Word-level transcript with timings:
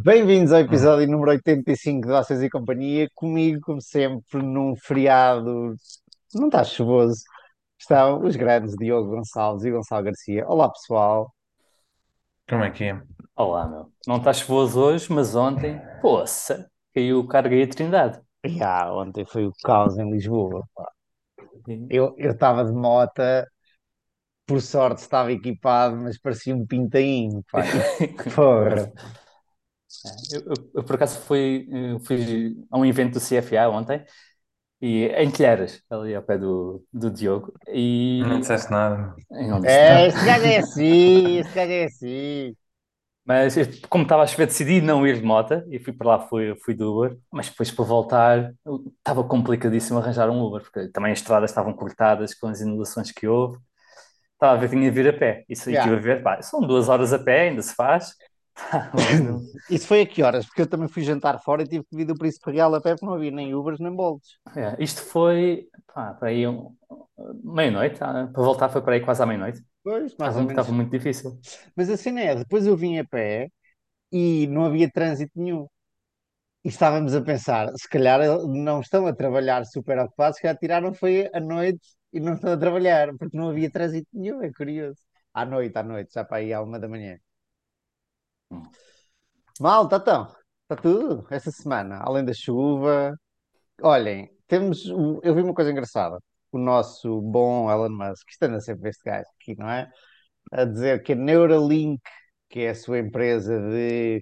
Bem-vindos 0.00 0.52
ao 0.52 0.60
Hum. 0.60 0.64
episódio 0.64 1.08
número 1.08 1.32
85 1.32 2.06
de 2.06 2.12
Vocês 2.12 2.40
e 2.40 2.48
Companhia. 2.48 3.08
Comigo, 3.16 3.60
como 3.62 3.80
sempre, 3.82 4.40
num 4.40 4.76
feriado. 4.76 5.74
Não 6.34 6.46
está 6.46 6.62
chuvoso. 6.62 7.20
Estão 7.78 8.22
os 8.24 8.36
grandes 8.36 8.76
Diogo 8.76 9.10
Gonçalves 9.10 9.64
e 9.64 9.70
Gonçalo 9.72 10.04
Garcia. 10.04 10.46
Olá, 10.46 10.70
pessoal. 10.70 11.34
Como 12.48 12.62
é 12.62 12.70
que 12.70 12.84
é? 12.84 13.02
Olá, 13.36 13.66
meu. 13.68 13.92
Não 14.06 14.18
está 14.18 14.32
chuvoso 14.32 14.80
hoje, 14.80 15.12
mas 15.12 15.34
ontem, 15.34 15.80
poça, 16.00 16.70
caiu 16.94 17.18
o 17.18 17.26
Carga 17.26 17.56
e 17.56 17.62
a 17.64 17.68
Trindade. 17.68 18.20
Já, 18.46 18.92
ontem 18.92 19.24
foi 19.26 19.46
o 19.46 19.52
caos 19.64 19.98
em 19.98 20.08
Lisboa. 20.10 20.64
pá. 20.76 20.90
Eu 21.90 22.14
eu 22.16 22.30
estava 22.30 22.64
de 22.64 22.72
mota, 22.72 23.46
por 24.46 24.62
sorte 24.62 25.00
estava 25.02 25.32
equipado, 25.32 25.96
mas 25.96 26.18
parecia 26.20 26.54
um 26.54 26.64
pintainho. 26.66 27.42
Pá. 27.50 27.62
Porra. 28.34 28.92
Eu, 30.30 30.40
eu- 30.46 30.70
eu, 30.74 30.84
por 30.84 30.94
acaso 30.96 31.18
fui, 31.20 31.66
eh, 31.70 31.98
fui 32.04 32.56
a 32.70 32.78
um 32.78 32.84
evento 32.84 33.14
do 33.14 33.20
CFA 33.20 33.68
ontem, 33.68 34.04
e, 34.80 35.06
em 35.08 35.30
Telheiras, 35.30 35.82
ali 35.90 36.14
ao 36.14 36.22
pé 36.22 36.38
do, 36.38 36.84
do 36.92 37.10
Diogo, 37.10 37.54
e, 37.68 38.24
Não 38.28 38.40
disseste 38.40 38.70
nada. 38.70 39.16
não 39.30 39.60
disse 39.60 39.84
É, 39.86 39.86
nada. 39.86 40.12
gajo 40.24 40.44
é 40.46 40.58
assim, 40.58 41.38
este 41.38 41.52
gajo 41.54 41.72
é 41.72 41.84
assim. 41.84 42.56
Mas 43.24 43.56
eu, 43.58 43.66
como 43.90 44.04
estava 44.04 44.22
a 44.22 44.26
chover, 44.26 44.46
decidi 44.46 44.80
não 44.80 45.06
ir 45.06 45.16
de 45.18 45.22
moto 45.24 45.62
e 45.70 45.78
fui 45.78 45.92
para 45.92 46.08
lá, 46.08 46.18
fui, 46.28 46.54
fui 46.64 46.74
do 46.74 46.90
Uber, 46.96 47.18
mas 47.30 47.48
depois 47.50 47.70
para 47.70 47.84
voltar 47.84 48.54
estava 48.98 49.22
complicadíssimo 49.24 49.98
arranjar 49.98 50.30
um 50.30 50.42
Uber, 50.42 50.62
porque 50.62 50.88
também 50.88 51.12
as 51.12 51.18
estradas 51.18 51.50
estavam 51.50 51.74
cortadas 51.74 52.34
com 52.34 52.46
as 52.48 52.60
inundações 52.62 53.12
que 53.12 53.26
houve. 53.28 53.58
Estava 54.34 54.54
a 54.54 54.56
ver 54.56 54.68
que 54.70 54.76
tinha 54.76 54.90
de 54.90 54.96
vir 55.02 55.08
a 55.14 55.18
pé. 55.18 55.44
Isso 55.48 55.68
aí 55.68 55.76
estive 55.76 55.96
a 55.96 56.00
ver, 56.00 56.22
pá, 56.22 56.42
são 56.42 56.60
duas 56.62 56.88
horas 56.88 57.12
a 57.12 57.18
pé, 57.18 57.48
ainda 57.50 57.62
se 57.62 57.74
faz. 57.74 58.14
Não- 59.24 59.42
Isso 59.68 59.86
foi 59.86 60.02
a 60.02 60.06
que 60.06 60.22
horas? 60.22 60.46
Porque 60.46 60.62
eu 60.62 60.66
também 60.68 60.88
fui 60.88 61.02
jantar 61.02 61.38
fora 61.42 61.62
e 61.62 61.68
tive 61.68 61.84
que 61.84 61.96
vir 61.96 62.04
do 62.06 62.14
Príncipe 62.16 62.50
Real 62.50 62.74
a 62.74 62.80
pé 62.80 62.92
porque 62.94 63.06
não 63.06 63.14
havia 63.14 63.30
nem 63.30 63.54
Ubers 63.54 63.80
nem 63.80 63.94
bolsos. 63.94 64.38
É, 64.56 64.82
isto 64.82 65.02
foi, 65.02 65.68
pá, 65.92 66.14
para 66.14 66.28
aí 66.28 66.46
um- 66.46 66.74
meia-noite, 67.44 68.02
ah, 68.02 68.28
para 68.32 68.42
voltar 68.42 68.68
foi 68.70 68.80
para 68.82 68.94
aí 68.94 69.00
quase 69.00 69.22
à 69.22 69.26
meia-noite. 69.26 69.62
Pois, 69.82 70.14
mais 70.16 70.32
Estava, 70.32 70.46
estava 70.50 70.72
muito 70.72 70.90
difícil. 70.90 71.38
Mas 71.76 71.90
a 71.90 71.96
cena 71.96 72.20
é, 72.20 72.34
depois 72.34 72.66
eu 72.66 72.76
vim 72.76 72.98
a 72.98 73.04
pé 73.04 73.48
e 74.12 74.46
não 74.48 74.66
havia 74.66 74.90
trânsito 74.90 75.32
nenhum. 75.36 75.68
E 76.64 76.68
estávamos 76.68 77.14
a 77.14 77.22
pensar, 77.22 77.64
se 77.82 77.88
calhar 77.88 78.20
não 78.48 78.80
estão 78.80 79.06
a 79.06 79.14
trabalhar 79.14 79.64
super 79.66 79.98
ocupados, 79.98 80.36
se 80.36 80.42
calhar 80.42 80.58
tiraram 80.58 80.92
foi 80.94 81.30
à 81.32 81.40
noite 81.40 81.80
e 82.12 82.20
não 82.20 82.34
estão 82.34 82.52
a 82.52 82.58
trabalhar, 82.58 83.06
porque 83.18 83.36
não 83.36 83.50
havia 83.50 83.70
trânsito 83.70 84.08
nenhum, 84.12 84.42
é 84.42 84.52
curioso. 84.52 85.00
À 85.32 85.44
noite, 85.46 85.76
à 85.78 85.82
noite, 85.82 86.12
já 86.14 86.24
para 86.24 86.38
aí 86.38 86.52
à 86.52 86.62
uma 86.62 86.78
da 86.80 86.88
manhã. 86.88 87.18
Malta, 89.60 89.96
então, 89.96 90.26
está 90.62 90.76
tudo 90.76 91.26
esta 91.30 91.50
semana, 91.50 91.98
além 92.02 92.24
da 92.24 92.32
chuva. 92.34 93.18
Olhem, 93.82 94.30
temos, 94.46 94.86
eu 94.86 95.34
vi 95.34 95.42
uma 95.42 95.54
coisa 95.54 95.70
engraçada. 95.70 96.18
O 96.52 96.58
nosso 96.58 97.20
bom 97.22 97.70
Elon 97.70 97.90
Musk, 97.90 98.28
isto 98.30 98.44
anda 98.44 98.60
sempre 98.60 98.90
este 98.90 99.04
gajo 99.04 99.28
aqui, 99.40 99.56
não 99.56 99.70
é? 99.70 99.90
A 100.52 100.64
dizer 100.64 101.02
que 101.02 101.12
a 101.12 101.16
Neuralink, 101.16 102.00
que 102.48 102.60
é 102.60 102.70
a 102.70 102.74
sua 102.74 102.98
empresa 103.00 103.60
de 103.70 104.20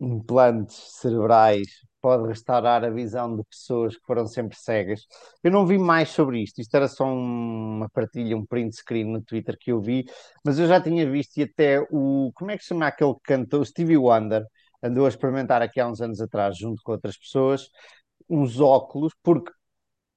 implantes 0.00 0.76
cerebrais 1.00 1.66
pode 2.06 2.28
restaurar 2.28 2.84
a 2.84 2.90
visão 2.90 3.34
de 3.36 3.42
pessoas 3.44 3.96
que 3.96 4.04
foram 4.06 4.26
sempre 4.26 4.56
cegas. 4.56 5.00
Eu 5.42 5.50
não 5.50 5.66
vi 5.66 5.78
mais 5.78 6.10
sobre 6.10 6.40
isto, 6.42 6.60
isto 6.60 6.74
era 6.76 6.86
só 6.88 7.04
um- 7.06 7.76
uma 7.78 7.88
partilha, 7.90 8.36
um 8.36 8.46
print 8.46 8.76
screen 8.76 9.04
no 9.12 9.22
Twitter 9.22 9.56
que 9.58 9.72
eu 9.72 9.80
vi, 9.80 10.04
mas 10.44 10.58
eu 10.58 10.66
já 10.68 10.80
tinha 10.80 11.08
visto 11.10 11.36
e 11.38 11.42
até 11.44 11.80
o, 11.90 12.30
como 12.34 12.50
é 12.50 12.56
que 12.56 12.62
se 12.62 12.68
chama 12.68 12.86
aquele 12.86 13.14
cantor, 13.24 13.60
o 13.62 13.64
Stevie 13.66 13.96
Wonder, 13.96 14.44
andou 14.82 15.06
a 15.06 15.08
experimentar 15.08 15.62
aqui 15.62 15.80
há 15.80 15.88
uns 15.88 16.00
anos 16.00 16.20
atrás, 16.20 16.56
junto 16.56 16.80
com 16.84 16.92
outras 16.92 17.16
pessoas, 17.18 17.68
uns 18.28 18.60
óculos, 18.60 19.12
porque 19.22 19.52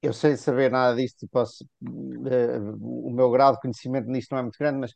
eu 0.01 0.13
sei 0.13 0.37
saber 0.37 0.71
nada 0.71 0.95
disto 0.97 1.27
posso, 1.29 1.65
eh, 2.31 2.59
o 2.81 3.11
meu 3.11 3.29
grau 3.31 3.53
de 3.53 3.59
conhecimento 3.61 4.07
nisto 4.09 4.31
não 4.31 4.39
é 4.39 4.41
muito 4.43 4.57
grande, 4.59 4.79
mas 4.79 4.93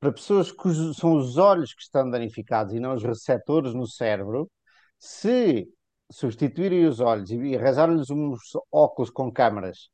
para 0.00 0.12
pessoas 0.12 0.50
cujos 0.52 0.96
são 0.96 1.14
os 1.16 1.36
olhos 1.38 1.74
que 1.74 1.82
estão 1.82 2.10
danificados 2.10 2.74
e 2.74 2.80
não 2.80 2.94
os 2.94 3.02
receptores 3.04 3.74
no 3.74 3.86
cérebro, 3.86 4.50
se 4.98 5.68
substituírem 6.10 6.86
os 6.86 7.00
olhos 7.00 7.30
e 7.30 7.56
arranjar-lhes 7.56 8.10
uns 8.10 8.40
óculos 8.72 9.10
com 9.10 9.30
câmaras 9.32 9.90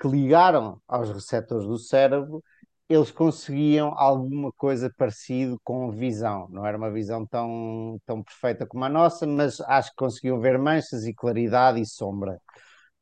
que 0.00 0.08
ligaram 0.08 0.80
aos 0.86 1.10
receptores 1.10 1.66
do 1.66 1.78
cérebro, 1.78 2.42
eles 2.88 3.10
conseguiam 3.10 3.92
alguma 3.96 4.50
coisa 4.52 4.90
parecido 4.96 5.60
com 5.62 5.90
visão. 5.90 6.48
Não 6.50 6.64
era 6.66 6.78
uma 6.78 6.90
visão 6.90 7.26
tão, 7.26 8.00
tão 8.06 8.22
perfeita 8.22 8.66
como 8.66 8.84
a 8.84 8.88
nossa, 8.88 9.26
mas 9.26 9.60
acho 9.60 9.90
que 9.90 9.96
conseguiam 9.96 10.40
ver 10.40 10.58
manchas 10.58 11.04
e 11.06 11.12
claridade 11.14 11.80
e 11.80 11.86
sombra. 11.86 12.40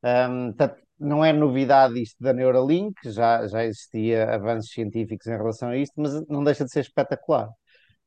Um, 0.02 0.52
não 0.98 1.24
é 1.24 1.32
novidade 1.32 2.00
isto 2.00 2.16
da 2.22 2.32
Neuralink, 2.32 2.94
já, 3.10 3.46
já 3.46 3.64
existia 3.64 4.34
avanços 4.34 4.72
científicos 4.72 5.26
em 5.26 5.36
relação 5.36 5.68
a 5.70 5.76
isto, 5.76 5.94
mas 5.96 6.26
não 6.28 6.42
deixa 6.42 6.64
de 6.64 6.70
ser 6.70 6.80
espetacular. 6.80 7.50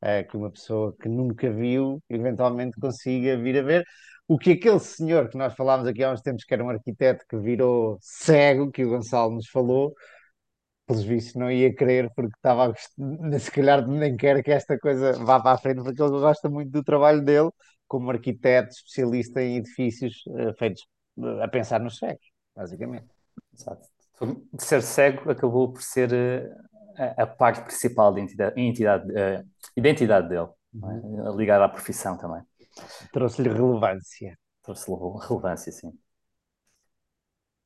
É, 0.02 0.24
que 0.24 0.38
uma 0.38 0.50
pessoa 0.52 0.96
que 1.02 1.10
nunca 1.10 1.52
viu, 1.52 2.02
eventualmente 2.10 2.80
consiga 2.80 3.38
vir 3.38 3.60
a 3.60 3.62
ver. 3.64 3.86
O 4.30 4.38
que 4.38 4.52
aquele 4.52 4.80
senhor 4.80 5.28
que 5.28 5.36
nós 5.36 5.56
falámos 5.56 5.88
aqui 5.88 6.04
há 6.04 6.12
uns 6.14 6.22
tempos, 6.22 6.46
que 6.46 6.54
era 6.54 6.64
um 6.64 6.70
arquiteto 6.70 7.26
que 7.28 7.36
virou 7.36 7.98
cego, 8.00 8.70
que 8.72 8.86
o 8.86 8.90
Gonçalo 8.92 9.34
nos 9.34 9.50
falou, 9.50 9.96
pelos 10.86 11.04
vistos 11.04 11.34
não 11.34 11.50
ia 11.50 11.74
querer, 11.74 12.12
porque 12.16 12.36
estava 12.36 12.72
a 12.72 12.74
se 13.40 13.52
calhar 13.52 13.88
nem 13.88 14.16
quer 14.16 14.44
que 14.44 14.52
esta 14.52 14.78
coisa 14.78 15.14
vá 15.14 15.40
para 15.40 15.54
a 15.56 15.58
frente, 15.58 15.82
porque 15.82 16.00
ele 16.00 16.12
gosta 16.12 16.48
muito 16.48 16.70
do 16.70 16.84
trabalho 16.84 17.24
dele, 17.24 17.50
como 17.88 18.12
arquiteto 18.12 18.70
especialista 18.70 19.42
em 19.42 19.58
edifícios 19.58 20.22
eh, 20.38 20.54
feitos 20.60 20.88
eh, 21.18 21.44
a 21.44 21.48
pensar 21.48 21.80
nos 21.80 21.98
cegos, 21.98 22.28
basicamente. 22.56 23.08
Exato. 23.52 23.88
De 24.54 24.64
ser 24.64 24.84
cego 24.84 25.32
acabou 25.32 25.74
por 25.74 25.82
ser 25.82 26.14
eh, 26.14 26.48
a, 27.18 27.24
a 27.24 27.28
parte 27.28 27.64
principal 27.64 28.14
da 28.14 28.20
identidade, 28.20 28.62
identidade, 28.62 29.18
eh, 29.18 29.44
identidade 29.76 30.30
dele, 30.30 30.50
é? 30.76 31.36
Ligada 31.36 31.66
à 31.66 31.70
profissão 31.70 32.16
também. 32.16 32.44
Trouxe-lhe 33.12 33.50
relevância. 33.50 34.38
Trouxe 34.64 34.92
relevância, 35.28 35.72
sim. 35.72 35.92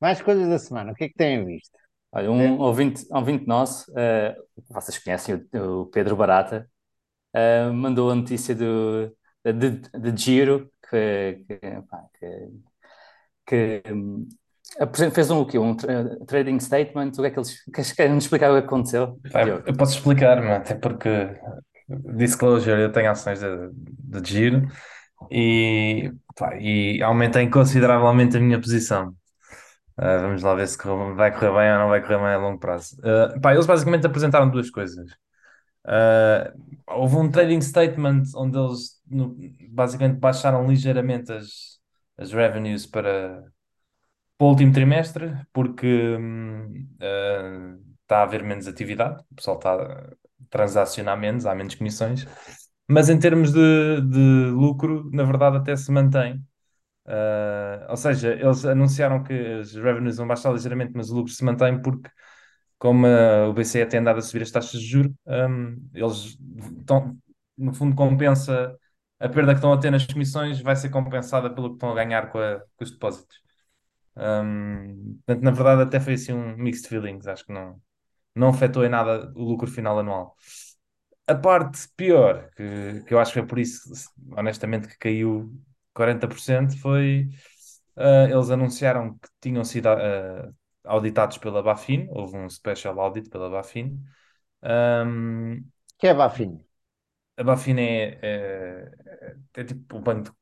Mais 0.00 0.20
coisas 0.20 0.48
da 0.48 0.58
semana, 0.58 0.92
o 0.92 0.94
que 0.94 1.04
é 1.04 1.08
que 1.08 1.14
têm 1.14 1.44
visto? 1.44 1.78
Olha, 2.12 2.30
um 2.30 2.58
ouvinte, 2.60 3.04
um 3.10 3.16
ouvinte 3.16 3.46
nosso, 3.46 3.90
eh, 3.96 4.36
vocês 4.70 4.98
conhecem 4.98 5.34
o, 5.54 5.80
o 5.82 5.86
Pedro 5.86 6.14
Barata, 6.14 6.68
eh, 7.32 7.68
mandou 7.70 8.10
a 8.10 8.14
notícia 8.14 8.54
do, 8.54 9.08
de, 9.44 9.70
de 9.80 10.16
Giro, 10.16 10.70
que, 10.90 11.44
que, 11.48 11.58
pá, 11.88 12.04
que, 12.18 12.48
que, 13.46 13.82
apresen- 14.78 15.10
fez 15.10 15.30
um, 15.30 15.40
o 15.40 15.46
quê? 15.46 15.58
Um 15.58 15.76
tra- 15.76 16.16
trading 16.26 16.60
statement, 16.60 17.10
o 17.18 17.22
que 17.22 17.26
é 17.26 17.30
que 17.30 17.38
eles 17.38 17.64
queres 17.72 17.92
queres 17.92 18.24
explicar 18.24 18.50
o 18.52 18.60
que 18.60 18.66
aconteceu? 18.66 19.18
Diogo? 19.24 19.66
eu 19.66 19.76
posso 19.76 19.96
explicar, 19.96 20.40
mas 20.42 20.56
até 20.60 20.74
porque 20.74 21.08
disclosure, 22.16 22.80
eu 22.82 22.92
tenho 22.92 23.10
ações 23.10 23.40
de, 23.40 23.70
de 23.72 24.30
giro 24.30 24.68
e, 25.30 26.12
pá, 26.36 26.56
e 26.56 27.02
aumentei 27.02 27.48
consideravelmente 27.50 28.36
a 28.36 28.40
minha 28.40 28.60
posição. 28.60 29.14
Ah, 29.96 30.18
vamos 30.18 30.42
lá 30.42 30.54
ver 30.54 30.68
se 30.68 30.78
vai 31.16 31.32
correr 31.32 31.52
bem 31.54 31.72
ou 31.72 31.78
não 31.80 31.88
vai 31.88 32.02
correr 32.02 32.18
bem 32.18 32.26
a 32.28 32.38
longo 32.38 32.58
prazo. 32.60 32.96
Ah, 33.04 33.38
pá, 33.40 33.54
eles 33.54 33.66
basicamente 33.66 34.06
apresentaram 34.06 34.50
duas 34.50 34.70
coisas. 34.70 35.10
Ah, 35.86 36.52
houve 36.88 37.16
um 37.16 37.30
trading 37.30 37.60
statement 37.62 38.24
onde 38.36 38.58
eles 38.58 39.00
no- 39.08 39.36
basicamente 39.70 40.18
baixaram 40.20 40.66
ligeiramente 40.68 41.32
as, 41.32 41.78
as 42.18 42.32
revenues 42.32 42.86
para, 42.86 43.44
para 44.38 44.46
o 44.46 44.50
último 44.50 44.72
trimestre, 44.72 45.34
porque 45.52 45.86
hum, 46.18 46.86
está 48.02 48.18
a 48.20 48.22
haver 48.22 48.42
menos 48.42 48.66
atividade, 48.66 49.22
o 49.30 49.34
pessoal 49.34 49.56
está 49.58 49.74
a 49.74 50.10
transacionar 50.50 51.18
menos, 51.18 51.46
há 51.46 51.54
menos 51.54 51.74
comissões, 51.74 52.24
mas 52.88 53.08
em 53.10 53.18
termos 53.18 53.52
de, 53.52 54.00
de 54.02 54.50
lucro, 54.52 55.10
na 55.12 55.24
verdade, 55.24 55.56
até 55.58 55.76
se 55.76 55.90
mantém. 55.92 56.44
Ah, 57.06 57.86
ou 57.90 57.96
seja, 57.96 58.32
eles 58.34 58.64
anunciaram 58.64 59.22
que 59.22 59.32
as 59.34 59.74
revenues 59.74 60.16
vão 60.18 60.26
baixar 60.26 60.52
ligeiramente, 60.52 60.92
mas 60.94 61.10
o 61.10 61.16
lucro 61.16 61.32
se 61.32 61.44
mantém 61.44 61.80
porque, 61.82 62.10
como 62.78 63.06
ah, 63.06 63.48
o 63.48 63.52
BCE 63.54 63.86
tem 63.86 64.00
andado 64.00 64.18
a 64.18 64.22
subir 64.22 64.42
as 64.42 64.50
taxas 64.50 64.80
de 64.80 64.86
juros, 64.88 65.12
hum, 65.26 65.88
eles 65.94 66.36
estão, 66.80 67.16
no 67.58 67.74
fundo, 67.74 67.96
compensa 67.96 68.76
a 69.20 69.28
perda 69.28 69.52
que 69.52 69.58
estão 69.58 69.72
a 69.72 69.78
ter 69.80 69.90
nas 69.90 70.06
comissões, 70.06 70.60
vai 70.60 70.76
ser 70.76 70.90
compensada 70.90 71.50
pelo 71.54 71.70
que 71.70 71.74
estão 71.76 71.90
a 71.92 71.94
ganhar 71.94 72.30
com, 72.32 72.38
a- 72.38 72.60
com 72.76 72.84
os 72.84 72.90
depósitos. 72.92 73.38
Hum, 74.16 75.18
portanto, 75.26 75.42
na 75.44 75.50
verdade, 75.50 75.82
até 75.82 76.00
foi 76.00 76.14
assim 76.14 76.32
um 76.32 76.56
mixed 76.56 76.88
feelings, 76.88 77.26
acho 77.26 77.44
que 77.46 77.52
não, 77.52 77.80
não 78.34 78.48
afetou 78.50 78.84
em 78.84 78.88
nada 78.90 79.32
o 79.36 79.44
lucro 79.44 79.68
final 79.70 79.98
anual. 80.00 80.36
A 81.26 81.34
parte 81.34 81.88
pior, 81.96 82.50
que, 82.54 83.02
que 83.06 83.14
eu 83.14 83.18
acho 83.18 83.32
que 83.32 83.38
foi 83.40 83.48
por 83.48 83.58
isso, 83.58 83.90
honestamente, 84.36 84.88
que 84.88 84.98
caiu 84.98 85.50
40%, 85.94 86.78
foi 86.78 87.28
ah, 87.96 88.26
eles 88.30 88.50
anunciaram 88.50 89.14
que 89.18 89.28
tinham 89.40 89.64
sido 89.64 89.88
ah, 89.88 90.52
auditados 90.84 91.38
pela 91.38 91.62
Bafin, 91.62 92.08
houve 92.10 92.36
um 92.36 92.48
special 92.50 93.00
audit 93.00 93.30
pela 93.30 93.48
Bafin. 93.50 93.98
Ahm, 94.62 95.62
Que 95.98 96.06
é 96.08 96.14
bafinho. 96.14 96.58
a 97.36 97.42
Bafin 97.44 97.78
é, 97.78 98.18
é, 98.22 98.90
é 99.54 99.64
tipo 99.64 99.96
o 99.98 100.00
Banco 100.00 100.24
de 100.30 100.36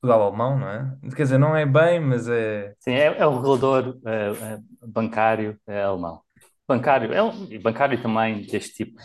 Portugal 0.00 0.22
alemão, 0.22 0.58
não 0.58 0.68
é? 0.68 0.98
Quer 1.16 1.22
dizer, 1.24 1.38
não 1.38 1.56
é 1.56 1.66
bem, 1.66 2.00
mas 2.00 2.28
é. 2.28 2.74
Sim, 2.80 2.92
é, 2.92 3.06
é 3.18 3.26
o 3.26 3.36
regulador 3.36 3.98
eh, 4.06 4.30
eh, 4.40 4.58
bancário 4.86 5.58
alemão. 5.66 6.22
Bancário, 6.66 7.12
é 7.12 7.22
um, 7.22 7.60
bancário 7.60 8.00
também 8.00 8.42
deste 8.46 8.74
tipo. 8.84 9.00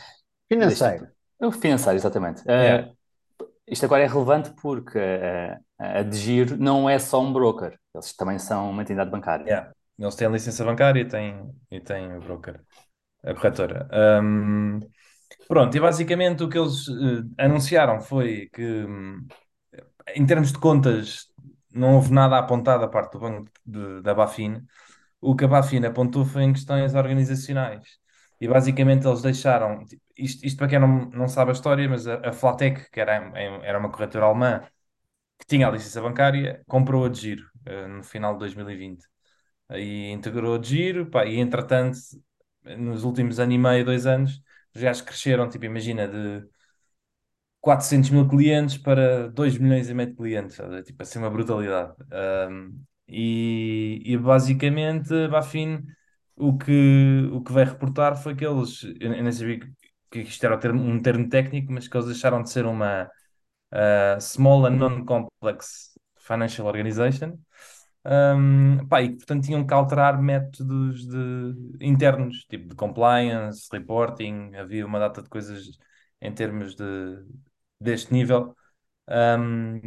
Deste 0.62 0.92
tipo. 0.92 1.06
Financeiro. 1.06 1.13
É 1.40 1.52
financeiro, 1.52 1.98
exatamente. 1.98 2.44
Yeah. 2.48 2.88
Eh, 2.88 2.94
isto 3.68 3.86
agora 3.86 4.04
é 4.04 4.08
relevante 4.08 4.52
porque 4.62 4.98
eh, 5.00 5.58
a 5.80 6.04
DGIR 6.04 6.58
não 6.58 6.90
é 6.90 7.00
só 7.00 7.22
um 7.22 7.32
broker, 7.34 7.78
eles 7.94 8.14
também 8.16 8.40
são 8.40 8.70
uma 8.70 8.82
entidade 8.82 9.10
bancária. 9.10 9.46
Yeah. 9.46 9.72
Eles 9.98 10.16
têm 10.16 10.30
licença 10.32 10.64
bancária 10.66 11.02
e 11.02 11.06
têm, 11.06 11.52
e 11.72 11.80
têm 11.80 12.16
o 12.18 12.20
broker, 12.20 12.60
a 13.24 13.34
corretora. 13.34 13.88
Um, 14.22 14.80
pronto, 15.48 15.76
e 15.76 15.80
basicamente 15.80 16.44
o 16.44 16.50
que 16.50 16.58
eles 16.58 16.88
eh, 16.90 17.44
anunciaram 17.46 18.02
foi 18.02 18.50
que, 18.54 18.64
hum, 18.64 19.26
em 20.16 20.26
termos 20.26 20.52
de 20.52 20.60
contas, 20.60 21.28
não 21.72 21.96
houve 21.96 22.12
nada 22.14 22.38
apontado 22.38 22.82
da 22.82 22.88
parte 22.88 23.14
do 23.14 23.20
banco 23.20 23.50
de- 23.66 24.02
da 24.02 24.14
Bafin. 24.14 24.66
O 25.22 25.36
que 25.36 25.46
a 25.46 25.48
Bafin 25.48 25.86
apontou 25.86 26.26
foi 26.26 26.44
em 26.44 26.54
questões 26.54 26.96
organizacionais. 26.96 28.00
E 28.44 28.48
basicamente 28.48 29.08
eles 29.08 29.22
deixaram. 29.22 29.86
tipo, 29.86 30.02
Isto, 30.18 30.46
isto 30.46 30.58
para 30.58 30.68
quem 30.68 30.80
não, 30.80 31.06
não 31.12 31.28
sabe 31.28 31.52
a 31.52 31.54
história, 31.54 31.88
mas 31.90 32.08
a, 32.08 32.30
a 32.30 32.34
Flatec, 32.34 32.90
que 32.92 33.00
era, 33.00 33.14
era 33.64 33.80
uma 33.80 33.92
corretora 33.92 34.26
alemã 34.26 34.68
que 35.40 35.46
tinha 35.48 35.68
a 35.68 35.72
licença 35.72 36.02
bancária, 36.02 36.64
comprou 36.68 37.06
a 37.06 37.10
de 37.10 37.20
Giro 37.22 37.46
eh, 37.66 37.88
no 37.88 38.04
final 38.04 38.34
de 38.34 38.40
2020. 38.40 39.06
Aí 39.70 40.12
integrou 40.12 40.56
a 40.56 40.58
de 40.60 40.70
Giro, 40.70 41.10
pá, 41.10 41.26
e 41.26 41.40
entretanto, 41.40 41.98
nos 42.78 43.04
últimos 43.04 43.40
ano 43.40 43.54
e 43.54 43.58
meio, 43.58 43.86
dois 43.86 44.06
anos, 44.08 44.42
os 44.76 44.82
gajos 44.82 45.02
cresceram, 45.04 45.50
tipo, 45.50 45.66
imagina, 45.66 46.08
de 46.08 46.48
400 47.62 48.10
mil 48.10 48.28
clientes 48.28 48.78
para 48.78 49.30
2 49.30 49.58
milhões 49.58 49.90
e 49.90 49.94
meio 49.94 50.10
de 50.10 50.16
clientes, 50.16 50.56
sabe? 50.56 50.84
Tipo 50.84 51.02
assim 51.04 51.20
uma 51.20 51.30
brutalidade. 51.30 51.94
Um, 52.50 52.84
e, 53.08 54.02
e 54.06 54.18
basicamente, 54.18 55.28
Bafin, 55.30 55.84
o 56.44 56.58
que, 56.58 57.30
o 57.32 57.42
que 57.42 57.52
vai 57.54 57.64
reportar 57.64 58.18
foi 58.22 58.36
que 58.36 58.46
eles, 58.46 58.84
eu, 59.00 59.10
nem 59.12 59.32
sabia 59.32 59.60
que, 60.12 60.20
isto 60.20 60.46
era 60.46 60.56
um 60.74 61.02
termo, 61.02 61.30
técnico, 61.30 61.72
mas 61.72 61.88
que 61.88 61.96
eles 61.96 62.08
deixaram 62.08 62.44
de 62.44 62.50
ser 62.50 62.66
uma 62.66 63.10
uh, 63.72 64.20
Small 64.22 64.66
and 64.66 64.78
Non-Complex 64.78 65.98
Financial 66.18 66.68
Organization. 66.68 67.38
Um, 68.06 68.86
pá, 68.88 69.02
e 69.02 69.16
portanto 69.16 69.46
tinham 69.46 69.66
que 69.66 69.74
alterar 69.74 70.22
métodos 70.22 71.08
de, 71.08 71.78
internos, 71.80 72.44
tipo 72.50 72.68
de 72.68 72.76
compliance, 72.76 73.70
reporting, 73.72 74.54
havia 74.56 74.86
uma 74.86 75.00
data 75.00 75.22
de 75.22 75.30
coisas 75.30 75.78
em 76.22 76.34
termos 76.34 76.76
de, 76.76 77.24
deste 77.80 78.12
nível 78.14 78.54
um, 79.08 79.80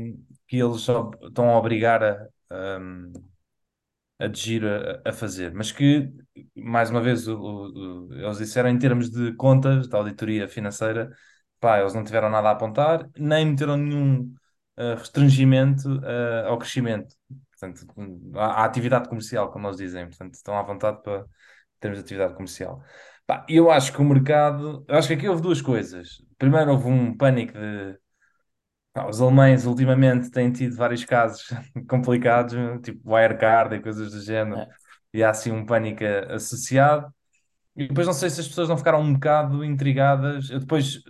que 0.46 0.56
eles 0.56 0.78
estão 0.78 1.50
a 1.50 1.58
obrigar 1.58 2.02
a, 2.02 2.78
a 4.18 4.26
Digir 4.28 4.64
a, 4.64 5.10
a 5.10 5.12
fazer, 5.12 5.52
mas 5.54 5.72
que, 5.72 6.10
mais 6.54 6.90
uma 6.90 7.00
vez, 7.00 7.28
o- 7.28 7.38
o- 7.38 8.14
eles 8.14 8.38
disseram 8.38 8.68
em 8.70 8.78
termos 8.78 9.10
de 9.10 9.32
contas, 9.34 9.88
de 9.88 9.96
auditoria 9.96 10.48
financeira, 10.48 11.10
pá, 11.60 11.78
eles 11.80 11.94
não 11.94 12.04
tiveram 12.04 12.30
nada 12.30 12.48
a 12.48 12.52
apontar, 12.52 13.08
nem 13.18 13.46
meteram 13.46 13.76
nenhum 13.76 14.34
uh, 14.78 14.94
restringimento 14.98 15.88
uh, 16.00 16.46
ao 16.48 16.58
crescimento, 16.58 17.14
portanto, 17.50 17.86
à, 18.36 18.62
à 18.62 18.64
atividade 18.64 19.08
comercial, 19.08 19.50
como 19.50 19.66
eles 19.68 19.76
dizem, 19.78 20.06
portanto, 20.08 20.34
estão 20.34 20.56
à 20.58 20.62
vontade 20.62 21.02
para 21.02 21.24
termos 21.80 21.98
de 21.98 22.04
atividade 22.04 22.34
comercial. 22.34 22.82
Pá, 23.26 23.44
eu 23.48 23.70
acho 23.70 23.92
que 23.92 24.00
o 24.00 24.04
mercado, 24.04 24.84
eu 24.88 24.96
acho 24.96 25.08
que 25.08 25.14
aqui 25.14 25.28
houve 25.28 25.42
duas 25.42 25.60
coisas. 25.60 26.22
Primeiro, 26.38 26.70
houve 26.72 26.86
um 26.88 27.16
pânico 27.16 27.52
de 27.54 27.98
Pá, 28.96 29.06
os 29.08 29.20
alemães 29.20 29.66
ultimamente 29.66 30.30
têm 30.30 30.50
tido 30.50 30.74
vários 30.74 31.04
casos 31.04 31.44
complicados, 31.88 32.54
tipo 32.82 33.12
Wirecard 33.12 33.74
e 33.76 33.82
coisas 33.82 34.10
do 34.10 34.22
género, 34.22 34.62
É. 34.62 34.68
e 35.12 35.22
há 35.22 35.28
assim 35.30 35.52
um 35.52 35.66
pânico 35.66 36.02
associado. 36.30 37.12
E 37.76 37.88
depois 37.88 38.06
não 38.06 38.14
sei 38.14 38.30
se 38.30 38.40
as 38.40 38.48
pessoas 38.48 38.68
não 38.70 38.78
ficaram 38.78 39.00
um 39.00 39.12
bocado 39.14 39.64
intrigadas. 39.64 40.50
Eu 40.50 40.60
Depois, 40.60 41.00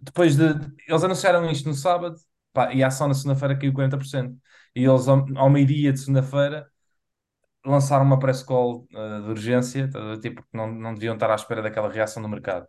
depois 0.00 0.36
de. 0.36 0.44
Eles 0.88 1.04
anunciaram 1.04 1.50
isto 1.50 1.68
no 1.68 1.74
sábado, 1.74 2.16
pá, 2.52 2.72
e 2.74 2.82
a 2.82 2.88
ação 2.88 3.08
na 3.08 3.14
segunda-feira 3.14 3.58
caiu 3.58 3.72
40%. 3.72 4.36
E 4.74 4.84
eles, 4.84 5.08
ao, 5.08 5.24
ao 5.36 5.50
meio-dia 5.50 5.92
de 5.92 6.00
segunda-feira, 6.00 6.66
lançaram 7.64 8.04
uma 8.04 8.18
press 8.18 8.42
call 8.42 8.86
uh, 8.92 9.22
de 9.24 9.28
urgência, 9.30 9.88
tá, 9.90 10.18
tipo, 10.20 10.42
porque 10.42 10.56
não, 10.56 10.72
não 10.72 10.94
deviam 10.94 11.14
estar 11.14 11.30
à 11.30 11.34
espera 11.34 11.62
daquela 11.62 11.90
reação 11.90 12.22
do 12.22 12.28
mercado. 12.28 12.66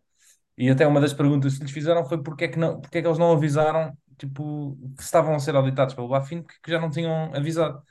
E 0.58 0.70
até 0.70 0.88
uma 0.88 1.02
das 1.02 1.14
perguntas 1.14 1.58
que 1.58 1.64
lhes 1.64 1.72
fizeram 1.74 2.06
foi 2.06 2.22
porque 2.24 2.46
é 2.46 2.48
que, 2.50 2.60
não, 2.60 2.82
porque 2.82 3.00
é 3.00 3.02
que 3.02 3.08
eles 3.08 3.20
não 3.20 3.32
avisaram 3.34 3.98
tipo, 4.18 4.78
que 4.98 5.04
estavam 5.04 5.36
a 5.36 5.40
ser 5.40 5.56
auditados 5.56 5.94
pelo 5.96 6.08
Bafin, 6.08 6.42
porque 6.44 6.72
já 6.72 6.80
não 6.80 6.90
tinham 6.90 7.34
avisado. 7.36 7.84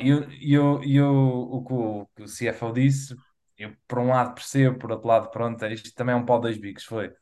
E 0.00 0.08
eu, 0.08 0.30
eu, 0.40 0.82
eu, 0.84 1.12
o 1.12 1.64
que 1.64 1.72
o, 1.74 2.06
que 2.16 2.22
o 2.22 2.26
CFO 2.28 2.72
disse, 2.72 3.14
eu 3.58 3.74
por 3.86 3.98
um 3.98 4.08
lado 4.08 4.34
percebo, 4.34 4.78
por 4.78 4.90
outro 4.92 5.06
lado, 5.08 5.30
pronto, 5.30 5.64
isto 5.66 5.94
também 5.94 6.14
é 6.14 6.16
um 6.18 6.24
pau 6.24 6.40
dois 6.40 6.58
bicos, 6.58 6.84
foi. 6.84 7.12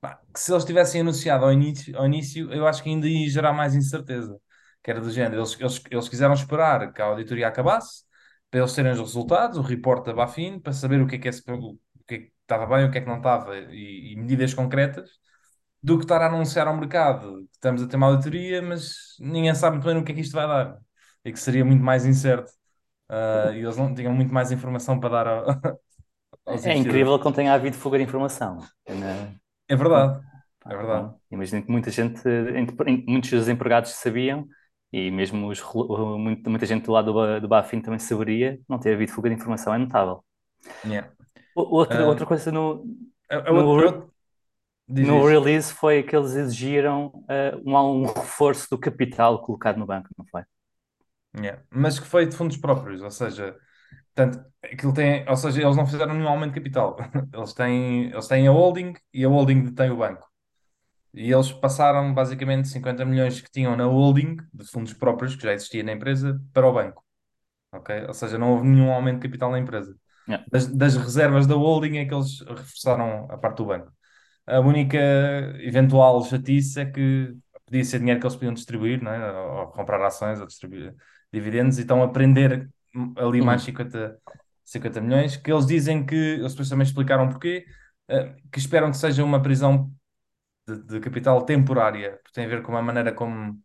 Pá, 0.00 0.20
que 0.32 0.40
se 0.40 0.52
eles 0.52 0.64
tivessem 0.64 1.02
anunciado 1.02 1.44
ao 1.44 1.52
início, 1.52 1.96
ao 1.98 2.06
início, 2.06 2.52
eu 2.52 2.66
acho 2.66 2.82
que 2.82 2.88
ainda 2.88 3.06
ia 3.06 3.28
gerar 3.28 3.52
mais 3.52 3.74
incerteza. 3.74 4.40
Que 4.82 4.90
era 4.90 5.00
do 5.00 5.10
género, 5.10 5.40
eles, 5.42 5.60
eles, 5.60 5.82
eles 5.90 6.08
quiseram 6.08 6.34
esperar 6.34 6.92
que 6.92 7.02
a 7.02 7.06
auditoria 7.06 7.48
acabasse, 7.48 8.04
para 8.50 8.60
eles 8.60 8.72
terem 8.74 8.92
os 8.92 8.98
resultados, 8.98 9.58
o 9.58 9.62
report 9.62 10.04
da 10.06 10.14
Bafin, 10.14 10.58
para 10.58 10.72
saber 10.72 11.00
o 11.02 11.06
que 11.06 11.16
é 11.16 11.18
que, 11.18 11.28
é, 11.28 11.32
o 11.52 11.78
que, 12.06 12.14
é 12.14 12.18
que 12.18 12.32
estava 12.42 12.66
bem, 12.66 12.86
o 12.86 12.90
que 12.90 12.98
é 12.98 13.00
que 13.02 13.06
não 13.06 13.18
estava, 13.18 13.56
e, 13.58 14.12
e 14.12 14.16
medidas 14.16 14.54
concretas, 14.54 15.10
do 15.82 15.96
que 15.98 16.04
estar 16.04 16.20
a 16.22 16.26
anunciar 16.26 16.68
ao 16.68 16.76
mercado 16.76 17.38
que 17.48 17.54
estamos 17.54 17.82
a 17.82 17.86
ter 17.88 17.96
uma 17.96 18.06
auditoria, 18.08 18.62
mas 18.62 19.16
ninguém 19.20 19.54
sabe 19.54 19.76
muito 19.76 19.86
bem 19.86 19.94
no 19.94 20.04
que 20.04 20.12
é 20.12 20.14
que 20.14 20.20
isto 20.22 20.32
vai 20.34 20.46
dar, 20.46 20.78
e 21.24 21.32
que 21.32 21.40
seria 21.40 21.64
muito 21.64 21.82
mais 21.82 22.04
incerto. 22.06 22.52
Ah, 23.08 23.50
e 23.54 23.60
eles 23.60 23.76
não 23.76 23.94
tinham 23.94 24.14
muito 24.14 24.32
mais 24.34 24.52
informação 24.52 25.00
para 25.00 25.08
dar 25.10 25.26
ao- 25.28 25.46
aos 26.46 26.66
É 26.70 26.74
incrível 26.76 27.18
que 27.18 27.24
não 27.24 27.32
tenha 27.32 27.52
havido 27.54 27.76
fuga 27.76 27.98
de 27.98 28.04
informação. 28.04 28.58
Na- 28.88 29.34
É 29.68 29.74
verdade, 29.76 30.20
é 30.66 30.76
verdade. 30.76 31.14
Imagino 31.30 31.62
que 31.64 31.70
muita 31.70 31.90
gente, 31.90 32.20
muitos 33.06 33.30
dos 33.30 33.48
empregados 33.48 33.90
sabiam, 33.92 34.46
e 34.92 35.10
mesmo 35.10 35.48
os, 35.48 35.62
muita 36.46 36.66
gente 36.66 36.84
do 36.86 36.92
lado 36.92 37.12
do, 37.12 37.40
do 37.40 37.48
Bafin 37.48 37.80
também 37.80 37.98
saberia, 38.00 38.58
não 38.68 38.78
ter 38.78 38.94
havido 38.94 39.12
fuga 39.12 39.28
de 39.28 39.36
informação 39.36 39.72
é 39.74 39.78
notável. 39.78 40.24
Yeah. 40.82 41.10
O- 41.54 41.62
Outra, 41.78 42.04
Ah, 42.04 42.06
outra 42.06 42.26
coisa 42.26 42.50
no, 42.52 42.84
A- 43.30 43.44
a 43.48 43.52
no, 43.52 43.60
outra- 43.60 43.90
diz 44.90 45.06
no 45.06 45.18
isso. 45.18 45.26
release 45.26 45.72
foi 45.72 46.02
que 46.02 46.14
eles 46.14 46.34
exigiram 46.34 47.12
ah, 47.28 47.56
um, 47.64 48.02
um 48.02 48.06
reforço 48.12 48.68
do 48.70 48.78
capital 48.78 49.42
colocado 49.42 49.78
no 49.78 49.86
banco, 49.86 50.08
não 50.16 50.26
foi? 50.26 50.42
Yeah. 51.36 51.62
Mas 51.70 51.98
que 51.98 52.06
foi 52.06 52.26
de 52.26 52.36
fundos 52.36 52.56
próprios, 52.56 53.00
ou 53.00 53.10
seja, 53.10 53.56
portanto, 54.14 54.44
aquilo 54.64 54.92
tem, 54.92 55.28
ou 55.28 55.36
seja, 55.36 55.62
eles 55.62 55.76
não 55.76 55.86
fizeram 55.86 56.14
nenhum 56.14 56.28
aumento 56.28 56.54
de 56.54 56.60
capital. 56.60 56.96
Eles 57.32 57.52
têm, 57.54 58.10
eles 58.10 58.26
têm 58.26 58.48
a 58.48 58.50
holding 58.50 58.94
e 59.14 59.24
a 59.24 59.28
holding 59.28 59.64
detém 59.64 59.90
o 59.90 59.96
banco. 59.96 60.28
E 61.12 61.32
eles 61.32 61.50
passaram 61.52 62.14
basicamente 62.14 62.68
50 62.68 63.04
milhões 63.04 63.40
que 63.40 63.50
tinham 63.50 63.76
na 63.76 63.84
holding 63.84 64.36
de 64.54 64.64
fundos 64.64 64.92
próprios, 64.92 65.34
que 65.34 65.42
já 65.42 65.52
existia 65.52 65.82
na 65.82 65.92
empresa, 65.92 66.40
para 66.52 66.68
o 66.68 66.72
banco. 66.72 67.04
Ok? 67.72 68.06
Ou 68.06 68.14
seja, 68.14 68.38
não 68.38 68.52
houve 68.52 68.66
nenhum 68.66 68.92
aumento 68.92 69.20
de 69.20 69.28
capital 69.28 69.50
na 69.50 69.58
empresa. 69.58 69.96
Yeah. 70.28 70.46
Das, 70.50 70.66
das 70.66 70.96
reservas 70.96 71.46
da 71.46 71.54
holding 71.54 71.98
é 71.98 72.04
que 72.04 72.14
eles 72.14 72.40
reforçaram 72.40 73.26
a 73.30 73.36
parte 73.36 73.56
do 73.58 73.66
banco. 73.66 73.92
A 74.50 74.60
única 74.60 74.98
eventual 75.60 76.24
chatice 76.24 76.80
é 76.80 76.86
que 76.86 77.36
podia 77.66 77.84
ser 77.84 77.98
dinheiro 78.00 78.20
que 78.20 78.26
eles 78.26 78.36
podiam 78.36 78.54
distribuir, 78.54 79.02
não 79.02 79.12
é? 79.12 79.32
ou, 79.32 79.68
comprar 79.68 80.04
ações, 80.04 80.40
ou 80.40 80.46
distribuir 80.46 80.94
dividendos, 81.32 81.78
e 81.78 81.82
estão 81.82 82.02
a 82.02 82.08
prender 82.08 82.68
ali 83.16 83.40
mais 83.42 83.62
Uhum. 83.62 83.66
50, 83.66 84.18
50 84.64 85.00
milhões, 85.00 85.36
que 85.36 85.52
eles 85.52 85.66
dizem 85.66 86.04
que, 86.04 86.14
eles 86.16 86.52
depois 86.52 86.68
também 86.68 86.84
explicaram 86.84 87.28
porquê, 87.28 87.64
eh, 88.08 88.34
que 88.52 88.58
esperam 88.58 88.90
que 88.90 88.96
seja 88.96 89.22
uma 89.24 89.40
prisão 89.42 89.92
de, 90.68 90.82
de 90.84 91.00
capital 91.00 91.44
temporária, 91.44 92.12
porque 92.22 92.32
tem 92.34 92.46
a 92.46 92.48
ver 92.48 92.62
com 92.62 92.76
a 92.76 92.82
maneira 92.82 93.12
como 93.12 93.60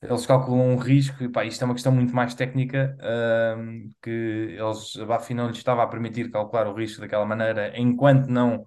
eles 0.00 0.26
calculam 0.26 0.72
um 0.72 0.76
risco, 0.76 1.22
e 1.22 1.28
pá, 1.28 1.44
isto 1.44 1.62
é 1.62 1.64
uma 1.64 1.74
questão 1.74 1.92
muito 1.92 2.14
mais 2.14 2.34
técnica, 2.34 2.96
ahm, 3.00 3.90
que 4.02 4.10
eles, 4.58 4.96
a 4.98 5.06
BaFin 5.06 5.34
não 5.34 5.48
lhes 5.48 5.58
estava 5.58 5.82
a 5.82 5.86
permitir 5.86 6.30
calcular 6.30 6.66
o 6.68 6.74
risco 6.74 7.00
daquela 7.00 7.24
maneira, 7.24 7.72
enquanto 7.78 8.26
não 8.28 8.66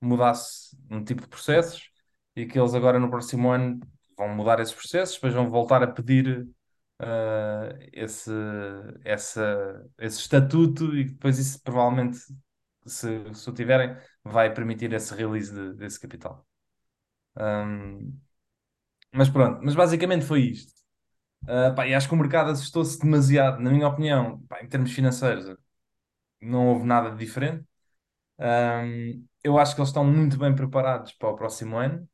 mudasse 0.00 0.76
um 0.90 1.02
tipo 1.04 1.22
de 1.22 1.28
processos, 1.28 1.90
e 2.36 2.46
que 2.46 2.58
eles 2.58 2.74
agora 2.74 2.98
no 2.98 3.10
próximo 3.10 3.50
ano 3.50 3.80
vão 4.16 4.28
mudar 4.28 4.60
esses 4.60 4.74
processos, 4.74 5.14
depois 5.16 5.34
vão 5.34 5.50
voltar 5.50 5.82
a 5.82 5.86
pedir 5.86 6.48
ah, 6.98 7.70
esse, 7.92 8.30
essa, 9.04 9.84
esse 9.98 10.20
estatuto, 10.20 10.94
e 10.96 11.04
depois 11.04 11.38
isso 11.38 11.60
provavelmente, 11.62 12.18
se, 12.86 13.34
se 13.34 13.50
o 13.50 13.52
tiverem, 13.54 13.96
vai 14.24 14.52
permitir 14.52 14.92
esse 14.92 15.14
release 15.14 15.52
de- 15.52 15.74
desse 15.74 16.00
capital. 16.00 16.46
Ahm, 17.36 18.12
mas 19.12 19.28
pronto, 19.28 19.60
mas 19.64 19.74
basicamente 19.74 20.24
foi 20.24 20.42
isto. 20.42 20.72
Ah, 21.48 21.72
pá, 21.74 21.86
e 21.88 21.94
acho 21.94 22.08
que 22.08 22.14
o 22.14 22.18
mercado 22.18 22.50
assustou-se 22.52 22.98
demasiado, 23.00 23.60
na 23.62 23.70
minha 23.70 23.88
opinião, 23.88 24.40
pá, 24.48 24.62
em 24.62 24.68
termos 24.68 24.92
financeiros, 24.92 25.56
não 26.40 26.68
houve 26.68 26.86
nada 26.86 27.10
de 27.12 27.18
diferente. 27.18 27.64
Ahm, 28.38 29.24
eu 29.42 29.58
acho 29.58 29.74
que 29.74 29.80
eles 29.80 29.88
estão 29.88 30.04
muito 30.04 30.38
bem 30.38 30.54
preparados 30.54 31.12
para 31.12 31.30
o 31.30 31.36
próximo 31.36 31.76
ano. 31.76 32.08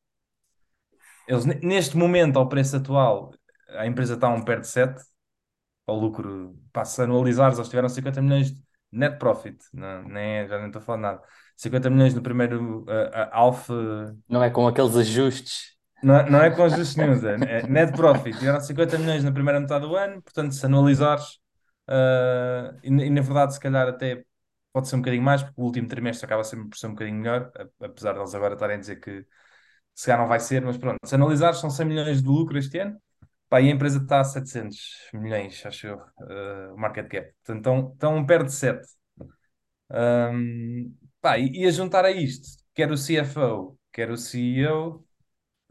eles, 1.27 1.45
neste 1.45 1.97
momento, 1.97 2.39
ao 2.39 2.49
preço 2.49 2.77
atual, 2.77 3.33
a 3.71 3.87
empresa 3.87 4.15
está 4.15 4.29
a 4.29 4.35
um 4.35 4.43
PER 4.43 4.61
de 4.61 4.69
7, 4.69 5.03
ao 5.87 5.97
lucro, 5.97 6.57
passa 6.73 7.03
a 7.03 7.05
anualizares, 7.05 7.59
eles 7.59 7.69
tiveram 7.69 7.89
50 7.89 8.23
milhões 8.23 8.53
de 8.53 8.63
net 8.91 9.19
profit, 9.19 9.59
não, 9.73 10.03
nem, 10.03 10.39
é, 10.39 10.49
já 10.49 10.59
nem 10.59 10.67
estou 10.67 10.81
a 10.81 10.85
falar 10.85 10.99
nada. 10.99 11.23
50 11.57 11.91
milhões 11.91 12.15
no 12.15 12.23
primeiro 12.23 12.81
uh, 12.83 12.85
uh, 12.85 13.29
alfa. 13.33 14.17
Não 14.29 14.43
é 14.43 14.51
com 14.51 14.67
aqueles 14.67 14.95
ajustes. 14.97 15.75
Não, 16.03 16.15
é, 16.15 16.31
não 16.31 16.43
é 16.43 16.51
com 16.51 16.63
ajustes 16.65 16.97
nenhum, 16.97 17.15
é, 17.27 17.61
é 17.61 17.67
net 17.67 17.93
profit. 17.97 18.39
Tiveram 18.39 18.61
50 18.61 18.99
milhões 18.99 19.25
na 19.25 19.33
primeira 19.33 19.59
metade 19.59 19.87
do 19.87 19.97
ano, 19.97 20.23
portanto, 20.23 20.53
se 20.53 20.67
anualizares, 20.67 21.39
uh, 21.89 22.77
e, 22.83 22.89
e, 22.89 23.11
na 23.11 23.21
verdade, 23.23 23.55
se 23.55 23.61
calhar 23.61 23.89
até 23.89 24.23
pode 24.77 24.89
ser 24.89 24.97
um 24.97 25.01
bocadinho 25.01 25.23
mais, 25.23 25.43
porque 25.43 25.59
o 25.59 25.65
último 25.65 25.89
trimestre 25.89 26.27
acaba 26.27 26.45
sempre 26.45 26.69
por 26.69 26.77
ser 26.77 26.89
um 26.89 26.91
bocadinho 26.91 27.17
melhor, 27.17 27.51
apesar 27.81 28.13
de 28.13 28.19
eles 28.19 28.35
agora 28.35 28.53
estarem 28.53 28.77
a 28.77 28.79
dizer 28.79 28.97
que 28.97 29.25
se 29.95 30.05
calhar 30.05 30.21
não 30.21 30.29
vai 30.29 30.39
ser, 30.39 30.63
mas 30.63 30.77
pronto, 30.77 30.99
se 31.03 31.15
analisares, 31.15 31.61
são 31.61 31.71
100 31.71 31.87
milhões 31.87 32.23
de 32.23 32.29
lucro 32.29 32.59
este 32.59 32.79
ano, 32.81 33.01
pá, 33.49 33.59
e 33.59 33.71
a 33.71 33.73
empresa 33.73 33.99
está 33.99 34.21
a 34.21 34.25
700 34.25 34.79
milhões, 35.15 35.65
acho 35.65 35.87
eu, 35.87 35.97
uh, 35.97 36.75
o 36.75 36.79
market 36.79 37.09
cap. 37.09 37.33
Portanto, 37.43 37.59
estão, 37.59 37.93
estão 37.95 38.27
perde 38.27 38.47
de 38.49 38.53
7. 38.53 38.87
Um, 39.91 40.95
pá, 41.23 41.39
e, 41.39 41.63
e, 41.63 41.67
a 41.67 41.71
juntar 41.71 42.05
a 42.05 42.11
isto, 42.11 42.47
quer 42.75 42.93
o 42.93 42.99
CFO, 42.99 43.79
quer 43.91 44.11
o 44.11 44.17
CEO, 44.19 45.03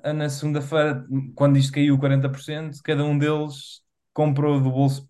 na 0.03 0.29
segunda-feira, 0.29 1.05
quando 1.35 1.57
isto 1.57 1.73
caiu 1.73 1.99
40%, 1.99 2.81
cada 2.83 3.03
um 3.03 3.19
deles 3.19 3.83
comprou 4.13 4.59
do 4.59 4.71
bolso, 4.71 5.07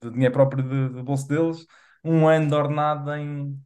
do 0.00 0.12
dinheiro 0.12 0.32
próprio 0.32 0.62
do, 0.62 0.90
do 0.90 1.02
bolso 1.02 1.26
deles, 1.26 1.66
um 2.04 2.28
ano 2.28 2.48
de 2.48 2.54
ordenado 2.54 3.12
em, 3.14 3.58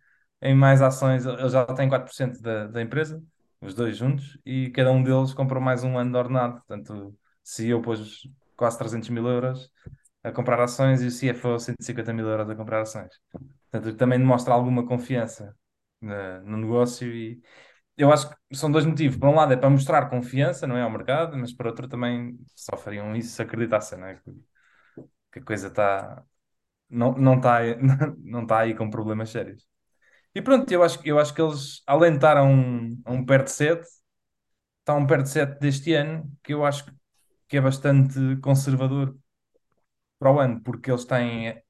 em 0.42 0.54
mais 0.54 0.82
ações. 0.82 1.26
Eles 1.26 1.52
já 1.52 1.64
têm 1.66 1.88
4% 1.88 2.40
da, 2.40 2.66
da 2.66 2.82
empresa, 2.82 3.22
os 3.60 3.74
dois 3.74 3.96
juntos, 3.96 4.38
e 4.44 4.70
cada 4.70 4.92
um 4.92 5.02
deles 5.02 5.34
comprou 5.34 5.62
mais 5.62 5.84
um 5.84 5.98
ano 5.98 6.12
de 6.12 6.18
ordenado. 6.18 6.54
Portanto, 6.54 7.16
se 7.42 7.68
eu 7.68 7.80
pôs 7.82 8.28
quase 8.56 8.78
300 8.78 9.08
mil 9.10 9.26
euros 9.26 9.70
a 10.22 10.32
comprar 10.32 10.60
ações 10.60 11.02
e 11.02 11.06
o 11.06 11.10
CFO 11.10 11.58
150 11.58 12.12
mil 12.12 12.26
euros 12.26 12.48
a 12.48 12.54
comprar 12.56 12.80
ações. 12.82 13.10
Portanto, 13.70 13.96
também 13.96 14.18
demonstra 14.18 14.54
alguma 14.54 14.86
confiança 14.86 15.54
no, 16.00 16.40
no 16.42 16.56
negócio 16.58 17.08
e 17.14 17.40
eu 17.96 18.12
acho 18.12 18.30
que 18.30 18.56
são 18.56 18.70
dois 18.70 18.84
motivos. 18.86 19.16
Por 19.18 19.28
um 19.28 19.34
lado 19.34 19.52
é 19.52 19.56
para 19.56 19.70
mostrar 19.70 20.08
confiança, 20.08 20.66
não 20.66 20.76
é, 20.76 20.82
ao 20.82 20.90
mercado, 20.90 21.36
mas 21.36 21.52
por 21.52 21.66
outro 21.66 21.88
também 21.88 22.38
só 22.54 22.76
fariam 22.76 23.14
isso 23.16 23.34
se 23.36 23.42
acreditassem, 23.42 23.98
não 23.98 24.06
é? 24.08 24.14
Que, 24.16 24.32
que 25.32 25.38
a 25.40 25.42
coisa 25.42 25.68
está 25.68 26.24
não, 26.90 27.12
não 27.12 27.36
está 27.36 27.60
não 28.22 28.42
está 28.42 28.60
aí 28.60 28.74
com 28.74 28.90
problemas 28.90 29.30
sérios. 29.30 29.66
E 30.34 30.42
pronto, 30.42 30.70
eu 30.72 30.82
acho, 30.82 31.00
eu 31.04 31.18
acho 31.18 31.34
que 31.34 31.42
eles, 31.42 31.82
além 31.86 32.12
de 32.12 32.18
estar 32.18 32.36
a 32.36 32.44
um, 32.44 33.00
um 33.06 33.24
PER 33.24 33.44
de 33.44 33.50
7, 33.52 33.86
está 34.80 34.94
um 34.94 35.06
PER 35.06 35.22
de 35.22 35.30
7 35.30 35.60
deste 35.60 35.94
ano, 35.94 36.30
que 36.42 36.54
eu 36.54 36.64
acho 36.64 36.86
que 37.48 37.56
é 37.56 37.60
bastante 37.60 38.18
conservador 38.42 39.16
para 40.18 40.32
o 40.32 40.40
ano, 40.40 40.60
porque 40.62 40.90
eles 40.90 41.04
têm, 41.04 41.60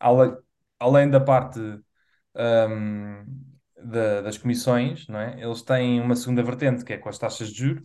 além, 0.00 0.36
além 0.80 1.10
da 1.10 1.20
parte 1.20 1.60
um, 2.34 3.24
da, 3.76 4.22
das 4.22 4.38
comissões, 4.38 5.06
não 5.08 5.18
é? 5.20 5.40
eles 5.42 5.62
têm 5.62 6.00
uma 6.00 6.16
segunda 6.16 6.42
vertente, 6.42 6.84
que 6.84 6.92
é 6.94 6.98
com 6.98 7.08
as 7.08 7.18
taxas 7.18 7.50
de 7.50 7.58
juros, 7.58 7.84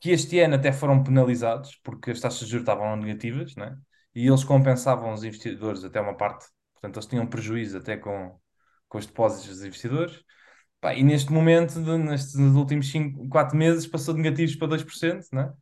que 0.00 0.10
este 0.10 0.40
ano 0.40 0.56
até 0.56 0.72
foram 0.72 1.02
penalizados, 1.02 1.76
porque 1.82 2.10
as 2.12 2.20
taxas 2.20 2.40
de 2.46 2.52
juros 2.52 2.62
estavam 2.64 2.96
negativas, 2.96 3.54
não 3.56 3.66
é? 3.66 3.76
E 4.14 4.26
eles 4.26 4.44
compensavam 4.44 5.12
os 5.12 5.24
investidores 5.24 5.84
até 5.84 6.00
uma 6.00 6.16
parte, 6.16 6.46
portanto, 6.72 6.96
eles 6.96 7.06
tinham 7.06 7.26
prejuízo 7.26 7.78
até 7.78 7.96
com, 7.96 8.38
com 8.88 8.98
os 8.98 9.06
depósitos 9.06 9.48
dos 9.48 9.64
investidores. 9.64 10.22
Pá, 10.80 10.94
e 10.94 11.02
neste 11.02 11.32
momento, 11.32 11.82
de, 11.82 11.98
nestes 11.98 12.34
últimos 12.34 12.92
4 13.30 13.56
meses, 13.56 13.86
passou 13.86 14.14
de 14.14 14.20
negativos 14.20 14.56
para 14.56 14.68
2%, 14.68 15.26
né? 15.32 15.52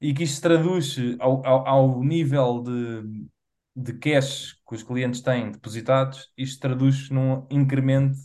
e 0.00 0.12
que 0.12 0.24
isto 0.24 0.36
se 0.36 0.42
traduz 0.42 0.96
ao, 1.18 1.46
ao, 1.46 1.66
ao, 1.66 2.04
nível 2.04 2.62
de, 2.62 3.28
de 3.74 3.94
cash 3.94 4.54
que 4.68 4.74
os 4.74 4.82
clientes 4.82 5.22
têm 5.22 5.50
depositados, 5.50 6.30
isto 6.36 6.60
traduz 6.60 7.08
num 7.10 7.46
incremento 7.50 8.18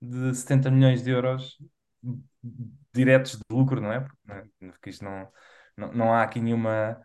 de 0.00 0.34
70 0.34 0.70
milhões 0.70 1.02
de 1.02 1.10
euros 1.10 1.58
diretos 2.94 3.32
de 3.36 3.42
lucro, 3.50 3.80
não 3.80 3.92
é? 3.92 4.06
Porque 4.58 4.90
isto 4.90 5.04
não, 5.04 5.28
não, 5.76 5.92
não 5.92 6.14
há 6.14 6.22
aqui 6.22 6.40
nenhuma 6.40 6.98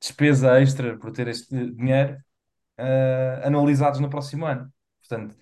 despesa 0.00 0.60
extra 0.60 0.98
por 0.98 1.12
ter 1.12 1.28
este 1.28 1.72
dinheiro 1.72 2.16
uh, 2.78 3.46
anualizados 3.46 4.00
no 4.00 4.10
próximo 4.10 4.46
ano. 4.46 4.72
Portanto, 5.00 5.36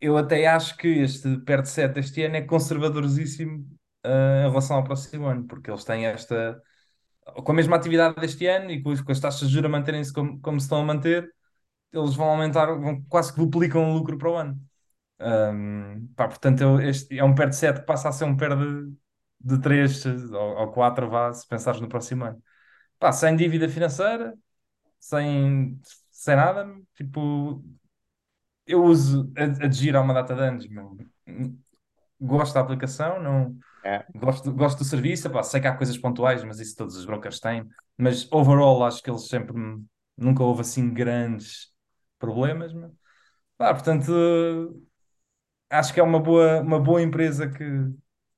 eu 0.00 0.16
até 0.16 0.46
acho 0.46 0.76
que 0.76 0.88
este 0.88 1.38
PER 1.40 1.62
de 1.62 1.68
7 1.68 2.00
este 2.00 2.22
ano 2.22 2.36
é 2.36 2.42
conservadorzíssimo 2.42 3.58
uh, 4.06 4.46
em 4.46 4.50
relação 4.50 4.76
ao 4.76 4.84
próximo 4.84 5.26
ano, 5.26 5.46
porque 5.46 5.70
eles 5.70 5.84
têm 5.84 6.06
esta. 6.06 6.60
Com 7.44 7.52
a 7.52 7.54
mesma 7.54 7.76
atividade 7.76 8.16
deste 8.20 8.46
ano 8.46 8.70
e 8.70 8.82
com, 8.82 8.96
com 9.04 9.12
as 9.12 9.20
taxas 9.20 9.48
de 9.48 9.54
juros 9.54 9.70
manterem-se 9.70 10.12
como, 10.12 10.40
como 10.40 10.58
se 10.58 10.66
estão 10.66 10.80
a 10.80 10.84
manter, 10.84 11.30
eles 11.92 12.14
vão 12.14 12.30
aumentar, 12.30 12.66
vão, 12.66 13.02
quase 13.08 13.32
que 13.32 13.40
duplicam 13.40 13.90
o 13.90 13.94
lucro 13.94 14.18
para 14.18 14.30
o 14.30 14.36
ano. 14.36 14.60
Um, 15.20 16.08
pá, 16.16 16.28
portanto, 16.28 16.62
eu, 16.62 16.80
este 16.80 17.18
é 17.18 17.24
um 17.24 17.34
PER 17.34 17.50
de 17.50 17.56
7 17.56 17.80
que 17.80 17.86
passa 17.86 18.08
a 18.08 18.12
ser 18.12 18.24
um 18.24 18.36
PER 18.36 18.56
de, 18.56 18.94
de 19.40 19.60
3 19.60 20.06
ou, 20.32 20.56
ou 20.58 20.72
4, 20.72 21.08
vá, 21.10 21.32
se 21.32 21.46
pensares 21.48 21.80
no 21.80 21.88
próximo 21.88 22.24
ano. 22.24 22.42
Pá, 23.00 23.12
sem 23.12 23.36
dívida 23.36 23.68
financeira, 23.70 24.38
sem, 25.00 25.80
sem 26.10 26.36
nada, 26.36 26.66
tipo, 26.94 27.64
eu 28.66 28.84
uso 28.84 29.32
a, 29.36 29.44
a 29.66 29.98
há 29.98 30.00
uma 30.00 30.14
data 30.14 30.34
de 30.34 30.40
anos, 30.42 30.68
meu. 30.68 30.96
gosto 32.20 32.54
da 32.54 32.60
aplicação, 32.60 33.22
não 33.22 33.58
É. 33.82 34.06
gosto, 34.14 34.52
gosto 34.52 34.78
do 34.80 34.84
serviço, 34.84 35.30
pá, 35.30 35.42
sei 35.42 35.60
que 35.60 35.66
há 35.68 35.76
coisas 35.76 35.98
pontuais, 35.98 36.44
mas 36.44 36.60
isso 36.60 36.76
todos 36.76 36.96
os 36.96 37.04
brokers 37.04 37.40
têm, 37.40 37.68
mas 37.98 38.30
overall 38.32 38.84
acho 38.84 39.02
que 39.02 39.10
eles 39.10 39.28
sempre 39.28 39.54
nunca 40.16 40.42
houve 40.42 40.62
assim 40.62 40.92
grandes 40.92 41.72
problemas, 42.18 42.72
portanto, 43.74 44.12
acho 45.70 45.92
que 45.94 46.00
é 46.00 46.02
uma 46.02 46.20
boa, 46.20 46.60
uma 46.60 46.80
boa 46.80 47.02
empresa 47.02 47.48
que 47.48 47.64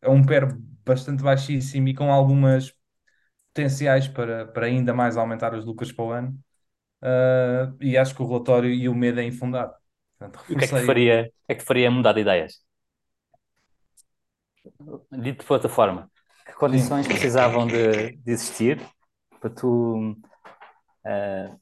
é 0.01 0.09
um 0.11 0.25
PER 0.25 0.57
bastante 0.85 1.23
baixíssimo 1.23 1.89
e 1.89 1.95
com 1.95 2.13
algumas 2.13 2.73
potenciais 3.53 4.09
para, 4.09 4.47
para 4.47 4.67
ainda 4.67 4.95
mais 4.95 5.17
aumentar 5.17 5.55
os 5.55 5.65
lucros 5.65 5.93
para 5.93 6.05
o 6.05 6.11
ano. 6.11 6.39
Uh, 7.03 7.77
e 7.81 7.99
acho 7.99 8.15
que 8.15 8.23
o 8.23 8.27
relatório 8.27 8.71
e 8.71 8.89
o 8.89 8.95
medo 8.95 9.21
é 9.21 9.25
infundado. 9.25 9.75
Portanto, 10.19 10.41
o 10.43 10.47
que 10.47 10.65
é 10.65 10.69
que 10.69 10.75
te 10.75 10.87
faria, 10.87 11.31
o 11.43 11.47
que 11.47 11.53
é 11.53 11.55
que 11.55 11.65
faria 11.65 11.91
mudar 11.91 12.13
de 12.13 12.21
ideias? 12.21 12.61
Dito 15.11 15.45
de 15.45 15.53
outra 15.53 15.69
forma, 15.69 16.11
que 16.47 16.53
condições 16.53 17.07
Sim. 17.07 17.13
precisavam 17.13 17.67
de, 17.67 18.17
de, 18.17 18.31
existir 18.31 18.81
para 19.41 19.51
tu 19.51 20.17
uh, 21.05 21.61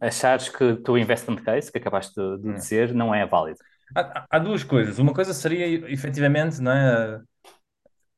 achares 0.00 0.48
que 0.48 0.64
o 0.64 0.82
teu 0.82 0.96
investment 0.96 1.42
case, 1.42 1.70
que 1.70 1.78
acabaste 1.78 2.14
de, 2.14 2.38
de 2.38 2.48
hum. 2.48 2.54
dizer, 2.54 2.94
não 2.94 3.14
é 3.14 3.26
válido? 3.26 3.58
Há, 3.94 4.26
há, 4.30 4.38
duas 4.38 4.64
coisas. 4.64 4.98
Uma 4.98 5.12
coisa 5.12 5.34
seria, 5.34 5.66
efetivamente, 5.92 6.60
não 6.60 6.72
é, 6.72 7.22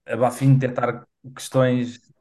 a, 0.06 0.12
a 0.14 0.16
Bafin 0.16 0.56
tentar 0.58 1.04
questões 1.34 2.11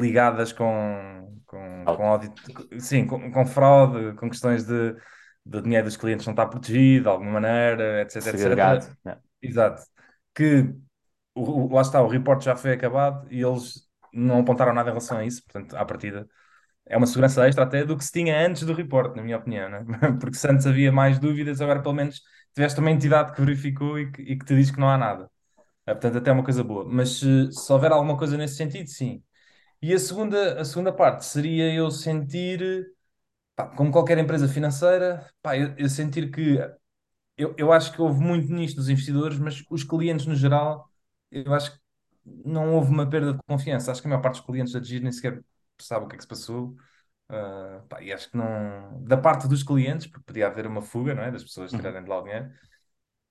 ligadas 0.00 0.52
com, 0.52 1.40
com, 1.46 1.84
com 1.84 2.06
audito, 2.06 2.42
sim, 2.80 3.06
com, 3.06 3.30
com, 3.30 3.46
fraude, 3.46 4.14
com 4.16 4.28
questões 4.28 4.64
de, 4.64 4.94
de 5.44 5.62
dinheiro 5.62 5.86
dos 5.86 5.96
clientes 5.96 6.26
não 6.26 6.32
estar 6.32 6.46
protegido 6.46 7.04
de 7.04 7.08
alguma 7.08 7.32
maneira, 7.32 8.02
etc. 8.02 8.22
Segregado. 8.22 8.84
etc. 8.84 8.96
É. 9.06 9.18
Exato. 9.42 9.82
Que 10.34 10.74
o, 11.34 11.72
lá 11.74 11.82
está, 11.82 12.02
o 12.02 12.08
reporte 12.08 12.44
já 12.44 12.56
foi 12.56 12.72
acabado 12.72 13.26
e 13.30 13.40
eles 13.42 13.86
não 14.12 14.40
apontaram 14.40 14.72
nada 14.72 14.88
em 14.88 14.92
relação 14.92 15.18
a 15.18 15.24
isso, 15.24 15.42
portanto, 15.44 15.74
à 15.76 15.84
partida 15.84 16.26
é 16.86 16.96
uma 16.96 17.06
segurança 17.06 17.46
extra 17.46 17.64
até 17.64 17.84
do 17.84 17.96
que 17.96 18.04
se 18.04 18.12
tinha 18.12 18.46
antes 18.46 18.64
do 18.64 18.72
reporte, 18.72 19.16
na 19.16 19.22
minha 19.22 19.36
opinião, 19.36 19.68
né? 19.68 19.84
porque 20.20 20.36
se 20.36 20.48
antes 20.48 20.66
havia 20.66 20.92
mais 20.92 21.18
dúvidas, 21.18 21.60
agora 21.60 21.80
pelo 21.80 21.94
menos 21.94 22.20
tiveste 22.54 22.80
uma 22.80 22.90
entidade 22.90 23.32
que 23.32 23.40
verificou 23.40 23.98
e 23.98 24.10
que, 24.10 24.22
e 24.22 24.38
que 24.38 24.44
te 24.44 24.54
diz 24.54 24.70
que 24.70 24.80
não 24.80 24.88
há 24.88 24.98
nada. 24.98 25.30
É, 25.86 25.92
portanto, 25.94 26.18
até 26.18 26.30
é 26.30 26.32
uma 26.32 26.44
coisa 26.44 26.62
boa. 26.62 26.84
Mas 26.84 27.18
se, 27.18 27.52
se 27.52 27.72
houver 27.72 27.92
alguma 27.92 28.16
coisa 28.16 28.36
nesse 28.36 28.56
sentido, 28.56 28.88
sim. 28.88 29.22
E 29.82 29.92
a 29.92 29.98
segunda, 29.98 30.60
a 30.60 30.64
segunda 30.64 30.92
parte 30.92 31.24
seria 31.24 31.72
eu 31.74 31.90
sentir, 31.90 32.86
pá, 33.56 33.66
como 33.76 33.92
qualquer 33.92 34.18
empresa 34.18 34.48
financeira, 34.48 35.28
pá, 35.42 35.56
eu, 35.58 35.74
eu 35.76 35.88
sentir 35.88 36.30
que 36.30 36.58
eu, 37.36 37.54
eu 37.58 37.72
acho 37.72 37.92
que 37.92 38.00
houve 38.00 38.20
muito 38.20 38.52
nisto 38.52 38.76
dos 38.76 38.88
investidores, 38.88 39.38
mas 39.38 39.64
os 39.70 39.84
clientes 39.84 40.26
no 40.26 40.34
geral, 40.34 40.90
eu 41.30 41.52
acho 41.54 41.72
que 41.72 41.78
não 42.24 42.74
houve 42.74 42.90
uma 42.90 43.08
perda 43.08 43.32
de 43.34 43.40
confiança. 43.48 43.90
Acho 43.90 44.00
que 44.00 44.06
a 44.08 44.10
maior 44.10 44.22
parte 44.22 44.36
dos 44.36 44.46
clientes 44.46 44.72
da 44.72 44.80
Digir 44.80 45.02
nem 45.02 45.12
sequer 45.12 45.42
sabe 45.80 46.06
o 46.06 46.08
que 46.08 46.14
é 46.14 46.18
que 46.18 46.24
se 46.24 46.28
passou. 46.28 46.76
Uh, 47.30 47.82
pá, 47.88 48.02
e 48.02 48.12
acho 48.12 48.30
que 48.30 48.36
não. 48.36 49.02
Da 49.02 49.16
parte 49.16 49.48
dos 49.48 49.62
clientes, 49.62 50.06
porque 50.06 50.24
podia 50.24 50.46
haver 50.46 50.66
uma 50.66 50.82
fuga, 50.82 51.14
não 51.14 51.22
é? 51.22 51.30
Das 51.30 51.42
pessoas 51.42 51.72
uhum. 51.72 51.78
tirarem 51.78 52.02
de 52.02 52.08
lá 52.08 52.18
o 52.18 52.22
dinheiro 52.22 52.50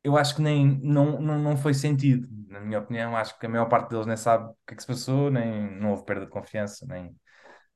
eu 0.04 0.18
acho 0.18 0.36
que 0.36 0.42
nem 0.42 0.80
não, 0.84 1.22
não, 1.22 1.40
não 1.40 1.58
foi 1.58 1.74
sentido, 1.74 2.28
na 2.50 2.60
minha 2.60 2.80
opinião. 2.80 3.16
Acho 3.16 3.38
que 3.40 3.46
a 3.46 3.50
maior 3.50 3.66
parte 3.68 3.90
deles 3.90 4.06
nem 4.06 4.18
sabe 4.18 4.46
o 4.46 4.56
que 4.68 4.74
é 4.74 4.76
que 4.76 4.82
se 4.82 4.88
passou, 4.88 5.30
nem 5.32 5.80
não 5.80 5.92
houve 5.92 6.06
perda 6.06 6.26
de 6.26 6.32
confiança, 6.32 6.86
nem 6.88 7.16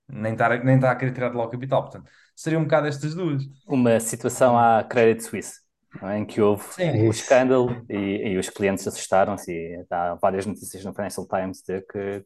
nem 0.08 0.34
está 0.34 0.50
nem 0.64 0.80
tá 0.80 0.92
a 0.92 0.96
querer 0.96 1.14
tirar 1.14 1.30
de 1.30 1.38
lá 1.38 1.46
o 1.46 1.50
capital. 1.50 1.84
Portanto, 1.84 2.10
seria 2.36 2.60
um 2.60 2.64
bocado 2.64 2.88
estas 2.88 3.16
duas. 3.16 3.44
Uma 3.68 4.00
situação 4.00 4.58
à 4.58 4.84
Credit 4.84 5.24
Suisse, 5.24 5.60
é? 6.04 6.18
em 6.18 6.26
que 6.26 6.42
houve 6.42 6.64
Sim. 6.70 7.08
o 7.08 7.10
escândalo 7.12 7.84
e, 7.90 8.34
e 8.34 8.38
os 8.38 8.50
clientes 8.50 8.88
assustaram-se. 8.88 9.52
E 9.52 9.86
há 9.90 10.16
várias 10.16 10.46
notícias 10.46 10.84
no 10.86 10.94
Financial 10.94 11.28
Times 11.28 11.62
de 11.68 11.82
que 11.82 12.24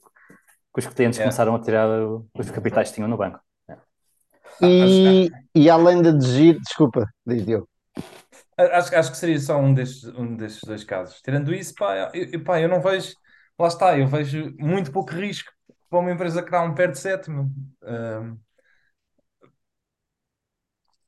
que 0.74 0.80
os 0.80 0.88
clientes 0.94 1.18
Yeah. 1.18 1.24
começaram 1.24 1.56
a 1.56 1.62
tirar 1.62 1.90
o- 1.90 2.28
os 2.38 2.52
capitais 2.52 2.90
que 2.90 2.96
tinham 2.96 3.10
no 3.10 3.18
banco. 3.18 3.40
E, 4.62 5.30
e 5.56 5.70
além 5.70 6.02
de 6.02 6.12
Giro, 6.26 6.60
desculpa, 6.62 7.06
diz 7.26 7.46
Diogo. 7.46 7.69
Acho, 8.60 8.96
acho 8.96 9.12
que 9.12 9.18
seria 9.18 9.40
só 9.40 9.58
um 9.58 9.74
destes, 9.74 10.04
um 10.16 10.36
destes 10.36 10.62
dois 10.66 10.84
casos. 10.84 11.22
Tirando 11.22 11.54
isso, 11.54 11.74
pá, 11.76 12.12
eu, 12.14 12.44
pá, 12.44 12.60
eu 12.60 12.68
não 12.68 12.82
vejo. 12.82 13.14
Lá 13.58 13.68
está, 13.68 13.98
eu 13.98 14.08
vejo 14.08 14.54
muito 14.60 14.92
pouco 14.92 15.12
risco 15.14 15.52
para 15.90 16.00
uma 16.00 16.12
empresa 16.12 16.44
que 16.44 16.52
dá 16.52 16.62
um 16.62 16.74
pé 16.76 16.88
de 16.88 16.98
sétimo. 17.00 17.54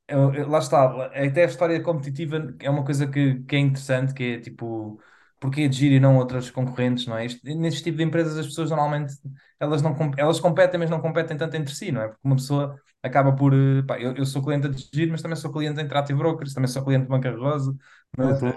Eu- 0.08 0.34
eu- 0.34 0.48
lá 0.48 0.58
está, 0.58 1.06
até 1.06 1.42
a 1.44 1.46
história 1.46 1.82
competitiva 1.82 2.54
é 2.60 2.68
uma 2.68 2.84
coisa 2.84 3.06
que, 3.06 3.40
que 3.44 3.56
é 3.56 3.58
interessante, 3.58 4.12
que 4.12 4.22
é 4.34 4.40
tipo, 4.40 5.00
porquê 5.40 5.68
de 5.68 5.76
Giro 5.76 5.94
e 5.94 6.00
não 6.00 6.16
outras 6.18 6.50
concorrentes, 6.50 7.06
não 7.06 7.16
é? 7.16 7.24
Este- 7.26 7.54
neste 7.54 7.82
tipo 7.84 7.96
de 7.98 8.04
empresas 8.04 8.36
as 8.36 8.46
pessoas 8.46 8.70
normalmente 8.70 9.14
elas, 9.58 9.80
não, 9.80 9.96
elas 10.18 10.40
competem, 10.40 10.78
mas 10.78 10.90
não 10.90 11.00
competem 11.00 11.36
tanto 11.36 11.56
entre 11.56 11.74
si, 11.74 11.90
não 11.92 12.02
é? 12.02 12.08
Porque 12.08 12.20
uma 12.24 12.36
pessoa 12.36 12.78
acaba 13.02 13.34
por, 13.34 13.52
eh, 13.54 13.82
pá, 13.86 13.98
eu, 14.00 14.14
eu 14.16 14.26
sou 14.26 14.42
cliente 14.42 14.68
de 14.68 14.88
Giro, 14.94 15.12
mas 15.12 15.22
também 15.22 15.36
sou 15.36 15.52
cliente 15.52 15.76
de 15.76 15.82
Interactive 15.82 16.18
Brokers, 16.18 16.54
também 16.54 16.68
sou 16.68 16.84
cliente 16.84 17.04
de 17.04 17.08
Banca 17.10 17.30
Rosa, 17.30 17.76
Uhum. 18.18 18.52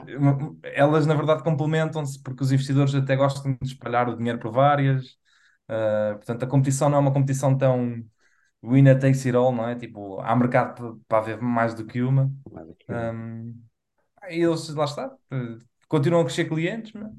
elas 0.64 1.06
na 1.06 1.16
verdade 1.16 1.44
complementam-se 1.44 2.22
porque 2.22 2.44
os 2.44 2.52
investidores 2.52 2.94
até 2.96 3.16
gostam 3.16 3.58
de 3.62 3.68
espalhar 3.74 4.10
o 4.10 4.16
dinheiro 4.18 4.40
por 4.40 4.52
várias, 4.52 5.18
Uh, 5.68 6.14
portanto 6.18 6.44
a 6.44 6.48
competição 6.48 6.90
não 6.90 6.98
é 7.00 7.02
uma 7.02 7.12
competição 7.14 7.58
tão 7.58 8.06
winner 8.64 9.00
takes 9.00 9.26
it 9.26 9.36
all, 9.38 9.54
não 9.54 9.68
é? 9.70 9.76
Tipo, 9.76 10.20
há 10.22 10.36
mercado 10.36 10.76
pa- 10.76 11.00
para 11.08 11.18
haver 11.20 11.42
mais 11.42 11.74
do 11.76 11.86
que 11.86 12.02
uma. 12.02 12.32
Um, 12.90 13.56
e 14.30 14.42
eles, 14.42 14.70
lá 14.76 14.86
está, 14.86 15.16
continuam 15.88 16.22
a 16.24 16.26
crescer 16.26 16.46
clientes, 16.48 16.94
mas, 16.94 17.12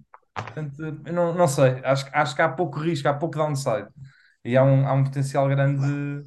portanto, 0.54 0.82
eu 1.06 1.12
não, 1.14 1.34
não 1.34 1.48
sei, 1.48 1.80
acho, 1.84 2.06
acho 2.12 2.36
que 2.36 2.42
há 2.42 2.48
pouco 2.50 2.78
risco, 2.80 3.08
há 3.08 3.14
pouco 3.14 3.36
downside 3.38 3.88
e 4.44 4.56
há 4.56 4.64
um, 4.64 4.86
há 4.86 4.92
um 4.94 5.04
potencial 5.04 5.48
grande 5.48 6.26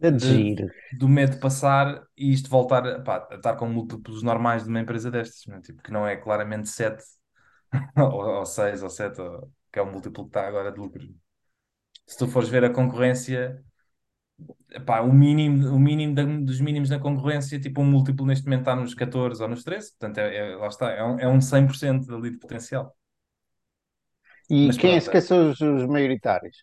De 0.00 0.44
de, 0.54 0.72
do 0.90 1.08
medo 1.08 1.32
de 1.34 1.40
passar 1.40 2.02
e 2.16 2.32
isto 2.32 2.50
voltar 2.50 2.86
a, 2.86 3.00
pá, 3.02 3.28
a 3.30 3.36
estar 3.36 3.56
com 3.56 3.66
múltiplos 3.68 4.22
normais 4.22 4.64
de 4.64 4.68
uma 4.70 4.80
empresa 4.80 5.10
destas, 5.10 5.46
não 5.46 5.56
é? 5.58 5.60
Tipo, 5.60 5.82
que 5.82 5.92
não 5.92 6.06
é 6.06 6.16
claramente 6.16 6.68
7 6.68 7.04
ou 7.98 8.44
6 8.46 8.82
ou 8.82 8.90
7, 8.90 9.20
que 9.72 9.78
é 9.78 9.82
o 9.82 9.86
múltiplo 9.92 10.24
que 10.24 10.30
está 10.30 10.46
agora 10.48 10.72
de 10.72 10.78
lucros. 10.80 11.08
Se 12.06 12.18
tu 12.18 12.28
fores 12.28 12.48
ver 12.50 12.64
a 12.64 12.70
concorrência, 12.70 13.64
epá, 14.70 15.00
o 15.00 15.12
mínimo, 15.12 15.68
o 15.74 15.78
mínimo 15.78 16.14
da- 16.14 16.24
dos 16.24 16.60
mínimos 16.60 16.88
da 16.88 16.98
concorrência, 16.98 17.60
tipo 17.60 17.80
um 17.80 17.84
múltiplo 17.84 18.26
neste 18.26 18.44
momento 18.46 18.60
está 18.62 18.76
nos 18.76 18.94
14 18.94 19.42
ou 19.42 19.48
nos 19.48 19.64
13, 19.64 19.90
portanto, 19.92 20.18
é, 20.18 20.52
é- 20.52 20.56
lá 20.56 20.68
está, 20.68 20.90
é 20.90 21.02
um, 21.04 21.18
é 21.20 21.28
um 21.28 21.40
100% 21.40 22.14
ali 22.14 22.30
de 22.30 22.38
potencial. 22.38 22.94
E 24.50 24.60
Mas 24.66 24.76
quem 24.78 24.96
é 24.96 25.00
pronto, 25.00 25.08
que 25.10 25.20
são 25.20 25.50
os, 25.50 25.60
os 25.60 25.86
maioritários? 25.86 26.56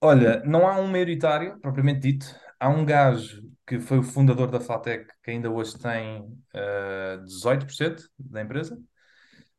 Olha, 0.00 0.42
não 0.44 0.66
há 0.68 0.78
um 0.78 0.86
maioritário, 0.88 1.58
propriamente 1.60 2.00
dito. 2.00 2.26
Há 2.60 2.68
um 2.68 2.84
gajo 2.84 3.42
que 3.66 3.80
foi 3.80 3.98
o 3.98 4.02
fundador 4.02 4.50
da 4.50 4.60
Flatec, 4.60 5.10
que 5.22 5.30
ainda 5.30 5.50
hoje 5.50 5.78
tem 5.78 6.24
eh, 6.54 7.18
18% 7.24 8.08
da 8.18 8.42
empresa. 8.42 8.78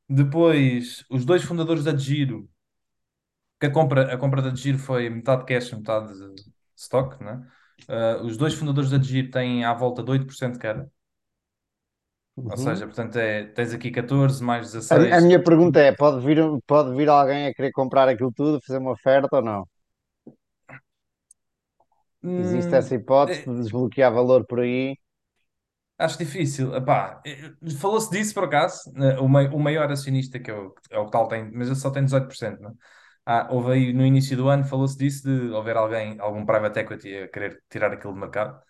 Depois, 0.10 1.06
os 1.10 1.26
dois 1.26 1.44
fundadores 1.44 1.84
da 1.86 1.96
Giro, 1.98 2.50
que 3.60 3.66
a 3.68 3.72
compra, 3.72 4.14
a 4.14 4.18
compra 4.18 4.42
da 4.42 4.54
Giro 4.56 4.78
foi 4.80 5.10
metade 5.10 5.46
cash, 5.46 5.72
metade 5.74 6.14
stock, 6.76 7.24
né? 7.24 7.46
Eh, 7.88 8.18
os 8.24 8.38
dois 8.38 8.54
fundadores 8.54 8.90
da 8.92 9.02
Giro 9.02 9.32
têm 9.32 9.64
à 9.66 9.74
volta 9.74 10.04
de 10.04 10.12
8% 10.12 10.60
cada. 10.60 10.90
Ou 12.50 12.58
Uhum. 12.58 12.58
seja, 12.58 12.86
portanto, 12.88 13.18
é, 13.18 13.46
tens 13.46 13.74
aqui 13.74 13.92
14 13.92 14.44
mais 14.44 14.72
A, 14.90 14.96
a 15.18 15.22
16. 15.22 15.26
minha 15.26 15.42
pergunta 15.44 15.80
é: 15.80 15.92
pode 15.94 16.20
vir, 16.26 16.40
pode 16.68 16.96
vir 16.96 17.10
alguém 17.10 17.48
a 17.48 17.54
querer 17.54 17.72
comprar 17.72 18.08
aquilo 18.10 18.32
tudo, 18.34 18.62
fazer 18.66 18.80
uma 18.80 18.92
oferta 18.92 19.36
ou 19.38 19.42
não? 19.42 19.68
Existe 22.38 22.76
essa 22.76 22.96
Hum, 22.96 22.96
hipótese 22.96 23.42
eh, 23.42 23.50
de 23.50 23.56
desbloquear 23.58 24.14
valor 24.14 24.46
por 24.46 24.60
aí? 24.62 24.96
Acho 25.98 26.18
difícil. 26.20 26.76
Epá, 26.76 27.22
eh, 27.26 27.52
falou-se 27.80 28.10
disso 28.12 28.34
por 28.34 28.44
acaso. 28.44 28.92
né, 28.94 29.18
O, 29.20 29.28
mai- 29.28 29.48
o 29.48 29.60
maior 29.60 29.92
acionista, 29.92 30.40
que 30.40 30.52
é 30.52 30.54
o, 30.54 30.74
é 30.92 31.00
o 31.00 31.10
tal, 31.10 31.28
tem, 31.28 31.50
mas 31.52 31.68
ele 31.68 31.76
só 31.76 31.90
tem 31.90 32.04
18%, 32.04 32.60
não 32.62 32.70
é? 32.72 32.74
Ah, 33.26 33.48
houve 33.52 33.72
aí 33.74 33.94
no 33.94 34.06
início 34.06 34.38
do 34.38 34.48
ano, 34.48 34.64
falou-se 34.64 34.98
disso 34.98 35.24
de 35.24 35.54
haver 35.56 35.76
alguém, 35.76 36.18
algum 36.20 36.46
private 36.46 36.80
equity 36.80 37.14
a 37.18 37.28
querer 37.28 37.62
tirar 37.70 37.92
aquilo 37.92 38.14
do 38.14 38.20
mercado. 38.20 38.62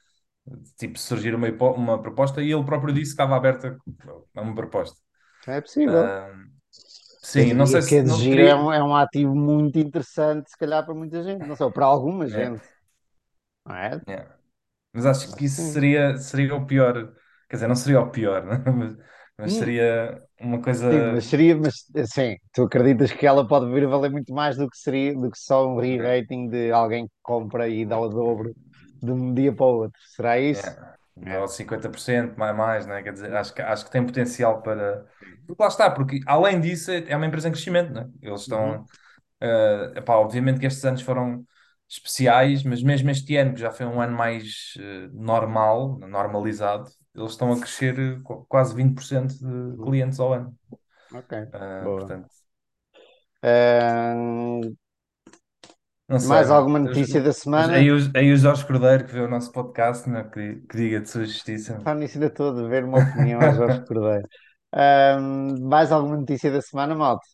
Tipo, 0.78 1.00
surgir 1.00 1.36
uma, 1.36 1.48
uma 1.74 2.02
proposta 2.02 2.42
e 2.44 2.52
ele 2.54 2.64
próprio 2.66 2.94
disse 2.94 3.12
que 3.16 3.22
estava 3.24 3.36
aberto 3.38 3.78
a 4.36 4.42
uma 4.42 4.56
proposta. 4.56 5.00
É 5.48 5.60
possível. 5.62 6.14
Ah, 6.14 6.34
sim, 7.24 7.54
não 7.54 7.68
sei 7.68 7.82
que 7.84 8.02
se 8.04 8.06
não 8.06 8.18
é 8.48 8.56
um, 8.56 8.72
é 8.74 8.84
um 8.84 8.96
ativo 8.96 9.36
muito 9.36 9.80
interessante, 9.80 10.50
se 10.50 10.58
calhar 10.58 10.84
para 10.86 10.94
muita 10.94 11.24
gente, 11.24 11.46
não 11.46 11.56
só 11.56 11.70
para 11.72 11.86
alguma 11.86 12.28
É, 12.30 12.52
gente, 12.52 12.62
não 13.68 13.76
é? 13.76 14.02
é. 14.08 14.28
Mas 14.94 15.06
acho 15.06 15.36
que 15.36 15.46
isso 15.46 15.58
Sim. 15.58 15.74
seria, 15.74 16.18
seria 16.18 16.56
o 16.56 16.66
pior. 16.68 17.14
Quer 17.50 17.58
dizer, 17.58 17.68
não 17.70 17.76
seria 17.78 18.02
o 18.02 18.12
pior, 18.12 18.46
né? 18.46 18.58
Mas, 18.72 18.98
mas 19.38 19.54
Hum, 19.54 19.54
seria 19.54 20.24
uma 20.40 20.62
coisa. 20.62 20.88
Sim, 20.90 21.04
mas 21.12 21.26
seria, 21.26 21.56
mas 21.58 21.86
assim, 21.96 22.38
tu 22.54 22.64
acreditas 22.64 23.12
que 23.12 23.26
ela 23.26 23.48
pode 23.48 23.72
vir 23.74 23.86
a 23.86 23.90
valer 23.90 24.12
muito 24.12 24.34
mais 24.34 24.58
do 24.58 24.70
que 24.70 24.78
seria, 24.78 25.14
do 25.14 25.32
que 25.32 25.40
só 25.40 25.68
um 25.68 25.80
É, 25.80 25.80
re-rating 25.80 26.50
de 26.50 26.72
alguém 26.72 27.08
que 27.08 27.14
compra 27.24 27.68
e 27.70 27.86
dá 27.86 28.00
o 28.00 28.10
dobro 28.10 28.56
de 29.02 29.12
um 29.12 29.34
dia 29.34 29.54
para 29.56 29.66
o 29.66 29.78
outro? 29.84 30.00
Será 30.16 30.40
isso? 30.40 30.70
é. 31.24 31.32
É. 31.32 31.40
Ou 31.40 31.48
50% 31.48 32.38
mais, 32.38 32.56
mais, 32.56 32.86
né? 32.86 33.02
Quer 33.04 33.14
dizer, 33.14 33.36
acho 33.36 33.54
que, 33.54 33.62
acho 33.62 33.86
que 33.86 33.92
tem 33.92 34.06
potencial 34.06 34.62
para. 34.62 35.06
Porque 35.48 35.62
lá 35.64 35.68
está, 35.70 35.90
porque 35.92 36.20
além 36.28 36.60
disso 36.62 36.92
é 36.92 37.10
é 37.12 37.16
uma 37.18 37.26
empresa 37.26 37.48
em 37.50 37.52
crescimento, 37.52 37.92
né? 37.94 38.10
Eles 38.22 38.42
Uhum. 38.48 38.82
estão. 38.82 38.86
eh, 39.42 39.94
epá, 39.98 40.16
obviamente 40.18 40.60
que 40.62 40.68
estes 40.68 40.86
anos 40.86 41.02
foram 41.04 41.48
especiais, 41.90 42.64
mas 42.64 42.84
mesmo 42.84 43.10
este 43.10 43.36
ano, 43.38 43.54
que 43.54 43.60
já 43.62 43.72
foi 43.72 43.86
um 43.86 44.02
ano 44.02 44.16
mais 44.18 44.74
eh, 44.80 45.10
normal, 45.14 45.98
normalizado, 46.00 46.90
eles 47.16 47.32
estão 47.32 47.52
a 47.54 47.60
crescer 47.60 47.98
eh, 48.00 48.20
qu- 48.24 48.46
quase 48.48 48.76
20% 48.76 49.38
de 49.40 49.46
Uhum. 49.78 49.86
clientes 49.86 50.20
ao 50.20 50.34
ano. 50.34 50.58
Ok, 51.14 51.34
Ah, 51.54 51.84
boa. 51.84 52.00
portanto, 52.00 52.30
sei, 56.20 56.28
mais 56.28 56.50
alguma 56.52 56.80
notícia 56.80 57.22
da 57.22 57.32
os- 57.32 57.34
semana? 57.34 57.74
Aí, 57.74 57.92
o- 57.92 58.12
aí 58.16 58.32
o 58.32 58.38
Jorge 58.38 58.66
Cordeiro, 58.66 59.06
que 59.06 59.14
vê 59.14 59.22
o 59.22 59.28
nosso 59.30 59.52
podcast, 59.52 60.10
né? 60.10 60.24
Que, 60.24 60.56
que 60.68 60.78
diga 60.78 61.00
de 61.02 61.10
sua 61.10 61.26
justiça. 61.26 61.80
Está 61.80 61.94
nisso 61.96 62.20
estou 62.24 62.50
a 62.66 62.68
ver 62.68 62.84
uma 62.84 63.00
opinião 63.00 63.42
a 63.42 63.52
Jorge 63.52 63.80
Cordeiro. 63.86 64.28
Ahm, 64.74 65.60
mais 65.70 65.92
alguma 65.92 66.18
notícia 66.18 66.52
da 66.52 66.62
semana, 66.62 66.96
malta? 66.96 67.26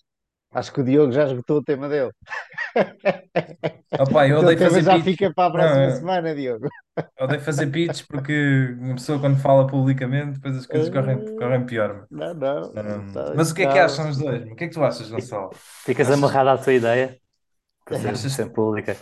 Acho 0.54 0.72
que 0.74 0.82
o 0.82 0.84
Diogo 0.84 1.12
já 1.12 1.26
esgotou 1.26 1.58
o 1.60 1.63
tema 1.63 1.89
dele. 1.89 2.12
Opa, 3.98 4.28
eu 4.28 4.38
O 4.38 4.39
teu 4.39 4.52
odeio 4.52 4.60
fazer 4.60 4.84
já 4.84 5.00
pitch. 5.00 5.08
fica 5.08 5.34
para 5.34 5.48
a 5.50 5.52
Não, 5.56 5.66
próxima 5.72 5.89
eu 5.89 5.92
semana, 5.92 6.36
Diogo. 6.36 6.68
odeio 7.20 7.42
fazer 7.42 7.68
pitch 7.72 8.04
porque 8.08 8.76
uma 8.80 8.96
pessoa 8.96 9.20
quando 9.20 9.39
fala 9.42 9.68
publicamente, 9.68 10.34
depois 10.36 10.58
as 10.58 10.66
coisas 10.68 10.89
correm, 10.89 11.20
Ah, 11.20 11.36
correm 11.36 11.66
pior. 11.66 12.08
Não, 12.10 12.34
não. 12.34 12.76
Um, 12.76 13.06
Está, 13.08 13.34
mas 13.34 13.52
o 13.52 13.56
que 13.56 13.63
é 13.63 13.68
que 13.68 13.78
está... 13.78 13.80
acham 13.80 14.10
os 14.10 14.18
dois? 14.18 14.44
O 14.52 14.56
que 14.56 14.66
é 14.66 14.68
que 14.68 14.74
tu 14.74 14.84
achas, 14.84 15.10
Gonçalo? 15.10 15.62
Ficas 15.86 16.10
Achas, 16.10 16.12
amarrado 16.12 16.50
à 16.50 16.58
tua 16.58 16.74
ideia 16.74 17.20
para 17.86 17.98
ser 17.98 18.10
achas, 18.10 18.32
sempre 18.32 18.56
pública. 18.56 18.98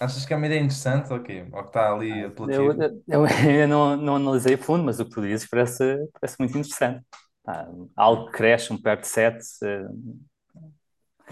achas 0.00 0.24
que 0.26 0.32
é 0.32 0.36
uma 0.36 0.46
ideia 0.46 0.60
interessante 0.60 1.12
ou 1.12 1.22
quê? 1.22 1.46
Ou 1.52 1.62
que 1.62 1.68
está 1.68 1.92
ali 1.92 2.24
Eu, 2.44 2.72
apelativo? 2.72 2.72
eu, 2.72 3.02
eu 3.08 3.24
ainda 3.26 3.66
não, 3.66 3.96
não 3.96 4.16
analisei 4.16 4.54
a 4.54 4.58
fundo, 4.58 4.84
mas 4.84 5.00
o 5.00 5.04
que 5.04 5.10
tu 5.12 5.22
dizes 5.22 5.48
parece, 5.48 5.82
parece 6.20 6.36
muito 6.38 6.56
interessante. 6.58 7.04
Pá, 7.44 7.68
algo 7.96 8.26
que 8.26 8.32
cresce, 8.38 8.72
um 8.72 8.80
perto 8.80 9.02
de 9.02 9.08
7. 9.08 9.44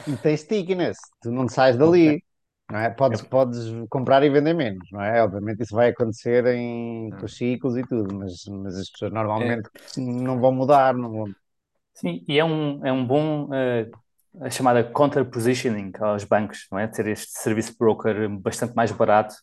E 0.07 0.17
tem 0.19 0.37
stickiness. 0.37 0.97
Tu 1.23 1.31
não 1.31 1.49
sais 1.49 1.77
dali. 1.77 2.23
Não 2.71 2.79
é? 2.79 2.91
Podes, 2.91 3.21
podes 3.23 3.59
comprar 3.91 4.23
e 4.25 4.31
vender 4.31 4.55
menos, 4.55 4.89
não 4.91 5.01
é? 5.03 5.23
Obviamente 5.23 5.63
isso 5.63 5.75
vai 5.75 5.91
acontecer 5.91 6.47
em, 6.47 7.13
com 7.15 7.27
os 7.27 7.37
ciclos 7.37 7.77
e 7.77 7.85
tudo, 7.87 8.15
mas, 8.15 8.45
mas 8.47 8.77
as 8.79 8.91
pessoas 8.91 9.13
É, 9.39 9.59
normalmente 9.61 9.69
não 9.97 10.41
vão 10.41 10.53
mudar, 10.53 10.95
não 10.95 11.11
vão. 11.13 11.35
Sim, 11.95 12.25
e 12.29 12.39
é 12.39 12.45
um, 12.45 12.85
é 12.85 12.93
um 12.93 13.07
bom, 13.07 13.49
eh, 13.55 13.89
a 14.41 14.51
chamada 14.51 14.83
counter-positioning 14.83 15.93
aos 16.01 16.25
bancos, 16.25 16.67
não 16.71 16.79
é? 16.79 16.89
Ter 16.89 17.07
este 17.07 17.31
serviço 17.39 17.77
broker 17.79 18.29
bastante 18.41 18.75
mais 18.75 18.91
barato, 18.91 19.35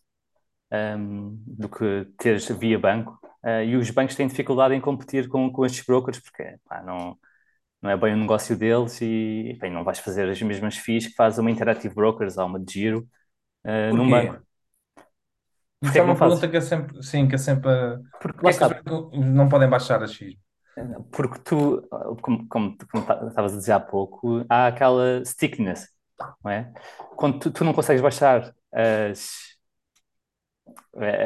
ehm, 0.71 1.35
do 1.47 1.69
que 1.69 2.05
teres 2.17 2.47
via 2.49 2.79
banco. 2.79 3.19
Eh, 3.45 3.67
e 3.67 3.77
os 3.77 3.89
bancos 3.91 4.15
têm 4.15 4.27
dificuldade 4.27 4.75
em 4.75 4.81
competir 4.81 5.27
com, 5.29 5.51
com 5.51 5.65
estes 5.65 5.85
brokers, 5.85 6.19
porque 6.21 6.57
pá, 6.65 6.83
não, 6.83 7.17
não 7.81 7.89
é 7.89 7.97
bem 7.97 8.13
o 8.13 8.17
negócio 8.17 8.57
deles 8.57 8.99
e 9.01 9.57
bem, 9.59 9.71
não 9.71 9.83
vais 9.83 9.99
fazer 9.99 10.29
as 10.29 10.41
mesmas 10.41 10.77
fees 10.77 11.07
que 11.07 11.15
faz 11.15 11.37
uma 11.39 11.51
Interactive 11.51 11.93
Brokers 11.95 12.37
ou 12.37 12.45
uma 12.45 12.59
de 12.59 12.73
Giro, 12.73 13.07
eh, 13.65 13.93
num 13.93 14.09
banco. 14.09 14.41
Isso 15.81 15.93
Porquê 15.93 15.99
é 15.99 16.01
é 16.01 16.03
uma 16.03 16.17
pergunta 16.19 16.47
que 16.49 16.57
é 16.57 16.61
sempre, 16.61 17.01
sim, 17.03 17.27
que 17.27 17.35
é 17.35 17.37
sempre. 17.37 17.69
Porque 18.19 18.45
lá 18.45 18.49
é 18.49 18.53
que 18.53 18.63
está, 18.63 18.69
não 19.13 19.49
podem 19.49 19.69
baixar 19.69 20.01
a 20.03 20.07
X? 20.07 20.35
porque 21.11 21.39
tu, 21.43 21.81
como, 22.21 22.47
como, 22.47 22.77
como 22.91 23.05
ta- 23.05 23.25
estavas 23.27 23.53
a 23.53 23.57
dizer 23.57 23.71
há 23.73 23.79
pouco, 23.79 24.45
há 24.49 24.67
aquela 24.67 25.23
stickiness, 25.25 25.87
não 26.43 26.51
é? 26.51 26.71
Quando 27.15 27.39
tu, 27.39 27.51
tu 27.51 27.63
não 27.63 27.73
consegues 27.73 28.01
baixar 28.01 28.53
as, 28.73 29.57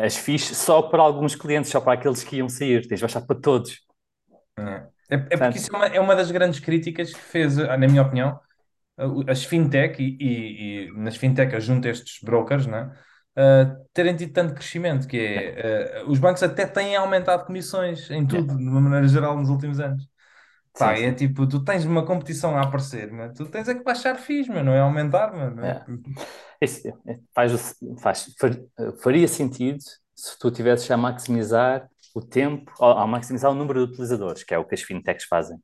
as 0.04 0.16
fees 0.18 0.44
só 0.58 0.82
para 0.82 1.02
alguns 1.02 1.36
clientes, 1.36 1.72
só 1.72 1.82
para 1.82 1.94
aqueles 1.94 2.24
que 2.24 2.38
iam 2.38 2.50
sair, 2.50 2.88
tens 2.88 2.98
de 3.00 3.02
baixar 3.02 3.22
para 3.22 3.40
todos. 3.40 3.80
É, 4.58 4.95
é, 5.10 5.16
é 5.30 5.38
porque 5.38 5.58
isso 5.58 5.70
é 5.74 5.78
uma, 5.78 5.86
é 5.88 6.00
uma 6.00 6.16
das 6.16 6.32
grandes 6.32 6.60
críticas 6.60 7.14
que 7.14 7.20
fez, 7.20 7.58
ah, 7.60 7.78
na 7.78 7.88
minha 7.88 8.02
opinião, 8.02 8.40
as 9.28 9.44
fintech 9.44 10.02
e, 10.02 10.18
e, 10.20 10.88
e 10.90 10.92
nas 10.98 11.18
fintech 11.18 11.60
junto 11.62 11.88
a 11.88 11.92
estes 11.92 12.20
brokers, 12.24 12.66
né? 12.68 12.92
Uh, 13.38 13.86
terem 13.94 14.16
tido 14.16 14.32
tanto 14.34 14.54
crescimento, 14.54 15.08
que 15.08 15.18
é, 15.18 16.04
uh, 16.06 16.10
os 16.12 16.20
bancos 16.20 16.42
até 16.42 16.66
têm 16.66 16.96
aumentado 16.96 17.46
comissões 17.46 18.10
em 18.10 18.26
tudo, 18.26 18.58
de 18.58 18.64
uma 18.70 18.80
maneira 18.80 19.08
geral, 19.10 19.38
nos 19.38 19.50
últimos 19.50 19.80
anos. 19.80 20.08
Pá, 20.78 20.94
Sim, 20.94 20.96
é 20.96 21.12
sim. 21.12 21.14
tipo, 21.14 21.48
tu 21.48 21.64
tens 21.64 21.86
uma 21.86 22.06
competição 22.06 22.58
a 22.58 22.64
aparecer, 22.64 23.12
mas 23.12 23.34
tu 23.34 23.46
tens 23.48 23.68
é 23.70 23.76
que 23.76 23.84
baixar 23.84 24.16
FIIs, 24.18 24.48
não 24.50 24.74
é 24.74 24.80
aumentar, 24.82 25.34
é? 25.64 25.80
É. 25.80 25.86
Isso, 26.62 26.88
é, 26.88 27.20
faz, 27.34 27.76
faz, 28.02 28.36
far- 28.40 28.58
faria 29.02 29.28
sentido 29.28 29.80
se 30.16 30.38
tu 30.40 30.52
tivesses 30.52 30.90
a 30.92 30.98
maximizar 30.98 31.90
o 32.16 32.22
tempo, 32.22 32.74
ou 32.80 32.92
a 32.94 33.08
maximizar 33.08 33.52
o 33.52 33.56
número 33.56 33.86
de 33.88 33.94
utilizadores, 33.94 34.44
que 34.46 34.56
é 34.56 34.60
o 34.60 34.66
que 34.66 34.76
as 34.76 34.84
fintechs 34.84 35.26
fazem. 35.28 35.60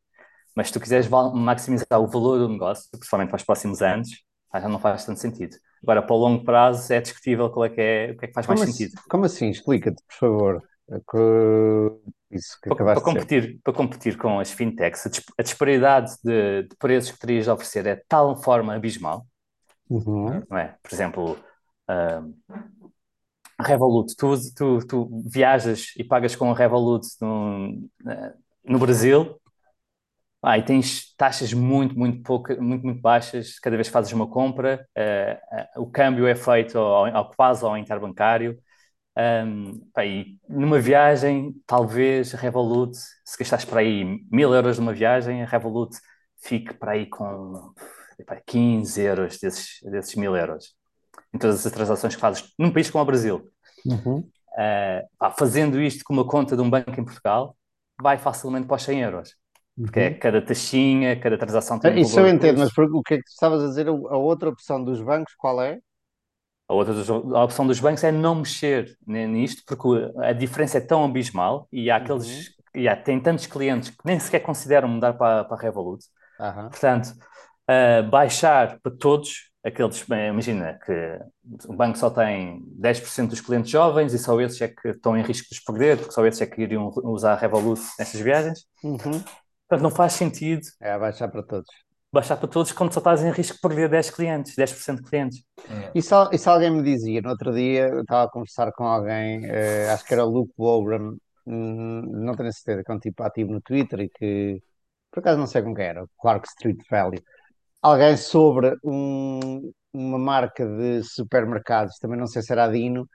Mas 0.56 0.68
se 0.68 0.74
tu 0.74 0.80
quiseres 0.82 1.08
maximizar 1.10 2.00
o 2.02 2.08
valor 2.08 2.40
do 2.40 2.50
negócio, 2.50 2.90
principalmente 2.92 3.30
para 3.30 3.38
os 3.38 3.44
próximos 3.44 3.82
anos, 3.82 4.10
já 4.54 4.70
não 4.70 4.80
faz 4.80 5.06
tanto 5.06 5.20
sentido. 5.20 5.58
Agora, 5.84 6.02
para 6.02 6.14
o 6.16 6.20
longo 6.20 6.44
prazo, 6.46 6.94
é 6.94 7.02
discutível 7.02 7.50
qual 7.52 7.66
é 7.66 7.70
que 7.70 7.82
é, 7.82 8.12
o 8.14 8.18
que 8.18 8.26
é 8.26 8.28
que 8.30 8.34
faz 8.34 8.48
mais 8.48 8.60
Como 8.60 8.64
assim, 8.64 8.78
sentido. 8.78 8.96
como 9.10 9.26
assim? 9.26 9.50
Explica-te, 9.50 10.04
por 10.04 10.16
favor. 10.16 10.64
É 10.92 11.00
Isso 12.32 12.60
que 12.62 12.72
Para, 12.72 12.78
para 12.94 13.02
dizer. 13.02 13.02
competir, 13.02 13.60
para 13.64 13.74
competir 13.74 14.18
com 14.18 14.40
as 14.40 14.52
fintechs, 14.52 15.06
a, 15.06 15.10
dis- 15.10 15.24
a 15.38 15.44
disparidade 15.44 16.12
de, 16.24 16.64
de 16.64 16.76
preços 16.78 17.12
que 17.12 17.20
terias 17.20 17.46
de 17.46 17.52
oferecer 17.52 17.86
é 17.86 17.96
de 17.96 18.04
tal 18.08 18.42
forma 18.42 18.74
abismal, 18.76 19.28
Uhum. 19.90 20.48
não 20.50 20.58
é? 20.58 20.78
Por 20.84 20.94
exemplo, 20.94 21.44
ah, 21.88 22.22
Revolut, 23.62 24.16
tu, 24.16 24.36
tu, 24.56 24.88
tu 24.88 25.24
viajas 25.26 25.94
e 25.98 26.04
pagas 26.04 26.36
com 26.36 26.52
a 26.52 26.56
Revolut 26.56 27.06
no, 27.22 27.90
eh, 28.08 28.34
no 28.66 28.80
Brasil, 28.80 29.40
ah, 30.44 30.58
e 30.58 30.64
tens 30.64 31.14
taxas 31.16 31.54
muito, 31.54 31.98
muito 31.98 32.24
pouca, 32.24 32.56
muito, 32.60 32.84
muito 32.84 33.02
baixas. 33.02 33.60
Cada 33.60 33.76
vez 33.76 33.88
que 33.88 33.94
fazes 33.94 34.12
uma 34.12 34.28
compra, 34.28 34.88
eh, 34.96 35.40
eh, 35.52 35.70
o 35.78 35.86
câmbio 35.88 36.26
é 36.28 36.36
feito 36.36 36.78
ao, 36.80 37.06
ao 37.16 37.32
quase 37.32 37.64
ao 37.64 37.78
interbancário, 37.78 38.58
um, 39.18 39.82
e 40.00 40.38
numa 40.50 40.80
viagem, 40.80 41.54
talvez 41.68 42.34
a 42.34 42.38
Revolut, 42.38 42.98
se 42.98 43.38
gastares 43.38 43.66
para 43.66 43.82
aí 43.82 44.04
mil 44.32 44.54
euros 44.54 44.80
numa 44.80 44.94
viagem, 44.94 45.44
a 45.44 45.46
Revolut 45.46 45.98
fique 46.38 46.74
para 46.74 46.94
aí 46.94 47.08
com 47.08 47.74
pá, 48.26 48.42
15 48.46 49.02
euros 49.02 49.40
desses, 49.40 49.80
desses 49.84 50.16
mil 50.16 50.36
euros 50.36 50.76
em 51.34 51.38
todas 51.40 51.66
as 51.66 51.72
transações 51.72 52.16
que 52.16 52.22
fazes 52.22 52.54
num 52.60 52.72
país 52.72 52.90
como 52.90 53.04
o 53.04 53.06
Brasil. 53.08 53.52
Uhum. 53.86 54.32
Uh, 54.58 55.32
fazendo 55.38 55.82
isto 55.82 56.04
com 56.04 56.14
uma 56.14 56.26
conta 56.28 56.56
de 56.56 56.62
um 56.62 56.70
banco 56.70 56.90
em 57.00 57.04
Portugal, 57.06 57.56
vai 58.02 58.18
facilmente 58.18 58.68
para 58.68 58.76
os 58.76 58.84
100 58.84 59.02
euros. 59.02 59.36
Porque 59.82 60.00
é 60.00 60.10
Uhum. 60.10 60.14
cada 60.14 60.42
taxinha, 60.42 61.20
cada 61.20 61.38
transação 61.38 61.80
tem 61.80 61.92
um 61.92 62.02
Isso 62.02 62.20
eu 62.20 62.28
entendo, 62.28 62.60
mas 62.60 62.72
o 62.78 63.04
que 63.04 63.16
é 63.16 63.18
que 63.18 63.24
tu 63.24 63.30
estavas 63.30 63.64
a 63.64 63.68
dizer? 63.68 63.88
A 63.88 63.92
outra 64.18 64.50
opção 64.50 64.84
dos 64.84 65.02
bancos, 65.02 65.34
qual 65.36 65.62
é? 65.62 65.80
A 66.68 66.74
outra 66.74 66.94
a 67.38 67.44
opção 67.44 67.68
dos 67.68 67.80
bancos 67.80 68.04
é 68.04 68.12
não 68.12 68.36
mexer 68.36 68.98
ni- 69.06 69.28
nisto, 69.28 69.64
porque 69.66 69.88
a 70.24 70.32
diferença 70.34 70.78
é 70.78 70.82
tão 70.82 71.04
abismal 71.04 71.68
e 71.72 71.92
há 71.92 71.98
Uhum. 71.98 71.98
aqueles, 71.98 72.56
e 72.74 72.88
há, 72.88 72.96
tem 72.96 73.20
tantos 73.20 73.46
clientes 73.46 73.90
que 73.90 73.98
nem 74.06 74.20
sequer 74.20 74.40
consideram 74.40 74.88
mudar 74.88 75.14
para, 75.14 75.44
para 75.44 75.58
a 75.58 75.60
Revolut. 75.60 76.06
Aham. 76.40 76.72
Portanto, 76.72 77.14
uh, 77.70 78.10
baixar 78.10 78.80
para 78.82 78.92
todos 78.98 79.51
aqueles, 79.64 80.06
imagina 80.30 80.80
que 80.86 80.92
o 81.68 81.74
banco 81.74 81.98
só 81.98 82.10
tem 82.10 82.62
10% 82.80 83.30
dos 83.30 83.42
clientes 83.42 83.72
jovens 83.72 84.14
e 84.14 84.20
só 84.20 84.40
esses 84.42 84.62
é 84.62 84.68
que 84.68 84.90
estão 84.90 85.18
em 85.18 85.24
risco 85.24 85.50
de 85.50 85.56
os 85.56 85.64
perder, 85.64 85.98
porque 85.98 86.14
só 86.14 86.26
esses 86.26 86.42
é 86.42 86.48
que 86.48 86.62
iriam 86.62 86.92
usar 87.04 87.34
a 87.34 87.38
Revolut 87.38 87.82
nessas 88.00 88.20
viagens. 88.22 88.66
Uhum. 88.84 89.24
Portanto, 89.68 89.84
não 89.84 89.90
faz 89.92 90.14
sentido 90.14 90.62
É 90.80 90.92
abaixar 90.92 91.32
para 91.32 91.44
todos. 91.44 91.72
baixar 92.12 92.38
para 92.38 92.48
todos 92.48 92.72
quando 92.72 92.94
só 92.94 93.00
estás 93.00 93.24
em 93.24 93.32
risco 93.32 93.56
de 93.56 93.62
perder 93.62 93.90
10 93.90 94.10
clientes, 94.12 94.56
10% 94.56 95.02
de 95.04 95.10
clientes. 95.10 95.44
É. 95.70 95.94
E 95.94 96.02
se, 96.02 96.14
e 96.34 96.38
se 96.38 96.50
alguém 96.50 96.72
me 96.72 96.84
dizia, 96.84 97.22
no 97.22 97.30
outro 97.30 97.54
dia, 97.54 97.88
eu 97.90 98.02
estava 98.02 98.24
a 98.26 98.30
conversar 98.32 98.72
com 98.74 98.86
alguém, 98.86 99.46
eh, 99.46 99.90
acho 99.92 100.06
que 100.06 100.14
era 100.14 100.26
o 100.26 100.30
Luke 100.30 100.54
Wobram, 100.58 101.18
hum, 101.46 102.02
não 102.26 102.36
tenho 102.36 102.52
certeza, 102.54 102.84
que 102.84 102.92
é 102.92 102.96
um 102.96 103.00
tipo 103.00 103.24
ativo 103.24 103.52
no 103.52 103.62
Twitter 103.62 104.00
e 104.02 104.10
que, 104.10 104.62
por 105.12 105.20
acaso 105.22 105.40
não 105.40 105.48
sei 105.48 105.62
com 105.64 105.74
quem 105.76 105.86
era, 105.86 106.06
Clark 106.22 106.48
Street 106.48 106.80
Valley. 106.90 107.22
Alguém 107.82 108.16
sobre 108.18 108.76
um- 108.84 109.72
uma 109.94 110.18
marca 110.20 110.66
de 110.66 111.04
supermercados, 111.04 111.98
também 112.00 112.18
não 112.20 112.28
sei 112.28 112.42
se 112.42 112.52
era 112.52 112.66
a 112.66 112.68
Dino, 112.72 113.08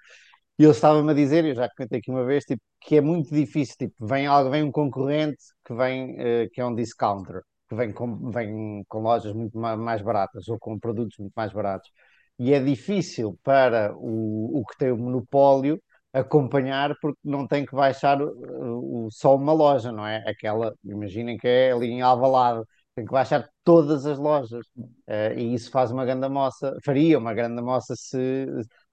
e 0.59 0.65
ele 0.65 0.73
estava-me 0.73 1.11
a 1.13 1.15
dizer, 1.15 1.45
eu 1.45 1.55
já 1.55 1.69
comentei 1.71 1.99
aqui 2.01 2.11
uma 2.11 2.25
vez, 2.25 2.45
tipo, 2.45 2.63
que 2.83 2.97
é 2.97 3.01
muito 3.01 3.35
difícil, 3.35 3.77
tipo, 3.79 4.07
vem, 4.07 4.27
algo- 4.27 4.51
vem 4.51 4.63
um 4.65 4.73
concorrente 4.73 5.39
que 5.65 5.75
vem, 5.75 6.17
eh, 6.19 6.49
que 6.53 6.61
é 6.61 6.67
um 6.67 6.75
discounter, 6.75 7.43
que 7.69 7.75
vem 7.77 7.93
com, 7.93 8.31
vem 8.31 8.85
com 8.89 9.01
lojas 9.03 9.33
muito 9.35 9.59
ma- 9.59 9.77
mais 9.77 10.03
baratas 10.03 10.49
ou 10.49 10.59
com 10.59 10.79
produtos 10.79 11.19
muito 11.19 11.33
mais 11.37 11.53
baratos. 11.53 11.91
E 12.39 12.53
é 12.53 12.61
difícil 12.61 13.39
para 13.43 13.95
o, 13.97 14.61
o 14.61 14.65
que 14.67 14.77
tem 14.79 14.91
o 14.93 14.97
monopólio 14.99 15.83
acompanhar 16.13 16.95
porque 17.01 17.19
não 17.25 17.47
tem 17.47 17.65
que 17.67 17.75
baixar 17.75 18.21
o, 18.23 19.07
o- 19.07 19.11
só 19.11 19.35
uma 19.37 19.53
loja, 19.53 19.93
não 19.93 20.07
é? 20.07 20.23
Aquela, 20.29 20.75
imaginem 20.85 21.37
que 21.39 21.47
é 21.49 21.73
ali 21.73 21.89
em 21.89 22.03
Alvalade, 22.03 22.63
tem 22.97 23.05
que 23.05 23.13
baixar 23.13 23.49
todas 23.65 24.07
as 24.07 24.19
lojas. 24.19 24.67
Eh, 25.07 25.35
e 25.39 25.55
isso 25.55 25.71
faz 25.71 25.93
uma 25.93 26.05
grande 26.05 26.29
moça, 26.29 26.77
faria 26.85 27.19
uma 27.19 27.35
grande 27.35 27.63
moça 27.63 27.95
se, 27.97 28.47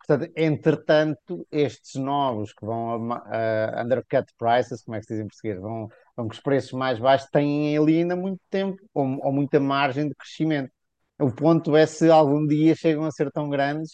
Portanto, 0.06 0.32
entretanto, 0.36 1.48
estes 1.50 1.96
novos 1.96 2.52
que 2.54 2.66
vão 2.66 3.14
a, 3.14 3.80
a 3.80 3.84
undercut 3.84 4.26
prices, 4.38 4.84
como 4.84 4.96
é 4.98 5.00
que 5.00 5.06
se 5.06 5.14
diz 5.14 5.24
em 5.24 5.28
português, 5.28 5.60
vão, 5.62 5.88
vão 6.16 6.28
com 6.28 6.34
os 6.34 6.40
preços 6.42 6.74
mais 6.74 7.00
baixos, 7.00 7.30
têm 7.32 7.78
ali 7.78 8.00
ainda 8.00 8.16
muito 8.16 8.42
tempo 8.50 8.78
ou, 8.94 9.06
ou 9.26 9.32
muita 9.32 9.60
margem 9.62 10.10
de 10.10 10.16
crescimento. 10.16 10.72
O 11.20 11.32
ponto 11.32 11.76
é 11.76 11.86
se 11.86 12.10
algum 12.10 12.46
dia 12.46 12.76
chegam 12.76 13.06
a 13.06 13.12
ser 13.12 13.32
tão 13.32 13.50
grandes 13.50 13.92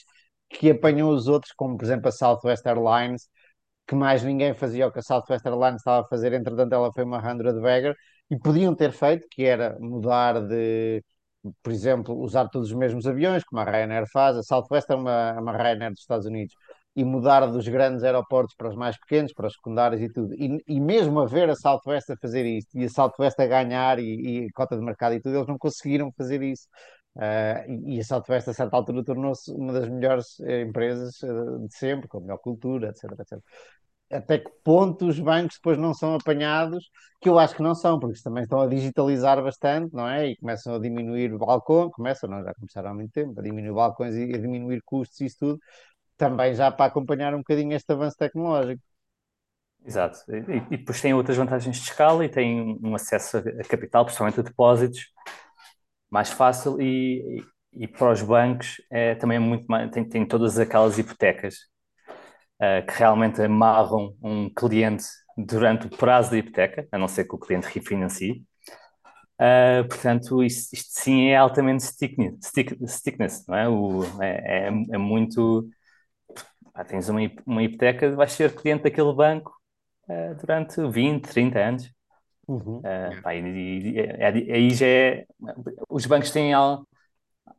que 0.50 0.72
apanham 0.72 1.10
os 1.10 1.28
outros, 1.28 1.54
como 1.54 1.78
por 1.78 1.86
exemplo 1.86 2.08
a 2.10 2.12
Southwest 2.12 2.66
Airlines, 2.66 3.30
que 3.90 3.96
mais 3.96 4.24
ninguém 4.24 4.54
fazia 4.54 4.88
o 4.88 4.92
que 4.92 5.00
a 5.00 5.02
Southwest 5.02 5.46
Airlines 5.46 5.78
estava 5.82 6.02
a 6.06 6.08
fazer, 6.08 6.32
entretanto 6.34 6.74
ela 6.74 6.94
foi 6.94 7.04
uma 7.04 7.20
100 7.22 7.60
bagger, 7.60 7.96
e 8.30 8.38
podiam 8.38 8.76
ter 8.76 8.92
feito, 8.92 9.28
que 9.32 9.44
era 9.46 9.78
mudar 9.80 10.42
de, 10.48 11.04
por 11.64 11.74
exemplo, 11.74 12.16
usar 12.16 12.48
todos 12.50 12.70
os 12.70 12.76
mesmos 12.78 13.08
aviões, 13.08 13.44
como 13.44 13.62
a 13.62 13.66
Ryanair 13.66 14.06
faz, 14.12 14.38
a 14.38 14.44
Southwest 14.44 14.90
é 14.92 14.96
uma, 14.96 15.32
é 15.32 15.40
uma 15.40 15.58
Ryanair 15.58 15.92
dos 15.92 16.02
Estados 16.02 16.28
Unidos, 16.28 16.54
e 16.96 17.04
mudar 17.04 17.46
dos 17.48 17.68
grandes 17.68 18.04
aeroportos 18.04 18.56
para 18.56 18.70
os 18.70 18.76
mais 18.76 18.96
pequenos, 19.00 19.34
para 19.34 19.48
os 19.48 19.54
secundários 19.54 20.02
e 20.02 20.10
tudo. 20.12 20.36
E, 20.36 20.62
e 20.68 20.80
mesmo 20.80 21.20
a 21.22 21.26
ver 21.26 21.50
a 21.50 21.56
Southwest 21.56 22.12
a 22.12 22.18
fazer 22.18 22.46
isto, 22.46 22.78
e 22.78 22.86
a 22.86 22.90
Southwest 22.90 23.40
a 23.40 23.48
ganhar, 23.48 23.98
e, 24.00 24.46
e 24.46 24.52
cota 24.52 24.76
de 24.78 24.84
mercado 24.84 25.16
e 25.16 25.22
tudo, 25.22 25.36
eles 25.36 25.48
não 25.48 25.58
conseguiram 25.58 26.12
fazer 26.16 26.44
isso. 26.44 26.68
Uh, 27.16 27.72
e, 27.86 28.00
a 28.00 28.04
Southwest, 28.04 28.50
a 28.50 28.54
certa 28.54 28.76
altura, 28.78 29.04
tornou-se 29.04 29.52
uma 29.52 29.74
das 29.74 29.90
melhores 29.90 30.40
eh, 30.42 30.62
empresas 30.62 31.22
eh, 31.24 31.68
de 31.68 31.76
sempre, 31.76 32.08
com 32.08 32.20
a 32.20 32.22
melhor 32.22 32.38
cultura, 32.38 32.90
etc, 32.90 33.12
etc 33.20 33.42
até 34.12 34.40
que 34.40 34.50
ponto 34.64 35.06
os 35.08 35.20
bancos 35.20 35.58
depois 35.58 35.78
não 35.78 35.94
são 35.94 36.16
apanhados, 36.16 36.90
que 37.22 37.30
eu 37.30 37.38
acho 37.38 37.56
que 37.56 37.62
não 37.62 37.76
são, 37.76 38.00
porque 38.00 38.20
também 38.22 38.44
estão 38.44 38.60
a 38.62 38.68
digitalizar 38.68 39.42
bastante, 39.44 39.94
não 39.94 40.08
é? 40.08 40.30
E 40.30 40.38
começam 40.38 40.74
a 40.76 40.80
diminuir 40.80 41.34
o 41.34 41.38
balcão, 41.38 41.90
começam, 41.92 42.30
não, 42.30 42.44
já 42.44 42.54
começaram 42.56 42.90
há 42.90 42.94
muito 42.94 43.12
tempo, 43.12 43.40
a 43.40 43.44
diminuir 43.44 43.74
balcões 43.74 44.16
e 44.16 44.24
a 44.34 44.38
diminuir 44.38 44.82
custos 44.84 45.20
e 45.22 45.26
isso 45.26 45.38
tudo, 45.40 45.60
também 46.18 46.54
já 46.56 46.72
para 46.72 46.86
acompanhar 46.86 47.34
um 47.36 47.40
bocadinho 47.40 47.74
este 47.74 47.92
avanço 47.92 48.18
tecnológico. 48.18 48.82
Exato. 49.86 50.20
E, 50.30 50.74
e 50.74 50.78
depois 50.78 51.00
tem 51.02 51.14
outras 51.14 51.38
vantagens 51.38 51.78
de 51.78 51.84
escala 51.84 52.26
e 52.26 52.30
tem 52.30 52.78
um 52.84 52.96
acesso 52.96 53.38
a 53.38 53.64
capital, 53.64 54.06
principalmente 54.06 54.40
a 54.40 54.44
depósitos, 54.44 55.06
mais 56.10 56.30
fácil 56.32 56.82
e, 56.82 57.42
e, 57.74 57.84
e 57.84 57.88
para 57.88 58.12
os 58.12 58.22
bancos 58.22 58.82
é 58.92 59.16
também 59.16 59.38
é 59.38 59.40
muito 59.40 59.66
mais, 59.68 59.90
tem, 59.92 60.04
tem 60.08 60.26
todas 60.28 60.58
aquelas 60.60 60.98
hipotecas 60.98 61.56
uh, 62.62 62.86
que 62.86 62.94
realmente 62.98 63.42
amarram 63.42 64.16
um 64.22 64.50
cliente 64.54 65.06
durante 65.38 65.88
o 65.88 65.90
prazo 65.90 66.32
da 66.32 66.38
hipoteca, 66.38 66.88
a 66.92 66.98
não 66.98 67.08
ser 67.08 67.26
que 67.26 67.36
o 67.36 67.40
cliente 67.40 67.68
refinancie. 67.68 68.44
Uh, 69.40 69.88
portanto, 69.88 70.44
isto, 70.44 70.74
isto, 70.74 70.90
sim 71.02 71.30
é 71.30 71.38
altamente 71.38 71.84
stickness, 71.84 72.38
stick, 72.88 73.18
não 73.48 73.56
é? 73.56 73.70
O, 73.70 74.04
é, 74.22 74.68
é, 74.68 74.68
é 74.68 74.98
muito. 74.98 75.70
Ah, 76.74 76.84
tens 76.84 77.10
uma, 77.10 77.20
uma 77.46 77.64
hipoteca, 77.64 78.16
vais 78.16 78.32
ser 78.34 78.54
cliente 78.56 78.84
daquele 78.84 79.14
banco 79.14 79.52
uh, 80.10 80.36
durante 80.36 80.82
20, 80.90 81.28
30 81.30 81.60
anos. 81.60 81.92
Uhum. 82.50 82.80
Uh, 82.84 83.22
pá, 83.22 83.36
e, 83.36 83.40
e, 83.42 83.92
e, 84.00 84.54
aí 84.54 84.70
já 84.74 84.86
é. 84.88 85.28
Os 85.90 86.06
bancos 86.06 86.32
têm 86.32 86.54
algo, 86.54 86.88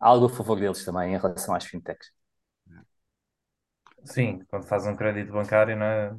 algo 0.00 0.26
a 0.26 0.31
favor 0.31 0.59
deles 0.61 0.85
também 0.85 1.14
em 1.14 1.18
relação 1.18 1.55
às 1.55 1.64
fintechs. 1.66 2.11
Sim, 4.05 4.40
quando 4.48 4.66
fazes 4.66 4.88
um 4.88 4.96
crédito 4.96 5.33
bancário, 5.33 5.76
não 5.76 5.87
é? 5.87 6.14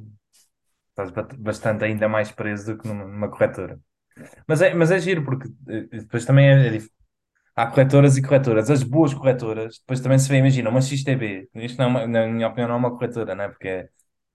estás 0.90 1.10
bastante 1.38 1.84
ainda 1.84 2.08
mais 2.08 2.30
preso 2.32 2.74
do 2.74 2.78
que 2.82 2.88
numa, 2.88 3.30
corretora. 3.30 3.80
Mas 4.48 4.62
é, 4.62 4.74
mas 4.74 4.90
é 4.90 5.00
giro, 5.00 5.24
porque 5.24 5.48
eh, 5.68 5.82
depois 5.92 6.24
também 6.26 6.48
é, 6.48 6.76
é 6.76 6.80
Há 7.56 7.66
corretoras 7.68 8.16
e 8.18 8.22
corretoras. 8.22 8.70
As 8.70 8.82
boas 8.84 9.14
corretoras, 9.14 9.78
depois 9.80 10.00
também 10.00 10.18
se 10.18 10.28
vê, 10.28 10.38
imagina, 10.38 10.70
uma 10.70 10.80
XTB. 10.82 11.48
Isto, 11.56 11.78
não 11.78 11.86
é 11.86 11.88
uma- 11.88 12.06
na 12.08 12.26
minha 12.28 12.48
opinião, 12.48 12.68
não 12.68 12.76
é 12.76 12.78
uma 12.78 12.92
corretora, 12.92 13.34
não 13.34 13.44
é? 13.44 13.48
Porque 13.48 13.68
é- 13.68 13.90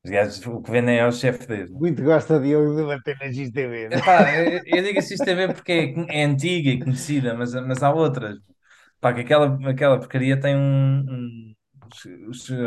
os 0.08 0.12
gajos, 0.12 0.46
o 0.48 0.62
que 0.62 0.72
vendem 0.72 0.98
é 1.00 1.06
o 1.08 1.12
chefe 1.12 1.46
deles. 1.48 1.72
Muito 1.72 2.04
gosta 2.04 2.40
de 2.40 2.50
eu 2.50 2.76
debater 2.76 3.18
na 3.20 3.28
XTV. 3.32 3.76
Epá, 3.92 4.36
eu, 4.36 4.62
eu 4.66 4.84
digo 4.84 5.02
XTB 5.02 5.54
porque 5.54 5.96
é, 6.10 6.22
é 6.22 6.24
antiga 6.26 6.70
e 6.72 6.80
conhecida, 6.80 7.34
mas, 7.34 7.54
mas 7.54 7.82
há 7.84 7.92
outras. 7.94 8.38
Pá, 9.02 9.14
que 9.14 9.22
aquela, 9.22 9.58
aquela 9.70 10.00
porcaria 10.00 10.40
tem 10.40 10.56
um, 10.58 11.00
um- 11.02 11.56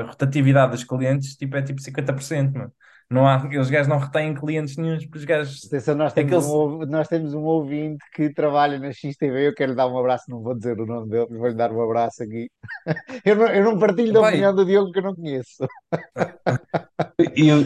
a 0.00 0.04
rotatividade 0.04 0.72
dos 0.72 0.84
clientes 0.84 1.36
tipo, 1.36 1.56
é 1.56 1.62
tipo 1.62 1.80
50%, 1.80 2.54
mano. 2.58 2.72
Não 3.10 3.26
há, 3.26 3.44
os 3.58 3.68
gajos 3.68 3.88
não 3.88 3.98
retêm 3.98 4.32
clientes 4.34 4.76
nenhuns, 4.76 5.04
porque 5.04 5.18
os 5.18 5.24
gajos. 5.24 5.66
Atenção, 5.66 5.96
nós 5.96 6.12
temos, 6.12 6.46
um, 6.46 6.74
Aqueles, 6.74 6.90
nós 6.90 7.08
temos 7.08 7.34
um 7.34 7.42
ouvinte 7.42 8.04
que 8.14 8.32
trabalha 8.32 8.78
na 8.78 8.92
XTV. 8.92 9.48
Eu 9.48 9.54
quero 9.54 9.72
lhe 9.72 9.76
dar 9.76 9.88
um 9.88 9.98
abraço, 9.98 10.30
não 10.30 10.40
vou 10.40 10.54
dizer 10.54 10.78
o 10.80 10.86
nome 10.86 11.10
dele, 11.10 11.26
mas 11.28 11.38
vou-lhe 11.40 11.56
dar 11.56 11.72
um 11.72 11.82
abraço 11.82 12.22
aqui. 12.22 12.48
Eu 13.24 13.36
não, 13.36 13.46
eu 13.48 13.64
não 13.64 13.78
partilho 13.78 14.12
da 14.12 14.20
opinião 14.20 14.54
do 14.54 14.64
Diogo 14.64 14.92
que 14.92 14.98
eu 14.98 15.02
não 15.02 15.14
conheço. 15.14 15.66
e 17.36 17.48
eu. 17.48 17.64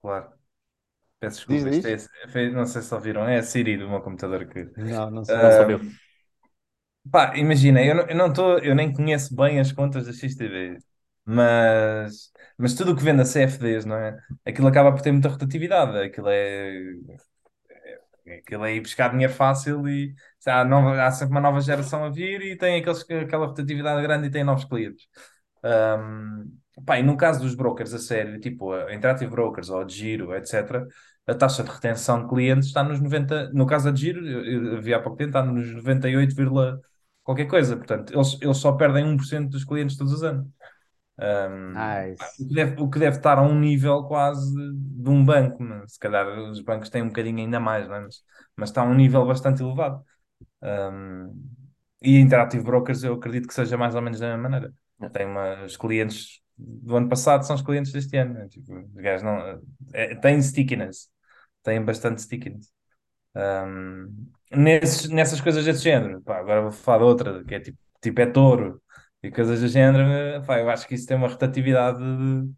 Claro, 0.00 0.32
peço 1.20 1.48
desculpa, 1.48 1.70
diz? 1.70 2.08
é, 2.34 2.50
não 2.50 2.64
sei 2.64 2.82
se 2.82 2.94
ouviram, 2.94 3.28
é 3.28 3.38
a 3.38 3.42
Siri 3.42 3.76
do 3.76 3.88
meu 3.88 4.00
computador 4.00 4.46
que. 4.46 4.64
Não, 4.76 5.10
não 5.10 5.24
sei. 5.24 5.36
Não 5.36 5.52
soube 5.52 5.74
Ah, 5.74 7.10
pá, 7.10 7.36
imagina, 7.36 7.82
eu 7.84 7.94
não, 7.94 8.06
eu 8.06 8.16
não 8.16 8.32
tô, 8.32 8.58
eu 8.58 8.74
nem 8.74 8.92
conheço 8.92 9.34
bem 9.34 9.60
as 9.60 9.72
contas 9.72 10.06
da 10.06 10.12
XTV, 10.12 10.78
mas, 11.24 12.32
mas 12.58 12.74
tudo 12.74 12.92
o 12.92 12.96
que 12.96 13.02
vem 13.02 13.16
da 13.16 13.24
CFDs, 13.24 13.84
não 13.84 13.96
é? 13.96 14.18
Aquilo 14.44 14.68
acaba 14.68 14.92
por 14.92 15.00
ter 15.00 15.12
muita 15.12 15.28
rotatividade, 15.28 15.96
aquilo 15.98 16.28
é. 16.28 16.72
Aquilo 18.26 18.64
é 18.64 18.74
ir 18.74 18.80
buscar 18.80 19.08
dinheiro 19.10 19.32
fácil 19.32 19.88
e 19.88 20.14
há, 20.46 20.64
nova, 20.64 21.02
há 21.02 21.10
sempre 21.10 21.32
uma 21.34 21.40
nova 21.40 21.60
geração 21.60 22.04
a 22.04 22.10
vir 22.10 22.42
e 22.42 22.56
tem 22.56 22.78
aqueles, 22.78 23.00
aquela 23.10 23.46
rotatividade 23.46 24.02
grande 24.02 24.26
e 24.26 24.30
tem 24.30 24.44
novos 24.44 24.64
clientes. 24.64 25.06
Um, 25.64 26.58
pá, 26.84 26.98
e 26.98 27.02
no 27.02 27.16
caso 27.16 27.40
dos 27.40 27.54
brokers 27.54 27.94
a 27.94 27.98
sério, 27.98 28.38
tipo 28.40 28.72
a 28.72 28.94
Interactive 28.94 29.30
Brokers 29.30 29.70
ou 29.70 29.80
a 29.80 29.88
Giro, 29.88 30.34
etc., 30.34 30.86
a 31.26 31.34
taxa 31.34 31.62
de 31.62 31.70
retenção 31.70 32.22
de 32.22 32.28
clientes 32.28 32.68
está 32.68 32.82
nos 32.82 33.00
90%. 33.00 33.52
No 33.52 33.66
caso 33.66 33.90
da 33.90 33.96
Giro, 33.96 34.26
eu, 34.26 34.80
vi 34.80 34.94
há 34.94 35.00
pouco 35.00 35.16
tempo, 35.16 35.30
está 35.30 35.42
nos 35.44 35.70
98, 35.74 36.34
vírgula 36.34 36.80
qualquer 37.22 37.46
coisa. 37.46 37.76
Portanto, 37.76 38.12
eles, 38.14 38.38
eles 38.40 38.56
só 38.56 38.72
perdem 38.72 39.04
1% 39.04 39.50
dos 39.50 39.64
clientes 39.64 39.96
todos 39.96 40.12
os 40.12 40.22
anos. 40.22 40.46
Um, 41.20 41.72
Nice. 41.74 42.22
o 42.40 42.48
que 42.48 42.54
deve, 42.54 42.82
o 42.82 42.90
que 42.90 42.98
deve 42.98 43.16
estar 43.16 43.38
a 43.38 43.42
um 43.42 43.58
nível 43.58 44.04
quase 44.04 44.54
de 44.54 45.10
um 45.10 45.24
banco, 45.24 45.64
né? 45.64 45.82
Se 45.86 45.98
calhar 45.98 46.26
os 46.28 46.60
bancos 46.60 46.90
têm 46.90 47.02
um 47.02 47.08
bocadinho 47.08 47.38
ainda 47.38 47.58
mais, 47.58 47.88
né? 47.88 48.00
Mas, 48.00 48.22
mas 48.56 48.68
está 48.70 48.82
a 48.82 48.84
um 48.84 48.94
nível 48.94 49.26
bastante 49.26 49.62
elevado. 49.62 50.02
Um, 50.62 51.34
e 52.00 52.18
Interactive 52.18 52.62
Brokers 52.62 53.02
eu 53.02 53.14
acredito 53.14 53.48
que 53.48 53.54
seja 53.54 53.76
mais 53.76 53.94
ou 53.94 54.02
menos 54.02 54.20
da 54.20 54.28
mesma 54.28 54.48
maneira. 54.48 54.72
Tem 55.12 55.26
uma, 55.26 55.64
os 55.64 55.76
clientes 55.76 56.40
do 56.56 56.96
ano 56.96 57.08
passado 57.08 57.44
são 57.44 57.56
os 57.56 57.62
clientes 57.62 57.92
deste 57.92 58.16
ano. 58.16 58.34
né? 58.34 58.48
Tipo, 58.48 58.74
os 58.74 58.94
gajos 58.94 59.22
não, 59.22 59.60
é, 59.92 60.14
têm 60.16 60.40
stickiness, 60.40 61.08
têm 61.62 61.84
bastante 61.84 62.22
stickiness. 62.22 62.70
Um, 63.34 64.28
nesses, 64.50 65.08
nessas 65.08 65.40
coisas 65.40 65.64
desse 65.64 65.82
género, 65.82 66.20
pá, 66.22 66.38
agora 66.38 66.62
vou 66.62 66.72
falar 66.72 66.98
de 66.98 67.04
outra, 67.04 67.44
que 67.44 67.54
é 67.54 67.60
tipo, 67.60 67.78
tipo 68.00 68.20
é 68.20 68.26
touro 68.26 68.82
e 69.22 69.30
coisas 69.30 69.60
do 69.60 69.68
género, 69.68 70.44
pá, 70.46 70.58
eu 70.60 70.70
acho 70.70 70.86
que 70.86 70.94
isso 70.94 71.06
tem 71.06 71.16
uma 71.16 71.28
rotatividade 71.28 71.98
de- 71.98 72.52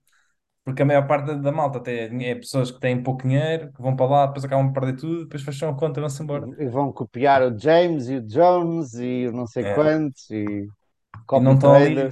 porque 0.64 0.82
a 0.82 0.86
maior 0.86 1.06
parte 1.08 1.34
da, 1.36 1.52
malta 1.52 1.80
tem, 1.82 2.26
é 2.28 2.34
pessoas 2.36 2.70
que 2.70 2.80
têm 2.80 3.02
pouco 3.02 3.22
dinheiro, 3.24 3.72
que 3.72 3.82
vão 3.82 3.96
para 3.96 4.06
lá, 4.06 4.26
depois 4.26 4.44
acabam 4.44 4.68
de 4.68 4.74
perder 4.74 4.96
tudo, 5.00 5.24
depois 5.24 5.42
fecham 5.42 5.70
a 5.70 5.76
conta 5.78 6.00
e 6.00 6.02
vão-se 6.02 6.22
embora. 6.22 6.50
E 6.58 6.66
vão 6.68 6.92
copiar 6.92 7.42
o 7.42 7.58
James 7.58 8.08
e 8.08 8.16
o 8.16 8.22
Jones 8.26 8.94
e 8.94 9.26
o 9.28 9.32
não 9.32 9.46
sei 9.46 9.64
É. 9.64 9.66
quantos 9.66 10.30
e 10.30 10.66
E 11.34 11.40
não 11.40 11.54
estão 11.54 11.76
ali, 11.76 12.08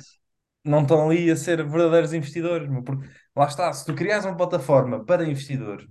não 0.64 0.82
estão 0.82 1.06
ali 1.10 1.30
a 1.30 1.36
ser 1.36 1.58
verdadeiros 1.68 2.12
investidores, 2.14 2.68
porque 2.84 3.08
lá 3.36 3.46
está, 3.46 3.72
se 3.72 3.84
tu 3.86 3.94
crias 3.94 4.24
uma 4.24 4.36
plataforma 4.36 5.04
para 5.04 5.24
investidores, 5.28 5.86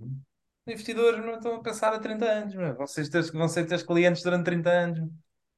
investidores 0.66 1.24
não 1.24 1.36
estão 1.36 1.56
a 1.56 1.62
pensar 1.62 1.92
a 1.94 1.98
30 2.00 2.26
anos, 2.26 2.54
meu, 2.54 2.76
vocês 2.76 3.08
vão 3.32 3.48
ser 3.48 3.66
teus 3.66 3.82
clientes 3.82 4.22
durante 4.22 4.44
30 4.46 4.70
anos. 4.70 5.10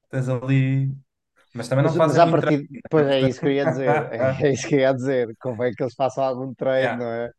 Tens 0.09 0.29
ali, 0.29 0.93
mas 1.53 1.67
também 1.67 1.83
Mas, 1.83 1.93
não 1.93 1.95
mas 1.95 1.95
fazem 1.95 2.21
muito 2.21 2.39
partida, 2.39 2.63
trade, 2.63 2.67
pois 2.89 3.07
é 3.07 3.21
isso 3.21 3.41
que 3.41 3.47
eu 3.47 3.51
ia 3.53 3.65
dizer. 3.65 4.07
É 4.11 4.51
isso 4.51 4.67
que 4.67 4.75
eu 4.75 4.79
ia 4.79 4.93
dizer. 4.93 5.35
Convém 5.41 5.73
que 5.73 5.83
eles 5.83 5.95
façam 5.95 6.23
algum 6.23 6.53
trade, 6.53 6.93
yeah. 6.93 6.97
não 6.97 7.05
é? 7.07 7.31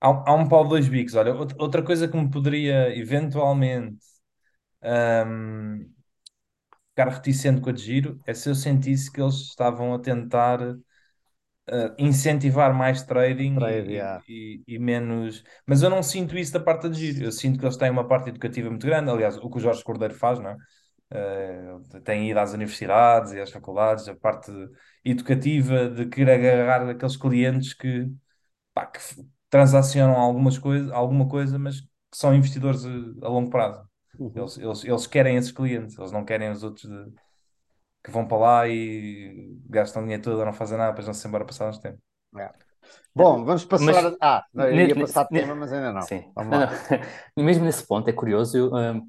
Há, 0.00 0.10
um- 0.10 0.24
há 0.26 0.34
um 0.34 0.48
pau 0.48 0.64
de 0.64 0.70
dois 0.70 0.88
bicos. 0.88 1.14
Olha, 1.14 1.32
out- 1.32 1.54
outra 1.58 1.82
coisa 1.84 2.08
que 2.08 2.16
me 2.16 2.30
poderia 2.30 2.96
eventualmente 2.96 3.98
ahm, 4.82 5.86
ficar 6.90 7.08
reticente 7.10 7.60
com 7.60 7.70
a 7.70 7.72
de 7.72 7.80
giro 7.82 8.18
é 8.26 8.34
se 8.34 8.48
eu 8.48 8.54
sentisse 8.56 9.10
que 9.12 9.20
eles 9.20 9.34
estavam 9.36 9.94
a 9.94 9.98
tentar 10.00 10.58
ah, 11.68 11.94
incentivar 11.98 12.74
mais 12.74 13.02
trading 13.02 13.58
Trade, 13.58 13.90
e, 13.90 13.94
yeah. 13.94 14.20
e- 14.28 14.62
e- 14.66 14.78
menos. 14.78 15.44
Mas 15.66 15.82
eu 15.82 15.90
não 15.90 16.02
sinto 16.02 16.36
isso 16.38 16.52
da 16.52 16.60
parte 16.60 16.82
da 16.84 16.88
de 16.90 16.98
giro. 17.12 17.24
Eu 17.26 17.32
sinto 17.32 17.58
que 17.58 17.64
eles 17.64 17.76
têm 17.76 17.90
uma 17.90 18.06
parte 18.06 18.28
educativa 18.30 18.70
muito 18.70 18.86
grande. 18.86 19.10
Aliás, 19.10 19.36
o 19.38 19.50
que 19.50 19.56
o 19.58 19.60
Jorge 19.60 19.82
Cordeiro 19.84 20.14
faz, 20.14 20.38
não 20.38 20.50
é? 20.50 20.56
Ah, 21.10 22.00
tem 22.04 22.30
ido 22.30 22.40
às 22.40 22.52
universidades 22.52 23.32
e 23.32 23.40
às 23.40 23.50
faculdades, 23.50 24.08
a 24.08 24.14
parte 24.16 24.50
educativa 25.04 25.88
de 25.88 26.06
querer 26.06 26.32
agarrar 26.32 26.88
aqueles 26.90 27.16
clientes 27.16 27.74
que 27.74 28.10
pá, 28.74 28.86
que 28.86 29.00
transacionam 29.50 30.16
algumas 30.16 30.58
coisas, 30.58 30.90
alguma 30.92 31.28
coisa, 31.28 31.58
mas 31.58 31.80
que 31.82 31.88
são 32.18 32.34
investidores 32.34 32.84
eh, 32.84 32.88
a, 33.26 33.28
longo 33.28 33.50
prazo. 33.50 33.88
Uhum. 34.18 34.34
Eles, 34.34 34.58
eles, 34.58 34.84
eles 34.84 35.06
querem 35.06 35.36
esses 35.36 35.52
clientes, 35.52 35.98
eles 35.98 36.12
não 36.12 36.24
querem 36.24 36.50
os 36.50 36.62
outros 36.62 36.88
de- 36.90 37.12
que 38.04 38.10
vão 38.10 38.26
para 38.28 38.38
lá 38.38 38.68
e 38.68 39.58
gastam 39.68 40.02
dinheiro 40.02 40.22
todo 40.22 40.42
a 40.42 40.44
não 40.46 40.52
fazer 40.52 40.76
nada, 40.76 40.90
depois 40.92 41.06
vão-se 41.06 41.26
embora 41.28 41.44
passar 41.46 41.68
uns 41.68 41.78
tempos. 41.78 42.00
Yeah. 42.36 42.52
Bom, 43.14 43.44
vamos 43.44 43.64
Mas 43.76 43.96
passar. 43.96 44.12
Ah, 44.20 44.46
não, 44.52 44.70
ia 44.82 44.96
passar 44.98 45.24
de 45.24 45.32
ne- 45.32 45.40
tema, 45.40 45.54
mas 45.54 45.72
ainda 45.72 45.92
não. 45.92 46.08
sim, 46.08 46.32
Vamos 46.34 46.52
não, 46.52 46.58
lá. 46.58 46.66
não. 46.66 46.68
Mesmo 47.44 47.64
nesse 47.64 47.86
ponto 47.86 48.08
é 48.08 48.12
curioso 48.12 48.56
eu, 48.58 48.74
um, 48.74 49.08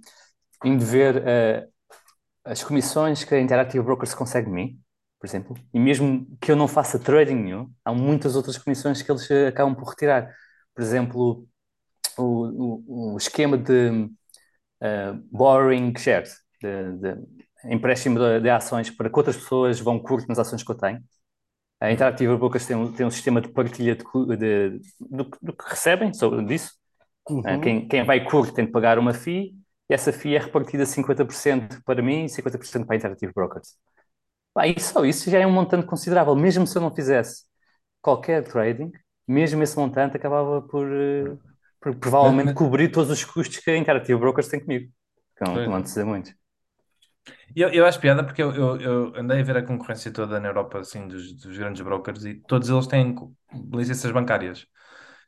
em 0.66 0.78
de 0.78 0.86
ver 0.86 1.18
uh, 1.18 1.74
as 2.48 2.64
comissões 2.64 3.24
que 3.24 3.36
a 3.36 3.42
Interactive 3.42 3.84
Brokers 3.84 4.14
consegue 4.16 4.48
de 4.48 4.54
mim, 4.54 4.80
por 5.20 5.28
exemplo, 5.28 5.56
e 5.74 5.80
mesmo 5.80 6.28
que 6.42 6.52
eu 6.52 6.56
não 6.56 6.68
faça 6.68 7.00
trading 7.00 7.36
nenhum, 7.36 7.72
há 7.86 7.94
muitas 7.94 8.36
outras 8.36 8.58
comissões 8.58 9.02
que 9.02 9.12
eles 9.12 9.30
uh, 9.30 9.48
acabam 9.50 9.76
por 9.76 9.90
retirar. 9.90 10.32
Por 10.76 10.82
exemplo, 10.84 11.48
o, 12.18 12.24
o, 12.84 13.14
o 13.16 13.18
esquema 13.18 13.58
de 13.58 13.90
uh, 14.82 15.14
borrowing 15.32 15.94
shares, 15.98 16.38
de, 16.62 16.94
de 16.98 17.18
empréstimo 17.66 18.20
de, 18.20 18.42
de 18.42 18.50
ações 18.50 18.90
para 18.92 19.10
que 19.10 19.18
outras 19.18 19.38
pessoas 19.38 19.80
vão 19.80 20.00
curto 20.00 20.28
nas 20.28 20.40
ações 20.40 20.64
que 20.64 20.72
eu 20.72 20.76
tenho. 20.78 21.02
A 21.80 21.92
Interactive 21.92 22.36
Brokers 22.38 22.66
tem 22.66 22.76
um, 22.76 22.92
tem 22.94 23.06
um 23.06 23.12
sistema 23.12 23.42
de 23.42 23.50
partilha 23.50 23.96
de, 23.96 24.82
do, 25.00 25.30
que- 25.30 25.38
do 25.42 25.54
que 25.54 25.70
recebem 25.70 26.14
sobre 26.14 26.44
disso. 26.46 26.72
Uh, 27.46 27.50
Uhum. 27.50 27.62
Quem, 27.62 27.88
quem 27.90 28.06
vai 28.06 28.26
curto 28.26 28.54
tem 28.54 28.66
de 28.68 28.72
pagar 28.72 29.00
uma 29.00 29.14
e 29.28 29.56
essa 29.90 30.12
fee 30.12 30.36
é 30.36 30.40
repartida 30.40 30.86
50% 30.86 31.82
para 31.84 32.02
mim 32.02 32.26
e 32.26 32.30
50% 32.30 32.86
para 32.86 32.96
a 32.96 32.98
Interactive 32.98 33.34
Brokers. 33.34 33.76
Pá, 34.54 34.68
e 34.68 34.80
só 34.80 35.06
isso 35.06 35.30
já 35.30 35.40
é 35.40 35.48
um 35.48 35.52
montante 35.52 35.86
considerável. 35.86 36.36
Mesmo 36.36 36.66
se 36.66 36.78
eu 36.78 36.82
não 36.82 36.94
fizesse 36.94 37.44
qualquer 38.02 38.44
trading, 38.44 38.92
mesmo 39.28 39.62
esse 39.64 39.78
montante 39.78 40.18
acabava 40.18 40.62
por, 40.62 40.88
eh, 40.92 41.38
por 41.80 41.92
Mas, 41.92 41.96
provavelmente 42.00 42.48
mas, 42.48 42.56
cobrir 42.56 42.90
todos 42.90 43.12
os 43.12 43.24
custos 43.24 43.58
que 43.60 43.72
a 43.72 43.78
Interactive 43.78 44.20
Brokers 44.20 44.48
tem 44.48 44.60
comigo. 44.60 44.92
Que 45.38 45.44
não, 45.46 45.56
não 45.56 46.06
muito. 46.06 46.32
Eu, 47.56 47.70
eu 47.70 47.86
acho 47.86 48.00
piada 48.00 48.24
porque 48.24 48.42
eu, 48.42 48.54
eu, 48.54 48.82
eu 48.82 49.16
andei 49.16 49.40
a 49.40 49.44
ver 49.44 49.58
a 49.58 49.64
concorrência 49.66 50.12
toda 50.12 50.40
na 50.40 50.48
Europa 50.48 50.80
assim, 50.80 51.08
dos, 51.08 51.34
dos 51.34 51.58
grandes 51.58 51.82
brokers 51.82 52.24
e 52.26 52.36
todos 52.36 52.70
eles 52.70 52.88
têm 52.88 53.16
licenças 53.74 54.12
bancárias. 54.12 54.66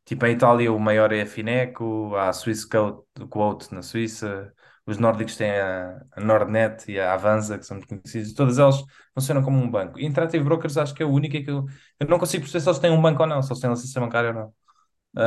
Tipo, 0.09 0.25
em 0.25 0.33
Itália 0.33 0.71
o 0.73 0.79
maior 0.79 1.11
é 1.13 1.21
a 1.21 1.25
Fineco, 1.27 2.15
há 2.15 2.29
a 2.29 2.33
Swiss 2.33 2.65
Quote, 2.65 3.05
Quote 3.29 3.73
na 3.73 3.83
Suíça, 3.83 4.51
os 4.85 4.97
nórdicos 4.97 5.35
têm 5.37 5.51
a, 5.51 6.01
a 6.13 6.19
Nordnet 6.21 6.91
e 6.91 6.99
a 6.99 7.13
Avanza, 7.13 7.59
que 7.59 7.65
são 7.65 7.77
muito 7.77 7.87
conhecidos, 7.89 8.33
todas 8.33 8.57
elas 8.57 8.83
funcionam 9.13 9.43
como 9.43 9.59
um 9.59 9.69
banco. 9.69 9.99
E 9.99 10.05
Interactive 10.05 10.43
Brokers 10.43 10.77
acho 10.77 10.95
que 10.95 11.03
é 11.03 11.05
a 11.05 11.09
única 11.09 11.41
que 11.43 11.49
eu, 11.51 11.65
eu 11.99 12.07
não 12.07 12.17
consigo 12.19 12.41
perceber 12.43 12.61
se 12.61 12.69
eles 12.69 12.79
têm 12.79 12.91
um 12.91 13.01
banco 13.01 13.21
ou 13.21 13.27
não, 13.29 13.41
se 13.43 13.51
eles 13.51 13.61
têm 13.61 13.69
licença 13.69 13.99
bancária 13.99 14.29
ou 14.31 14.35
não. 14.35 14.53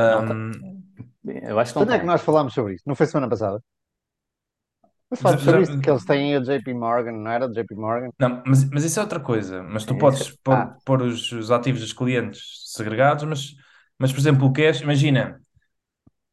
Não, 0.07 0.23
tá- 0.23 0.37
Ahm, 0.51 0.83
eu 1.25 1.59
acho 1.59 1.73
que 1.73 1.79
não 1.79 1.85
Quando 1.85 1.93
é 1.93 1.99
que 1.99 2.05
nós 2.09 2.21
falámos 2.27 2.53
sobre 2.55 2.73
isso? 2.75 2.83
Não 2.87 2.95
foi 2.95 3.05
semana 3.07 3.29
passada? 3.33 3.59
Nós 5.09 5.19
já- 5.19 5.37
falámos 5.37 5.43
sobre 5.43 5.61
isso, 5.63 5.77
que 5.81 5.89
eles 5.89 6.03
têm 6.05 6.35
o 6.37 6.43
JP 6.43 6.73
Morgan, 6.73 7.13
não 7.13 7.31
era 7.31 7.45
o 7.45 7.51
JP 7.53 7.75
Morgan? 7.75 8.09
não, 8.19 8.43
mas, 8.45 8.63
mas 8.69 8.83
isso 8.83 8.99
é 8.99 9.03
outra 9.03 9.19
coisa. 9.19 9.63
Mas 9.63 9.85
tu 9.85 9.95
Sim, 9.95 9.97
podes 9.97 10.29
pôr, 10.43 10.59
Ah, 10.59 10.77
pôr 10.85 11.01
os, 11.01 11.31
os 11.31 11.51
ativos 11.51 11.81
dos 11.81 11.93
clientes 11.93 12.41
segregados, 12.73 13.23
mas, 13.25 13.55
mas 14.03 14.11
por 14.11 14.19
exemplo, 14.19 14.45
o 14.45 14.51
cash, 14.51 14.81
imagina. 14.81 15.41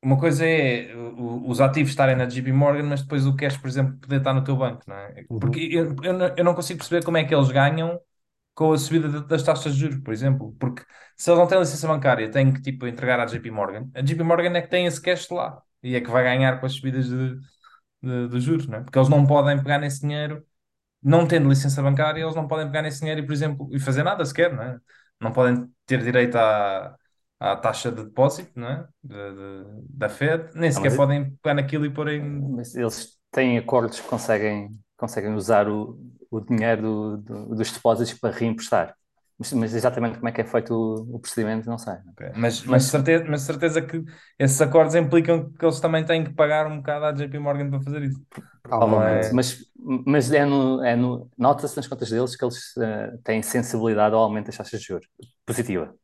Uma 0.03 0.19
coisa 0.19 0.45
é 0.45 0.93
os 1.47 1.61
ativos 1.61 1.91
estarem 1.91 2.17
na 2.17 2.25
JP 2.27 2.51
Morgan, 2.51 2.83
mas 2.83 3.03
depois 3.03 3.25
o 3.25 3.37
cash, 3.37 3.57
por 3.59 3.69
exemplo, 3.69 3.97
poder 4.01 4.17
estar 4.17 4.35
no 4.35 4.43
teu 4.43 4.57
banco, 4.57 4.83
não 4.89 4.97
é? 4.97 5.25
Porque 5.41 5.79
uhum. 5.79 5.95
eu, 5.95 5.97
eu, 6.03 6.13
não, 6.13 6.35
eu 6.37 6.45
não 6.45 6.53
consigo 6.53 6.79
perceber 6.79 7.05
como 7.05 7.17
é 7.17 7.23
que 7.23 7.33
eles 7.33 7.49
ganham 7.53 8.01
com 8.57 8.73
a 8.73 8.79
subida 8.79 9.21
das 9.23 9.45
taxas 9.45 9.75
de 9.75 9.83
juros, 9.83 9.99
por 10.01 10.13
exemplo. 10.13 10.53
Porque 10.59 10.83
se 11.17 11.31
eles 11.31 11.39
não 11.39 11.47
têm 11.47 11.61
licença 11.61 11.87
bancária, 11.87 12.29
têm 12.29 12.53
que 12.53 12.61
tipo, 12.61 12.89
entregar 12.89 13.21
à 13.21 13.25
JP 13.27 13.53
Morgan. 13.53 13.89
A 13.95 14.01
JP 14.03 14.21
Morgan 14.25 14.51
é 14.59 14.63
que 14.63 14.69
tem 14.69 14.87
esse 14.87 15.01
cash 15.01 15.29
lá 15.31 15.63
e 15.81 15.95
é 15.95 16.01
que 16.01 16.11
vai 16.11 16.25
ganhar 16.25 16.59
com 16.59 16.67
as 16.67 16.73
subidas 16.73 17.09
de, 17.09 17.39
de, 18.03 18.29
de 18.31 18.41
juros, 18.41 18.67
não 18.67 18.79
é? 18.79 18.83
Porque 18.83 18.99
eles 18.99 19.09
não 19.09 19.25
podem 19.25 19.59
pegar 19.63 19.79
nesse 19.79 20.01
dinheiro, 20.01 20.45
não 21.01 21.25
tendo 21.25 21.49
licença 21.49 21.81
bancária, 21.83 22.21
eles 22.21 22.35
não 22.35 22.49
podem 22.49 22.67
pegar 22.67 22.83
nesse 22.83 22.99
dinheiro 22.99 23.21
e, 23.21 23.27
por 23.27 23.33
exemplo, 23.33 23.69
e 23.73 23.79
fazer 23.79 24.03
nada 24.03 24.25
sequer, 24.25 24.53
não 24.53 24.63
é? 24.65 24.81
Não 25.21 25.33
podem 25.33 25.71
ter 25.87 26.03
direito 26.03 26.37
à, 26.37 26.97
à 27.41 27.57
taxa 27.57 27.91
de 27.93 28.05
depósito, 28.05 28.53
não 28.61 28.69
é? 28.69 28.89
De- 29.03 29.15
de- 29.35 29.83
da 29.91 30.09
Fed, 30.09 30.51
nem 30.55 30.71
Ah, 30.75 30.81
sequer 30.81 30.91
mas, 30.91 30.97
podem 30.97 31.37
pegar 31.37 31.55
naquilo 31.55 31.87
e 31.87 31.91
pôr 31.95 32.09
em. 32.11 32.51
mas 32.57 32.75
eles 32.75 33.19
têm 33.31 33.59
acordos 33.59 34.01
que 34.01 34.09
conseguem, 34.09 34.71
conseguem 34.97 35.35
usar 35.35 35.69
o, 35.69 35.99
o 36.31 36.41
dinheiro 36.41 36.83
do- 36.83 37.17
do- 37.19 37.55
dos 37.57 37.73
depósitos 37.73 38.15
para 38.19 38.35
reemprestar. 38.35 38.97
Mas, 39.39 39.53
mas 39.53 39.75
exatamente 39.75 40.17
como 40.19 40.29
é 40.29 40.33
que 40.33 40.41
é 40.41 40.45
feito 40.45 40.75
o, 40.75 41.17
o 41.17 41.21
procedimento, 41.21 41.69
não 41.69 41.79
sei. 41.79 41.95
Ok, 42.11 42.33
Mas, 42.37 42.65
mas, 42.65 42.85
Mas- 42.85 42.85
certeza, 42.85 43.25
mas 43.29 43.43
certeza 43.43 43.83
que 43.83 44.03
esses 44.39 44.61
acordos 44.61 44.95
implicam 44.95 45.53
que 45.53 45.65
eles 45.65 45.81
também 45.81 46.05
têm 46.05 46.25
que 46.25 46.33
pagar 46.33 46.67
um 46.67 46.79
bocado 46.79 47.05
à 47.07 47.13
JP 47.13 47.39
Morgan 47.39 47.71
para 47.71 47.81
fazer 47.83 48.03
isso. 48.03 48.21
Provavelmente. 48.63 49.29
é- 49.31 49.33
Mas, 49.35 49.59
mas 50.07 50.31
é 50.33 50.45
no, 50.45 50.85
é 50.85 50.95
no, 50.97 51.31
nota-se 51.37 51.77
nas 51.77 51.87
contas 51.89 52.11
deles 52.11 52.37
que 52.37 52.45
eles 52.45 52.77
eh, 52.77 53.17
têm 53.25 53.43
sensibilidade 53.43 54.15
ao 54.15 54.23
aumento 54.23 54.47
das 54.47 54.57
taxas 54.57 54.81
de 54.81 54.87
juros. 54.87 55.09
Positiva. 55.47 55.95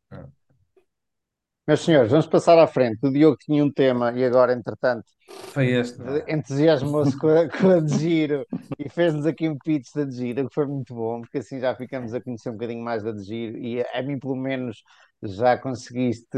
Meus 1.66 1.80
senhores, 1.84 2.10
vamos 2.10 2.26
passar 2.26 2.58
à 2.58 2.66
frente. 2.66 2.98
O 3.06 3.10
Diogo 3.12 3.36
tinha 3.38 3.64
um 3.64 3.72
tema 3.72 4.12
e 4.12 4.24
agora, 4.24 4.52
entretanto, 4.52 5.04
Foi 5.52 5.66
este. 5.72 6.02
entusiasmou-se 6.28 7.16
com 7.18 7.28
a, 7.28 7.48
com 7.50 7.70
a 7.70 7.80
de 7.80 7.98
Giro 7.98 8.46
e 8.78 8.88
fez-nos 8.88 9.26
aqui 9.26 9.48
um 9.48 9.58
pitch 9.58 9.88
da 9.94 10.04
de 10.04 10.16
Giro, 10.16 10.44
o 10.44 10.48
que 10.48 10.54
foi 10.54 10.66
muito 10.66 10.94
bom, 10.94 11.20
porque 11.22 11.38
assim 11.38 11.60
já 11.60 11.74
ficamos 11.74 12.14
a 12.14 12.20
conhecer 12.20 12.50
um 12.50 12.52
bocadinho 12.54 12.82
mais 12.84 13.02
da 13.02 13.12
de 13.12 13.22
Giro 13.24 13.58
e 13.58 13.80
a, 13.82 13.98
a 14.00 14.02
mim, 14.02 14.18
pelo 14.18 14.36
menos, 14.36 14.82
já 15.22 15.56
conseguiste 15.58 16.36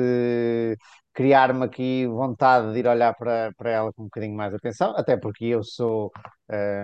criar-me 1.18 1.64
aqui 1.64 2.06
vontade 2.06 2.72
de 2.72 2.78
ir 2.78 2.86
olhar 2.86 3.12
para, 3.14 3.52
para 3.56 3.70
ela 3.70 3.92
com 3.92 4.02
um 4.02 4.06
bocadinho 4.06 4.36
mais 4.36 4.54
atenção, 4.54 4.94
até 4.96 5.16
porque 5.16 5.46
eu 5.46 5.64
sou 5.64 6.12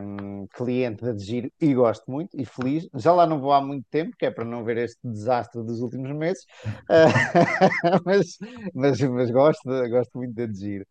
hum, 0.02 0.46
cliente 0.54 1.02
da 1.04 1.16
Giro 1.16 1.48
e 1.60 1.72
gosto 1.74 2.10
muito 2.10 2.36
e 2.40 2.44
feliz. 2.44 2.88
Já 2.94 3.12
lá 3.12 3.26
não 3.26 3.40
vou 3.40 3.52
há 3.52 3.60
muito 3.60 3.86
tempo, 3.90 4.16
que 4.18 4.26
é 4.26 4.30
para 4.32 4.44
não 4.44 4.64
ver 4.64 4.78
este 4.78 4.98
desastre 5.04 5.62
dos 5.62 5.80
últimos 5.80 6.10
meses, 6.16 6.44
Ah, 6.90 7.06
mas, 8.04 8.38
mas, 8.74 9.00
mas 9.00 9.30
gosto, 9.30 9.62
gosto 9.88 10.18
muito 10.18 10.34
da 10.34 10.46
Giro. 10.52 10.86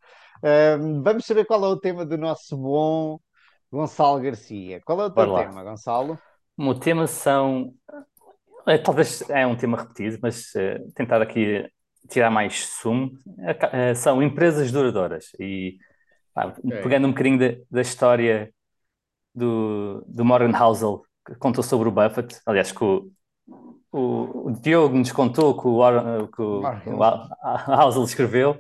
Hum, 0.80 1.02
vamos 1.04 1.26
saber 1.26 1.46
qual 1.46 1.64
é 1.66 1.68
o 1.68 1.80
tema 1.80 2.06
do 2.06 2.18
nosso 2.18 2.58
bom 2.58 3.20
Gonçalo 3.72 4.22
Garcia. 4.22 4.82
Qual 4.86 5.02
é 5.02 5.06
o 5.06 5.12
teu 5.16 5.28
tema, 5.30 5.64
Gonçalo? 5.64 6.22
O 6.58 6.74
tema 6.76 7.08
são. 7.08 7.74
eh, 8.68 8.78
Talvez 8.80 9.22
é 9.30 9.46
um 9.48 9.58
tema 9.58 9.78
repetido, 9.82 10.20
mas 10.22 10.56
eh, 10.56 10.80
tentar 10.96 11.22
aqui 11.22 11.66
tirar 12.10 12.30
mais 12.30 12.66
sumo. 12.68 13.12
Eh, 13.40 13.92
eh, 13.92 13.96
são 13.96 14.22
empresas 14.22 14.72
duradouras. 14.72 15.28
E 15.40 15.78
pá, 16.34 16.54
pegando 16.82 17.08
um 17.08 17.12
bocadinho 17.12 17.40
da, 17.40 17.56
da 17.72 17.82
história 17.82 18.54
do, 19.34 20.04
do 20.08 20.26
Morgan 20.26 20.58
Housel, 20.58 21.04
que 21.26 21.36
contou 21.36 21.64
sobre 21.64 21.90
o 21.90 21.92
Buffett, 21.92 22.40
aliás, 22.46 22.72
que 22.72 22.84
o, 22.84 23.12
o, 23.92 24.48
o 24.50 24.52
Diogo 24.62 24.98
nos 24.98 25.12
contou 25.12 25.60
que 25.60 25.68
o, 25.68 25.78
Warren- 25.78 26.28
que 26.28 26.42
o, 26.42 26.82
o 26.86 27.04
Housel 27.74 28.04
escreveu, 28.04 28.60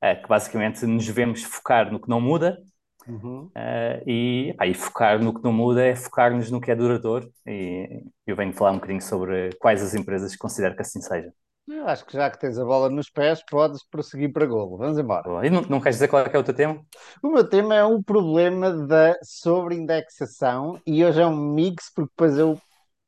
é, 0.00 0.14
que 0.16 0.28
basicamente 0.28 0.84
nos 0.86 1.06
devemos 1.06 1.42
focar 1.42 1.90
no 1.92 2.00
que 2.00 2.08
não 2.08 2.20
muda. 2.20 2.58
Uhum. 3.06 3.50
Uh, 3.56 4.02
e, 4.08 4.54
pá, 4.56 4.66
e 4.66 4.74
focar 4.74 5.22
no 5.22 5.34
que 5.34 5.42
não 5.44 5.52
muda 5.52 5.84
é 5.84 5.94
focar-nos 5.94 6.50
no 6.50 6.60
que 6.60 6.70
é 6.70 6.76
duradouro. 6.76 7.30
E 7.46 8.02
eu 8.26 8.34
venho 8.36 8.52
falar 8.54 8.72
um 8.72 8.76
bocadinho 8.76 9.02
sobre 9.02 9.50
quais 9.60 9.82
as 9.82 9.94
empresas 9.94 10.32
que 10.32 10.38
considero 10.38 10.74
que 10.74 10.82
assim 10.82 11.00
seja. 11.00 11.32
Eu 11.66 11.86
acho 11.88 12.04
que 12.04 12.12
já 12.12 12.30
que 12.30 12.38
tens 12.38 12.58
a 12.58 12.64
bola 12.64 12.90
nos 12.90 13.10
pés, 13.10 13.42
podes 13.48 13.82
prosseguir 13.88 14.32
para 14.32 14.46
golo. 14.46 14.76
Vamos 14.76 14.98
embora. 14.98 15.46
E 15.46 15.50
não, 15.50 15.62
não 15.62 15.80
queres 15.80 15.96
dizer 15.96 16.08
qual 16.08 16.24
é 16.24 16.28
que 16.28 16.36
é 16.36 16.38
o 16.38 16.44
teu 16.44 16.54
tema? 16.54 16.84
O 17.22 17.28
meu 17.30 17.48
tema 17.48 17.74
é 17.74 17.84
um 17.84 18.02
problema 18.02 18.70
da 18.86 19.16
sobreindexação 19.22 20.80
e 20.86 21.04
hoje 21.04 21.20
é 21.20 21.26
um 21.26 21.36
mix, 21.54 21.90
porque 21.94 22.10
depois 22.10 22.38
eu 22.38 22.60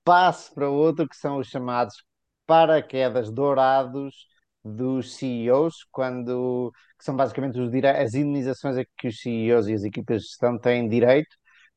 passo 0.05 0.55
para 0.55 0.69
outro 0.71 1.09
que 1.09 1.16
são 1.16 1.38
os 1.38 1.49
chamados 1.49 1.95
paraquedas 2.47 3.31
dourados 3.31 4.14
dos 4.64 5.14
CEOs, 5.16 5.85
quando, 5.92 6.73
que 6.99 7.05
são 7.05 7.16
basicamente 7.16 7.59
os 7.61 7.71
as 7.85 8.14
indenizações 8.14 8.77
a 8.79 8.85
que 8.99 9.09
os 9.09 9.21
CEOs 9.21 9.69
e 9.69 9.75
as 9.75 9.85
equipas 9.85 10.23
de 10.23 10.29
gestão 10.29 10.59
têm 10.59 10.88
direito 10.88 11.37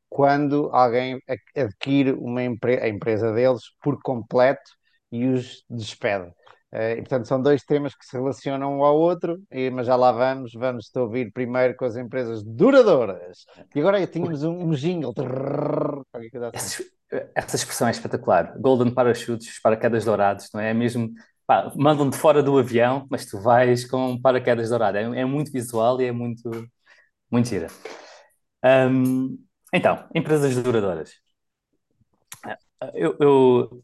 quando 0.09 0.69
alguém 0.73 1.19
adquire 1.55 2.13
uma 2.13 2.43
empre- 2.43 2.81
a 2.81 2.87
empresa 2.87 3.31
deles 3.33 3.61
por 3.81 3.99
completo 4.01 4.71
e 5.11 5.25
os 5.27 5.63
despede. 5.69 6.31
Eh, 6.71 6.93
e, 6.93 6.95
portanto, 6.97 7.27
são 7.27 7.41
dois 7.41 7.63
temas 7.63 7.95
que 7.95 8.05
se 8.05 8.15
relacionam 8.15 8.77
um 8.77 8.84
ao 8.84 8.95
outro, 8.97 9.41
e- 9.51 9.69
mas 9.71 9.88
já 9.88 9.95
lá 9.95 10.12
vamos. 10.12 10.53
Vamos 10.53 10.89
te 10.89 10.99
ouvir 10.99 11.32
primeiro 11.32 11.75
com 11.75 11.86
as 11.86 11.95
empresas 11.95 12.43
duradouras. 12.43 13.45
E 13.75 13.79
agora 13.79 14.05
tínhamos 14.05 14.43
um, 14.43 14.69
um 14.69 14.71
jingle. 14.71 15.13
Trrr, 15.13 16.01
assim. 16.53 16.84
Essa, 17.12 17.32
essa 17.36 17.55
expressão 17.55 17.88
é 17.88 17.91
espetacular. 17.91 18.53
Golden 18.60 18.93
Parachutes, 18.93 19.60
paraquedas 19.62 20.05
dourados, 20.05 20.49
não 20.53 20.62
é? 20.62 20.69
É 20.69 20.73
mesmo. 20.73 21.12
mandam-te 21.75 22.17
fora 22.17 22.43
do 22.43 22.58
avião, 22.58 23.08
mas 23.10 23.25
tu 23.25 23.39
vais 23.41 23.86
com 23.86 24.19
paraquedas 24.21 24.69
dourados. 24.69 25.01
É, 25.01 25.21
é 25.21 25.25
muito 25.25 25.51
visual 25.51 25.99
e 26.01 26.05
é 26.05 26.12
muito, 26.12 26.49
muito 27.32 27.49
gira. 27.49 27.67
Hum, 28.63 29.38
então, 29.73 30.08
empresas 30.15 30.55
duradouras. 30.62 31.12
Eu, 32.93 33.17
eu 33.19 33.84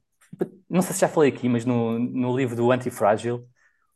não 0.69 0.82
sei 0.82 0.93
se 0.93 1.02
já 1.02 1.08
falei 1.08 1.32
aqui, 1.32 1.48
mas 1.50 1.65
no, 1.65 2.00
no 2.00 2.36
livro 2.36 2.56
do 2.56 2.71
Antifrágil, 2.71 3.48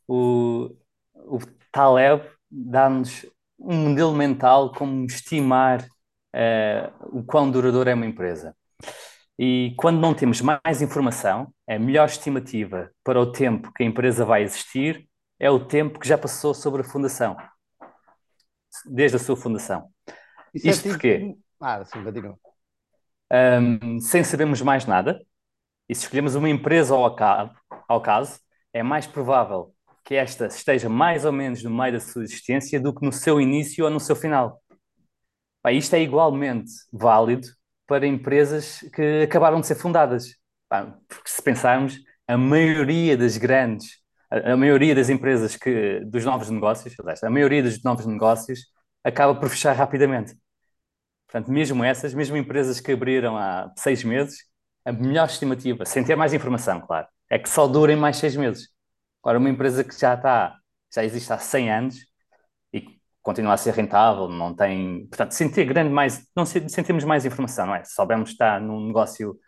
o, 0.08 0.70
o 1.14 1.38
Taleb 1.72 2.24
dá-nos 2.50 3.26
um 3.58 3.88
modelo 3.90 4.14
mental 4.14 4.72
como 4.72 5.04
estimar 5.06 5.86
eh, 6.34 6.90
o 7.12 7.22
quão 7.22 7.50
duradoura 7.50 7.90
é 7.90 7.94
uma 7.94 8.06
empresa. 8.06 8.56
E 9.38 9.74
quando 9.78 10.00
não 10.00 10.14
temos 10.14 10.40
mais 10.42 10.82
informação, 10.82 11.52
a 11.68 11.78
melhor 11.78 12.06
estimativa 12.06 12.90
para 13.04 13.20
o 13.20 13.32
tempo 13.32 13.72
que 13.72 13.82
a 13.82 13.86
empresa 13.86 14.24
vai 14.24 14.42
existir 14.42 15.08
é 15.38 15.50
o 15.50 15.64
tempo 15.64 15.98
que 15.98 16.08
já 16.08 16.18
passou 16.18 16.52
sobre 16.54 16.82
a 16.82 16.84
fundação, 16.84 17.36
desde 18.86 19.16
a 19.16 19.20
sua 19.20 19.36
fundação. 19.36 19.88
Isso 20.54 20.66
é 20.66 20.70
Isto 20.70 20.82
tipo- 20.82 20.94
porquê? 20.94 21.36
Ah, 21.60 21.84
sim, 21.84 22.02
continua. 22.02 22.38
Um, 23.32 24.00
sem 24.00 24.24
sabermos 24.24 24.60
mais 24.60 24.86
nada, 24.86 25.20
e 25.90 25.94
se 25.94 26.04
escolhemos 26.04 26.36
uma 26.36 26.48
empresa 26.48 26.94
ao, 26.94 27.04
aca- 27.04 27.50
ao 27.88 28.00
caso, 28.00 28.38
é 28.72 28.80
mais 28.80 29.08
provável 29.08 29.74
que 30.04 30.14
esta 30.14 30.46
esteja 30.46 30.88
mais 30.88 31.24
ou 31.24 31.32
menos 31.32 31.64
no 31.64 31.70
meio 31.70 31.94
da 31.94 32.00
sua 32.00 32.22
existência 32.22 32.80
do 32.80 32.94
que 32.94 33.04
no 33.04 33.12
seu 33.12 33.40
início 33.40 33.84
ou 33.84 33.90
no 33.90 33.98
seu 33.98 34.14
final. 34.14 34.62
Pá, 35.60 35.72
isto 35.72 35.94
é 35.96 36.00
igualmente 36.00 36.70
válido 36.92 37.48
para 37.88 38.06
empresas 38.06 38.78
que 38.94 39.22
acabaram 39.24 39.60
de 39.60 39.66
ser 39.66 39.74
fundadas. 39.74 40.36
Pá, 40.68 40.96
porque 41.08 41.28
se 41.28 41.42
pensarmos, 41.42 41.98
a 42.28 42.38
maioria 42.38 43.16
das 43.16 43.36
grandes, 43.36 43.98
a, 44.30 44.52
a 44.52 44.56
maioria 44.56 44.94
das 44.94 45.08
empresas 45.08 45.56
que, 45.56 46.04
dos 46.04 46.24
novos 46.24 46.48
negócios, 46.50 46.94
a 47.20 47.30
maioria 47.30 47.64
dos 47.64 47.82
novos 47.82 48.06
negócios 48.06 48.60
acaba 49.02 49.34
por 49.34 49.48
fechar 49.48 49.74
rapidamente. 49.74 50.36
Portanto, 51.26 51.50
mesmo 51.50 51.82
essas, 51.82 52.14
mesmo 52.14 52.36
empresas 52.36 52.78
que 52.78 52.92
abriram 52.92 53.36
há 53.36 53.72
seis 53.76 54.04
meses, 54.04 54.49
a 54.84 54.92
melhor 54.92 55.26
estimativa, 55.26 55.84
sem 55.84 56.04
ter 56.04 56.16
mais 56.16 56.32
informação, 56.32 56.80
claro, 56.80 57.06
é 57.30 57.38
que 57.38 57.48
só 57.48 57.66
durem 57.66 57.96
mais 57.96 58.16
seis 58.16 58.36
meses. 58.36 58.68
Agora, 59.22 59.38
uma 59.38 59.50
empresa 59.50 59.84
que 59.84 59.98
já 59.98 60.14
está, 60.14 60.56
já 60.94 61.04
existe 61.04 61.32
há 61.32 61.38
100 61.38 61.70
anos 61.70 61.96
e 62.72 62.84
continua 63.22 63.54
a 63.54 63.56
ser 63.56 63.74
rentável, 63.74 64.28
não 64.28 64.54
tem, 64.54 65.06
portanto, 65.08 65.32
sem 65.32 65.50
ter 65.50 65.64
grande 65.66 65.90
mais, 65.90 66.26
não 66.36 66.44
termos 66.46 67.04
mais 67.04 67.24
informação, 67.26 67.66
não 67.66 67.74
é? 67.74 67.84
Se 67.84 67.94
soubermos 67.94 68.30
está 68.30 68.58
num 68.60 68.86
negócio 68.86 69.38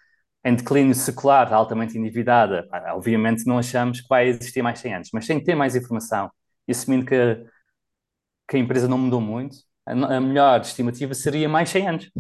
em 0.44 0.54
declínio 0.56 0.94
secular, 0.94 1.52
altamente 1.52 1.96
endividada, 1.98 2.68
obviamente 2.94 3.46
não 3.46 3.58
achamos 3.58 4.00
que 4.00 4.08
vai 4.08 4.28
existir 4.28 4.62
mais 4.62 4.80
100 4.80 4.94
anos, 4.94 5.10
mas 5.12 5.26
sem 5.26 5.42
ter 5.42 5.54
mais 5.54 5.76
informação 5.76 6.30
e 6.68 6.72
assumindo 6.72 7.06
que, 7.06 7.16
que 8.48 8.56
a 8.56 8.60
empresa 8.60 8.88
não 8.88 8.98
mudou 8.98 9.20
muito, 9.20 9.56
a 9.86 10.20
melhor 10.20 10.60
estimativa 10.60 11.14
seria 11.14 11.48
mais 11.48 11.68
100 11.70 11.88
anos. 11.88 12.10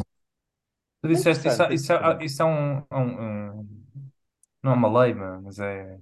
Tu 1.02 1.08
disseste, 1.08 1.48
isso, 1.48 1.62
Interessante, 1.62 1.74
isso, 1.74 1.92
interessante. 1.98 2.24
isso 2.24 2.42
é 2.42 2.44
um, 2.46 2.78
um- 2.92 3.60
um- 3.60 3.82
Não 4.62 4.72
é 4.72 4.74
uma 4.76 5.02
lei, 5.02 5.14
mas 5.14 5.58
é. 5.60 5.98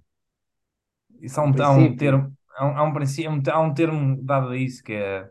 Isso 1.20 1.40
é 1.40 1.42
um, 1.42 1.60
há 1.62 1.70
um 1.70 1.94
princípio. 1.94 1.96
termo. 1.96 2.36
Há 2.56 2.66
um, 2.66 2.76
há 2.78 2.82
um 2.84 2.92
princípio, 2.92 3.30
há 3.30 3.34
um- 3.34 3.42
há 3.50 3.60
um 3.60 3.74
termo 3.74 4.22
dado 4.24 4.48
a 4.48 4.56
isso 4.56 4.82
que 4.82 4.92
é. 4.94 5.30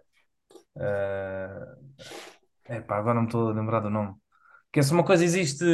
É 2.67 2.78
epá, 2.78 2.97
agora 2.97 3.15
não 3.15 3.24
me 3.24 3.28
estou 3.28 3.49
a 3.49 3.53
lembrar 3.53 3.80
do 3.82 3.89
nome. 3.89 4.15
Que 4.72 4.80
é 4.80 4.84
se 4.84 4.93
uma 4.93 5.05
coisa 5.05 5.24
existe. 5.26 5.65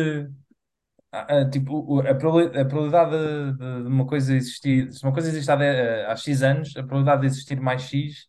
ah, 1.11 1.41
ah, 1.41 1.49
tipo, 1.49 1.73
o- 1.87 1.99
a 2.01 2.13
probabilidade, 2.15 2.59
a 2.61 2.65
probabilidade 2.65 3.11
de, 3.11 3.57
de- 3.57 3.81
de 3.83 3.87
uma 3.87 4.05
coisa 4.07 4.35
existir. 4.35 4.91
Se 4.93 5.03
uma 5.03 5.13
coisa 5.13 5.29
existe 5.29 5.49
há, 5.51 5.55
de- 5.55 6.05
há 6.07 6.15
X 6.15 6.43
anos, 6.43 6.69
a 6.75 6.81
probabilidade 6.83 7.21
de 7.21 7.27
existir 7.27 7.59
mais 7.61 7.83
X 7.83 8.27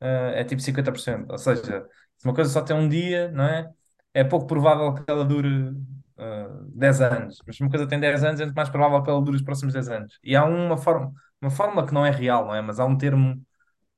ah, 0.00 0.32
é 0.34 0.44
tipo 0.44 0.62
50%. 0.62 1.30
Ou 1.30 1.38
seja, 1.38 1.86
se 2.18 2.26
uma 2.26 2.34
coisa 2.34 2.50
só 2.50 2.62
tem 2.62 2.76
um 2.76 2.88
dia, 2.88 3.30
não 3.32 3.44
é? 3.44 3.70
É 4.14 4.24
pouco 4.24 4.46
provável 4.46 4.94
que 4.94 5.04
ela 5.10 5.24
dure 5.24 5.72
ah, 6.18 6.48
10 6.74 7.00
anos. 7.00 7.38
Mas 7.46 7.56
se 7.56 7.62
uma 7.62 7.70
coisa 7.70 7.86
tem 7.88 8.00
10 8.00 8.24
anos, 8.24 8.40
é 8.40 8.44
muito 8.44 8.56
mais 8.56 8.68
provável 8.68 9.02
que 9.02 9.10
ela 9.10 9.22
dure 9.22 9.36
os 9.36 9.42
próximos 9.42 9.74
10 9.74 9.88
anos. 9.88 10.18
E 10.22 10.34
há 10.36 10.44
uma 10.44 10.76
forma, 10.76 11.12
uma 11.40 11.50
forma 11.50 11.86
que 11.86 11.94
não 11.94 12.04
é 12.04 12.10
real, 12.10 12.46
não 12.46 12.54
é? 12.54 12.60
Mas 12.62 12.80
há 12.80 12.84
um 12.86 12.96
termo 12.98 13.40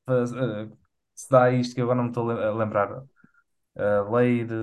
ah, 0.07 0.25
que 1.15 1.21
se 1.23 1.31
dá 1.31 1.45
a 1.45 1.53
isto 1.53 1.75
que 1.75 1.81
agora 1.83 1.97
não 1.97 2.05
me 2.05 2.11
estou 2.11 2.31
a 2.31 2.35
le- 2.35 2.45
a 2.47 2.53
lembrar. 2.55 3.03
A 3.77 4.03
lei 4.11 4.45
de. 4.45 4.55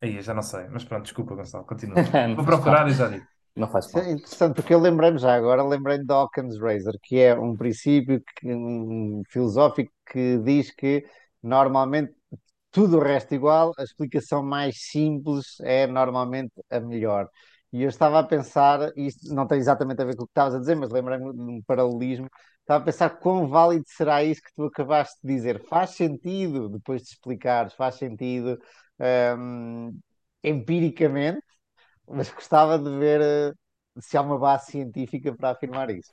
Aí, 0.00 0.16
eu 0.16 0.22
já 0.22 0.34
não 0.34 0.42
sei. 0.42 0.68
Mas 0.68 0.84
pronto, 0.84 1.04
desculpa, 1.04 1.34
Gonçalo, 1.34 1.64
continua. 1.66 2.02
Vou 2.36 2.44
procurar 2.44 2.88
e 2.88 2.94
já 2.94 3.08
digo. 3.08 3.26
Não 3.56 3.68
faz 3.70 3.90
mal. 3.92 4.08
é 4.08 4.12
interessante, 4.12 4.54
porque 4.56 4.74
eu 4.74 4.80
lembrei-me 4.80 5.18
já 5.18 5.34
agora, 5.34 5.62
lembrei-me 5.62 6.04
da 6.06 6.22
Occam's 6.22 6.58
Razor, 6.58 6.94
que 7.02 7.18
é 7.18 7.34
um 7.38 7.56
princípio 7.56 8.22
que- 8.36 8.52
um 8.54 9.22
filosófico 9.28 9.92
que 10.10 10.38
diz 10.38 10.70
que 10.70 11.06
normalmente 11.42 12.14
tudo 12.74 12.98
o 12.98 13.00
resto 13.00 13.32
igual, 13.34 13.72
a 13.78 13.84
explicação 13.84 14.42
mais 14.42 14.74
simples 14.90 15.60
é 15.60 15.86
normalmente 15.86 16.52
a 16.68 16.80
melhor. 16.80 17.28
E 17.72 17.82
eu 17.84 17.88
estava 17.88 18.18
a 18.18 18.24
pensar, 18.24 18.92
isto 18.96 19.32
não 19.32 19.46
tem 19.46 19.58
exatamente 19.58 20.02
a 20.02 20.04
ver 20.04 20.16
com 20.16 20.24
o 20.24 20.26
que 20.26 20.32
estavas 20.32 20.56
a 20.56 20.58
dizer, 20.58 20.74
mas 20.74 20.90
lembrei-me 20.90 21.32
de 21.32 21.40
um 21.40 21.62
paralelismo. 21.62 22.28
Estava 22.60 22.82
a 22.82 22.84
pensar 22.86 23.10
quão 23.10 23.48
válido 23.48 23.84
será 23.86 24.24
isso 24.24 24.42
que 24.42 24.52
tu 24.54 24.64
acabaste 24.64 25.18
de 25.22 25.34
dizer. 25.34 25.62
Faz 25.68 25.90
sentido, 25.90 26.68
depois 26.68 27.02
de 27.02 27.10
explicares, 27.10 27.74
faz 27.74 27.94
sentido 27.96 28.58
hum, 29.38 29.96
empiricamente, 30.42 31.42
mas 32.08 32.30
gostava 32.30 32.78
de 32.78 32.90
ver 32.98 33.20
eh, 33.20 33.52
se 34.00 34.16
há 34.16 34.22
uma 34.22 34.38
base 34.38 34.72
científica 34.72 35.32
para 35.36 35.50
afirmar 35.50 35.90
isso. 35.90 36.10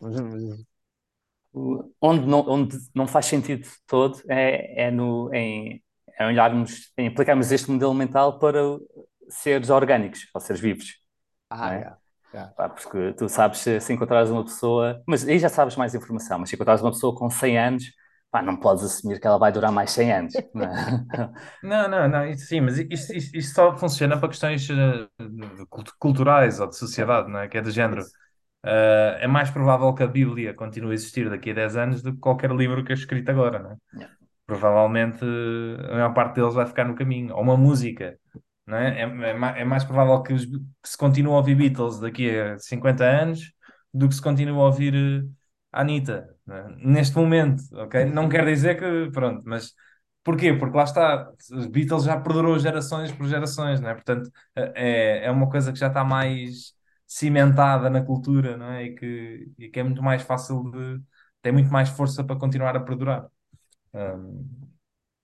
Onde 1.99 2.25
não, 2.27 2.39
onde 2.47 2.77
não 2.93 3.07
faz 3.07 3.25
sentido 3.25 3.67
todo 3.87 4.21
é, 4.29 4.85
é, 4.85 4.91
no, 4.91 5.33
em, 5.33 5.81
olharmos, 6.27 6.91
em 6.97 7.07
aplicarmos 7.07 7.51
este 7.51 7.71
modelo 7.71 7.93
mental 7.93 8.39
para 8.39 8.59
seres 9.29 9.69
orgânicos, 9.69 10.27
ou 10.33 10.41
seres 10.41 10.61
vivos, 10.61 10.95
Ah, 11.49 11.73
é? 11.73 11.77
yeah, 11.77 11.97
yeah. 12.33 12.53
Pá, 12.55 12.69
porque 12.69 13.13
tu 13.13 13.29
sabes 13.29 13.59
se, 13.59 13.93
encontrares 13.93 14.29
uma 14.31 14.43
pessoa, 14.43 15.01
mas 15.07 15.27
aí 15.27 15.39
já 15.39 15.49
sabes 15.49 15.75
mais 15.75 15.95
informação, 15.95 16.39
mas 16.39 16.49
se 16.49 16.55
encontrares 16.55 16.81
uma 16.83 16.91
pessoa 16.91 17.15
com 17.15 17.29
100 17.29 17.57
anos, 17.57 17.85
pá, 18.31 18.41
não 18.41 18.57
podes 18.57 18.83
assumir 18.83 19.19
que 19.19 19.27
ela 19.27 19.39
vai 19.39 19.51
durar 19.51 19.71
mais 19.71 19.91
100 19.91 20.11
anos, 20.13 20.43
não 20.53 20.65
é? 20.65 20.81
Não, 21.61 21.87
não, 21.87 22.07
não, 22.09 22.25
isso 22.27 22.45
sim, 22.47 22.61
mas 22.61 22.77
isto, 22.79 23.13
isto, 23.13 23.35
isto 23.37 23.53
só 23.55 23.77
funciona 23.77 24.17
para 24.19 24.29
questões 24.29 24.67
eh, 24.69 25.07
de 25.19 25.65
cult- 25.67 25.91
culturais 25.99 26.59
ou 26.59 26.67
de 26.67 26.75
sociedade, 26.77 27.29
não 27.31 27.39
é? 27.39 27.47
Que 27.47 27.57
é 27.59 27.61
do 27.61 27.71
género. 27.71 28.09
Eh, 28.65 29.19
é 29.21 29.27
mais 29.27 29.49
provável 29.51 29.93
que 29.95 30.03
a 30.03 30.07
Bíblia 30.07 30.53
continue 30.53 30.91
a 30.91 30.93
existir 30.95 31.29
daqui 31.29 31.51
a 31.51 31.53
10 31.53 31.77
anos 31.77 32.01
do 32.01 32.13
que 32.13 32.19
qualquer 32.19 32.51
livro 32.51 32.83
que 32.85 32.91
é 32.91 32.95
escrito 32.95 33.29
agora, 33.31 33.59
não 33.59 33.71
é? 33.73 33.77
Yeah. 33.93 34.07
Provavelmente 34.51 35.23
eh, 35.25 35.91
a 35.91 35.93
maior 35.93 36.13
parte 36.13 36.35
deles 36.35 36.53
vai 36.53 36.65
ficar 36.65 36.85
no 36.85 36.95
caminho. 36.95 37.33
Ou 37.35 37.41
uma 37.41 37.55
música, 37.57 38.19
não 38.65 38.77
é? 38.77 39.01
É, 39.01 39.03
é 39.03 39.61
é 39.61 39.65
mais 39.65 39.83
provável 39.83 40.21
que, 40.23 40.33
os- 40.33 40.45
que 40.45 40.59
se 40.89 40.97
continue 40.97 41.31
a 41.33 41.37
ouvir 41.37 41.55
Beatles 41.55 41.99
daqui 41.99 42.29
a 42.37 42.57
50 42.59 43.05
anos 43.05 43.53
do 43.93 44.07
que 44.09 44.15
se 44.15 44.21
continue 44.21 44.53
a 44.57 44.63
ouvir 44.65 44.93
eh, 44.95 45.23
a 45.71 45.81
Anitta, 45.81 46.35
não 46.45 46.55
é? 46.55 46.75
Neste 46.77 47.15
momento, 47.15 47.63
ok? 47.73 48.05
Não 48.05 48.27
quer 48.29 48.45
dizer 48.45 48.77
que, 48.79 49.11
pronto, 49.11 49.41
mas 49.45 49.73
porquê? 50.23 50.53
Porque 50.53 50.75
lá 50.77 50.83
está, 50.83 51.31
os 51.53 51.65
Beatles 51.67 52.03
já 52.03 52.19
perdurou 52.19 52.57
gerações 52.59 53.11
por 53.11 53.27
gerações, 53.27 53.79
não 53.79 53.89
é? 53.89 53.93
Portanto, 53.93 54.29
é, 54.55 55.25
é 55.25 55.31
uma 55.31 55.49
coisa 55.49 55.71
que 55.71 55.79
já 55.79 55.87
está 55.87 56.03
mais 56.03 56.73
cimentada 57.07 57.89
na 57.89 58.01
cultura, 58.03 58.57
não 58.57 58.67
é? 58.71 58.83
E 58.85 58.95
que, 58.95 59.51
e 59.57 59.69
que 59.69 59.79
é 59.79 59.83
muito 59.83 60.01
mais 60.03 60.21
fácil 60.23 60.69
de, 60.71 61.01
tem 61.41 61.51
muito 61.53 61.71
mais 61.71 61.89
força 61.89 62.21
para 62.23 62.35
continuar 62.37 62.75
a 62.75 62.79
perdurar. 62.81 63.27
Um, 63.93 64.49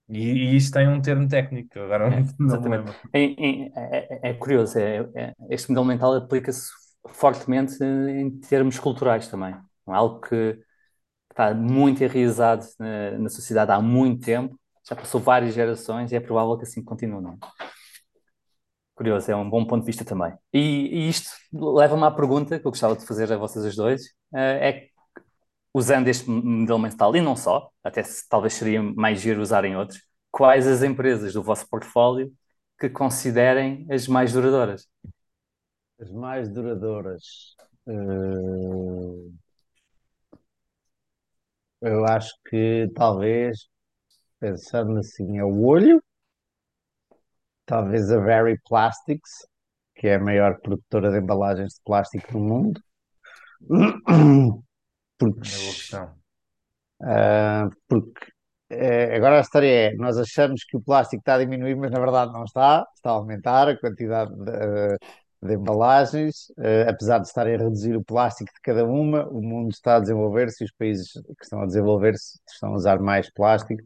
e, 0.09 0.19
e 0.53 0.57
isso 0.57 0.71
tem 0.73 0.87
um 0.89 1.01
termo 1.01 1.27
técnico, 1.29 1.79
agora 1.79 2.09
É, 2.09 2.23
não 2.39 2.61
me 2.61 2.69
exatamente. 2.69 2.77
lembro. 2.77 2.99
Em- 3.13 3.33
em- 3.37 3.71
É, 3.75 4.29
é- 4.29 4.29
é 4.31 4.33
curioso, 4.33 4.77
é, 4.79 4.99
é- 5.15 5.33
este 5.49 5.69
modelo 5.69 5.85
mental 5.87 6.15
aplica-se 6.15 6.69
fortemente 7.09 7.83
em 7.83 8.29
termos 8.41 8.79
culturais 8.79 9.27
também. 9.27 9.53
É 9.53 9.91
algo 9.91 10.21
que 10.21 10.59
está 11.31 11.53
muito 11.55 12.03
enraizado 12.03 12.65
na, 12.79 13.19
na 13.19 13.29
sociedade 13.29 13.71
há 13.71 13.81
muito 13.81 14.25
tempo, 14.25 14.59
já 14.87 14.95
passou 14.95 15.21
várias 15.21 15.53
gerações 15.55 16.11
e 16.11 16.15
é 16.15 16.19
provável 16.21 16.57
que 16.57 16.63
assim 16.65 16.83
continue, 16.83 17.21
não 17.21 17.33
é? 17.33 17.37
Curioso, 18.95 19.29
é 19.31 19.35
um 19.35 19.47
bom 19.49 19.63
ponto 19.65 19.81
de 19.81 19.85
vista 19.87 20.03
também. 20.03 20.33
E, 20.51 20.59
e 21.05 21.09
isto 21.09 21.29
leva-me 21.53 22.03
à 22.03 22.09
pergunta 22.11 22.59
que 22.59 22.65
eu 22.65 22.71
gostava 22.71 22.95
de 22.95 23.05
fazer 23.05 23.31
a 23.31 23.37
vocês 23.37 23.63
os 23.63 23.75
dois, 23.75 24.01
eh, 24.33 24.69
é 24.69 24.87
usando 25.77 26.07
este 26.07 26.29
modelo 26.29 26.79
mental 26.79 27.15
e 27.15 27.21
não 27.21 27.35
só, 27.35 27.69
até 27.83 28.03
se, 28.03 28.27
talvez 28.27 28.53
seria 28.53 28.81
mais 28.81 29.19
giro 29.21 29.41
usar 29.41 29.63
em 29.65 29.75
outros, 29.75 30.01
quais 30.31 30.67
as 30.67 30.83
empresas 30.83 31.33
do 31.33 31.43
vosso 31.43 31.67
portfólio 31.69 32.31
que 32.79 32.89
considerem 32.89 33.85
as 33.91 34.07
mais 34.07 34.33
duradouras? 34.33 34.87
As 35.99 36.11
mais 36.11 36.49
duradouras. 36.49 37.55
eh, 37.87 37.93
eu 41.81 42.05
acho 42.05 42.31
que 42.49 42.87
talvez, 42.95 43.67
pensando 44.39 44.99
assim, 44.99 45.39
é 45.39 45.43
o 45.45 45.63
olho, 45.65 46.01
talvez 47.65 48.11
a 48.11 48.19
Very 48.19 48.57
Plastics, 48.67 49.45
que 49.95 50.07
é 50.07 50.15
a 50.15 50.19
maior 50.19 50.59
produtora 50.61 51.11
de 51.11 51.19
embalagens 51.19 51.73
de 51.75 51.81
plástico 51.85 52.31
do 52.33 52.39
mundo. 52.39 52.81
Porque, 55.17 55.41
ah, 57.01 57.69
porque 57.87 58.31
eh, 58.69 59.15
agora 59.15 59.37
a 59.37 59.41
história 59.41 59.67
é, 59.67 59.95
nós 59.95 60.17
achamos 60.17 60.63
que 60.65 60.75
o 60.77 60.81
plástico 60.81 61.21
está 61.21 61.35
a 61.35 61.39
diminuir, 61.39 61.75
mas 61.75 61.91
na 61.91 61.99
verdade 61.99 62.33
não 62.33 62.43
está, 62.43 62.85
está 62.95 63.11
a 63.11 63.13
aumentar 63.13 63.69
a 63.69 63.79
quantidade 63.79 64.33
de, 64.35 64.97
de 65.47 65.53
embalagens, 65.53 66.51
eh, 66.59 66.85
apesar 66.89 67.19
de 67.19 67.27
estarem 67.27 67.55
a 67.55 67.57
reduzir 67.59 67.95
o 67.95 68.03
plástico 68.03 68.51
de 68.53 68.59
cada 68.61 68.85
uma, 68.85 69.27
o 69.29 69.41
mundo 69.41 69.71
está 69.71 69.95
a 69.97 69.99
desenvolver-se 69.99 70.63
e 70.63 70.65
os 70.65 70.71
países 70.73 71.13
que 71.13 71.43
estão 71.43 71.61
a 71.61 71.65
desenvolver-se 71.65 72.39
estão 72.51 72.73
a 72.73 72.75
usar 72.75 72.99
mais 72.99 73.31
plástico. 73.31 73.81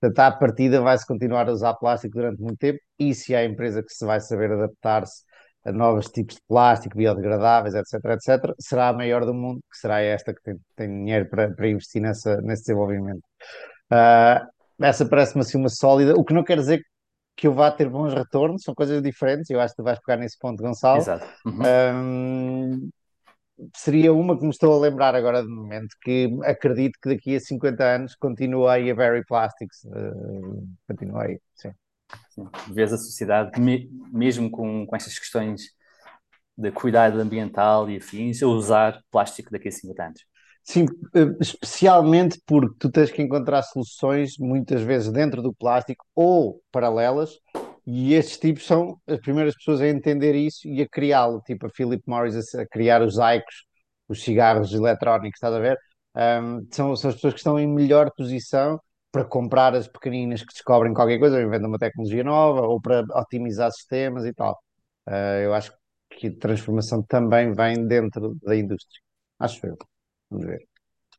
Portanto, 0.00 0.18
à 0.20 0.30
partida 0.32 0.80
vai-se 0.82 1.06
continuar 1.06 1.48
a 1.48 1.52
usar 1.52 1.74
plástico 1.74 2.14
durante 2.16 2.40
muito 2.42 2.58
tempo 2.58 2.78
e 2.98 3.14
se 3.14 3.34
há 3.34 3.44
empresa 3.44 3.82
que 3.82 3.92
se 3.92 4.04
vai 4.04 4.20
saber 4.20 4.52
adaptar-se 4.52 5.22
novos 5.72 6.06
tipos 6.08 6.36
de 6.36 6.40
plástico, 6.48 6.96
biodegradáveis, 6.96 7.74
etc, 7.74 8.04
etc, 8.10 8.54
será 8.58 8.88
a 8.88 8.92
maior 8.92 9.24
do 9.24 9.34
mundo, 9.34 9.60
que 9.70 9.78
será 9.78 10.00
esta 10.00 10.34
que 10.34 10.42
tem, 10.42 10.56
tem 10.76 10.88
dinheiro 10.88 11.28
para, 11.28 11.52
para 11.54 11.68
investir 11.68 12.00
nessa, 12.02 12.40
nesse 12.42 12.62
desenvolvimento. 12.62 13.22
Ah, 13.90 14.46
essa 14.80 15.08
parece-me 15.08 15.42
assim 15.42 15.58
uma 15.58 15.68
sólida, 15.68 16.14
o 16.14 16.24
que 16.24 16.34
não 16.34 16.44
quer 16.44 16.58
dizer 16.58 16.80
que 17.36 17.46
eu 17.46 17.52
vá 17.54 17.70
ter 17.70 17.88
bons 17.88 18.14
retornos, 18.14 18.62
são 18.62 18.74
coisas 18.74 19.02
diferentes, 19.02 19.50
eu 19.50 19.60
acho 19.60 19.74
que 19.74 19.82
tu 19.82 19.84
vais 19.84 19.98
pegar 20.00 20.18
nesse 20.18 20.38
ponto, 20.38 20.62
Gonçalo. 20.62 21.00
Exato. 21.00 21.26
Uhum. 21.44 21.62
Ahm, 21.64 22.90
seria 23.74 24.12
uma 24.12 24.36
que 24.38 24.44
me 24.44 24.50
estou 24.50 24.74
a 24.74 24.80
lembrar 24.80 25.14
agora 25.14 25.42
de 25.42 25.48
momento, 25.48 25.94
que 26.02 26.28
acredito 26.44 26.98
que 27.02 27.14
daqui 27.14 27.36
a 27.36 27.40
50 27.40 27.84
anos 27.84 28.14
continua 28.14 28.74
aí 28.74 28.90
a 28.90 28.94
Very 28.94 29.24
Plastics. 29.24 29.86
ah, 29.86 30.10
continua 30.88 31.24
aí, 31.24 31.40
sim. 31.54 31.72
Vês 32.72 32.92
a 32.92 32.98
sociedade, 32.98 33.60
me- 33.60 33.88
mesmo 34.12 34.50
com, 34.50 34.86
com 34.86 34.96
estas 34.96 35.18
questões 35.18 35.70
de 36.56 36.70
cuidado 36.72 37.20
ambiental 37.20 37.90
e 37.90 37.98
afins, 37.98 38.42
a 38.42 38.46
usar 38.46 39.02
plástico 39.10 39.50
daqui 39.50 39.68
a 39.68 39.72
50 39.72 40.04
anos. 40.04 40.22
Sim, 40.64 40.86
eh, 41.14 41.36
especialmente 41.40 42.40
porque 42.46 42.76
tu 42.78 42.90
tens 42.90 43.10
que 43.10 43.22
encontrar 43.22 43.62
soluções 43.62 44.36
muitas 44.38 44.82
vezes 44.82 45.12
dentro 45.12 45.42
do 45.42 45.54
plástico 45.54 46.04
ou 46.14 46.60
paralelas, 46.72 47.38
e 47.86 48.14
estes 48.14 48.38
tipos 48.38 48.66
são 48.66 49.00
as 49.06 49.20
primeiras 49.20 49.54
pessoas 49.54 49.80
a 49.80 49.88
entender 49.88 50.34
isso 50.34 50.66
e 50.68 50.82
a 50.82 50.88
criá-lo, 50.88 51.40
tipo 51.46 51.66
a 51.66 51.70
Philip 51.70 52.02
Morris 52.06 52.54
a, 52.54 52.66
criar 52.66 53.00
os 53.02 53.16
Icos, 53.16 53.64
os 54.08 54.22
cigarros 54.22 54.72
eletrónicos, 54.74 55.36
estás 55.38 55.54
a 55.54 55.60
ver? 55.60 55.78
Ahm, 56.14 56.66
são, 56.72 56.96
são 56.96 57.10
as 57.10 57.14
pessoas 57.16 57.34
que 57.34 57.40
estão 57.40 57.58
em 57.58 57.66
melhor 57.68 58.10
posição 58.16 58.80
para 59.12 59.24
comprar 59.24 59.74
as 59.74 59.88
pequeninas 59.88 60.40
que 60.42 60.52
descobrem 60.52 60.92
qualquer 60.94 61.18
coisa 61.18 61.36
ou 61.36 61.42
inventam 61.42 61.68
uma 61.68 61.78
tecnologia 61.78 62.24
nova 62.24 62.62
ou 62.62 62.80
para 62.80 63.04
otimizar 63.14 63.70
sistemas 63.72 64.24
e 64.24 64.32
tal. 64.34 64.58
Ah, 65.06 65.38
eu 65.40 65.54
acho 65.54 65.72
que 66.10 66.28
a 66.28 66.38
transformação 66.38 67.02
também 67.02 67.52
vem 67.52 67.86
dentro 67.86 68.34
da 68.42 68.56
indústria. 68.56 69.00
Acho 69.38 69.66
eu. 69.66 69.76
Vamos 70.30 70.46
ver. 70.46 70.66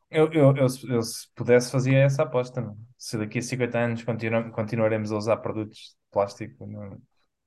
Eu, 0.09 0.31
eu, 0.31 0.55
eu, 0.55 0.69
se 0.69 0.89
eu 0.89 1.01
se 1.01 1.27
pudesse 1.35 1.71
fazia 1.71 1.99
essa 1.99 2.23
aposta, 2.23 2.61
não? 2.61 2.77
Se 2.97 3.17
daqui 3.17 3.39
a 3.39 3.41
50 3.41 3.77
anos 3.77 4.03
continu, 4.03 4.51
continuaremos 4.51 5.11
a 5.11 5.17
usar 5.17 5.37
produtos 5.37 5.77
de 5.77 5.95
plástico 6.11 6.65
na 6.65 6.97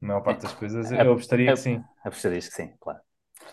maior 0.00 0.20
parte 0.20 0.42
das 0.42 0.54
coisas, 0.54 0.90
eu 0.92 1.12
apostaria 1.12 1.52
que 1.52 1.56
sim. 1.58 1.82
Apostarias 2.04 2.48
que 2.48 2.54
sim, 2.54 2.72
claro. 2.78 3.00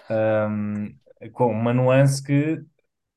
Ahm, 0.09 0.93
com 1.31 1.51
uma 1.51 1.73
nuance 1.73 2.21
que 2.21 2.61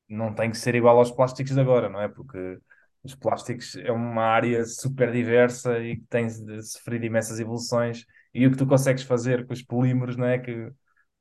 não 0.09 0.35
tem 0.35 0.51
que 0.51 0.59
ser 0.59 0.75
igual 0.75 0.99
aos 0.99 1.11
plásticos 1.11 1.55
de 1.55 1.61
agora, 1.61 1.89
não 1.89 2.01
é? 2.01 2.09
Porque 2.09 2.59
os 3.03 3.15
plásticos 3.15 3.77
é 3.77 3.91
uma 3.93 4.23
área 4.25 4.65
super 4.67 5.13
diversa 5.13 5.79
e 5.81 5.97
que 5.97 6.07
tem 6.09 6.29
sofrer 6.63 7.03
imensas 7.05 7.41
evoluções 7.41 8.05
e 8.35 8.47
o 8.47 8.51
que 8.51 8.57
tu 8.59 8.67
consegues 8.67 9.03
fazer 9.03 9.47
com 9.47 9.53
os 9.53 9.63
polímeros, 9.63 10.17
não 10.17 10.27
é? 10.27 10.39
Que 10.39 10.71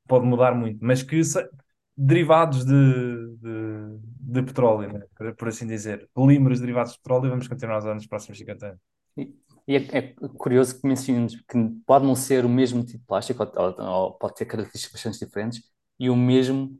pode 0.08 0.26
mudar 0.26 0.54
muito, 0.54 0.78
mas 0.84 1.02
que 1.02 1.20
derivados 1.96 2.64
de, 2.64 2.72
de, 3.38 3.98
de 4.20 4.42
petróleo, 4.42 4.92
né? 4.92 5.32
Por, 5.36 5.48
assim 5.48 5.66
dizer, 5.66 6.08
polímeros 6.14 6.60
derivados 6.60 6.92
de 6.92 6.98
petróleo, 6.98 7.30
vamos 7.30 7.48
continuar 7.48 7.76
a 7.76 7.78
usar 7.78 7.94
nos 7.94 8.06
próximos 8.06 8.38
50 8.38 8.66
anos. 8.68 8.80
E, 9.16 9.34
e 9.68 9.76
é, 9.76 9.98
é 9.98 10.14
curioso 10.38 10.80
que 10.80 10.86
menciones 10.86 11.36
que 11.42 11.58
pode 11.86 12.06
não 12.06 12.14
ser 12.14 12.44
o 12.44 12.48
mesmo 12.48 12.82
tipo 12.84 12.98
de 13.00 13.04
plástico, 13.06 13.42
ou, 13.42 13.52
ou- 13.78 13.84
ou 13.86 14.12
pode 14.14 14.34
ter 14.34 14.46
características 14.46 14.92
bastante 15.04 15.24
diferentes, 15.26 15.62
e 15.98 16.08
o 16.08 16.16
mesmo 16.16 16.78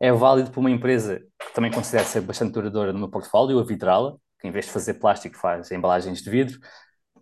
é 0.00 0.12
válido 0.12 0.50
para 0.50 0.60
uma 0.60 0.70
empresa 0.70 1.20
que 1.40 1.54
também 1.54 1.70
considero 1.72 2.06
ser 2.06 2.20
bastante 2.22 2.52
duradoura 2.52 2.92
no 2.92 2.98
meu 2.98 3.10
portfólio, 3.10 3.58
a 3.58 3.64
Vidrala, 3.64 4.16
que 4.44 4.48
em 4.48 4.50
vez 4.50 4.66
de 4.66 4.72
fazer 4.72 4.94
plástico 4.94 5.38
faz 5.38 5.70
embalagens 5.70 6.20
de 6.20 6.30
vidro, 6.30 6.58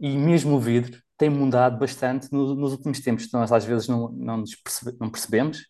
e 0.00 0.16
mesmo 0.18 0.56
o 0.56 0.60
vidro 0.60 1.00
tem 1.16 1.30
mudado 1.30 1.78
bastante 1.78 2.28
no- 2.32 2.54
nos 2.56 2.72
últimos 2.72 2.98
tempos. 3.00 3.30
Nós 3.32 3.52
às 3.52 3.64
vezes 3.64 3.86
não, 3.86 4.10
não, 4.10 4.42
percebe- 4.64 4.96
não 5.00 5.08
percebemos, 5.08 5.64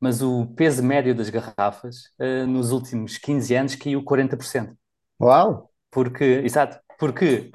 mas 0.00 0.22
o 0.22 0.46
peso 0.56 0.82
médio 0.82 1.14
das 1.14 1.30
garrafas 1.30 2.10
eh, 2.18 2.44
nos 2.46 2.72
últimos 2.72 3.16
15 3.16 3.54
anos 3.54 3.76
caiu 3.76 4.02
40%. 4.02 4.76
Uau! 5.20 5.70
Porque, 5.90 6.24
exato, 6.44 6.78
porque 6.98 7.50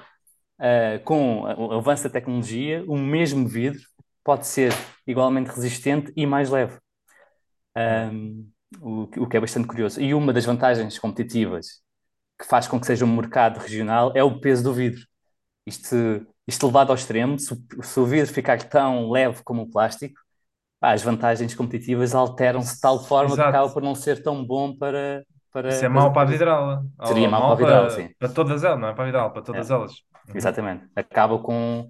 uh, 0.60 1.04
com 1.04 1.42
o 1.42 1.72
avanço 1.74 2.04
da 2.04 2.10
tecnologia, 2.10 2.84
o 2.88 2.98
mesmo 2.98 3.48
vidro 3.48 3.82
pode 4.24 4.48
ser 4.48 4.72
igualmente 5.06 5.50
resistente 5.50 6.12
e 6.16 6.26
mais 6.26 6.50
leve. 6.50 6.78
Um, 7.78 8.50
o, 8.82 9.04
o, 9.04 9.28
que 9.28 9.38
é 9.38 9.40
bastante 9.40 9.68
curioso. 9.68 10.02
E 10.02 10.14
uma 10.14 10.34
das 10.34 10.46
vantagens 10.46 10.98
competitivas 10.98 11.84
que 12.40 12.46
faz 12.46 12.68
com 12.68 12.80
que 12.80 12.88
seja 12.88 13.06
um 13.06 13.16
mercado 13.16 13.60
regional 13.60 14.12
é 14.16 14.24
o 14.24 14.40
peso 14.40 14.64
do 14.64 14.74
vidro. 14.74 15.02
Isto, 15.66 15.96
isto 16.48 16.66
levado 16.66 16.90
ao 16.90 16.96
extremo, 16.96 17.40
se, 17.40 17.56
se 17.82 18.00
o 18.00 18.06
vidro 18.06 18.34
ficar 18.34 18.62
tão 18.64 19.10
leve 19.10 19.42
como 19.44 19.64
o 19.64 19.70
plástico, 19.70 20.20
as 20.82 21.02
vantagens 21.02 21.56
competitivas 21.56 22.14
alteram-se 22.14 22.76
de 22.76 22.82
tal 22.82 23.02
forma 23.02 23.34
Exato. 23.34 23.42
que 23.42 23.56
acaba 23.56 23.74
por 23.74 23.82
não 23.82 23.96
ser 23.96 24.22
tão 24.22 24.46
bom 24.46 24.76
para. 24.76 25.24
para 25.52 25.70
Isso 25.70 25.86
é 25.86 25.88
mau 25.88 26.12
para 26.12 26.24
a 26.24 26.26
vidrala. 26.26 26.86
Seria 27.06 27.30
mau 27.30 27.42
para 27.42 27.52
a 27.54 27.56
vidrala, 27.56 27.90
sim. 27.90 28.10
Para 28.20 28.30
todas 28.30 28.64
elas, 28.64 28.80
não 28.80 28.90
é 28.90 28.94
para 28.94 29.04
a 29.04 29.06
vidrala, 29.06 29.30
para 29.30 29.42
todas 29.42 29.70
é. 29.70 29.74
elas. 29.74 29.94
Exatamente. 30.36 30.86
Acaba 30.94 31.40
com 31.40 31.90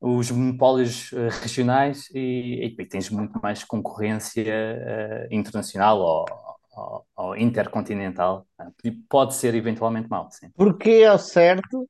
os 0.00 0.30
monopólios 0.30 1.12
uh, 1.12 1.28
regionais 1.40 2.08
e, 2.12 2.74
e, 2.76 2.86
tens 2.86 3.10
muito 3.10 3.38
mais 3.40 3.62
concorrência 3.62 4.44
uh, 4.44 5.34
internacional 5.34 5.98
ou, 5.98 6.24
ou, 6.72 7.06
ou 7.16 7.36
intercontinental. 7.36 8.46
Pode 9.08 9.34
ser 9.34 9.54
eventualmente 9.54 10.08
mau, 10.08 10.30
sim. 10.30 10.50
Porque 10.56 11.04
ao 11.04 11.18
certo 11.18 11.86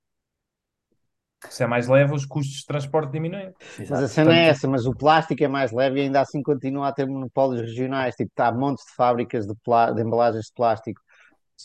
se 1.48 1.62
é 1.62 1.66
mais 1.66 1.88
leve, 1.88 2.14
os 2.14 2.26
custos 2.26 2.58
de 2.58 2.66
transporte 2.66 3.12
diminuem. 3.12 3.52
Mas 3.88 4.02
a 4.02 4.08
cena 4.08 4.34
é 4.36 4.48
essa, 4.48 4.68
mas 4.68 4.84
o 4.86 4.94
plástico 4.94 5.42
é 5.42 5.48
mais 5.48 5.72
leve 5.72 5.98
e 6.00 6.02
ainda 6.02 6.20
assim 6.20 6.42
continua 6.42 6.88
a 6.88 6.92
ter 6.92 7.06
monopólios 7.06 7.62
regionais. 7.62 8.14
Tipo, 8.14 8.30
está 8.30 8.52
montes 8.52 8.84
de 8.84 8.94
fábricas 8.94 9.46
de, 9.46 9.54
de 9.54 10.02
embalagens 10.02 10.46
de 10.46 10.52
plástico 10.54 11.00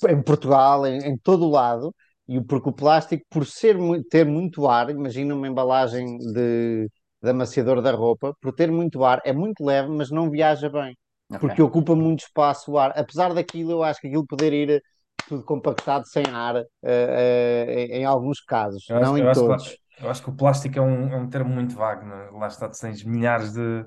em 0.09 0.21
Portugal, 0.21 0.85
em, 0.85 0.99
em 0.99 1.17
todo 1.17 1.45
o 1.45 1.51
lado, 1.51 1.93
e 2.27 2.41
porque 2.43 2.69
o 2.69 2.73
plástico, 2.73 3.25
por 3.29 3.45
ser, 3.45 3.77
ter 4.09 4.25
muito 4.25 4.67
ar, 4.67 4.89
imagina 4.89 5.35
uma 5.35 5.47
embalagem 5.47 6.17
de, 6.17 6.89
de 7.21 7.29
amaciador 7.29 7.81
da 7.81 7.91
roupa, 7.91 8.35
por 8.41 8.53
ter 8.53 8.71
muito 8.71 9.03
ar, 9.03 9.21
é 9.25 9.33
muito 9.33 9.63
leve, 9.63 9.89
mas 9.89 10.11
não 10.11 10.29
viaja 10.29 10.69
bem. 10.69 10.95
Okay. 11.29 11.39
Porque 11.39 11.61
ocupa 11.61 11.95
muito 11.95 12.19
espaço 12.19 12.71
o 12.71 12.77
ar. 12.77 12.93
Apesar 12.97 13.33
daquilo, 13.33 13.71
eu 13.71 13.83
acho 13.83 13.99
que 13.99 14.07
aquilo 14.07 14.25
poder 14.25 14.53
ir 14.53 14.83
tudo 15.27 15.43
compactado 15.43 16.07
sem 16.07 16.25
ar 16.27 16.55
uh, 16.55 16.59
uh, 16.61 17.69
em 17.89 18.05
alguns 18.05 18.39
casos, 18.41 18.85
eu 18.89 18.99
não 18.99 19.15
acho, 19.15 19.23
em 19.23 19.33
todos. 19.33 19.67
Que, 19.69 20.05
eu 20.05 20.09
acho 20.09 20.23
que 20.23 20.29
o 20.29 20.33
plástico 20.33 20.77
é 20.77 20.81
um, 20.81 21.13
é 21.13 21.17
um 21.17 21.29
termo 21.29 21.53
muito 21.53 21.75
vago, 21.75 22.05
né? 22.05 22.29
lá 22.31 22.47
está, 22.47 22.69
tens 22.69 23.03
milhares 23.03 23.53
de. 23.53 23.85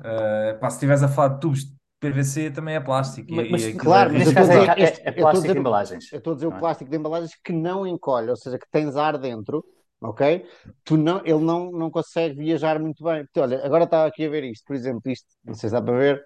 Uh, 0.00 0.58
pá, 0.60 0.70
se 0.70 0.76
estiveres 0.76 1.02
a 1.02 1.08
falar 1.08 1.34
de 1.34 1.40
tubos 1.40 1.64
de 1.64 1.74
PVC, 2.00 2.50
também 2.50 2.74
é 2.74 2.80
plástico. 2.80 3.32
Mas, 3.32 3.50
mas 3.50 3.64
é 3.64 3.72
claro, 3.72 4.12
mas 4.12 4.28
é, 4.28 4.82
é, 4.82 5.02
é, 5.04 5.12
plástico 5.12 5.52
de 5.52 5.58
embalagens. 5.58 6.12
Eu 6.12 6.18
estou 6.18 6.32
a 6.32 6.34
dizer 6.34 6.46
o 6.46 6.58
plástico 6.58 6.90
de 6.90 6.96
embalagens 6.96 7.32
que 7.42 7.52
não 7.52 7.86
encolhe, 7.86 8.30
ou 8.30 8.36
seja, 8.36 8.58
que 8.58 8.66
tens 8.70 8.96
ar 8.96 9.16
dentro, 9.18 9.64
ok? 10.00 10.44
Tu 10.82 10.96
não, 10.96 11.20
ele 11.24 11.40
não, 11.40 11.70
não 11.70 11.90
consegue 11.90 12.36
viajar 12.36 12.78
muito 12.78 13.02
bem. 13.04 13.24
Porque, 13.24 13.40
olha, 13.40 13.64
agora 13.64 13.84
estava 13.84 14.06
aqui 14.06 14.26
a 14.26 14.30
ver 14.30 14.44
isto, 14.44 14.64
por 14.66 14.74
exemplo, 14.74 15.10
isto, 15.10 15.26
não 15.44 15.54
sei 15.54 15.68
se 15.68 15.74
dá 15.74 15.80
para 15.80 15.96
ver, 15.96 16.24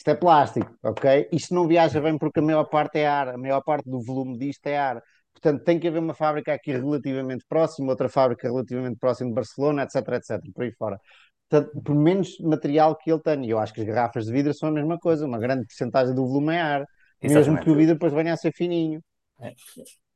isto 0.00 0.08
é 0.08 0.14
plástico, 0.14 0.74
ok? 0.82 1.28
Isto 1.30 1.54
não 1.54 1.68
viaja 1.68 2.00
bem 2.00 2.16
porque 2.16 2.40
a 2.40 2.42
maior 2.42 2.64
parte 2.64 2.98
é 2.98 3.06
ar, 3.06 3.28
a 3.28 3.36
maior 3.36 3.60
parte 3.60 3.84
do 3.84 4.00
volume 4.00 4.38
disto 4.38 4.66
é 4.66 4.78
ar. 4.78 5.02
Portanto, 5.30 5.62
tem 5.62 5.78
que 5.78 5.86
haver 5.86 5.98
uma 5.98 6.14
fábrica 6.14 6.54
aqui 6.54 6.72
relativamente 6.72 7.44
próxima, 7.46 7.90
outra 7.90 8.08
fábrica 8.08 8.48
relativamente 8.48 8.98
próxima 8.98 9.28
de 9.28 9.34
Barcelona, 9.34 9.82
etc, 9.82 9.96
etc, 10.12 10.40
por 10.54 10.64
aí 10.64 10.72
fora. 10.72 10.98
Portanto, 11.46 11.82
por 11.82 11.94
menos 11.94 12.38
material 12.40 12.96
que 12.96 13.12
ele 13.12 13.20
tenha. 13.20 13.46
Eu 13.46 13.58
acho 13.58 13.74
que 13.74 13.82
as 13.82 13.86
garrafas 13.86 14.24
de 14.24 14.32
vidro 14.32 14.54
são 14.54 14.70
a 14.70 14.72
mesma 14.72 14.98
coisa, 14.98 15.26
uma 15.26 15.38
grande 15.38 15.66
porcentagem 15.66 16.14
do 16.14 16.26
volume 16.26 16.54
é 16.54 16.60
ar, 16.62 16.86
Exatamente. 17.20 17.50
mesmo 17.50 17.62
que 17.62 17.70
o 17.70 17.74
vidro 17.74 17.94
depois 17.94 18.14
venha 18.14 18.32
a 18.32 18.38
ser 18.38 18.54
fininho. 18.54 19.02
É, 19.38 19.52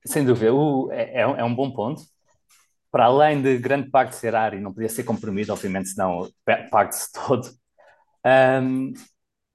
sem 0.07 0.24
dúvida, 0.24 0.55
o, 0.55 0.91
é, 0.93 1.20
é, 1.20 1.26
um, 1.26 1.37
é 1.37 1.45
um 1.45 1.55
bom 1.55 1.70
ponto. 1.70 2.01
Para 2.91 3.05
além 3.05 3.43
de 3.43 3.59
grande 3.59 3.91
parte 3.91 4.16
ser 4.16 4.35
ar 4.35 4.55
e 4.55 4.61
não 4.61 4.72
podia 4.72 4.89
ser 4.89 5.05
comprimido, 5.05 5.53
obviamente, 5.53 5.91
senão 5.91 6.26
parte-se 6.70 7.12
todo. 7.12 7.51
Um, 8.24 8.95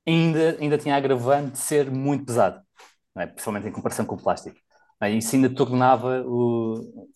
ainda, 0.09 0.57
ainda 0.59 0.77
tinha 0.77 0.95
agravante 0.95 1.51
de 1.51 1.59
ser 1.59 1.89
muito 1.91 2.25
pesado, 2.25 2.61
é? 3.17 3.25
principalmente 3.25 3.67
em 3.67 3.71
comparação 3.71 4.05
com 4.05 4.15
o 4.15 4.21
plástico. 4.21 4.57
É? 5.01 5.09
Isso 5.09 5.35
ainda 5.35 5.49
tornava 5.49 6.23
o, 6.25 7.07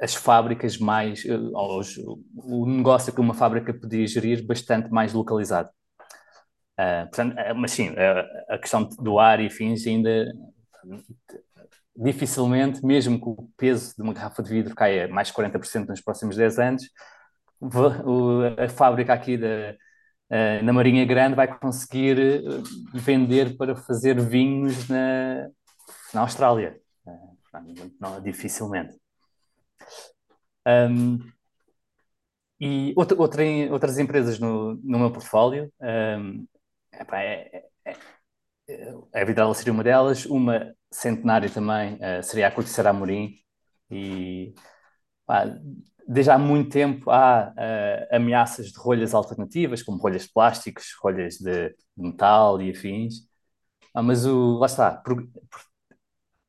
as 0.00 0.14
fábricas 0.14 0.78
mais. 0.78 1.24
Os, 1.24 1.96
o 2.36 2.66
negócio 2.66 3.12
que 3.12 3.20
uma 3.20 3.34
fábrica 3.34 3.72
podia 3.72 4.06
gerir 4.06 4.44
bastante 4.46 4.90
mais 4.90 5.12
localizado. 5.12 5.70
Uh, 6.78 7.06
portanto, 7.06 7.38
é, 7.38 7.54
mas 7.54 7.70
sim, 7.70 7.90
a, 7.90 8.54
a, 8.54 8.58
questão 8.58 8.88
do 8.98 9.20
ar 9.20 9.38
e 9.38 9.48
fins 9.48 9.86
ainda 9.86 10.26
dificilmente, 11.96 12.84
mesmo 12.84 13.20
que 13.20 13.28
o 13.28 13.48
peso 13.56 13.94
de 13.94 14.02
uma 14.02 14.12
garrafa 14.12 14.42
de 14.42 14.50
vidro 14.50 14.74
caia 14.74 15.06
mais 15.06 15.30
40% 15.30 15.86
nos 15.86 16.00
próximos 16.00 16.36
10 16.36 16.58
anos, 16.58 16.82
a 18.58 18.68
fábrica 18.68 19.12
aqui 19.12 19.36
da, 19.38 19.76
na 20.62 20.72
Marinha 20.72 21.04
Grande 21.04 21.36
vai 21.36 21.46
conseguir 21.58 22.18
eh, 22.18 22.40
vender 22.92 23.56
para 23.56 23.76
fazer 23.76 24.20
vinhos 24.20 24.88
na, 24.88 25.48
na 26.12 26.20
Austrália. 26.22 26.80
Uh, 27.06 27.36
não, 28.00 28.20
dificilmente. 28.20 28.98
Um, 30.66 31.18
e 32.60 32.94
outra, 32.96 33.16
outra, 33.20 33.42
outras 33.70 33.98
empresas 33.98 34.38
no, 34.38 34.74
no 34.76 34.98
meu 34.98 35.12
portfólio, 35.12 35.72
um, 35.80 36.46
é, 36.92 37.62
é, 37.84 37.96
é, 38.68 38.94
a 39.14 39.24
Vidrala 39.24 39.54
seria 39.54 39.72
uma 39.72 39.84
delas, 39.84 40.24
uma 40.26 40.74
centenária 40.90 41.50
também 41.50 41.94
uh, 41.94 42.22
seria 42.22 42.48
a 42.48 42.50
Corticeira 42.50 42.90
Amorim, 42.90 43.34
e 43.90 44.54
pá, 45.26 45.44
desde 46.06 46.30
há 46.30 46.38
muito 46.38 46.70
tempo 46.70 47.10
há 47.10 47.52
uh, 47.52 48.16
ameaças 48.16 48.72
de 48.72 48.78
rolhas 48.78 49.14
alternativas, 49.14 49.82
como 49.82 49.98
rolhas 49.98 50.22
de 50.22 50.32
plásticos, 50.32 50.86
rolhas 51.02 51.36
de, 51.38 51.74
metal 51.96 52.60
e 52.60 52.70
afins. 52.70 53.26
Ah, 53.94 54.02
mas 54.02 54.26
o, 54.26 54.58
lá 54.58 54.66
está, 54.66 54.92
por, 54.92 55.16
por, 55.26 55.60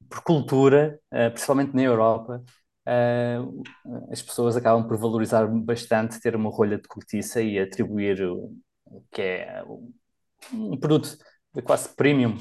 por 0.09 0.21
cultura, 0.23 0.99
uh, 1.11 1.31
principalmente 1.31 1.75
na 1.75 1.83
Europa, 1.83 2.43
uh, 2.87 3.63
as 4.11 4.21
pessoas 4.21 4.57
acabam 4.57 4.87
por 4.87 4.97
valorizar 4.97 5.47
bastante 5.47 6.19
ter 6.19 6.35
uma 6.35 6.49
rolha 6.49 6.77
de 6.77 6.87
cortiça 6.87 7.41
e 7.41 7.59
atribuir 7.59 8.21
o 8.23 8.53
que 9.11 9.21
é 9.21 9.63
um 10.53 10.77
produto 10.77 11.17
quase 11.63 11.89
premium, 11.95 12.37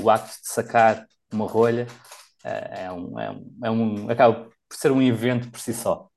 o 0.00 0.08
acto 0.08 0.40
de 0.40 0.48
sacar 0.48 1.06
uma 1.32 1.46
rolha 1.46 1.86
é 2.44 2.90
um, 2.90 3.20
é 3.20 3.30
um, 3.30 3.58
é 3.64 3.70
um, 3.70 4.10
acaba 4.10 4.44
por 4.68 4.76
ser 4.76 4.90
um 4.92 5.02
evento 5.02 5.50
por 5.50 5.60
si 5.60 5.74
só. 5.74 6.11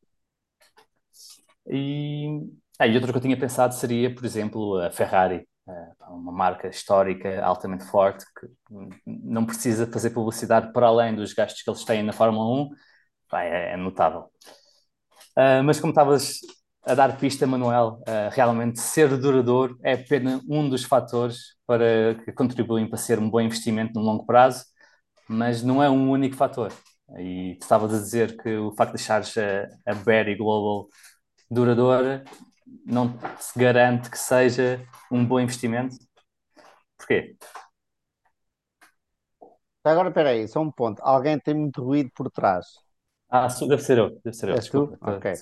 E, 1.67 2.27
ah, 2.79 2.87
e 2.87 2.95
outra 2.95 3.11
que 3.11 3.17
eu 3.17 3.21
tinha 3.21 3.39
pensado 3.39 3.73
seria, 3.73 4.13
por 4.13 4.25
exemplo, 4.25 4.77
a 4.79 4.91
Ferrari, 4.91 5.47
eh, 5.67 5.91
uma 6.09 6.31
marca 6.31 6.67
histórica 6.67 7.43
altamente 7.43 7.85
forte 7.85 8.25
que 8.39 8.47
não 9.05 9.45
precisa 9.45 9.87
fazer 9.87 10.11
publicidade 10.11 10.71
para 10.73 10.87
além 10.87 11.15
dos 11.15 11.33
gastos 11.33 11.63
que 11.63 11.69
eles 11.69 11.83
têm 11.83 12.03
na 12.03 12.13
Fórmula 12.13 12.45
1, 12.63 12.69
é, 13.33 13.73
é 13.73 13.77
notável. 13.77 14.29
Uh, 15.37 15.63
mas 15.63 15.79
como 15.79 15.91
estavas 15.91 16.39
a 16.83 16.93
dar 16.95 17.17
pista, 17.17 17.45
Manuel, 17.47 17.99
uh, 18.07 18.29
realmente 18.31 18.79
ser 18.79 19.17
duradouro 19.17 19.77
é 19.83 19.93
apenas 19.93 20.41
um 20.47 20.69
dos 20.69 20.83
fatores 20.83 21.55
para 21.65 22.15
que 22.23 22.31
contribuem 22.31 22.87
para 22.87 22.97
ser 22.97 23.19
um 23.19 23.29
bom 23.29 23.41
investimento 23.41 23.93
no 23.95 24.01
longo 24.05 24.25
prazo, 24.25 24.65
mas 25.27 25.63
não 25.63 25.83
é 25.83 25.89
um 25.89 26.09
único 26.11 26.35
fator. 26.35 26.71
E 27.19 27.57
estavas 27.61 27.93
a 27.93 27.97
dizer 27.99 28.37
que 28.41 28.55
o 28.57 28.71
facto 28.73 28.91
de 28.93 28.97
deixares 28.97 29.35
a, 29.37 29.67
a 29.85 29.95
Berry 29.95 30.35
Global 30.35 30.87
duradoura, 31.49 32.23
não 32.85 33.17
se 33.39 33.57
garante 33.57 34.09
que 34.09 34.17
seja 34.17 34.85
um 35.11 35.25
bom 35.25 35.39
investimento. 35.39 35.95
Porquê? 36.97 37.35
Agora, 39.83 40.09
espera 40.09 40.29
aí, 40.29 40.47
só 40.47 40.61
um 40.61 40.71
ponto. 40.71 40.99
Alguém 41.03 41.39
tem 41.39 41.53
muito 41.53 41.83
ruído 41.83 42.09
por 42.15 42.31
trás. 42.31 42.65
Ah, 43.29 43.47
deve 43.67 43.83
ser 43.83 43.97
eu. 43.99 44.19
Deve 44.23 44.35
ser 44.35 44.49
eu. 44.49 44.55
És 44.55 44.67
tu? 44.67 44.97
Ok. 45.01 45.33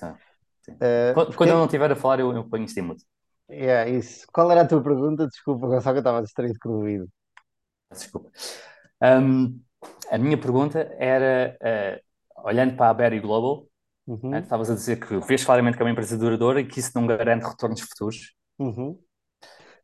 Uh, 0.68 1.34
quando, 1.36 1.50
eu 1.50 1.56
não 1.56 1.64
estiver 1.64 1.90
a 1.90 1.96
falar, 1.96 2.20
eu, 2.20 2.32
eu 2.34 2.48
ponho 2.48 2.64
isto 2.64 2.78
em 2.78 2.82
mute. 2.82 3.04
É, 3.48 3.88
isso. 3.88 4.26
Qual 4.32 4.50
era 4.50 4.62
a 4.62 4.66
tua 4.66 4.82
pergunta? 4.82 5.26
Desculpa, 5.26 5.80
só 5.80 5.90
que 5.90 5.98
eu 5.98 6.00
estava 6.00 6.22
distraído 6.22 6.58
com 6.60 6.70
o 6.70 6.80
ruído. 6.80 7.08
Desculpa. 7.90 8.30
Um, 9.02 9.60
a 10.10 10.18
minha 10.18 10.38
pergunta 10.38 10.94
era, 10.98 11.56
uh, 11.62 12.46
olhando 12.46 12.76
para 12.76 12.90
a 12.90 12.94
Berry 12.94 13.20
Global, 13.20 13.66
Uhum. 14.06 14.30
Né? 14.30 14.40
Estavas 14.40 14.70
a 14.70 14.74
dizer 14.74 15.00
que 15.00 15.18
vês 15.20 15.44
claramente 15.44 15.76
que 15.76 15.82
é 15.82 15.86
uma 15.86 15.92
empresa 15.92 16.18
duradoura 16.18 16.60
e 16.60 16.66
que 16.66 16.80
isso 16.80 16.92
não 16.94 17.06
garante 17.06 17.46
retornos 17.46 17.80
futuros. 17.80 18.34
Uhum. 18.58 18.98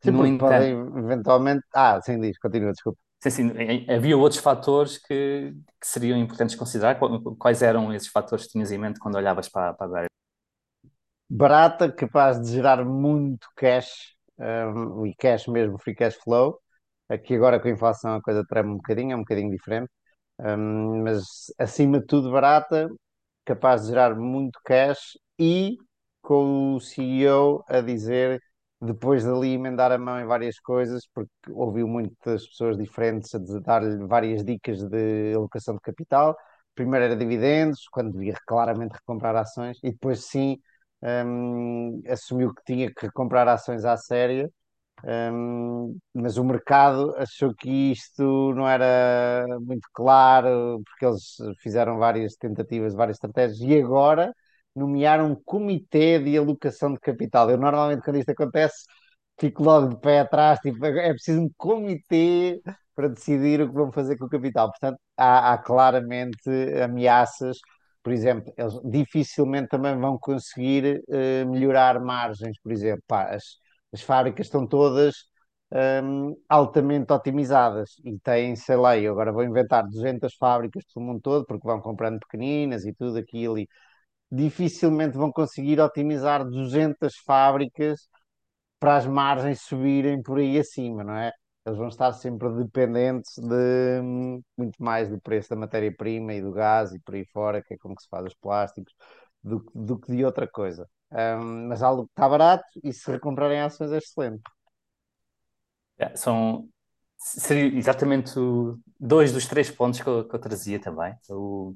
Sim, 0.03 0.11
no 0.13 0.27
entanto, 0.27 0.51
podem 0.51 0.73
eventualmente. 1.05 1.63
Ah, 1.75 2.01
sim, 2.03 2.21
diz, 2.21 2.39
continua, 2.39 2.73
desculpa. 2.73 2.99
Sim, 3.23 3.31
sim, 3.31 3.51
havia 3.91 4.17
outros 4.17 4.41
fatores 4.41 4.97
que, 4.97 5.53
que, 5.79 5.87
seriam 5.87 6.19
importantes 6.19 6.57
considerar. 6.57 6.99
Quais 7.39 7.61
eram 7.61 7.93
esses 7.93 8.09
fatores 8.09 8.47
que 8.47 8.53
tinhas 8.53 8.73
em 8.73 8.79
mente 8.79 8.99
quando 8.99 9.17
olhavas 9.17 9.47
para, 9.47 9.75
para 9.75 9.87
a 9.87 9.91
Barry? 9.91 10.07
Barata, 11.29 11.93
capaz 11.93 12.41
de 12.41 12.51
gerar 12.51 12.83
muito 12.85 13.47
cash, 13.55 14.17
um, 14.39 15.07
e 15.07 15.15
cash 15.15 15.47
mesmo, 15.47 15.79
free 15.79 15.95
cash 15.95 16.17
flow. 16.17 16.59
Aqui 17.11 17.35
agora 17.35 17.61
com 17.61 17.69
a 17.69 17.71
inflação 17.71 18.15
a 18.15 18.23
coisa 18.23 18.45
treme 18.49 18.71
um 18.71 18.77
bocadinho, 18.77 19.13
é 19.13 19.17
um 19.17 19.21
bocadinho 19.21 19.51
diferente. 19.51 19.91
Um, 20.39 21.03
mas 21.05 21.53
acima 21.59 22.01
de 22.01 22.07
tudo 22.07 22.33
barata, 22.33 22.89
capaz 23.45 23.83
de 23.83 23.89
gerar 23.89 24.15
muito 24.17 24.59
cash 24.65 25.19
e 25.39 25.77
com 26.23 26.75
o 26.77 26.81
CEO 26.81 27.65
a 27.69 27.81
dizer, 27.81 28.41
depois 28.81 29.25
dali 29.25 29.53
emendar 29.55 29.93
a 29.93 29.99
mão 29.99 30.21
em 30.21 30.27
várias 30.27 30.59
coisas, 30.61 31.07
porque 31.15 31.31
ouviu 31.51 31.87
muitas 31.89 32.47
pessoas 32.47 32.77
diferentes 32.79 33.35
a 33.35 33.39
dar-lhe 33.61 34.07
várias 34.07 34.45
dicas 34.45 34.83
de 34.85 35.35
alocação 35.35 35.75
de 35.75 35.81
capital. 35.81 36.37
Primeiro 36.75 37.05
era 37.07 37.17
dividendos, 37.17 37.87
quando 37.91 38.13
devia 38.13 38.35
claramente 38.47 38.93
recomprar 38.93 39.37
ações, 39.37 39.79
e 39.83 39.91
depois 39.93 40.27
sim, 40.27 40.59
hum, 41.03 42.03
assumiu 42.09 42.55
que 42.55 42.63
tinha 42.65 42.93
que 42.93 43.07
recomprar 43.07 43.49
ações 43.49 43.85
à 43.85 43.97
séria 43.97 44.51
um, 45.05 45.97
mas 46.15 46.37
o 46.37 46.45
mercado 46.45 47.15
achou 47.17 47.55
que 47.55 47.93
isto 47.93 48.53
não 48.55 48.69
era 48.69 49.47
muito 49.61 49.89
claro, 49.93 50.83
porque 50.85 51.07
eles 51.07 51.37
fizeram 51.63 51.99
várias 51.99 52.35
tentativas, 52.37 52.95
várias 52.95 53.17
estratégias, 53.17 53.61
e 53.61 53.79
agora 53.81 54.35
nomearam 54.75 55.33
um 55.33 55.35
comitê 55.45 56.19
de 56.19 56.37
alocação 56.37 56.93
de 56.93 57.01
capital. 57.01 57.51
Eu 57.51 57.59
normalmente, 57.59 58.03
quando 58.03 58.17
isto 58.19 58.31
acontece, 58.31 58.85
fico 59.39 59.63
logo 59.63 59.89
de 59.89 59.97
pé 60.01 60.21
atrás, 60.21 60.59
tipo, 60.61 60.85
é 60.85 61.11
preciso 61.13 61.41
um 61.43 61.51
comitê 61.57 62.61
para 62.95 63.09
decidir 63.09 63.61
o 63.63 63.69
que 63.69 63.75
vão 63.75 63.91
fazer 63.93 64.17
com 64.19 64.27
o 64.27 64.29
capital. 64.29 64.69
Portanto, 64.71 64.99
há, 65.17 65.53
há 65.55 65.59
claramente 65.59 66.51
ameaças. 66.83 67.59
Por 68.03 68.13
exemplo, 68.13 68.53
eles 68.57 68.75
dificilmente 68.85 69.69
também 69.69 69.99
vão 69.99 70.19
conseguir 70.19 71.03
uh, 71.09 71.51
melhorar 71.51 72.01
margens, 72.01 72.59
por 72.63 72.73
exemplo. 72.73 73.03
Pá, 73.07 73.35
as, 73.35 73.43
as 73.93 74.03
fábricas 74.03 74.47
estão 74.47 74.67
todas 74.67 75.15
um, 76.03 76.37
altamente 76.49 77.13
otimizadas 77.13 77.91
e 78.05 78.19
têm, 78.21 78.57
sei 78.57 78.77
lá, 78.77 78.97
eu 78.99 79.13
agora 79.13 79.33
vou 79.33 79.45
inventar 79.45 79.85
200 79.89 80.35
fábricas 80.37 80.85
pelo 80.93 81.07
mundo 81.07 81.21
todo, 81.21 81.47
porque 81.47 81.67
vão 81.67 81.81
comprando 81.81 82.19
pequeninas 82.21 82.85
e 82.85 82.93
tudo 82.95 83.19
aquilo 83.19 83.59
e 83.59 83.69
dificilmente 84.31 85.17
vão 85.17 85.33
conseguir 85.33 85.81
otimizar 85.81 86.45
200 86.45 87.17
fábricas 87.27 88.09
para 88.79 88.97
as 88.97 89.07
margens 89.07 89.63
subirem 89.63 90.23
por 90.23 90.39
aí 90.39 90.59
acima, 90.59 91.05
não 91.05 91.15
é? 91.17 91.33
Eles 91.67 91.79
vão 91.79 91.89
estar 91.89 92.13
sempre 92.15 92.49
dependentes 92.55 93.35
de 93.39 94.01
hum, 94.03 94.43
muito 94.57 94.83
mais 94.83 95.09
do 95.09 95.21
preço 95.21 95.51
da 95.51 95.57
matéria-prima 95.57 96.33
e 96.35 96.41
do 96.43 96.53
gás 96.53 96.93
e 96.95 97.01
por 97.01 97.15
aí 97.15 97.25
fora, 97.27 97.63
que 97.63 97.75
é 97.75 97.79
como 97.79 97.95
que 97.95 98.03
se 98.03 98.09
faz 98.09 98.25
os 98.27 98.35
plásticos, 98.35 98.95
do, 99.43 99.65
do 99.75 99.99
que 99.99 100.13
de 100.17 100.25
outra 100.25 100.49
coisa. 100.49 100.89
Um, 101.13 101.69
mas 101.69 101.83
algo 101.83 102.05
que 102.07 102.13
está 102.13 102.29
barato 102.29 102.65
e 102.85 102.93
se 102.93 103.11
recomprarem 103.11 103.61
ações 103.61 103.93
é 103.93 103.99
excelente. 103.99 104.43
É, 105.99 106.17
são 106.17 106.69
seria 107.19 107.67
exatamente 107.77 108.33
dois 108.99 109.33
dos 109.33 109.47
três 109.47 109.71
pontos 109.71 110.01
que 110.01 110.09
eu, 110.09 110.27
que 110.29 110.35
eu 110.35 110.41
trazia 110.41 110.81
também. 110.81 111.15
O- 111.31 111.75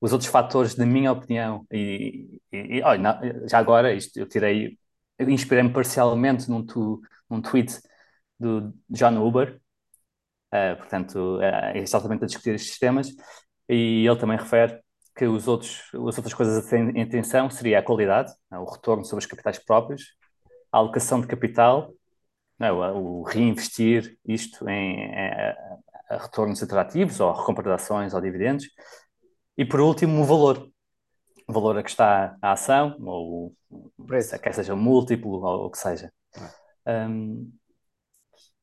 os 0.00 0.12
outros 0.12 0.30
fatores, 0.30 0.76
na 0.76 0.86
minha 0.86 1.10
opinião, 1.12 1.66
e, 1.72 2.40
e- 2.52 2.78
e, 2.78 2.82
olha, 2.82 3.00
na- 3.00 3.20
já 3.48 3.58
agora 3.58 3.92
isto 3.94 4.18
eu 4.18 4.28
tirei, 4.28 4.78
inspirei-me 5.20 5.72
parcialmente 5.72 6.48
num, 6.50 6.64
tu- 6.64 7.00
num 7.30 7.40
tweet 7.40 7.80
do 8.38 8.74
John 8.90 9.18
Uber, 9.26 9.60
eh, 10.52 10.74
portanto, 10.76 11.40
é 11.42 11.78
exatamente 11.78 12.24
a 12.24 12.26
discutir 12.26 12.54
estes 12.54 12.78
temas, 12.78 13.08
e 13.68 14.06
ele 14.06 14.16
também 14.18 14.38
refere 14.38 14.80
que 15.16 15.26
os 15.26 15.48
outros, 15.48 15.82
as 15.92 16.16
outras 16.18 16.34
coisas 16.34 16.66
a 16.66 16.68
ter 16.70 16.78
em 16.96 17.02
atenção 17.02 17.50
seria 17.50 17.78
a 17.78 17.82
qualidade, 17.82 18.32
né, 18.50 18.58
o 18.58 18.64
retorno 18.64 19.04
sobre 19.04 19.24
os 19.24 19.30
capitais 19.30 19.58
próprios, 19.58 20.14
a 20.72 20.78
alocação 20.78 21.20
de 21.20 21.26
capital, 21.28 21.92
né, 22.58 22.72
o, 22.72 23.20
o 23.20 23.22
reinvestir 23.24 24.18
isto 24.26 24.68
em, 24.68 25.14
a 26.10 26.18
retornos 26.18 26.62
atrativos, 26.62 27.20
ou 27.20 27.32
recompra 27.32 27.64
de 27.64 27.70
ações 27.72 28.14
ou 28.14 28.20
dividendos, 28.20 28.66
e 29.58 29.64
por 29.64 29.80
último 29.80 30.22
o 30.22 30.24
valor, 30.24 30.68
o 31.48 31.52
valor 31.52 31.78
a 31.78 31.82
que 31.82 31.90
está 31.90 32.36
a 32.42 32.52
ação, 32.52 32.96
ou 33.02 33.54
Preço. 34.06 34.34
quer 34.42 34.54
seja 34.54 34.76
múltiplo, 34.76 35.42
ou 35.44 35.66
o 35.66 35.70
que 35.70 35.78
seja. 35.78 36.12
Um, 36.86 37.52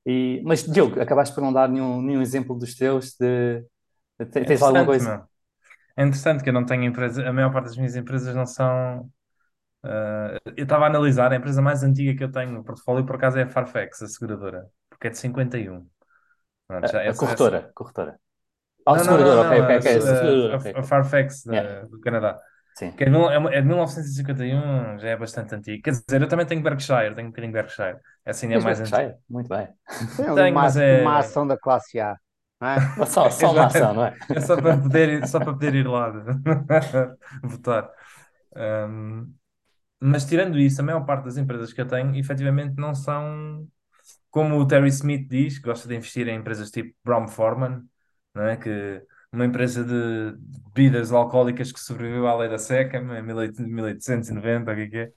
e, 0.06 0.42
mas 0.44 0.64
Diogo, 0.64 1.00
acabaste 1.00 1.34
por 1.36 1.42
não 1.42 1.54
dar 1.54 1.70
nenhum, 1.70 2.02
nenhum 2.02 2.22
exemplo 2.22 2.58
dos 2.58 2.76
teus 2.76 3.16
de, 3.20 3.62
de- 4.20 4.26
É 4.34 4.40
tens 4.46 4.62
alguma 4.62 4.86
interessante, 4.86 4.86
coisa? 4.86 5.20
meu. 5.20 5.28
É 6.02 6.06
interessante 6.08 6.44
que 6.44 6.50
eu 6.50 6.54
não 6.54 6.66
tenho 6.66 6.84
empresa, 6.84 7.28
a 7.28 7.34
maior 7.34 7.52
parte 7.52 7.66
das 7.66 7.78
minhas 7.78 7.96
empresas 7.96 8.36
não 8.36 8.46
são. 8.46 9.12
ah, 9.84 10.38
eu 10.58 10.64
estava 10.64 10.86
a 10.86 10.88
analisar, 10.90 11.32
a 11.34 11.36
empresa 11.38 11.62
mais 11.62 11.84
antiga 11.84 12.16
que 12.18 12.24
eu 12.24 12.32
tenho 12.32 12.52
no 12.54 12.64
portfólio, 12.64 13.06
por 13.06 13.16
acaso, 13.18 13.40
é 13.40 13.44
a 13.44 13.50
Farfetch, 13.50 14.02
a 14.04 14.08
seguradora, 14.08 14.70
porque 14.90 15.08
é 15.08 15.12
de 15.12 15.18
51. 15.20 15.88
Pronto, 16.68 16.90
já 16.92 17.02
A, 17.06 17.12
a 17.12 17.14
essa, 17.14 17.30
essa... 17.32 17.52
corretora, 17.54 17.72
corretora. 17.74 18.20
Ah, 18.86 18.96
Não, 18.96 19.04
não, 19.06 19.18
não, 19.18 19.36
não, 19.36 19.44
ok, 19.44 19.52
a, 19.62 19.78
ok, 19.78 19.88
a, 20.54 20.56
ok. 20.56 20.78
a, 20.78 20.80
a 20.80 20.84
Farfetch 20.84 21.34
Yeah, 21.50 21.70
do 21.90 22.00
Canadá, 22.02 22.40
sim. 22.74 22.94
que 22.98 23.04
é 23.04 23.06
de, 23.08 23.12
mil- 23.12 23.30
é 23.32 23.38
uma- 23.38 23.54
é 23.54 23.62
de 23.62 23.68
1951, 23.68 25.00
já 25.00 25.10
é 25.10 25.18
bastante 25.18 25.56
antiga. 25.56 25.82
Quer 25.84 25.92
dizer, 25.92 26.22
eu 26.22 26.28
também 26.30 26.46
tenho 26.48 26.64
Berkshire, 26.64 27.16
tenho 27.16 27.28
um 27.28 27.32
bocadinho 27.32 27.54
de 27.54 27.60
Berkshire, 27.62 28.00
essa 28.26 28.46
ainda 28.46 28.56
é 28.56 28.60
mais 28.60 28.80
antiga. 28.82 29.04
Berkshire? 29.04 29.18
Muito 29.30 29.50
bem. 29.50 29.68
Tem 30.16 30.32
Tenho, 30.34 30.58
uma, 30.58 30.60
mas 30.60 30.78
uma 30.90 31.18
é. 31.18 31.20
ação 31.20 31.46
da 31.48 31.58
classe 31.58 32.00
A, 32.00 32.18
é? 32.68 32.92
Só, 33.06 33.30
só 33.30 33.60
ação, 33.60 33.94
não 33.94 34.06
é? 34.06 34.18
É 34.34 34.40
só 34.42 34.58
para 34.58 34.78
poder, 34.78 35.10
ir- 35.10 35.28
só 35.28 35.40
para 35.40 35.54
poder 35.54 35.76
ir 35.76 35.88
lá 35.88 36.12
votar. 37.44 37.90
Um, 38.56 39.34
mas 40.02 40.26
tirando 40.26 40.60
isso, 40.60 40.82
a 40.82 40.84
maior 40.86 41.06
parte 41.06 41.26
das 41.26 41.38
empresas 41.38 41.74
que 41.74 41.82
eu 41.82 41.88
tenho, 41.88 42.16
efetivamente, 42.16 42.76
não 42.78 42.96
são 42.96 43.68
como 44.32 44.58
o 44.60 44.68
Terry 44.68 44.90
Smith 44.90 45.28
diz, 45.30 45.60
que 45.60 45.66
gosta 45.66 45.88
de 45.88 45.96
investir 45.96 46.28
em 46.28 46.38
empresas 46.38 46.72
tipo 46.72 46.96
Brown-Forman, 47.04 47.84
não 48.36 48.44
é? 48.46 48.58
Que 48.58 49.04
uma 49.32 49.46
empresa 49.46 49.84
de 49.84 50.38
bebidas 50.74 51.12
alcoólicas 51.12 51.72
que 51.72 51.80
sobreviveu 51.80 52.28
à 52.28 52.36
lei 52.38 52.50
da 52.50 52.58
seca 52.60 52.98
em 52.98 53.24
1890, 53.24 54.72
o 54.72 54.76
que 54.76 54.82
é 54.82 54.88
que 54.90 54.98
é? 54.98 55.12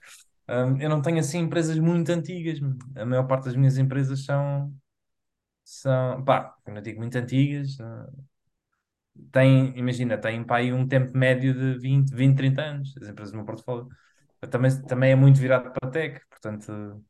Um, 0.49 0.81
eu 0.81 0.91
não 0.91 1.01
tenho 1.03 1.19
assim 1.21 1.39
empresas 1.41 1.79
muito 1.79 2.11
antigas. 2.13 2.59
A 2.97 3.05
maior 3.07 3.27
parte 3.27 3.45
das 3.47 3.57
minhas 3.57 3.79
empresas 3.79 4.25
são, 4.25 4.75
são, 5.65 6.25
pá, 6.25 6.57
eu 6.67 6.75
não 6.75 6.83
digo 6.83 7.01
muito 7.01 7.17
antigas, 7.19 7.79
tem, 9.33 9.77
imagina, 9.79 10.19
tem 10.19 10.45
para 10.45 10.57
aí 10.57 10.73
um 10.73 10.87
tempo 10.87 11.17
médio 11.17 11.55
de 11.55 11.79
20, 11.79 12.15
20, 12.15 12.37
30 12.37 12.63
anos, 12.63 12.95
as 13.01 13.09
empresas 13.09 13.33
do 13.33 13.37
meu 13.39 13.47
portfólio. 13.47 13.89
Eu 14.43 14.49
também, 14.51 14.71
também 14.87 15.13
é 15.13 15.17
muito 15.17 15.41
virado 15.41 15.73
para 15.73 15.91
tech, 15.91 16.21
portanto, 16.29 17.05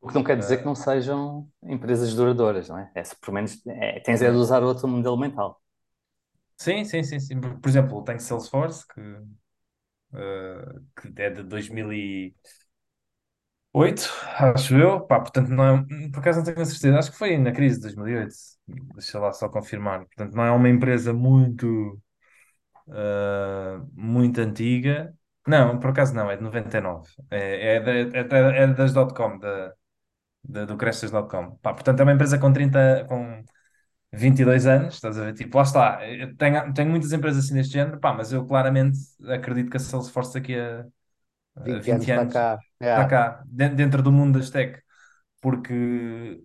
O 0.00 0.08
que 0.08 0.14
não 0.14 0.24
quer 0.24 0.36
dizer 0.36 0.58
que 0.58 0.64
eh, 0.64 0.66
não 0.66 0.74
sejam 0.74 1.48
empresas 1.62 2.12
duradouras, 2.14 2.68
não 2.68 2.78
é? 2.78 2.90
É, 2.94 3.04
se 3.04 3.16
pelo 3.16 3.34
menos 3.34 3.64
é, 3.66 4.00
tens 4.00 4.22
é 4.22 4.30
de 4.30 4.36
usar 4.36 4.62
outro 4.62 4.86
modelo 4.88 5.16
mental. 5.16 5.60
sim, 6.56 6.84
sim, 6.84 7.02
sim, 7.02 7.20
sim. 7.20 7.40
Por 7.40 7.68
exemplo, 7.68 8.02
tenho 8.04 8.20
Salesforce, 8.20 8.86
que, 8.88 9.00
eh, 10.14 10.80
que 11.00 11.22
é 11.22 11.30
de 11.30 11.42
2008, 13.78 14.02
acho 14.54 14.74
eu, 14.76 15.00
pá, 15.06 15.20
portanto, 15.20 15.48
não 15.50 15.64
é, 15.78 16.08
por 16.12 16.20
acaso 16.20 16.38
não 16.38 16.44
tenho 16.46 16.60
a 16.60 16.64
certeza, 16.64 16.98
acho 16.98 17.12
que 17.12 17.18
foi 17.18 17.36
na 17.38 17.52
crise 17.52 17.76
de 17.76 17.82
2008, 17.82 18.34
deixa 18.94 19.18
lá 19.18 19.32
só 19.32 19.48
confirmar. 19.48 20.00
Portanto, 20.06 20.34
não 20.34 20.44
é 20.44 20.50
uma 20.52 20.68
empresa 20.68 21.12
muito, 21.12 22.00
eh, 22.88 23.80
muito 23.94 24.40
antiga. 24.40 25.14
Não, 25.46 25.78
por 25.80 25.90
acaso 25.90 26.14
não, 26.14 26.30
é 26.30 26.36
de 26.36 26.42
99. 26.42 27.08
É, 27.30 27.76
é, 27.76 27.80
da- 27.80 28.18
é, 28.18 28.24
da- 28.24 28.38
é 28.56 28.66
das 28.68 28.92
dot-com, 28.92 29.38
da, 30.44 30.64
do 30.64 30.76
Crestas.com. 30.76 31.56
Pá, 31.58 31.74
portanto, 31.74 32.00
é 32.00 32.02
uma 32.04 32.12
empresa 32.12 32.38
com 32.38 32.52
30, 32.52 33.04
com 33.08 33.44
22 34.12 34.66
anos, 34.66 34.94
estás 34.94 35.18
a 35.18 35.24
ver? 35.26 35.34
Tipo, 35.34 35.58
lá 35.58 35.62
está. 35.64 35.98
Tenho, 36.38 36.74
tenho 36.74 36.90
muitas 36.90 37.12
empresas 37.12 37.44
assim 37.46 37.54
deste 37.54 37.74
género, 37.74 38.00
pá, 38.00 38.12
mas 38.14 38.32
eu 38.32 38.46
claramente 38.46 38.98
acredito 39.28 39.70
que 39.70 39.76
a 39.76 39.80
Salesforce 39.80 40.34
daqui 40.34 40.54
a, 40.56 40.86
a 41.62 41.78
20 41.80 42.10
anos 42.10 42.10
20 42.10 42.38
para 42.92 43.06
cá. 43.08 43.14
É, 43.14 43.18
cá, 43.36 43.44
de- 43.46 43.68
dentro 43.70 44.02
do 44.02 44.12
mundo 44.12 44.38
das 44.38 44.50
tech, 44.50 44.80
porque 45.40 46.42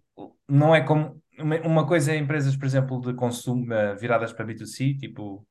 não 0.48 0.76
é 0.76 0.82
como. 0.86 1.22
Uma 1.66 1.88
coisa 1.88 2.14
é 2.14 2.18
empresas, 2.18 2.56
por 2.56 2.66
exemplo, 2.66 3.02
de 3.02 3.14
consumo 3.16 3.74
eh, 3.74 3.96
viradas 3.96 4.34
para 4.34 4.46
B2C, 4.46 4.96
tipo 4.96 5.48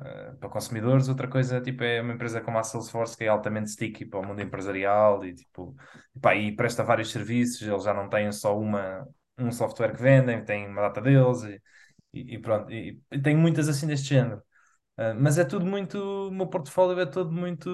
eh, 0.00 0.32
para 0.40 0.48
consumidores, 0.48 1.08
outra 1.08 1.28
coisa 1.28 1.60
tipo, 1.60 1.82
é 1.84 2.00
uma 2.00 2.14
empresa 2.14 2.40
como 2.40 2.58
a 2.58 2.62
Salesforce 2.64 3.16
que 3.16 3.24
é 3.24 3.28
altamente 3.28 3.70
sticky 3.70 4.06
para 4.06 4.20
o 4.20 4.24
mundo 4.26 4.40
empresarial 4.42 5.24
e, 5.24 5.34
tipo, 5.34 5.76
epá, 6.16 6.34
e 6.36 6.54
presta 6.56 6.82
vários 6.84 7.10
serviços, 7.12 7.62
eles 7.62 7.84
já 7.84 7.94
não 7.94 8.08
têm 8.08 8.30
só 8.32 8.58
uma, 8.58 9.06
um 9.38 9.52
software 9.52 9.94
que 9.94 10.02
vendem, 10.02 10.44
têm 10.44 10.66
uma 10.68 10.82
data 10.82 11.00
deles 11.00 11.42
e, 11.44 11.60
e- 12.14 12.34
e 12.36 12.38
pronto, 12.40 12.70
e, 12.72 13.00
e 13.12 13.20
tem 13.20 13.36
muitas 13.36 13.68
assim 13.68 13.86
deste 13.86 14.08
género. 14.08 14.42
Eh, 14.98 15.14
mas 15.14 15.38
é 15.38 15.44
tudo 15.44 15.64
muito, 15.66 15.98
o 16.28 16.30
meu 16.30 16.46
portfólio 16.48 16.98
é 17.00 17.06
todo 17.06 17.32
muito 17.32 17.70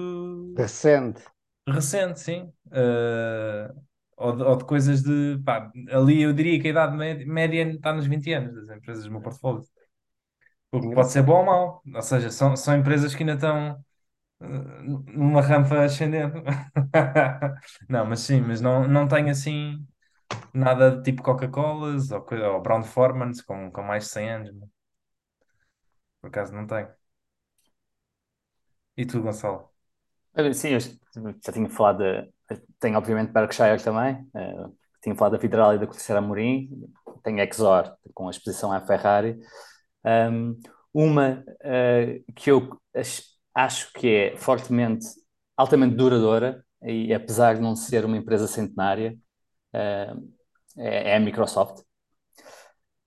recente. 0.55 1.23
recente, 1.67 2.19
sim. 2.19 2.51
Eh, 2.71 3.73
ou, 4.17 4.35
de, 4.35 4.43
ou 4.43 4.55
de 4.57 4.65
coisas 4.65 5.01
de, 5.03 5.39
pá, 5.45 5.71
ali 5.91 6.21
eu 6.21 6.33
diria 6.33 6.59
que 6.61 6.67
a 6.67 6.71
idade 6.71 6.95
média, 7.25 7.63
está 7.71 7.93
nos 7.93 8.05
20 8.07 8.31
anos 8.33 8.53
das 8.55 8.75
empresas 8.77 9.05
do 9.05 9.11
meu 9.11 9.21
portfólio. 9.21 9.63
O 10.71 10.81
que 10.81 10.93
pode 10.93 11.11
ser 11.11 11.23
bom 11.23 11.39
ou 11.39 11.45
mau. 11.45 11.81
Ou 11.95 12.01
seja, 12.01 12.29
são, 12.31 12.55
são 12.55 12.75
empresas 12.77 13.15
que 13.15 13.23
ainda 13.23 13.33
estão 13.33 13.83
eh, 14.41 14.47
numa 15.13 15.41
rampa 15.41 15.83
ascendente. 15.83 16.35
Não, 17.89 18.05
mas 18.05 18.21
sim, 18.21 18.41
mas 18.41 18.61
não, 18.61 18.87
não 18.87 19.07
tenho 19.07 19.29
assim 19.31 19.85
nada 20.53 20.91
de 20.97 21.03
tipo 21.03 21.23
Coca-Colas 21.23 22.11
ou, 22.11 22.25
ou 22.55 22.61
Brown-Formans 22.61 23.41
com, 23.43 23.71
com 23.71 23.83
mais 23.83 24.05
de 24.05 24.09
100 24.11 24.31
anos. 24.31 24.51
Por 26.21 26.27
acaso 26.29 26.53
não 26.53 26.65
tenho. 26.67 26.98
E 29.01 29.03
tu, 29.09 29.17
Gonçalo? 29.23 29.59
Sim, 30.53 30.69
eu 30.69 30.79
já 30.79 31.51
tinha 31.51 31.69
falado, 31.69 31.99
de, 31.99 32.31
tenho 32.79 32.97
obviamente 32.97 33.31
Berkshire 33.31 33.81
também, 33.83 34.25
eh, 34.35 34.53
tinha 35.03 35.15
falado 35.15 35.33
da 35.33 35.37
Vidrala 35.39 35.75
e 35.75 35.79
da 35.79 35.87
Coliseira 35.87 36.19
Amorim, 36.19 36.69
tenho 37.23 37.39
Exor 37.41 37.93
com 38.13 38.27
a 38.27 38.31
exposição 38.31 38.71
à 38.71 38.79
Ferrari. 38.81 39.37
Um, 40.05 40.59
uma 40.93 41.43
eh, 41.63 42.21
que 42.35 42.51
eu 42.51 42.79
ach- 42.95 43.23
acho 43.55 43.93
que 43.93 44.07
é 44.33 44.37
fortemente, 44.37 45.07
altamente 45.57 45.95
duradoura, 45.95 46.65
e 46.83 47.13
apesar 47.13 47.55
de 47.55 47.61
não 47.61 47.75
ser 47.75 48.05
uma 48.05 48.17
empresa 48.17 48.47
centenária, 48.47 49.17
eh, 49.73 50.13
é, 50.77 51.11
é 51.11 51.17
a 51.17 51.19
Microsoft. 51.19 51.83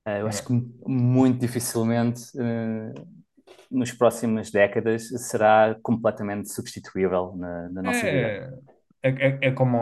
Eh, 0.04 0.20
eu 0.22 0.26
acho 0.26 0.42
É, 0.42 0.46
que 0.46 0.52
muito 0.86 1.38
dificilmente, 1.40 2.22
eh, 2.38 2.92
nas 3.70 3.92
próximas 3.92 4.50
décadas, 4.50 5.08
será 5.28 5.76
completamente 5.82 6.52
substituível 6.52 7.34
na, 7.36 7.68
na 7.70 7.82
nossa 7.82 8.08
vida. 8.08 8.34
é, 8.34 8.50
é, 9.02 9.10
é 9.10 9.38
é 9.48 9.52
como 9.52 9.78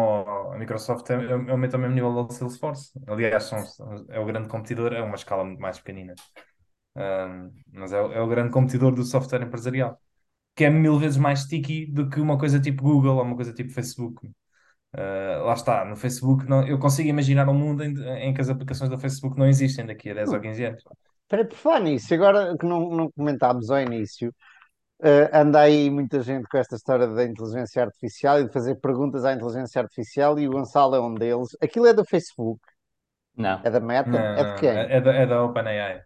a 0.53 0.57
Microsoft 0.59 1.09
é, 1.11 1.15
é, 1.15 1.33
aumenta 1.51 1.77
ao 1.77 1.81
mesmo 1.81 1.95
nível 1.95 2.15
da 2.27 2.33
Salesforce. 2.35 2.93
Aliás, 3.07 3.45
são, 3.45 3.63
é 4.09 4.19
o 4.19 4.25
grande 4.27 4.49
competidor, 4.49 4.93
é 4.93 5.03
uma 5.03 5.15
escala 5.17 5.45
muito 5.45 5.61
mais 5.61 5.79
pequenina. 5.79 6.19
Um, 6.97 7.53
mas 7.73 7.93
é, 7.93 8.01
o- 8.03 8.13
é 8.13 8.21
o 8.23 8.29
grande 8.29 8.53
competidor 8.53 8.95
do 8.95 9.05
software 9.05 9.43
empresarial, 9.45 10.01
que 10.57 10.65
é 10.65 10.71
mil 10.71 10.99
vezes 10.99 11.19
mais 11.19 11.41
sticky 11.43 11.87
do 11.87 12.11
que 12.11 12.21
uma 12.21 12.39
coisa 12.39 12.61
tipo 12.61 12.83
Google 12.85 13.17
ou 13.19 13.23
uma 13.25 13.37
coisa 13.37 13.53
tipo 13.55 13.73
Facebook. 13.73 14.27
Uh, 14.95 15.45
lá 15.47 15.55
está, 15.55 15.85
no 15.85 15.97
Facebook 15.97 16.47
não, 16.49 16.67
eu 16.67 16.79
consigo 16.79 17.09
imaginar 17.09 17.49
um 17.49 17.55
mundo 17.55 17.85
em, 17.85 17.95
em 18.29 18.35
que 18.35 18.41
as 18.41 18.51
aplicações 18.51 18.91
do 18.91 18.99
Facebook 18.99 19.39
não 19.39 19.47
existem 19.49 19.87
daqui 19.87 20.11
a 20.11 20.15
10 20.15 20.33
ou 20.33 20.41
Hum, 20.41 20.43
15 20.43 20.65
anos. 20.65 20.85
Espera, 21.31 21.45
por 21.47 21.57
falar 21.57 21.81
nisso, 21.81 22.13
agora 22.13 22.57
que 22.59 22.67
não, 22.67 22.91
não 22.91 23.13
comentámos 23.13 23.71
ao 23.71 23.81
início, 23.81 24.35
eh, 25.03 25.31
anda 25.33 25.61
aí 25.61 25.89
muita 25.89 26.21
gente 26.23 26.49
com 26.49 26.59
esta 26.59 26.75
história 26.75 27.07
da 27.07 27.25
inteligência 27.25 27.85
artificial 27.85 28.41
e 28.41 28.47
de 28.47 28.53
fazer 28.53 28.77
perguntas 28.81 29.25
à 29.25 29.33
inteligência 29.33 29.81
artificial 29.81 30.41
e 30.41 30.49
o 30.49 30.51
Gonçalo 30.51 30.97
é 30.97 31.01
um 31.01 31.15
deles. 31.15 31.51
Aquilo 31.63 31.87
é 31.87 31.95
do 31.95 32.05
Facebook, 32.05 32.61
é 33.39 33.43
Não. 33.43 33.63
da 33.71 33.79
Meta, 33.79 34.11
Não, 34.11 34.19
é 34.19 34.45
de 34.45 34.61
quem? 34.61 34.71
é, 34.71 34.97
é 34.97 35.01
da, 35.01 35.13
é 35.13 35.27
da 35.27 35.45
OpenAI. 35.45 36.03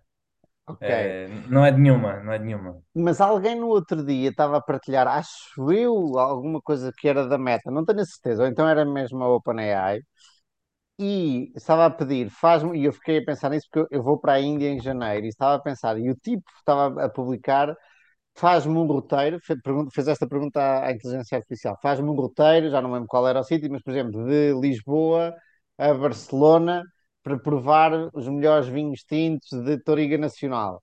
Ok. 0.67 0.89
É, 0.89 1.29
não 1.49 1.65
é 1.65 1.71
de 1.73 1.81
nenhuma, 1.81 2.21
não 2.23 2.33
é 2.33 2.39
de 2.39 2.45
nenhuma. 2.45 2.83
Mas 2.95 3.19
alguém 3.21 3.55
no 3.59 3.69
outro 3.69 4.05
dia 4.05 4.29
estava 4.29 4.59
a 4.59 4.63
partilhar, 4.63 5.09
acho 5.09 5.73
eu, 5.73 6.19
alguma 6.19 6.61
coisa 6.61 6.93
que 6.99 7.09
era 7.09 7.27
da 7.27 7.39
Meta, 7.39 7.71
não 7.71 7.85
tenho 7.85 8.01
a 8.01 8.05
certeza, 8.05 8.43
ou 8.43 8.49
então 8.49 8.69
era 8.69 8.85
mesmo 8.85 9.23
a 9.25 9.29
OpenAI, 9.35 10.01
e 10.99 11.53
estava 11.57 11.87
a 11.87 11.91
pedir, 11.91 12.31
faz-me, 12.31 12.79
e 12.79 12.85
eu 12.85 12.93
fiquei 12.93 13.19
a 13.19 13.25
pensar 13.25 13.51
nisso 13.51 13.67
porque 13.71 13.95
eu, 13.95 14.03
vou 14.03 14.19
para 14.19 14.35
a 14.35 14.41
Índia 14.41 14.69
em 14.71 14.81
janeiro, 14.81 15.27
e 15.27 15.29
estava 15.29 15.57
a 15.57 15.59
pensar, 15.61 15.99
e 15.99 16.11
o 16.11 16.17
tipo 16.17 16.45
estava 16.59 17.05
a 17.05 17.09
publicar, 17.09 17.75
faz-me 18.35 18.77
um 18.77 18.87
roteiro, 18.87 19.39
fez 19.93 20.09
esta 20.09 20.27
pergunta 20.29 20.61
à, 20.85 20.93
inteligência 20.93 21.37
artificial, 21.39 21.79
faz-me 21.83 22.09
um 22.09 22.15
roteiro, 22.15 22.71
já 22.71 22.81
não 22.83 22.93
lembro 22.93 23.09
qual 23.09 23.27
era 23.29 23.41
o 23.41 23.45
sítio, 23.45 23.71
mas 23.71 23.83
por 23.83 23.93
exemplo, 23.93 24.25
de 24.27 24.55
Lisboa 24.61 25.35
a 25.79 25.95
Barcelona, 25.95 26.85
para 27.23 27.39
provar 27.39 27.93
os 28.15 28.29
melhores 28.29 28.69
vinhos 28.69 29.03
tintos 29.03 29.49
de 29.65 29.79
Toriga 29.83 30.19
Nacional. 30.19 30.83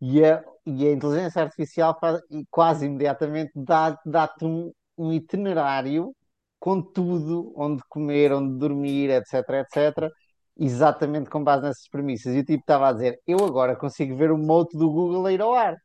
E 0.00 0.24
a, 0.24 0.44
e 0.66 0.86
a 0.88 0.92
inteligência 0.92 1.42
artificial 1.42 1.96
faz, 2.00 2.20
quase 2.50 2.86
imediatamente 2.86 3.52
dá, 3.54 3.98
dá-te 4.06 4.44
um, 4.44 4.72
um 4.96 5.12
itinerário 5.12 6.14
com 6.58 6.82
tudo, 6.82 7.52
onde 7.56 7.82
comer, 7.88 8.32
onde 8.32 8.58
dormir, 8.58 9.10
etc, 9.10 9.34
etc, 9.66 10.10
exatamente 10.58 11.30
com 11.30 11.42
base 11.44 11.62
nessas 11.64 11.88
premissas. 11.88 12.34
E 12.34 12.40
o 12.40 12.44
tipo 12.44 12.60
estava 12.62 12.88
a 12.88 12.92
dizer, 12.92 13.20
eu 13.26 13.44
agora 13.44 13.76
consigo 13.76 14.16
ver 14.16 14.30
o 14.32 14.38
mote 14.38 14.76
do 14.76 14.90
Google 14.90 15.26
a 15.26 15.32
ir 15.32 15.40
ao 15.42 15.54
ar. 15.54 15.76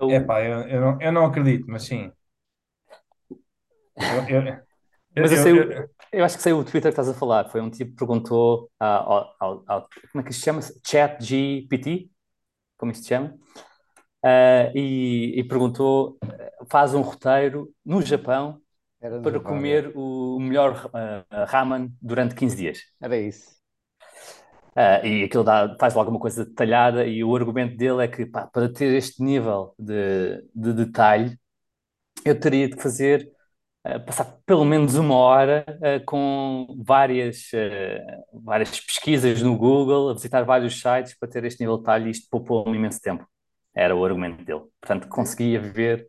Eu, 0.00 0.10
Epá, 0.16 0.42
eu, 0.44 0.60
eu, 0.68 0.80
não, 0.80 1.00
eu 1.00 1.12
não 1.12 1.24
acredito, 1.26 1.64
mas 1.68 1.84
sim. 1.84 2.12
Eu, 4.08 4.24
eu, 4.28 4.60
mas 5.18 5.32
eu 5.32 5.38
sei, 5.38 5.52
eu- 5.52 5.64
o- 5.64 5.72
eu- 5.72 5.90
eu 6.12 6.24
acho 6.24 6.36
que 6.36 6.42
sei 6.42 6.52
o 6.52 6.64
Twitter 6.64 6.82
que 6.94 7.00
estás 7.00 7.08
a 7.08 7.14
falar. 7.14 7.48
Foi 7.50 7.60
um 7.60 7.70
tipo 7.70 7.92
que 7.92 7.96
perguntou 7.98 8.70
ao, 8.80 9.36
ao- 9.40 9.64
ao- 9.68 9.88
como 10.12 10.22
é 10.22 10.24
que 10.24 10.30
isto 10.30 10.40
se 10.40 10.46
chama? 10.46 10.60
ChatGPT, 10.86 12.10
como 12.78 12.92
isto 12.92 13.04
se 13.04 13.10
chama? 13.10 13.36
Ah, 14.24 14.70
e, 14.74 15.40
e 15.40 15.44
perguntou, 15.44 16.18
eh, 16.24 16.52
faz 16.70 16.94
um 16.94 17.02
roteiro 17.02 17.72
no 17.84 18.02
Japão 18.02 18.60
Era 19.00 19.20
para 19.20 19.40
comer 19.40 19.92
o 19.96 20.38
melhor 20.38 20.90
ah, 20.92 21.44
ramen 21.46 21.90
durante 22.00 22.34
15 22.34 22.56
dias. 22.56 22.80
Era 23.00 23.16
isso. 23.16 23.60
Ah, 24.76 25.04
e 25.06 25.24
aquilo 25.24 25.42
dá, 25.42 25.76
faz 25.80 25.94
logo 25.94 26.10
uma 26.10 26.20
coisa 26.20 26.44
detalhada 26.44 27.04
e 27.06 27.24
o 27.24 27.34
argumento 27.34 27.76
dele 27.76 28.04
é 28.04 28.08
que 28.08 28.24
pá, 28.26 28.46
para 28.46 28.72
ter 28.72 28.94
este 28.94 29.22
nível 29.22 29.74
de, 29.78 30.42
de 30.54 30.72
detalhe 30.72 31.38
eu 32.24 32.38
teria 32.38 32.68
de 32.68 32.80
fazer 32.80 33.28
eh, 33.84 33.98
passar 33.98 34.38
pelo 34.46 34.64
menos 34.64 34.94
uma 34.94 35.14
hora 35.14 35.64
eh, 35.82 36.00
com 36.00 36.66
várias, 36.84 37.50
várias 38.32 38.80
pesquisas 38.80 39.42
no 39.42 39.56
Google, 39.56 40.10
a 40.10 40.14
visitar 40.14 40.44
vários 40.44 40.80
sites 40.80 41.16
para 41.18 41.28
ter 41.28 41.44
este 41.44 41.60
nível 41.60 41.76
de 41.76 41.82
detalhe 41.82 42.08
e 42.08 42.10
isto 42.10 42.28
poupou-me 42.30 42.76
imenso 42.76 43.00
tempo. 43.00 43.26
Era 43.74 43.94
o 43.96 44.04
argumento 44.04 44.44
dele. 44.44 44.62
Portanto, 44.80 45.08
conseguia 45.08 45.60
ver. 45.60 46.08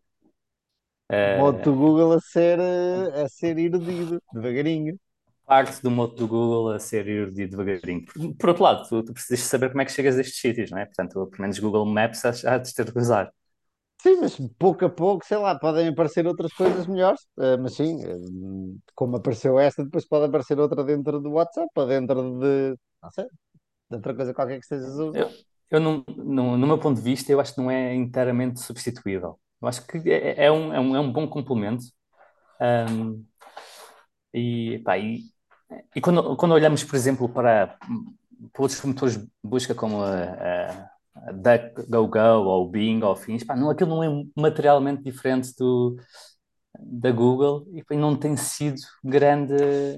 Eh, 1.12 1.42
do 1.64 1.76
Google 1.76 2.14
a 2.14 2.20
ser, 2.22 2.60
eh, 2.60 3.24
a 3.24 3.28
ser 3.30 3.58
erudido, 3.58 4.22
devagarinho. 4.32 4.98
parte 5.46 5.82
do 5.82 5.92
moto 5.92 6.16
do 6.16 6.28
Google 6.28 6.72
a 6.74 6.80
ser 6.80 7.08
erudito 7.08 7.58
devagarinho. 7.58 8.06
Por, 8.40 8.50
outro 8.50 8.64
lado, 8.64 8.88
tu, 8.88 9.04
tu 9.04 9.14
precisas 9.14 9.42
saber 9.46 9.70
como 9.70 9.82
é 9.82 9.86
que 9.86 9.92
chegas 9.92 10.18
a 10.18 10.22
estes 10.22 10.40
sítios, 10.40 10.72
não 10.72 10.78
é? 10.78 10.86
Portanto, 10.86 11.28
pelo 11.28 11.42
menos 11.42 11.60
Google 11.60 11.86
Maps 11.86 12.24
há 12.26 12.56
há 12.56 12.58
de 12.58 12.74
ter 12.74 12.92
de 12.92 12.98
usar. 12.98 13.32
Sim, 14.02 14.18
mas 14.22 14.36
pouco 14.58 14.84
a 14.86 14.90
pouco, 14.90 15.24
sei 15.26 15.38
lá, 15.38 15.58
podem 15.60 15.88
aparecer 15.90 16.26
outras 16.26 16.52
coisas 16.54 16.88
melhores. 16.88 17.22
Eh, 17.40 17.58
mas 17.58 17.74
sim, 17.76 18.00
como 18.96 19.18
apareceu 19.18 19.60
esta, 19.60 19.84
depois 19.84 20.08
pode 20.08 20.26
aparecer 20.26 20.60
outra 20.60 20.84
dentro 20.84 21.20
do 21.20 21.32
WhatsApp, 21.32 21.70
ou 21.76 21.86
dentro 21.88 22.40
de, 22.40 22.76
não 23.04 23.12
sei, 23.12 23.26
de 23.26 23.96
outra 23.98 24.16
coisa 24.16 24.34
qualquer 24.34 24.56
que 24.60 24.66
estejas 24.66 25.00
a 25.00 25.06
usar. 25.06 25.30
Eu, 25.30 25.34
eu 25.70 25.80
não, 25.80 26.04
não- 26.18 26.58
no 26.58 26.68
meu 26.68 26.80
ponto 26.80 26.98
de 26.98 27.04
vista, 27.04 27.32
eu 27.32 27.40
acho 27.40 27.54
que 27.56 27.62
não 27.62 27.70
é 27.72 27.94
inteiramente 27.96 28.60
substituível. 28.62 29.40
Eu 29.62 29.68
acho 29.68 29.86
que 29.86 29.98
é, 30.10 30.46
é 30.46 30.52
um, 30.52 30.74
é 30.74 30.80
um, 30.80 30.96
é 30.96 31.00
um 31.00 31.12
bom 31.12 31.28
complemento. 31.28 31.84
Ahm, 32.60 33.24
e, 34.34 34.80
pá, 34.84 34.98
e, 34.98 35.24
e 35.96 36.02
quando, 36.02 36.36
quando 36.36 36.54
olhamos, 36.54 36.84
por 36.84 36.96
exemplo, 36.96 37.30
para, 37.30 37.78
para 38.54 38.62
outros 38.62 38.82
motores 38.84 39.18
de 39.18 39.30
busca 39.44 39.76
como 39.76 40.04
a, 40.04 40.24
a, 40.24 40.90
a 41.28 41.32
DuckDuckGo 41.32 42.48
ou 42.48 42.66
o 42.66 42.70
Bing 42.70 43.04
ou 43.04 43.12
afins, 43.12 43.44
pá, 43.44 43.56
não, 43.56 43.70
aquilo 43.70 43.90
não 43.90 44.04
é 44.04 44.26
materialmente 44.36 45.04
diferente 45.04 45.54
do, 45.58 45.98
da 46.80 47.12
Google 47.12 47.68
e 47.74 47.84
pá, 47.84 47.96
não 47.96 48.16
tem 48.16 48.38
sido 48.38 48.82
grande, 49.04 49.54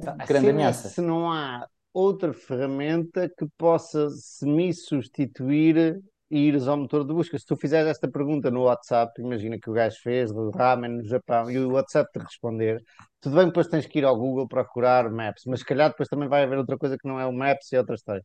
A 0.05 0.25
grande 0.25 0.47
é 0.47 0.49
ameaça. 0.51 0.89
se 0.89 1.01
não 1.01 1.31
há 1.31 1.67
outra 1.93 2.33
ferramenta 2.33 3.29
que 3.29 3.45
possa 3.57 4.09
semi-substituir 4.09 6.01
e 6.33 6.47
ires 6.47 6.67
ao 6.67 6.77
motor 6.77 7.05
de 7.05 7.13
busca. 7.13 7.37
Se 7.37 7.45
tu 7.45 7.55
fizeres 7.55 7.89
esta 7.89 8.09
pergunta 8.09 8.49
no 8.51 8.63
WhatsApp, 8.63 9.21
imagina 9.21 9.59
que 9.59 9.69
o 9.69 9.73
gajo 9.73 9.97
fez 10.01 10.31
do 10.33 10.49
ramen 10.51 10.91
no 10.97 11.03
Japão 11.03 11.49
e 11.51 11.57
o 11.59 11.71
WhatsApp 11.73 12.09
te 12.11 12.19
responder, 12.19 12.83
tudo 13.21 13.35
bem, 13.37 13.47
depois 13.47 13.67
tens 13.67 13.85
que 13.85 13.99
ir 13.99 14.05
ao 14.05 14.17
Google 14.17 14.47
procurar 14.47 15.09
Maps, 15.11 15.43
mas 15.47 15.59
se 15.59 15.65
calhar 15.65 15.89
depois 15.89 16.09
também 16.09 16.27
vai 16.29 16.43
haver 16.43 16.57
outra 16.57 16.77
coisa 16.77 16.97
que 16.97 17.07
não 17.07 17.19
é 17.19 17.25
o 17.25 17.33
Maps 17.33 17.71
e 17.71 17.77
outra 17.77 17.95
história. 17.95 18.23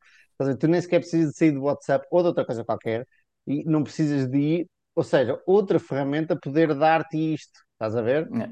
Tu 0.59 0.69
nem 0.69 0.81
sequer 0.81 1.01
precisas 1.01 1.33
de 1.33 1.39
sair 1.39 1.53
do 1.53 1.63
WhatsApp 1.63 2.07
ou 2.11 2.23
de 2.23 2.29
outra 2.29 2.45
coisa 2.47 2.65
qualquer 2.65 3.07
e 3.47 3.65
não 3.65 3.83
precisas 3.83 4.29
de 4.29 4.39
ir, 4.39 4.69
ou 4.95 5.03
seja, 5.05 5.41
outra 5.47 5.79
ferramenta 5.79 6.37
poder 6.39 6.75
dar-te 6.75 7.17
isto. 7.35 7.61
Estás 7.75 7.95
a 7.97 8.03
ver? 8.03 8.29
É, 8.41 8.49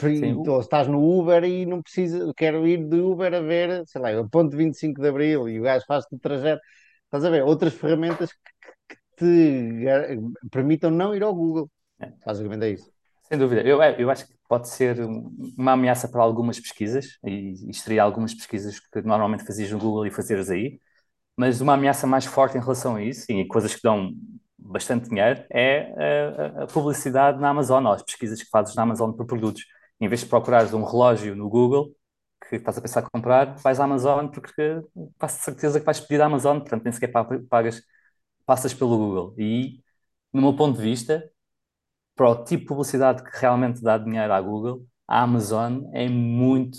Sim, 0.00 0.34
Ou 0.46 0.60
estás 0.60 0.86
no 0.88 0.98
Uber 1.18 1.42
e 1.44 1.66
não 1.66 1.82
precisa, 1.82 2.32
quero 2.36 2.66
ir 2.66 2.86
de 2.88 3.00
Uber 3.00 3.34
a 3.34 3.40
ver, 3.40 3.82
sei 3.86 4.00
lá, 4.00 4.10
o 4.20 4.28
ponto 4.28 4.56
25 4.56 5.00
de 5.00 5.08
Abril 5.08 5.48
e 5.48 5.58
o 5.58 5.62
gajo 5.62 5.84
faz-te 5.86 6.14
o 6.14 6.18
trajeto. 6.18 6.62
Estás 7.04 7.24
a 7.24 7.30
ver? 7.30 7.42
Outras 7.42 7.74
ferramentas 7.74 8.32
que 8.32 8.51
te 9.22 10.18
permitam 10.50 10.90
não 10.90 11.14
ir 11.14 11.22
ao 11.22 11.34
Google. 11.34 11.70
é. 12.00 12.12
Basicamente 12.24 12.64
é 12.64 12.70
isso. 12.70 12.90
Sem 13.24 13.38
dúvida. 13.38 13.62
Eu, 13.62 13.82
eu 13.82 14.10
acho 14.10 14.26
que 14.26 14.34
pode 14.48 14.68
ser 14.68 15.00
um- 15.00 15.30
uma 15.56 15.72
ameaça 15.72 16.08
para 16.08 16.22
algumas 16.22 16.60
pesquisas, 16.60 17.18
e 17.24 17.72
seria 17.74 18.02
algumas 18.02 18.34
pesquisas 18.34 18.78
que 18.80 19.00
normalmente 19.02 19.44
fazias 19.44 19.70
no 19.70 19.78
Google 19.78 20.06
e 20.06 20.10
fazeres 20.10 20.50
aí, 20.50 20.80
mas 21.36 21.60
uma 21.60 21.74
ameaça 21.74 22.06
mais 22.06 22.24
forte 22.26 22.56
em 22.58 22.60
relação 22.60 22.96
a 22.96 23.02
isso, 23.02 23.26
e 23.30 23.46
coisas 23.46 23.74
que 23.74 23.82
dão 23.82 24.12
bastante 24.58 25.08
dinheiro, 25.08 25.44
é 25.50 25.92
a, 26.60 26.64
a- 26.64 26.66
publicidade 26.68 27.40
na 27.40 27.50
Amazon, 27.50 27.84
ou 27.86 27.92
as 27.92 28.02
pesquisas 28.02 28.42
que 28.42 28.50
fazes 28.50 28.74
na 28.74 28.82
Amazon 28.82 29.12
por 29.12 29.26
produtos. 29.26 29.64
Em 30.00 30.08
vez 30.08 30.20
de 30.20 30.26
procurares 30.26 30.72
um 30.74 30.84
relógio 30.84 31.34
no 31.36 31.48
Google, 31.48 31.94
que 32.48 32.56
estás 32.56 32.76
a 32.78 32.80
pensar 32.82 33.02
em 33.02 33.06
comprar, 33.12 33.54
vais 33.58 33.80
à 33.80 33.84
Amazon 33.84 34.28
porque 34.28 34.80
quase 35.18 35.38
certeza 35.40 35.80
que 35.80 35.86
vais 35.86 36.00
pedir 36.00 36.20
à 36.22 36.26
Amazon, 36.26 36.58
portanto 36.60 36.84
nem 36.84 36.92
sequer 36.92 37.08
pa- 37.08 37.24
pagas, 37.48 37.82
passas 38.46 38.74
pelo 38.74 38.96
Google. 38.96 39.34
E, 39.38 39.80
no 40.32 40.42
meu 40.42 40.56
ponto 40.56 40.76
de 40.78 40.82
vista, 40.82 41.30
para 42.16 42.28
o 42.28 42.44
tipo 42.44 42.62
de 42.62 42.68
publicidade 42.68 43.22
que 43.24 43.30
realmente 43.40 43.82
dá 43.82 43.98
dinheiro 43.98 44.32
à 44.32 44.40
Google, 44.40 44.86
a 45.08 45.22
Amazon 45.22 45.82
é 45.92 46.08
muito, 46.08 46.78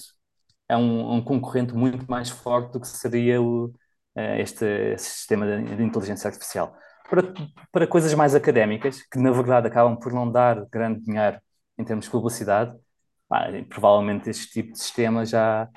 é 0.70 0.78
um, 0.78 1.16
um 1.16 1.24
concorrente 1.24 1.74
muito 1.74 2.10
mais 2.10 2.30
forte 2.30 2.74
do 2.74 2.80
que 2.82 2.88
seria 2.88 3.42
o, 3.42 3.74
eh, 4.16 4.42
este, 4.42 4.98
sistema 4.98 5.46
de, 5.46 5.84
inteligência 5.84 6.28
artificial. 6.28 6.76
para, 7.10 7.34
para 7.72 7.88
coisas 7.88 8.14
mais 8.14 8.36
académicas, 8.36 9.02
que 9.04 9.20
na 9.20 9.32
verdade 9.32 9.68
acabam 9.68 9.98
por 10.00 10.14
não 10.14 10.32
dar 10.32 10.66
grande 10.72 11.02
dinheiro 11.02 11.40
em 11.78 11.84
termos 11.84 12.06
de 12.06 12.12
publicidade, 12.12 12.76
pá, 13.28 13.48
provavelmente 13.70 14.30
este 14.30 14.48
tipo 14.52 14.74
de 14.74 14.80
sistema 14.80 15.26
já, 15.26 15.70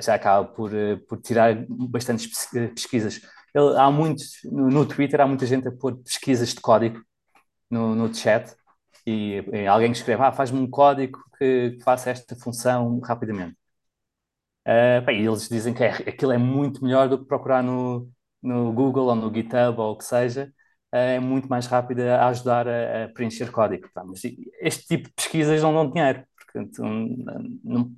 já 0.00 0.14
acaba 0.14 0.46
por, 0.48 0.74
eh, 0.74 0.96
por 1.08 1.20
tirar 1.20 1.54
bastantes 1.68 2.28
pesquisas. 2.74 3.20
Ele, 3.54 3.76
há 3.78 3.90
muitos, 3.90 4.38
no, 4.44 4.68
no, 4.68 4.86
Twitter 4.86 5.20
há 5.20 5.26
muita 5.26 5.46
gente 5.46 5.68
a 5.68 5.72
pôr 5.72 5.96
pesquisas 5.98 6.50
de 6.50 6.60
código 6.60 7.00
no, 7.70 7.94
no 7.94 8.12
chat 8.14 8.54
e, 9.06 9.44
e 9.52 9.66
alguém 9.66 9.92
escreve, 9.92 10.22
ah, 10.22 10.32
faz-me 10.32 10.58
um 10.60 10.68
código 10.70 11.18
que, 11.38 11.78
faça 11.84 12.10
esta 12.10 12.36
função 12.36 13.00
rapidamente. 13.00 13.56
Uh, 14.66 15.04
bem, 15.04 15.24
eles 15.24 15.48
dizem 15.48 15.74
que 15.74 15.84
é, 15.84 15.90
aquilo 15.90 16.32
é 16.32 16.38
muito 16.38 16.82
melhor 16.82 17.08
do 17.08 17.18
que 17.18 17.26
procurar 17.26 17.62
no, 17.62 18.10
no 18.42 18.72
Google 18.72 19.06
ou 19.08 19.14
no 19.14 19.32
GitHub 19.32 19.78
ou 19.78 19.92
o 19.92 19.98
que 19.98 20.04
seja, 20.04 20.52
uh, 20.92 20.96
é 20.96 21.20
muito 21.20 21.48
mais 21.48 21.66
rápido 21.66 22.00
a 22.00 22.28
ajudar 22.28 22.66
a, 22.66 23.04
a 23.04 23.08
preencher 23.10 23.50
código. 23.52 23.88
Tá? 23.92 24.02
Mas 24.04 24.22
este 24.60 24.86
tipo 24.86 25.08
de 25.08 25.14
pesquisas 25.14 25.62
não 25.62 25.74
dão 25.74 25.90
dinheiro, 25.90 26.24
não, 27.62 27.90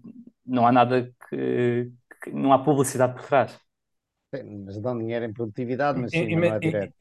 não 0.44 0.66
há 0.66 0.72
nada 0.72 1.12
que, 1.28 1.90
que, 2.22 2.30
não 2.32 2.52
há 2.52 2.58
publicidade 2.58 3.14
por 3.14 3.24
trás. 3.24 3.65
Mas 4.42 4.80
dão 4.80 4.96
dinheiro 4.98 5.24
em 5.24 5.32
produtividade, 5.32 6.00
mas 6.00 6.10
sim, 6.10 6.34
não 6.34 6.44
é 6.44 6.58
direto. 6.58 6.94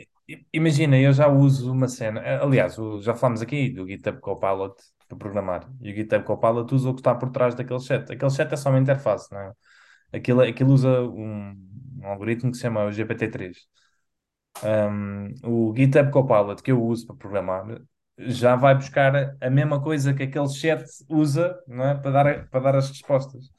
Imagina, 0.52 0.98
eu 0.98 1.14
já 1.14 1.28
uso 1.28 1.72
uma 1.72 1.88
cena, 1.88 2.22
aliás, 2.42 2.76
já 3.02 3.14
falamos 3.14 3.42
aqui 3.42 3.70
do 3.70 3.88
GitHub 3.88 4.20
Copilot 4.20 4.76
para 5.08 5.18
programar, 5.18 5.70
e 5.82 5.92
o 5.92 5.96
GitHub 5.96 6.26
Copilot 6.26 6.74
usa 6.74 6.90
o 6.90 6.94
que 6.94 7.02
está 7.02 7.14
por 7.14 7.30
trás 7.30 7.54
daquele 7.54 7.80
chat. 7.80 8.12
Aquele 8.12 8.32
chat 8.32 8.52
é 8.52 8.56
só 8.56 8.70
uma 8.70 8.80
interface, 8.80 9.32
não 9.32 9.40
é? 9.40 9.52
Aquilo, 10.14 10.42
aquilo 10.42 10.74
usa 10.74 11.02
um, 11.02 11.56
um 12.02 12.08
algoritmo 12.08 12.52
que 12.52 12.58
se 12.58 12.64
chama 12.64 12.86
o 12.86 12.90
GPT-3. 12.90 13.56
Um, 14.64 15.34
o 15.44 15.74
GitHub 15.76 16.12
Copilot 16.12 16.64
que 16.64 16.72
eu 16.72 16.82
uso 16.82 17.06
para 17.08 17.16
programar 17.18 17.66
já 18.18 18.56
vai 18.56 18.74
buscar 18.74 19.36
a 19.42 19.50
mesma 19.50 19.82
coisa 19.82 20.14
que 20.14 20.24
aquele 20.24 20.48
chat 20.48 20.86
usa 21.10 21.60
não 21.68 21.84
é? 21.84 21.96
para, 21.96 22.12
dar, 22.12 22.50
para 22.50 22.60
dar 22.62 22.76
as 22.78 22.90
respostas. 22.90 23.50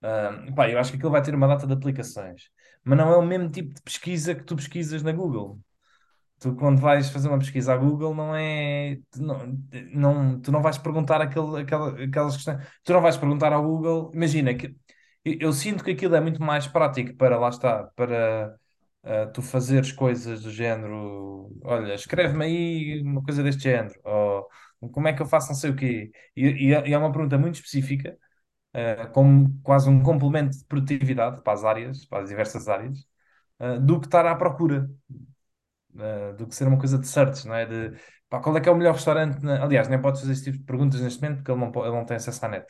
Um, 0.00 0.54
pá, 0.54 0.68
eu 0.70 0.78
acho 0.78 0.92
que 0.92 0.96
aquilo 0.96 1.10
vai 1.10 1.22
ter 1.22 1.34
uma 1.34 1.48
data 1.48 1.66
de 1.66 1.72
aplicações, 1.72 2.50
mas 2.88 2.98
não 2.98 3.12
é 3.12 3.16
o 3.16 3.22
mesmo 3.22 3.50
tipo 3.50 3.74
de 3.74 3.82
pesquisa 3.82 4.34
que 4.34 4.44
tu 4.44 4.56
pesquisas 4.56 5.02
na 5.02 5.12
Google. 5.12 5.60
Tu, 6.40 6.54
quando 6.56 6.80
vais 6.80 7.10
fazer 7.10 7.28
uma 7.28 7.38
pesquisa 7.38 7.74
à 7.74 7.76
Google, 7.76 8.14
não 8.14 8.34
é. 8.34 8.98
Tu 9.10 9.22
não, 9.22 9.58
não, 9.92 10.40
tu 10.40 10.52
não 10.52 10.62
vais 10.62 10.78
perguntar 10.78 11.20
aquele, 11.20 11.60
aquela, 11.62 12.02
aquelas 12.04 12.36
questões. 12.36 12.66
Tu 12.84 12.92
não 12.92 13.02
vais 13.02 13.16
perguntar 13.16 13.52
ao 13.52 13.62
Google. 13.62 14.10
Imagina 14.14 14.54
que 14.54 14.74
eu, 15.24 15.52
sinto 15.52 15.84
que 15.84 15.90
aquilo 15.90 16.14
é 16.16 16.20
muito 16.20 16.42
mais 16.42 16.66
prático 16.66 17.14
para 17.16 17.38
lá 17.38 17.50
está, 17.50 17.84
para 17.96 18.56
uh, 19.04 19.32
tu 19.34 19.42
fazeres 19.42 19.92
coisas 19.92 20.42
do 20.42 20.50
género. 20.50 21.50
Olha, 21.64 21.94
escreve-me 21.94 22.44
aí 22.44 23.02
uma 23.02 23.22
coisa 23.22 23.42
deste 23.42 23.64
género. 23.64 24.00
Ou 24.04 24.48
como 24.90 25.08
é 25.08 25.12
que 25.12 25.20
eu 25.20 25.26
faço 25.26 25.48
não 25.48 25.56
sei 25.56 25.70
o 25.70 25.76
quê. 25.76 26.10
E, 26.36 26.68
e, 26.68 26.74
é, 26.74 26.88
e 26.88 26.92
é 26.94 26.98
uma 26.98 27.12
pergunta 27.12 27.36
muito 27.36 27.56
específica, 27.56 28.16
uh, 28.74 29.10
como 29.12 29.60
quase 29.62 29.88
um 29.88 30.02
complemento 30.02 30.58
de 30.58 30.64
produtividade 30.64 31.42
para 31.42 31.52
as 31.52 31.64
áreas, 31.64 32.04
para 32.06 32.22
as 32.22 32.28
diversas 32.28 32.68
áreas, 32.68 33.06
uh, 33.60 33.80
do 33.80 34.00
que 34.00 34.06
estar 34.06 34.26
à 34.26 34.34
procura 34.34 34.90
uh, 35.94 36.36
do 36.36 36.46
que 36.46 36.54
ser 36.54 36.66
uma 36.68 36.78
coisa 36.78 36.98
de 36.98 37.06
certos, 37.06 37.44
não 37.44 37.54
é? 37.54 37.66
De 37.66 37.98
pá, 38.28 38.40
qual 38.40 38.56
é 38.56 38.60
que 38.60 38.68
é 38.68 38.72
o 38.72 38.76
melhor 38.76 38.94
restaurante? 38.94 39.42
Na... 39.42 39.62
Aliás, 39.62 39.88
nem 39.88 40.00
podes 40.00 40.20
fazer 40.20 40.32
esse 40.32 40.44
tipo 40.44 40.58
de 40.58 40.64
perguntas 40.64 41.00
neste 41.00 41.20
momento 41.20 41.38
porque 41.38 41.50
ele 41.50 41.60
não, 41.60 41.84
ele 41.84 41.96
não 41.96 42.04
tem 42.04 42.16
acesso 42.16 42.44
à 42.44 42.48
net. 42.48 42.66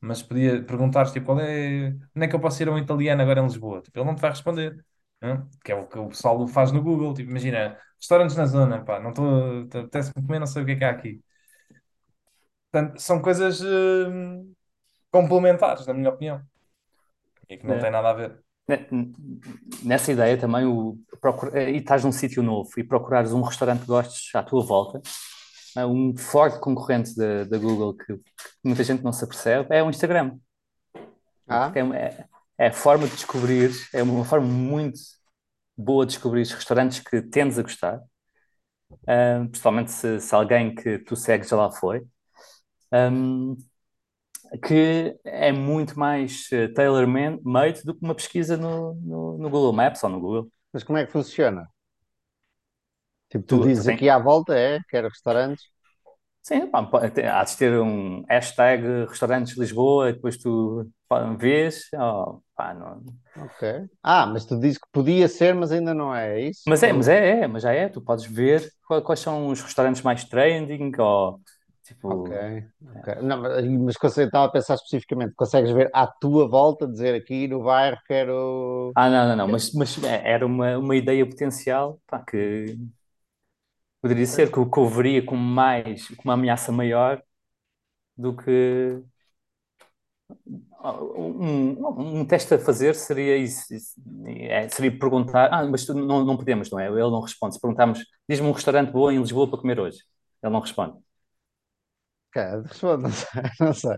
Mas 0.00 0.22
podia 0.22 0.62
perguntar 0.64 1.10
tipo, 1.12 1.26
qual 1.26 1.40
é, 1.40 1.88
onde 2.14 2.26
é 2.26 2.28
que 2.28 2.36
eu 2.36 2.40
posso 2.40 2.62
ir 2.62 2.68
a 2.68 2.72
um 2.72 2.78
italiano 2.78 3.22
agora 3.22 3.40
em 3.40 3.44
Lisboa? 3.44 3.82
Tipo, 3.82 3.98
ele 3.98 4.06
não 4.06 4.14
te 4.14 4.20
vai 4.20 4.30
responder. 4.30 4.84
Não? 5.20 5.48
Que 5.64 5.72
é 5.72 5.74
o 5.76 5.86
que 5.86 5.98
o 5.98 6.08
pessoal 6.08 6.46
faz 6.48 6.72
no 6.72 6.82
Google. 6.82 7.14
Tipo, 7.14 7.30
imagina, 7.30 7.78
restaurantes 7.98 8.36
na 8.36 8.46
zona, 8.46 8.84
pá, 8.84 9.00
não 9.00 9.10
estou, 9.10 9.62
apetece-me 9.62 10.26
comer, 10.26 10.38
não 10.40 10.46
sei 10.46 10.62
o 10.62 10.66
que 10.66 10.72
é 10.72 10.76
que 10.76 10.84
há 10.84 10.90
aqui. 10.90 11.22
Portanto, 12.70 13.00
são 13.00 13.20
coisas 13.20 13.60
uh, 13.60 14.54
complementares, 15.12 15.86
na 15.86 15.94
minha 15.94 16.10
opinião. 16.10 16.42
E 17.48 17.56
que 17.56 17.66
não 17.66 17.74
é. 17.74 17.78
tem 17.78 17.90
nada 17.90 18.10
a 18.10 18.14
ver. 18.14 18.42
Nessa 19.82 20.10
ideia 20.10 20.38
também, 20.38 20.64
o, 20.64 20.98
procura, 21.20 21.70
e 21.70 21.76
estás 21.76 22.02
num 22.02 22.12
sítio 22.12 22.42
novo 22.42 22.70
e 22.78 22.82
procurares 22.82 23.32
um 23.32 23.42
restaurante 23.42 23.80
que 23.80 23.86
gostes 23.86 24.34
à 24.34 24.42
tua 24.42 24.64
volta, 24.64 25.02
é 25.76 25.84
um 25.84 26.16
forte 26.16 26.58
concorrente 26.58 27.14
da, 27.14 27.44
da 27.44 27.58
Google 27.58 27.94
que, 27.94 28.16
que, 28.16 28.22
muita 28.64 28.84
gente 28.84 29.02
não 29.02 29.12
se 29.12 29.24
apercebe 29.24 29.74
é 29.74 29.82
o 29.82 29.90
Instagram. 29.90 30.38
Ah. 31.46 31.72
É, 31.74 31.80
é, 31.80 32.26
é, 32.58 32.66
a 32.68 32.72
forma 32.72 33.06
de 33.06 33.14
descobrir, 33.14 33.70
é 33.92 34.02
uma 34.02 34.24
forma 34.24 34.46
muito 34.46 34.98
boa 35.76 36.06
de 36.06 36.12
descobrir 36.14 36.46
restaurantes 36.46 37.00
que 37.00 37.20
tendes 37.20 37.58
a 37.58 37.62
gostar, 37.62 37.98
uh, 38.90 39.48
principalmente 39.48 39.90
se, 39.90 40.20
se, 40.20 40.34
alguém 40.34 40.74
que 40.74 40.98
tu 40.98 41.16
segues 41.16 41.48
já 41.48 41.56
lá 41.56 41.70
foi. 41.70 42.02
Um, 42.92 43.56
que 44.58 45.18
é 45.24 45.52
muito 45.52 45.98
mais 45.98 46.48
eh, 46.52 46.68
tailor-made 46.68 47.84
do 47.84 47.94
que 47.94 48.04
uma 48.04 48.14
pesquisa 48.14 48.56
no, 48.56 48.94
no, 48.94 49.38
no, 49.38 49.50
Google 49.50 49.72
Maps 49.72 50.02
ou 50.04 50.10
no 50.10 50.20
Google. 50.20 50.52
Mas 50.72 50.84
como 50.84 50.98
é 50.98 51.06
que 51.06 51.12
funciona? 51.12 51.68
Tipo, 53.30 53.44
tu, 53.44 53.60
tu 53.60 53.68
dizes 53.68 53.88
aqui 53.88 54.08
à 54.08 54.18
volta, 54.18 54.54
é? 54.54 54.78
Quero 54.88 55.08
restaurantes? 55.08 55.64
Sim, 56.42 56.66
pá, 56.66 56.80
há 56.80 57.44
de 57.44 57.56
ter 57.56 57.78
um 57.78 58.24
hashtag 58.28 59.06
restaurantes 59.08 59.56
Lisboa 59.56 60.10
e 60.10 60.12
depois 60.14 60.36
tu 60.36 60.90
vês. 61.38 61.84
Oh, 61.94 62.40
pá, 62.56 62.74
não... 62.74 63.00
Ok. 63.36 63.88
Ah, 64.02 64.26
mas 64.26 64.44
tu 64.44 64.58
dizes 64.58 64.76
que 64.76 64.88
podia 64.90 65.28
ser, 65.28 65.54
mas 65.54 65.70
ainda 65.70 65.94
não 65.94 66.14
é, 66.14 66.40
é 66.40 66.48
isso? 66.48 66.62
Mas 66.66 66.82
é, 66.82 66.92
mas 66.92 67.08
é, 67.08 67.42
é, 67.42 67.46
mas 67.46 67.62
já 67.62 67.72
é. 67.72 67.88
Tu 67.88 68.00
podes 68.00 68.26
ver 68.26 68.68
quais 69.04 69.20
são 69.20 69.48
os 69.48 69.62
restaurantes 69.62 70.02
mais 70.02 70.24
trending 70.24 70.90
ou 70.98 71.40
Tipo, 71.84 72.08
ok, 72.08 72.64
ok. 72.98 73.14
Não, 73.22 73.38
mas, 73.42 73.96
mas 74.00 74.16
estava 74.18 74.44
a 74.46 74.48
pensar 74.50 74.74
especificamente, 74.74 75.34
consegues 75.34 75.70
ver 75.72 75.90
à 75.92 76.06
tua 76.06 76.48
volta, 76.48 76.86
dizer 76.86 77.14
aqui 77.14 77.48
no 77.48 77.62
bairro 77.64 77.98
quero. 78.06 78.92
Ah, 78.94 79.10
não, 79.10 79.28
não, 79.28 79.36
não, 79.36 79.48
mas, 79.48 79.72
mas 79.72 80.02
é, 80.04 80.30
era 80.30 80.46
uma, 80.46 80.78
uma 80.78 80.94
ideia 80.96 81.26
potencial 81.26 82.00
pá, 82.06 82.20
que 82.20 82.78
poderia 84.00 84.26
ser 84.26 84.50
que, 84.50 84.64
que 84.64 84.78
eu 84.78 84.86
veria 84.88 85.24
como 85.24 85.42
mais, 85.42 86.08
com 86.08 86.22
uma 86.24 86.34
ameaça 86.34 86.70
maior 86.72 87.22
do 88.16 88.36
que 88.36 89.02
um, 90.84 92.20
um 92.20 92.24
teste 92.24 92.54
a 92.54 92.58
fazer 92.58 92.94
seria 92.94 93.36
isso, 93.36 93.62
é, 94.26 94.68
seria 94.68 94.96
perguntar, 94.98 95.48
ah, 95.52 95.64
mas 95.64 95.86
não, 95.88 96.24
não 96.24 96.36
podemos, 96.36 96.70
não 96.70 96.78
é? 96.80 96.86
Ele 96.88 97.00
não 97.00 97.20
responde. 97.20 97.54
Se 97.54 97.60
perguntarmos, 97.60 98.00
diz-me 98.28 98.46
um 98.48 98.52
restaurante 98.52 98.90
bom 98.90 99.10
em 99.10 99.18
Lisboa 99.18 99.48
para 99.48 99.58
comer 99.58 99.78
hoje, 99.80 99.98
ele 100.42 100.52
não 100.52 100.60
responde. 100.60 100.96
Cara, 102.32 102.62
responde, 102.68 103.02
não 103.04 103.10
sei. 103.12 103.42
Não 103.60 103.74
sei. 103.74 103.96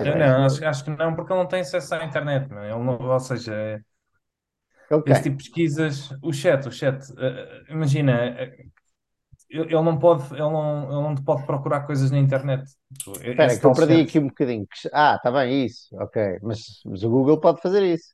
Eu 0.00 0.16
não, 0.16 0.44
acho, 0.44 0.64
acho 0.64 0.84
que 0.84 0.90
não, 0.90 1.14
porque 1.14 1.32
ele 1.32 1.40
não 1.40 1.48
tem 1.48 1.60
acesso 1.60 1.94
à 1.94 2.04
internet, 2.04 2.48
não 2.50 2.60
é? 2.62 2.70
Ele 2.70 2.78
não, 2.84 2.98
ou 3.00 3.20
seja, 3.20 3.54
é- 3.54 3.80
Okay. 4.90 5.22
esse 5.22 5.22
tipo 5.24 5.36
de 5.38 5.44
pesquisas, 5.44 6.10
o 6.22 6.32
chat, 6.32 6.66
o 6.68 6.72
chat, 6.72 7.02
eh, 7.18 7.64
imagina, 7.70 8.12
eh, 8.26 8.66
ele 9.50 9.64
ele 9.74 9.82
não 9.82 9.98
pode, 9.98 10.24
ele 10.34 10.40
não, 10.42 10.84
ele 10.84 11.02
não 11.02 11.14
te 11.14 11.22
pode 11.24 11.46
procurar 11.46 11.86
coisas 11.86 12.10
na 12.10 12.18
internet. 12.18 12.64
Tipo, 12.92 13.20
Espera, 13.30 13.56
Esse 13.56 13.60
que 13.60 13.66
eu 13.66 13.72
tal 13.72 13.74
perdi 13.74 14.00
chat, 14.00 14.02
aqui 14.02 14.18
um 14.18 14.28
bocadinho. 14.28 14.66
Ah, 14.92 15.14
está 15.16 15.30
bem, 15.30 15.64
isso. 15.66 15.94
Ok. 15.96 16.38
Mas, 16.42 16.80
mas 16.84 17.02
o 17.04 17.10
Google 17.10 17.40
pode 17.40 17.60
fazer 17.60 17.82
isso. 17.84 18.12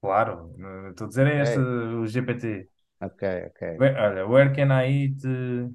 claro, 0.00 0.54
eh, 0.58 0.90
estou 0.90 1.06
a 1.06 1.08
dizer 1.08 1.26
é 1.26 1.42
este, 1.42 1.58
Ok, 1.58 1.86
o 2.00 2.06
GPT. 2.06 2.68
ok, 3.00 3.22
ok. 3.50 3.62
Where- 3.76 3.96
Olha, 3.98 4.26
where 4.28 4.54
can 4.54 4.70
I 4.72 4.86
eat 4.88 5.24
eh, 5.24 5.68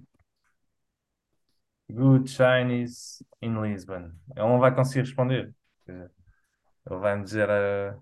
good 1.93 2.29
Chinese 2.29 3.23
in 3.41 3.61
Lisbon? 3.61 4.13
Ele 4.35 4.47
não 4.47 4.59
vai 4.59 4.73
conseguir 4.73 5.01
responder. 5.01 5.53
Dizer, 5.87 6.11
Ele 6.89 6.99
vai-me 6.99 7.23
dizer. 7.25 7.49
eh, 7.49 7.95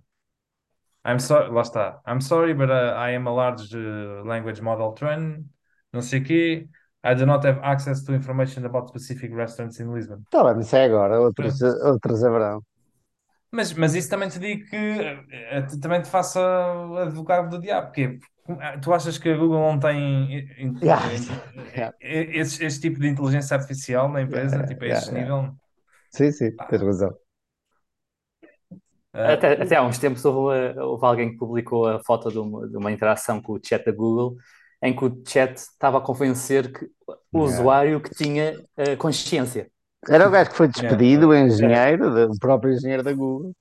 I'm 1.05 1.19
sorry, 1.19 1.49
lá 1.51 1.61
está. 1.61 2.01
I'm 2.05 2.21
sorry, 2.21 2.53
but 2.53 2.69
uh, 2.69 2.93
I 2.97 3.11
am 3.11 3.27
a 3.27 3.31
large 3.31 3.73
uh, 3.75 4.23
language 4.25 4.61
model 4.61 4.91
train, 4.93 5.45
não 5.93 6.01
sei 6.01 6.19
o 6.19 6.23
quê. 6.23 6.69
I 7.03 7.13
do 7.15 7.25
not 7.25 7.45
have 7.45 7.59
access 7.63 8.03
to 8.03 8.13
information 8.13 8.65
about 8.65 8.89
specific 8.89 9.31
restaurants 9.33 9.79
in 9.79 9.93
Lisbon. 9.93 10.25
Está 10.25 10.43
bem, 10.43 10.61
isso 10.61 10.75
é 10.75 10.83
agora. 10.85 11.19
Outros, 11.21 11.61
outros 11.61 12.23
haverão. 12.23 12.61
Mas, 13.51 13.73
mas 13.73 13.95
isso 13.95 14.09
também 14.09 14.29
te 14.29 14.39
digo 14.39 14.65
que 14.69 14.77
te- 15.67 15.79
também 15.79 16.01
te 16.01 16.09
faça 16.09 16.39
advogado 17.01 17.49
do 17.49 17.59
diabo, 17.59 17.87
porque 17.87 18.19
tu 18.81 18.93
achas 18.93 19.17
que 19.17 19.29
a 19.29 19.37
Google 19.37 19.59
não 19.59 19.79
tem 19.79 20.37
eh, 20.37 20.73
Yeah, 20.81 21.11
eh, 21.15 21.25
yeah, 21.75 21.91
eh, 22.01 22.39
esse, 22.39 22.63
esse 22.65 22.79
tipo 22.81 22.99
de 22.99 23.07
inteligência 23.07 23.55
artificial 23.57 24.09
na 24.09 24.21
empresa, 24.21 24.63
yeah, 24.63 24.65
tipo 24.65 24.83
a 24.85 24.87
yeah, 24.87 24.89
esse 24.89 25.13
yeah. 25.13 25.13
nível? 25.13 25.55
Sim, 26.11 26.31
sim, 26.33 26.51
Pá, 26.55 26.67
tens 26.67 26.81
razão. 26.83 27.17
ah, 29.13 29.33
Até, 29.33 29.61
até 29.61 29.75
há 29.75 29.83
uns 29.83 29.97
tempos 29.99 30.23
houve, 30.25 30.79
houve 30.79 31.05
alguém 31.05 31.31
que 31.31 31.37
publicou 31.37 31.87
a 31.87 31.99
foto 32.03 32.31
de 32.31 32.39
uma, 32.39 32.67
de 32.67 32.77
uma 32.77 32.91
interação 32.91 33.41
com 33.41 33.53
o 33.53 33.59
chat 33.63 33.83
da 33.85 33.91
Google, 33.91 34.35
em 34.81 34.95
que 34.95 35.03
o 35.05 35.23
chat 35.27 35.57
estava 35.57 35.97
a 35.97 36.01
convencer 36.01 36.71
que 36.71 36.85
o 37.33 37.39
Yeah. 37.39 37.41
usuário 37.41 38.01
que 38.01 38.11
tinha 38.13 38.55
eh, 38.77 38.95
consciência. 38.95 39.69
Era 40.15 40.27
o 40.27 40.31
gajo 40.31 40.49
que 40.51 40.57
foi 40.57 40.67
yeah, 40.75 41.01
despedido, 41.07 41.29
o 41.29 41.33
É, 41.61 41.65
engenheiro, 41.73 42.31
o 42.31 42.37
próprio 42.39 42.73
engenheiro 42.73 43.01
da 43.03 43.13
Google. 43.13 43.53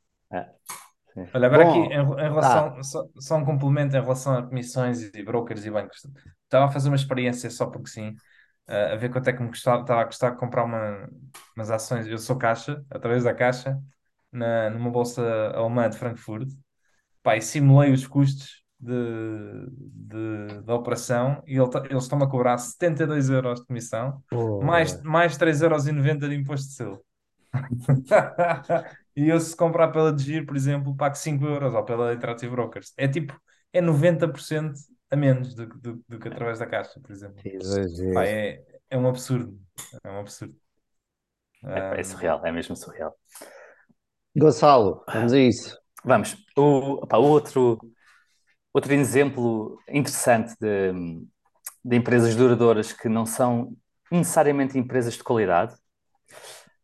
É, 1.20 1.32
Olha, 1.34 1.46
agora 1.46 1.64
aqui 1.64 1.78
em, 1.78 1.92
Bom, 1.92 2.00
em 2.00 2.16
tá. 2.38 2.54
relação, 2.56 2.82
só, 2.82 3.04
só 3.20 3.36
um 3.36 3.44
complemento 3.44 3.96
em 3.96 4.00
relação 4.00 4.36
a 4.38 4.42
comissões 4.46 5.02
e 5.14 5.22
brokers 5.22 5.64
e 5.64 5.70
bancos. 5.70 6.06
Estava 6.44 6.66
a 6.66 6.70
fazer 6.70 6.88
uma 6.88 6.96
experiência 6.96 7.50
só 7.50 7.66
porque 7.66 7.88
sim, 7.90 8.14
eh, 8.68 8.92
a 8.92 8.96
ver 8.96 9.10
quanto 9.10 9.28
é 9.28 9.32
que 9.34 9.42
me 9.42 9.48
custava, 9.50 9.82
estava 9.82 10.02
a 10.02 10.06
custar 10.06 10.36
comprar 10.36 10.64
uma, 10.64 11.08
umas 11.56 11.70
ações. 11.70 12.06
Eu 12.06 12.18
sou 12.18 12.36
caixa, 12.38 12.84
através 12.90 13.24
da 13.24 13.34
caixa, 13.34 13.78
na, 14.32 14.70
numa 14.70 14.90
bolsa 14.90 15.22
alemã 15.54 15.88
de 15.90 15.98
Frankfurt. 15.98 16.48
Pá, 17.22 17.36
e 17.36 17.42
simulei 17.42 17.92
os 17.92 18.06
custos 18.06 18.62
de, 18.80 18.94
de- 19.92 20.62
da 20.62 20.74
operação 20.74 21.42
e 21.46 21.56
ele 21.56 21.68
eles 21.90 22.04
estão-me 22.04 22.24
a 22.24 22.28
cobrar 22.28 22.58
72 22.58 23.28
euros 23.30 23.60
de 23.60 23.66
comissão, 23.66 24.22
mais, 24.60 25.00
Pô, 25.00 25.02
mais 25.02 25.36
3,90€ 25.36 26.28
de 26.30 26.36
imposto 26.36 26.68
de 26.68 26.74
selo. 26.74 27.04
E 29.18 29.30
eu, 29.30 29.40
se 29.40 29.56
comprar 29.56 29.88
pela 29.88 30.16
Giro, 30.16 30.46
por 30.46 30.54
exemplo, 30.54 30.96
pago 30.96 31.16
5 31.16 31.44
euros 31.44 31.74
ou 31.74 31.84
pela 31.84 32.14
Interactive 32.14 32.52
Brokers. 32.52 32.92
É 32.96 33.08
tipo, 33.08 33.36
é 33.72 33.80
90% 33.80 34.74
a 35.10 35.16
menos 35.16 35.56
do, 35.56 35.66
do, 35.66 36.04
do 36.08 36.18
que 36.20 36.28
através 36.28 36.60
da 36.60 36.66
Caixa, 36.66 37.00
por 37.00 37.10
exemplo. 37.10 37.42
Pá, 38.14 38.24
é, 38.24 38.62
é 38.88 38.96
um 38.96 39.08
absurdo. 39.08 39.58
É 40.04 40.08
um 40.08 40.20
absurdo. 40.20 40.54
É, 41.64 41.98
é 41.98 42.04
surreal, 42.04 42.46
é 42.46 42.52
mesmo 42.52 42.76
surreal. 42.76 43.12
Gonçalo, 44.36 45.02
vamos 45.12 45.32
a 45.32 45.38
isso. 45.40 45.76
Vamos, 46.04 46.36
o, 46.56 47.04
pá, 47.08 47.16
o 47.16 47.24
outro, 47.24 47.76
outro 48.72 48.92
exemplo 48.92 49.80
interessante 49.88 50.54
de, 50.60 50.92
de 51.84 51.96
empresas 51.96 52.36
duradouras 52.36 52.92
que 52.92 53.08
não 53.08 53.26
são 53.26 53.76
necessariamente 54.12 54.78
empresas 54.78 55.14
de 55.14 55.24
qualidade 55.24 55.74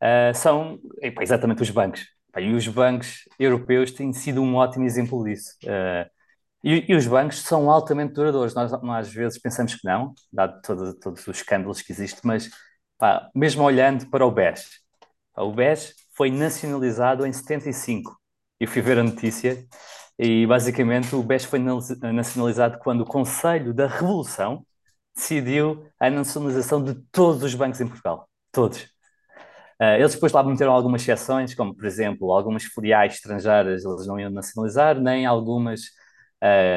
ah, 0.01 0.35
são 0.35 0.78
exatamente 1.22 1.62
os 1.62 1.70
bancos. 1.70 2.13
E 2.41 2.53
os 2.53 2.66
bancos 2.68 3.28
europeus 3.39 3.91
têm 3.93 4.12
sido 4.12 4.43
um 4.43 4.57
ótimo 4.57 4.85
exemplo 4.85 5.22
disso. 5.24 5.53
Ah, 5.66 6.09
e, 6.62 6.87
e 6.93 6.95
os 6.95 7.07
bancos 7.07 7.41
são 7.43 7.70
altamente 7.70 8.14
duradouros. 8.14 8.55
Nós, 8.55 8.72
nós 8.82 9.09
às 9.09 9.12
vezes 9.14 9.39
pensamos 9.41 9.74
que 9.74 9.87
não, 9.87 10.14
dado 10.32 10.61
todo- 10.62 10.95
todos 10.99 11.26
os 11.26 11.37
escândalos 11.39 11.82
que 11.82 11.93
existem, 11.93 12.20
mas 12.24 12.51
pá, 12.99 13.30
mesmo 13.35 13.62
olhando 13.64 14.09
para 14.11 14.26
o 14.26 14.30
BES, 14.30 14.80
o 15.37 15.53
BES 15.53 15.95
foi 16.16 16.30
nacionalizado 16.30 17.26
em 17.26 17.32
75. 17.32 18.18
Eu 18.61 18.68
fui 18.68 18.80
ver 18.82 18.99
a 18.99 19.03
notícia 19.05 19.66
e 20.18 20.47
basicamente 20.47 21.14
o 21.14 21.22
BES 21.22 21.45
foi 21.45 21.59
na- 21.59 21.74
nacionalizado 22.12 22.78
quando 22.78 23.03
o 23.03 23.07
Conselho 23.07 23.74
da 23.74 23.87
Revolução 23.87 24.64
decidiu 25.14 25.87
a 26.01 26.11
nacionalização 26.11 26.82
de 26.82 26.95
todos 27.12 27.43
os 27.43 27.55
bancos 27.55 27.80
em 27.80 27.87
Portugal. 27.89 28.28
Todos. 28.53 28.93
Uh, 29.80 29.96
eles 29.98 30.14
depois 30.14 30.32
lá 30.32 30.42
meteram 30.42 30.72
algumas 30.72 31.02
exceções, 31.02 31.54
como 31.54 31.74
por 31.74 31.84
exemplo, 31.84 32.32
algumas 32.32 32.64
filiais 32.64 33.14
estrangeiras 33.14 33.84
eles 33.84 34.06
não 34.06 34.18
iam 34.18 34.30
nacionalizar, 34.30 35.00
nem 35.00 35.26
algumas 35.26 35.82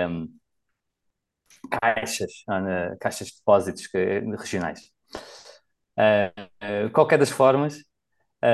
um, 0.09 0.27
caixas, 1.81 2.31
uh, 2.49 2.97
caixas 2.99 3.27
de 3.27 3.35
depósitos 3.35 3.87
regionais. 4.39 4.91
Uh, 5.97 6.89
qualquer 6.91 7.17
das 7.17 7.29
formas, 7.29 7.77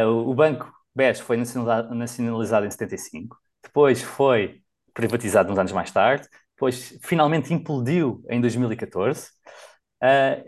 o 0.07 0.33
Banco 0.33 0.71
BES 0.95 1.19
foi 1.19 1.37
nacionalizado, 1.37 1.95
nacionalizado 1.95 2.65
em 2.65 2.71
75, 2.71 3.37
depois 3.63 4.01
foi 4.01 4.61
privatizado 4.93 5.51
uns 5.51 5.57
anos 5.57 5.71
mais 5.71 5.91
tarde, 5.91 6.27
depois 6.55 6.97
finalmente 7.03 7.53
implodiu 7.53 8.23
em 8.29 8.39
2014, 8.39 9.29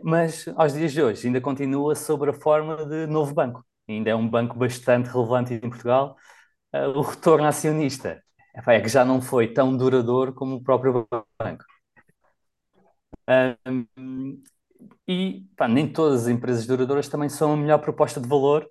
mas 0.04 0.48
aos 0.56 0.74
dias 0.74 0.94
de 0.94 1.02
hoje 1.02 1.28
ainda 1.28 1.42
continua 1.42 1.96
sob 1.96 2.30
a 2.30 2.34
forma 2.34 2.86
de 2.86 3.08
novo 3.08 3.34
banco 3.34 3.65
ainda 3.88 4.10
é 4.10 4.16
um 4.16 4.28
banco 4.28 4.58
bastante 4.58 5.10
relevante 5.10 5.54
em 5.54 5.70
Portugal, 5.70 6.18
uh, 6.74 6.90
o 6.98 7.02
retorno 7.02 7.46
acionista 7.46 8.22
é 8.68 8.82
que 8.82 8.88
já 8.90 9.04
não 9.04 9.22
foi 9.22 9.54
tão 9.54 9.76
duradouro 9.76 10.34
como 10.34 10.56
o 10.56 10.64
próprio 10.64 11.08
banco. 11.40 11.66
Um, 13.68 14.44
e 15.08 15.46
pá, 15.58 15.68
nem 15.68 15.92
todas 15.92 16.24
as 16.24 16.28
empresas 16.28 16.66
duradouras 16.68 17.10
também 17.10 17.30
são 17.30 17.54
a 17.54 17.58
melhor 17.58 17.80
proposta 17.80 18.20
de 18.22 18.28
valor, 18.28 18.70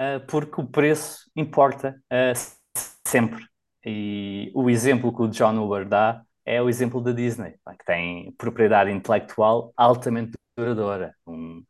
uh, 0.00 0.26
porque 0.28 0.60
o 0.60 0.66
preço 0.66 1.30
importa 1.36 2.00
uh, 2.12 2.80
sempre. 3.06 3.44
E 3.84 4.50
o 4.54 4.68
exemplo 4.70 5.14
que 5.14 5.22
o 5.22 5.28
John 5.28 5.58
Uber 5.58 5.88
dá 5.88 6.22
é 6.44 6.60
o 6.62 6.68
exemplo 6.68 7.00
da 7.00 7.12
Disney, 7.12 7.52
que 7.78 7.84
tem 7.84 8.32
propriedade 8.32 8.90
intelectual 8.90 9.72
altamente 9.76 10.32
duradoura. 10.56 11.14
Um, 11.26 11.64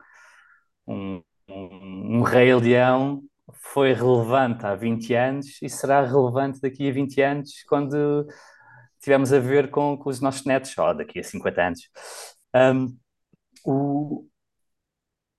um, 0.86 1.22
um, 1.50 2.22
Rei 2.22 2.54
Leão 2.54 3.22
foi 3.52 3.92
relevante 3.92 4.64
há 4.64 4.74
20 4.74 5.14
anos 5.14 5.60
e 5.62 5.68
será 5.68 6.04
relevante 6.04 6.60
daqui 6.60 6.88
a 6.88 6.92
20 6.92 7.20
anos 7.20 7.62
quando 7.68 8.26
tivermos 9.00 9.32
a 9.32 9.38
ver 9.38 9.70
com, 9.70 9.96
com 9.96 10.10
os 10.10 10.20
nossos 10.20 10.44
netos, 10.44 10.74
daqui 10.96 11.18
a 11.18 11.24
50 11.24 11.62
anos. 11.62 11.80
Um, 12.54 12.96
o... 13.64 14.26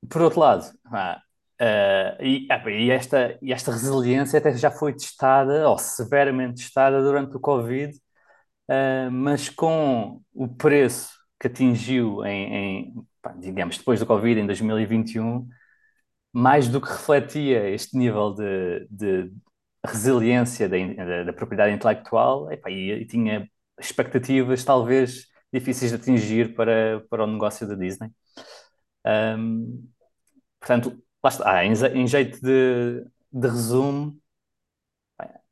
Por 0.09 0.21
outro 0.23 0.39
lado, 0.39 0.65
ah, 0.87 1.21
uh, 1.61 2.23
e, 2.23 2.47
ah, 2.49 2.69
e, 2.69 2.89
esta, 2.89 3.37
e 3.41 3.53
esta 3.53 3.71
resiliência 3.71 4.39
até 4.39 4.53
já 4.57 4.71
foi 4.71 4.93
testada, 4.93 5.69
ou 5.69 5.77
severamente 5.77 6.63
testada 6.63 7.01
durante 7.01 7.35
o 7.37 7.39
Covid, 7.39 7.95
uh, 8.69 9.11
mas 9.11 9.47
com 9.49 10.21
o 10.33 10.47
preço 10.47 11.11
que 11.39 11.47
atingiu 11.47 12.25
em, 12.25 12.53
em 12.53 13.07
digamos, 13.37 13.77
depois 13.77 13.99
do 13.99 14.05
Covid, 14.05 14.39
em 14.39 14.45
2021, 14.45 15.47
mais 16.33 16.67
do 16.67 16.79
que 16.81 16.89
refletia 16.89 17.69
este 17.69 17.97
nível 17.97 18.33
de, 18.33 18.87
de 18.89 19.33
resiliência 19.85 20.69
da, 20.69 20.77
da, 20.77 21.23
da, 21.25 21.33
propriedade 21.33 21.73
intelectual, 21.73 22.49
e, 22.67 22.91
e, 22.91 23.05
tinha 23.05 23.49
expectativas 23.79 24.63
talvez 24.63 25.27
difíceis 25.53 25.91
de 25.91 25.97
atingir 25.97 26.55
para, 26.55 27.01
para 27.09 27.23
o 27.23 27.27
negócio 27.27 27.67
da 27.67 27.75
Disney. 27.75 28.09
Um, 29.05 29.89
portanto, 30.59 31.03
lá 31.23 31.29
está, 31.29 31.51
ah, 31.57 31.65
em, 31.65 31.73
em, 31.73 32.07
jeito 32.07 32.39
de, 32.41 33.03
de 33.31 33.47
resumo, 33.47 34.17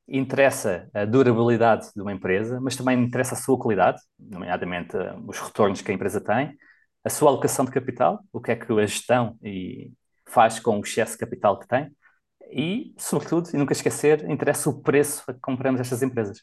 interessa 0.08 0.90
a 0.94 1.06
durabilidade 1.06 1.92
de 1.96 2.02
uma 2.02 2.12
empresa, 2.14 2.60
mas 2.60 2.76
também 2.76 3.00
interessa 3.04 3.36
a 3.36 3.38
sua 3.38 3.60
qualidade, 3.60 4.02
nomeadamente 4.18 4.96
os 5.28 5.40
retornos 5.40 5.82
que 5.82 5.92
a 5.92 5.94
empresa 5.94 6.20
tem, 6.20 6.58
a 7.04 7.10
sua 7.10 7.30
alocação 7.30 7.66
de 7.66 7.72
capital, 7.72 8.24
o 8.32 8.42
que 8.42 8.52
é 8.52 8.56
que 8.56 8.72
a 8.72 8.86
gestão 8.86 9.38
e, 9.44 9.92
faz 10.30 10.60
com 10.60 10.78
o 10.78 10.82
excesso 10.82 11.14
de 11.14 11.20
capital 11.20 11.60
que 11.60 11.68
tem 11.68 11.92
e, 12.52 12.94
sobretudo, 12.98 13.50
e 13.54 13.58
nunca 13.58 13.74
esquecer, 13.74 14.28
interessa 14.30 14.70
o 14.70 14.82
preço 14.82 15.24
a 15.28 15.34
que 15.34 15.40
compramos 15.40 15.80
estas 15.80 16.02
empresas. 16.02 16.42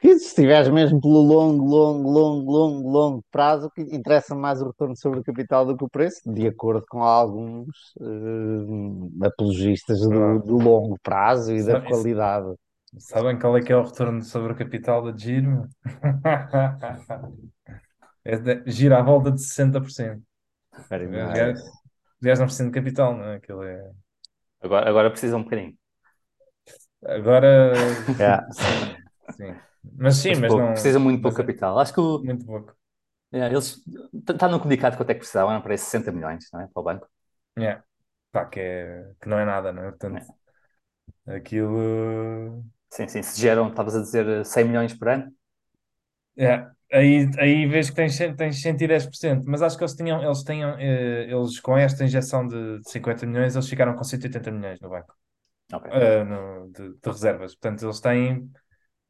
E 0.00 0.16
se 0.16 0.26
estiveres 0.26 0.68
mesmo 0.68 1.00
pelo 1.00 1.20
longo, 1.20 1.64
longo, 1.64 2.08
longo, 2.08 2.52
longo, 2.52 2.88
longo 2.88 3.24
prazo, 3.32 3.68
que 3.68 3.82
interessa 3.82 4.32
mais 4.32 4.62
o 4.62 4.68
retorno 4.68 4.96
sobre 4.96 5.18
o 5.18 5.24
capital 5.24 5.66
do 5.66 5.76
que 5.76 5.84
o 5.84 5.90
preço, 5.90 6.20
de 6.32 6.46
acordo 6.46 6.84
com 6.88 7.02
alguns 7.02 7.66
uh, 8.00 9.26
apologistas 9.26 9.98
do, 10.00 10.38
do, 10.38 10.56
longo 10.56 10.96
prazo 11.02 11.52
e 11.52 11.64
da 11.64 11.80
qualidade. 11.80 12.54
Sabem 12.96 13.36
qual 13.38 13.56
é 13.56 13.60
que 13.60 13.72
é 13.72 13.76
o 13.76 13.82
retorno 13.82 14.22
sobre 14.22 14.52
o 14.52 14.56
capital 14.56 15.02
da 15.02 15.16
Giro? 15.16 15.66
é 18.24 18.62
gira 18.66 19.00
à 19.00 19.02
volta 19.02 19.32
de 19.32 19.40
60%. 19.40 20.22
Very 20.88 21.08
nice. 22.22 22.38
10% 22.38 22.68
de 22.72 22.74
capital, 22.80 23.16
não 23.16 23.24
é? 23.24 23.36
Aquilo 23.36 23.62
é... 23.64 23.92
Agora, 24.62 24.88
agora 24.90 25.10
precisa 25.10 25.36
um 25.36 25.44
bocadinho. 25.44 25.76
Agora, 27.04 27.72
yeah. 28.18 28.46
sim, 28.52 28.96
sim. 29.36 29.54
Mas 29.96 30.16
sim, 30.16 30.30
mas, 30.30 30.40
mas 30.40 30.48
pouco, 30.48 30.64
não. 30.64 30.72
Precisa 30.72 30.98
muito 30.98 31.22
pouco 31.22 31.38
mas, 31.38 31.44
é 31.44 31.46
capital. 31.46 31.78
Acho 31.78 31.92
que 31.94 32.00
o, 32.00 32.18
Muito 32.22 32.44
pouco. 32.44 32.76
é, 33.32 33.46
eles 33.46 33.82
está 34.28 34.48
no 34.48 34.58
comunicado 34.58 34.96
quanto 34.96 35.10
é 35.10 35.14
que 35.14 35.20
precisavam, 35.20 35.54
não 35.54 35.62
parece 35.62 35.84
60 35.84 36.12
milhões, 36.12 36.48
não 36.52 36.60
é? 36.60 36.66
Para 36.68 36.80
o 36.80 36.84
banco. 36.84 37.08
Yeah. 37.58 37.84
Pá, 38.32 38.46
que, 38.46 38.60
é, 38.60 39.12
que 39.20 39.28
não 39.28 39.38
é 39.38 39.44
nada, 39.44 39.72
não 39.72 39.84
é? 39.84 39.90
Portanto, 39.90 40.26
aquilo. 41.26 42.64
Sim, 42.90 43.08
sim. 43.08 43.22
Se 43.22 43.40
geram, 43.40 43.68
estavas 43.68 43.96
a 43.96 44.00
dizer 44.00 44.44
100 44.44 44.64
milhões 44.64 44.94
por 44.94 45.08
ano? 45.08 45.32
Yeah. 46.36 46.74
Aí, 46.90 47.28
aí 47.38 47.66
vês 47.66 47.90
que 47.90 47.96
tens, 47.96 48.16
tens 48.36 48.62
110%, 48.62 49.44
mas 49.46 49.60
acho 49.62 49.76
que 49.76 49.84
eles 49.84 49.94
tinham, 49.94 50.22
eles 50.24 50.42
tinham, 50.42 50.78
eh, 50.78 51.24
eles 51.30 51.60
com 51.60 51.76
esta 51.76 52.02
injeção 52.04 52.46
de 52.48 52.80
50 52.88 53.26
milhões, 53.26 53.54
eles 53.54 53.68
ficaram 53.68 53.94
com 53.94 54.02
180 54.04 54.50
milhões 54.50 54.80
no 54.80 54.88
banco, 54.88 55.14
Ok. 55.72 55.88
eh, 55.90 56.24
no- 56.24 56.70
de, 56.72 56.90
de 56.94 57.10
reservas. 57.10 57.54
Portanto, 57.56 57.84
eles 57.86 58.00
têm 58.00 58.50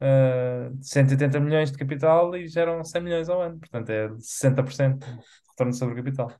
eh, 0.01 0.71
180 0.81 1.39
milhões 1.39 1.71
de 1.71 1.77
capital 1.77 2.35
e 2.37 2.47
geram 2.47 2.83
100 2.83 3.01
milhões 3.03 3.29
ao 3.29 3.41
ano. 3.41 3.59
Portanto, 3.59 3.89
é 3.91 4.09
60% 4.19 5.05
de 5.05 5.11
retorno 5.51 5.73
sobre 5.73 5.95
o 5.95 5.97
capital. 6.03 6.31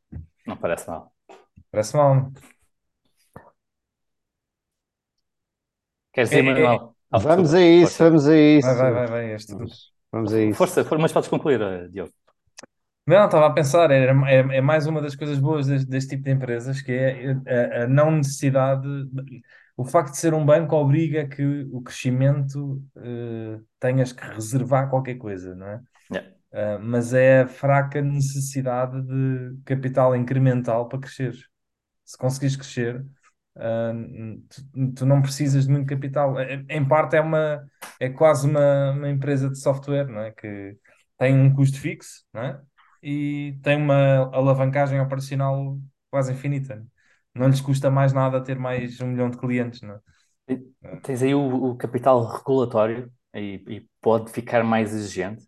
Não 0.46 0.58
parece 0.58 0.88
mal. 0.90 1.14
Parece 1.72 1.96
mal. 1.98 2.16
não? 2.16 2.34
Queres 6.14 6.30
dizer, 6.30 6.42
É, 6.42 6.64
é, 6.64 6.76
é. 6.76 6.78
Manuel? 6.78 6.96
Ah, 7.12 7.18
Vamos 7.18 7.54
desculpa. 7.54 7.54
a 7.54 7.62
isso, 7.62 8.04
vamos 8.04 8.28
a 8.28 8.36
isso. 8.38 8.68
Vai, 8.68 8.76
vai, 8.76 8.92
vai, 8.94 9.08
vai, 9.08 9.34
és 9.34 9.46
tu. 9.48 9.58
Vamos, 10.12 10.34
a 10.34 10.42
isso. 10.42 10.58
Força, 10.58 10.84
for- 10.86 11.00
mas 11.00 11.12
podes 11.14 11.30
concluir, 11.30 11.62
eh, 11.62 11.88
Diogo. 11.90 12.14
Não, 13.06 13.26
estava 13.26 13.48
a 13.48 13.54
pensar, 13.54 13.90
é, 13.90 14.06
é, 14.06 14.58
é 14.58 14.62
mais 14.62 14.86
uma 14.86 15.02
das 15.02 15.16
coisas 15.16 15.40
boas 15.40 15.66
deste, 15.66 15.88
deste 15.90 16.10
tipo 16.12 16.24
de 16.24 16.32
empresas, 16.32 16.80
que 16.82 16.92
é 16.92 17.32
a, 17.82 17.84
a 17.84 17.88
não 17.88 18.12
necessidade. 18.12 18.84
de- 19.06 19.42
o 19.76 19.84
facto 19.86 20.12
de 20.12 20.18
ser 20.18 20.34
um 20.34 20.46
banco 20.46 20.76
obriga 20.76 21.26
que 21.28 21.44
o 21.72 21.82
crescimento 21.82 22.84
eh, 22.98 23.60
tenhas 23.80 24.12
que 24.12 24.24
reservar 24.26 24.90
qualquer 24.90 25.16
coisa, 25.16 25.56
não 25.56 25.68
é? 25.68 25.82
Yeah. 26.12 26.24
Uh, 26.52 26.80
mas 26.82 27.14
é 27.14 27.42
a 27.42 27.48
fraca 27.48 28.02
necessidade 28.02 29.02
de 29.04 29.58
capital 29.66 30.16
incremental 30.16 30.88
para 30.90 31.00
crescer. 31.00 31.36
Se 32.06 32.18
conseguires 32.18 32.56
crescer, 32.58 33.06
uh, 33.58 34.42
tu, 34.50 34.94
tu 34.96 35.06
não 35.06 35.22
precisas 35.22 35.66
de 35.66 35.72
muito 35.72 35.88
capital. 35.88 36.40
É- 36.40 36.64
Em 36.70 36.88
parte 36.88 37.16
é 37.16 37.22
uma, 37.22 37.66
é 38.00 38.10
quase 38.10 38.48
uma, 38.50 38.92
uma 38.92 39.10
empresa 39.10 39.50
de 39.50 39.60
software, 39.60 40.08
não 40.08 40.22
é? 40.22 40.32
Que 40.32 40.78
tem 41.18 41.34
um 41.36 41.54
custo 41.54 41.80
fixo, 41.80 42.24
não 42.34 42.42
é? 42.44 42.62
E 43.02 43.58
tem 43.64 43.78
uma 43.78 44.30
alavancagem 44.36 45.00
operacional 45.00 45.80
quase 46.12 46.34
infinita. 46.34 46.86
Não 47.34 47.48
lhes 47.48 47.62
custa 47.62 47.90
mais 47.92 48.12
nada 48.14 48.44
ter 48.44 48.58
mais 48.60 49.00
um 49.02 49.08
milhão 49.08 49.30
de 49.30 49.38
clientes, 49.38 49.82
não 49.82 49.96
é? 49.96 50.00
Tens 51.04 51.22
aí 51.22 51.34
o, 51.36 51.72
o 51.72 51.76
capital 51.78 52.26
regulatório 52.26 53.12
e, 53.34 53.64
e 53.68 53.90
pode 54.02 54.32
ficar 54.32 54.64
mais 54.64 54.94
exigente. 54.94 55.44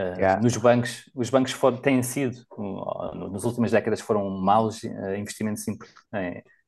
Uh, 0.00 0.04
Yeah. 0.18 0.40
nos 0.42 0.56
bancos, 0.58 1.10
os 1.14 1.30
bancos 1.30 1.52
foram, 1.52 1.78
têm 1.80 2.02
sido, 2.02 2.44
uh, 2.58 3.14
no- 3.16 3.30
nas 3.30 3.44
últimas 3.44 3.70
décadas, 3.72 4.00
foram 4.00 4.30
maus 4.30 4.82
uh, 4.84 5.14
investimentos 5.16 5.66
em, 5.68 5.76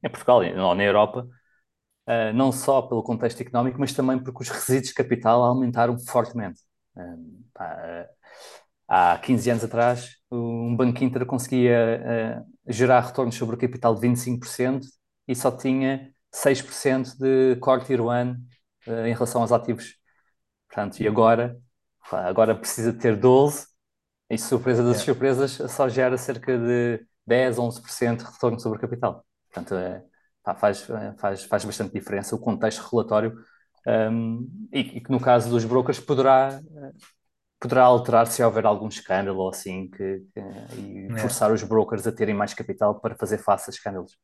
em- 0.05 0.11
Portugal 0.11 0.41
ou 0.43 0.75
na 0.77 0.85
Europa, 0.85 1.29
uh, 2.09 2.35
não 2.35 2.53
só 2.53 2.83
pelo 2.83 3.03
contexto 3.03 3.41
económico, 3.43 3.79
mas 3.81 3.93
também 3.95 4.19
porque 4.23 4.43
os 4.43 4.51
resíduos 4.51 4.89
de 4.89 4.95
capital 4.95 5.45
aumentaram 5.45 5.99
fortemente. 6.01 6.61
Pá, 7.53 8.07
uh, 8.09 8.09
há 8.89 9.19
15 9.19 9.51
anos 9.51 9.65
atrás, 9.65 10.17
um 10.31 10.77
Banco 10.77 11.03
Inter 11.05 11.25
conseguia 11.27 12.45
gerar 12.67 13.01
retornos 13.01 13.35
sobre 13.37 13.57
o 13.57 13.59
capital 13.59 13.95
de 13.95 14.01
25% 14.03 14.87
e 15.29 15.35
só 15.35 15.51
tinha 15.51 16.13
6% 16.33 17.17
de 17.19 17.57
core 17.61 17.85
tier 17.85 18.01
1 18.01 18.37
em 18.87 19.15
relação 19.15 19.43
aos 19.43 19.53
ativos. 19.53 19.97
Portanto, 20.69 21.01
e 21.01 21.09
agora, 21.09 21.59
agora 22.13 22.55
precisa 22.57 22.93
ter 22.93 23.17
12 23.17 23.67
e 24.31 24.39
surpresa 24.39 24.83
das 24.85 24.99
Yeah. 24.99 25.05
surpresas 25.05 25.53
só 25.73 25.89
gera 25.89 26.19
cerca 26.19 26.59
de 26.59 27.07
10, 27.27 27.59
11% 27.59 28.25
de 28.25 28.31
retorno 28.33 28.61
sobre 28.61 28.79
o 28.79 28.81
capital. 28.81 29.25
Portanto, 29.55 29.75
é, 29.77 30.03
pá, 30.43 30.53
faz, 30.57 30.85
faz, 31.17 31.45
faz 31.45 31.65
bastante 31.65 31.93
diferença 31.93 32.35
o 32.35 32.41
contexto 32.41 32.83
regulatório 32.83 33.39
um, 33.87 34.69
e, 34.73 34.81
e 34.81 35.01
que 35.01 35.13
no 35.13 35.21
caso 35.21 35.49
dos 35.49 35.65
brokers 35.65 36.01
poderá, 36.01 36.61
poderá 37.61 37.85
alterar 37.85 38.27
se 38.27 38.43
houver 38.43 38.67
algum 38.67 38.89
escândalo 38.89 39.39
ou 39.39 39.51
assim 39.51 39.89
que, 39.89 40.25
que- 40.35 40.41
e 40.77 40.95
Yeah. 41.05 41.21
forçar 41.21 41.53
os 41.53 41.63
brokers 41.63 42.07
a 42.07 42.13
terem 42.13 42.35
mais 42.35 42.53
capital 42.55 42.99
para 42.99 43.15
fazer 43.15 43.39
face 43.39 43.71
a 43.71 43.73
escândalos. 43.73 44.17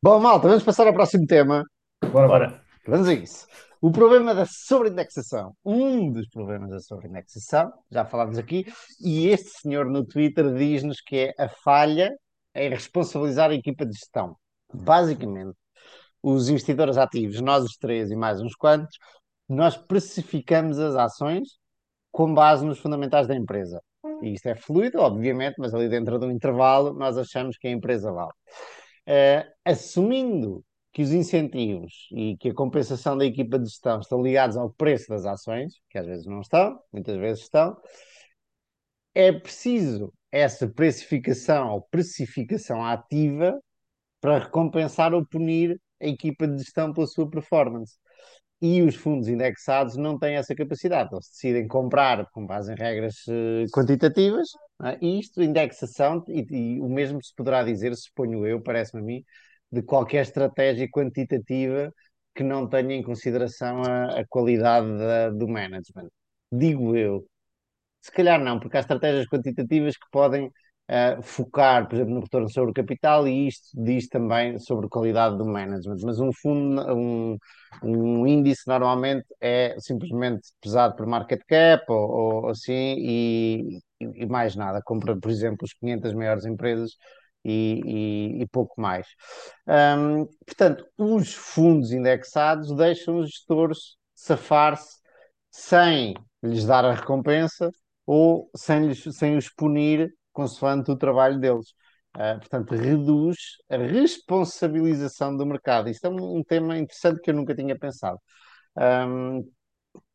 Bom, 0.00 0.20
malta, 0.20 0.46
vamos 0.46 0.62
passar 0.62 0.86
ao 0.86 0.92
próximo 0.92 1.26
tema. 1.26 1.64
Bora, 2.12 2.28
bora. 2.28 2.62
Vamos 2.86 3.08
a 3.08 3.14
isso. 3.14 3.46
O 3.80 3.90
problema 3.90 4.34
da 4.34 4.44
sobreindexação. 4.46 5.56
Um 5.64 6.12
dos 6.12 6.28
problemas 6.28 6.70
da 6.70 6.78
sobreindexação, 6.78 7.72
já 7.90 8.04
falámos 8.04 8.38
aqui, 8.38 8.66
e 9.00 9.28
este 9.28 9.50
senhor 9.60 9.86
no 9.86 10.04
Twitter 10.04 10.54
diz-nos 10.54 11.00
que 11.00 11.16
é 11.16 11.34
a 11.42 11.48
falha 11.48 12.14
em 12.58 12.70
responsabilizar 12.70 13.50
a 13.50 13.54
equipa 13.54 13.86
de 13.86 13.92
gestão. 13.92 14.36
Basicamente, 14.72 15.56
os 16.22 16.48
investidores 16.48 16.96
ativos, 16.96 17.40
nós 17.40 17.64
os 17.64 17.76
três 17.76 18.10
e 18.10 18.16
mais 18.16 18.40
uns 18.40 18.54
quantos, 18.54 18.98
nós 19.48 19.76
precificamos 19.76 20.78
as 20.78 20.94
ações 20.96 21.58
com 22.10 22.34
base 22.34 22.64
nos 22.64 22.78
fundamentais 22.78 23.26
da 23.26 23.36
empresa. 23.36 23.80
E 24.22 24.34
isto 24.34 24.46
é 24.46 24.54
fluido, 24.54 24.98
obviamente, 25.00 25.56
mas 25.58 25.74
ali 25.74 25.88
dentro 25.88 26.18
de 26.18 26.26
um 26.26 26.30
intervalo 26.30 26.92
nós 26.92 27.16
achamos 27.16 27.56
que 27.56 27.68
a 27.68 27.70
empresa 27.70 28.12
vale. 28.12 28.32
Eh, 29.06 29.46
assumindo 29.64 30.64
que 30.92 31.02
os 31.02 31.12
incentivos 31.12 32.08
e 32.12 32.36
que 32.36 32.50
a 32.50 32.54
compensação 32.54 33.16
da 33.16 33.24
equipa 33.24 33.58
de 33.58 33.66
gestão 33.66 34.00
estão 34.00 34.22
ligados 34.22 34.56
ao 34.56 34.70
preço 34.70 35.08
das 35.08 35.24
ações, 35.24 35.74
que 35.88 35.98
às 35.98 36.06
vezes 36.06 36.26
não 36.26 36.40
estão, 36.40 36.78
muitas 36.92 37.16
vezes 37.16 37.44
estão, 37.44 37.76
é 39.14 39.32
preciso 39.32 40.12
essa 40.32 40.68
precificação 40.68 41.70
ou 41.72 41.82
precificação 41.90 42.84
ativa 42.84 43.58
para 44.20 44.38
recompensar 44.40 45.14
ou 45.14 45.26
punir 45.26 45.80
a 46.02 46.06
equipa 46.06 46.46
de 46.48 46.58
gestão 46.58 46.92
pela 46.92 47.06
sua 47.06 47.28
performance. 47.28 47.94
E 48.60 48.82
os 48.82 48.96
fundos 48.96 49.28
indexados 49.28 49.96
não 49.96 50.18
têm 50.18 50.34
essa 50.36 50.54
capacidade. 50.54 51.10
Eles 51.12 51.28
decidem 51.30 51.68
comprar 51.68 52.28
com 52.32 52.44
base 52.44 52.72
em 52.72 52.76
regras 52.76 53.16
eh, 53.28 53.66
quantitativas, 53.72 54.48
é? 54.84 54.98
e 55.00 55.20
isto, 55.20 55.40
indexação, 55.42 56.24
e, 56.28 56.44
e 56.76 56.80
o 56.80 56.88
mesmo 56.88 57.22
se 57.22 57.32
poderá 57.36 57.62
dizer, 57.62 57.94
suponho 57.96 58.44
eu, 58.46 58.60
parece-me 58.60 59.00
a 59.02 59.04
mim, 59.04 59.24
de 59.70 59.82
qualquer 59.82 60.22
estratégia 60.22 60.88
quantitativa 60.90 61.92
que 62.34 62.42
não 62.42 62.68
tenha 62.68 62.94
em 62.96 63.02
consideração 63.02 63.82
a, 63.84 64.20
a 64.20 64.26
qualidade 64.26 64.86
da- 64.98 65.30
do 65.30 65.46
management. 65.48 66.08
Digo 66.50 66.96
eu. 66.96 67.26
Se 68.00 68.12
calhar 68.12 68.40
não, 68.42 68.58
porque 68.60 68.76
há 68.76 68.80
estratégias 68.80 69.26
quantitativas 69.26 69.96
que 69.96 70.06
podem 70.10 70.50
ah, 70.88 71.18
focar, 71.22 71.88
por 71.88 71.96
exemplo, 71.96 72.14
no 72.14 72.20
retorno 72.20 72.48
sobre 72.50 72.70
o 72.70 72.74
capital, 72.74 73.26
e 73.28 73.48
isto 73.48 73.68
diz 73.74 74.08
também 74.08 74.58
sobre 74.58 74.86
a 74.86 74.88
qualidade 74.88 75.36
do 75.36 75.44
management. 75.46 75.98
Mas 76.04 76.18
um 76.20 76.32
fundo, 76.32 76.80
um, 76.94 77.36
um 77.82 78.26
índice 78.26 78.62
normalmente 78.66 79.26
é 79.40 79.74
simplesmente 79.80 80.48
pesado 80.60 80.96
por 80.96 81.06
market 81.06 81.40
cap 81.46 81.84
ou, 81.90 82.44
ou 82.44 82.48
assim, 82.50 82.72
e, 82.98 83.78
e- 84.00 84.26
mais 84.26 84.54
nada. 84.56 84.80
Compra, 84.84 85.16
por 85.18 85.30
exemplo, 85.30 85.58
os 85.64 85.72
500 85.74 86.14
maiores 86.14 86.44
empresas 86.46 86.92
e, 87.44 87.80
e- 88.38 88.42
e 88.42 88.46
pouco 88.48 88.80
mais. 88.80 89.06
Ahm, 89.66 90.26
portanto, 90.46 90.86
os 90.96 91.34
fundos 91.34 91.92
indexados 91.92 92.74
deixam 92.74 93.18
os 93.18 93.30
gestores 93.30 93.96
safar-se 94.14 94.98
sem 95.50 96.14
lhes 96.42 96.64
dar 96.66 96.84
a 96.84 96.92
recompensa 96.94 97.70
ou 98.08 98.50
sem, 98.56 98.86
lhes, 98.88 99.02
sem 99.16 99.36
os 99.36 99.50
punir 99.50 100.10
consoante 100.32 100.90
o 100.90 100.96
trabalho 100.96 101.38
deles. 101.38 101.74
Ah, 102.14 102.36
portanto, 102.38 102.74
reduz 102.74 103.36
a 103.68 103.76
responsabilização 103.76 105.36
do 105.36 105.44
mercado. 105.44 105.90
Isto 105.90 106.06
é 106.06 106.10
um, 106.10 106.38
um 106.38 106.42
tema 106.44 106.78
interessante 106.78 107.20
que 107.20 107.30
eu 107.30 107.34
nunca 107.34 107.54
tinha 107.54 107.78
pensado. 107.78 108.18
Ahm, 108.76 109.42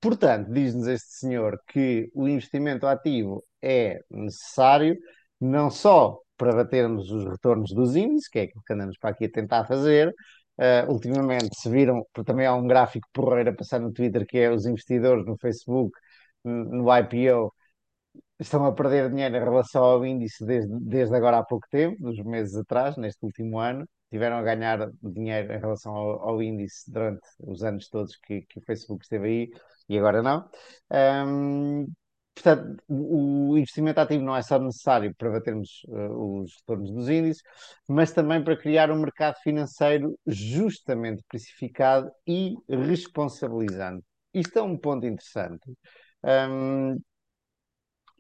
portanto, 0.02 0.52
diz-nos 0.52 0.88
este 0.88 1.14
senhor 1.14 1.60
que 1.68 2.10
o 2.16 2.28
investimento 2.28 2.88
ativo 2.88 3.44
é 3.62 4.00
necessário 4.10 4.98
não 5.40 5.70
só 5.70 6.20
para 6.38 6.54
batermos 6.56 7.12
os 7.12 7.26
retornos 7.26 7.72
dos 7.74 7.96
índices, 7.96 8.28
que 8.30 8.40
é 8.40 8.44
aquilo 8.44 8.64
que 8.66 8.74
andamos 8.74 8.98
para 8.98 9.12
aqui 9.12 9.26
a 9.26 9.32
tentar 9.32 9.66
fazer. 9.66 10.14
Ah, 10.58 10.86
ultimamente, 10.90 11.56
se 11.60 11.70
viram, 11.70 12.04
porque 12.14 12.26
também 12.26 12.46
há 12.48 12.56
um 12.56 12.68
gráfico 12.68 13.08
porreiro 13.14 13.52
a 13.52 13.54
passar 13.56 13.80
no 13.80 13.92
Twitter, 13.94 14.26
que 14.28 14.38
é 14.40 14.52
os 14.52 14.66
investidores 14.66 15.26
no 15.26 15.38
Facebook, 15.38 15.98
no 16.44 16.86
IPO, 16.98 17.54
estão 18.44 18.66
a 18.66 18.74
perder 18.74 19.10
dinheiro 19.10 19.36
em 19.36 19.40
relação 19.40 19.84
ao 19.84 20.06
índice 20.06 20.46
desde, 20.46 20.72
desde 20.80 21.16
agora 21.16 21.40
há 21.40 21.44
pouco 21.44 21.68
tempo, 21.70 21.98
nos 22.02 22.18
meses 22.24 22.56
atrás, 22.56 22.98
neste 22.98 23.24
último 23.26 23.60
ano. 23.60 23.88
Tiveram 24.12 24.38
a 24.38 24.44
ganhar 24.44 24.92
dinheiro 25.02 25.54
em 25.54 25.60
relação 25.60 25.96
ao, 25.96 26.30
ao 26.30 26.42
índice 26.42 26.92
durante 26.92 27.22
os 27.40 27.64
anos 27.64 27.90
todos 27.90 28.16
que, 28.18 28.42
que 28.44 28.60
o 28.60 28.62
Facebook 28.62 29.04
esteve 29.04 29.28
aí 29.28 29.50
e 29.90 29.98
agora 29.98 30.22
não. 30.22 30.48
Ahm, 30.92 31.88
portanto, 32.36 32.84
o, 32.88 33.58
investimento 33.58 34.00
ativo 34.00 34.24
não 34.24 34.36
é 34.36 34.42
só 34.42 34.60
necessário 34.60 35.14
para 35.16 35.32
batermos 35.32 35.82
eh, 35.90 36.10
os 36.10 36.54
retornos 36.60 36.92
dos 36.92 37.10
índices, 37.10 37.42
mas 37.88 38.12
também 38.12 38.44
para 38.44 38.58
criar 38.58 38.92
um 38.92 39.00
mercado 39.00 39.36
financeiro 39.42 40.18
justamente 40.28 41.24
precificado 41.28 42.12
e 42.28 42.56
responsabilizante. 42.70 44.06
Isto 44.34 44.60
é 44.60 44.62
um 44.62 44.78
ponto 44.78 45.06
interessante. 45.06 45.72
Ahm, 46.24 46.98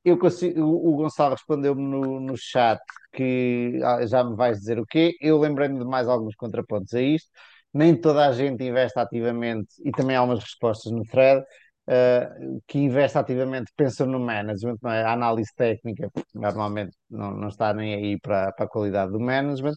eu 0.04 0.18
consigo, 0.18 0.62
o 0.62 0.96
Gonçalo 0.96 1.36
respondeu-me 1.36 1.82
no, 1.82 2.20
no 2.20 2.38
chat 2.38 2.80
que 3.14 3.80
ah, 3.84 4.06
já 4.06 4.24
me 4.24 4.36
vais 4.36 4.60
dizer 4.60 4.80
o 4.80 4.86
quê. 4.86 5.16
Eu 5.22 5.40
lembrei-me 5.40 5.80
de 5.80 5.86
mais 5.86 6.08
alguns 6.08 6.36
contrapontos 6.36 6.94
a 6.94 7.02
isto. 7.02 7.30
Nem 7.74 7.96
toda 8.00 8.28
a 8.28 8.32
gente 8.32 8.64
investe 8.64 9.00
ativamente, 9.00 9.70
e 9.84 9.92
também 9.92 10.16
há 10.16 10.24
umas 10.24 10.40
respostas 10.44 10.92
no 10.92 11.04
thread, 11.06 11.44
ah, 11.88 12.30
que 12.68 12.80
investe 12.80 13.18
ativamente, 13.18 13.72
pensa 13.76 14.06
no 14.06 14.20
management, 14.20 14.78
não 14.82 14.92
é? 14.92 15.04
A 15.04 15.14
análise 15.14 15.52
técnica 15.56 16.10
normalmente 16.34 16.96
não, 17.10 17.32
não 17.32 17.48
está 17.50 17.74
nem 17.74 17.94
aí 17.96 18.20
para, 18.20 18.52
para 18.54 18.66
a 18.66 18.70
qualidade 18.70 19.12
do 19.12 19.20
management. 19.20 19.74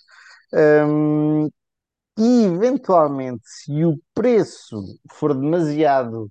Ahm, 0.54 1.48
e 2.18 2.44
eventualmente, 2.44 3.42
se 3.44 3.84
o 3.84 3.98
preço 4.14 4.82
for 5.12 5.34
demasiado 5.34 6.30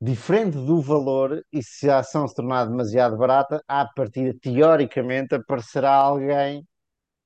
diferente 0.00 0.52
do 0.56 0.80
valor, 0.80 1.42
e 1.52 1.62
se 1.62 1.88
a 1.90 1.98
ação 2.00 2.26
se 2.28 2.34
tornar 2.34 2.66
demasiado 2.66 3.16
barata, 3.16 3.62
à 3.68 3.86
partida, 3.86 4.34
teoricamente, 4.40 5.34
aparecerá 5.34 5.92
alguém 5.94 6.64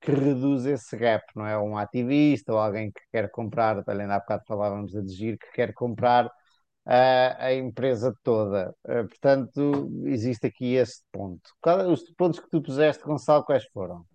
que 0.01 0.11
reduz 0.11 0.65
esse 0.65 0.97
gap, 0.97 1.23
não 1.35 1.45
é? 1.45 1.57
Um 1.59 1.77
ativista 1.77 2.53
ou 2.53 2.59
alguém 2.59 2.91
que 2.91 3.01
quer 3.11 3.29
comprar, 3.31 3.83
ainda 3.87 4.15
há 4.15 4.19
bocado 4.19 4.43
falávamos 4.47 4.91
de 4.93 5.07
Gir, 5.15 5.37
que 5.37 5.51
quer 5.53 5.73
comprar 5.73 6.31
a, 6.85 7.45
a 7.47 7.53
empresa 7.55 8.13
toda. 8.23 8.75
Eh, 8.87 9.03
portanto, 9.03 9.89
existe 10.05 10.47
aqui 10.47 10.75
esse 10.75 11.03
ponto. 11.11 11.41
Qual- 11.61 11.91
os 11.91 12.03
pontos 12.15 12.39
que 12.39 12.49
tu 12.49 12.61
puseste, 12.61 13.03
Gonçalo, 13.03 13.45
quais 13.45 13.65
foram? 13.73 14.05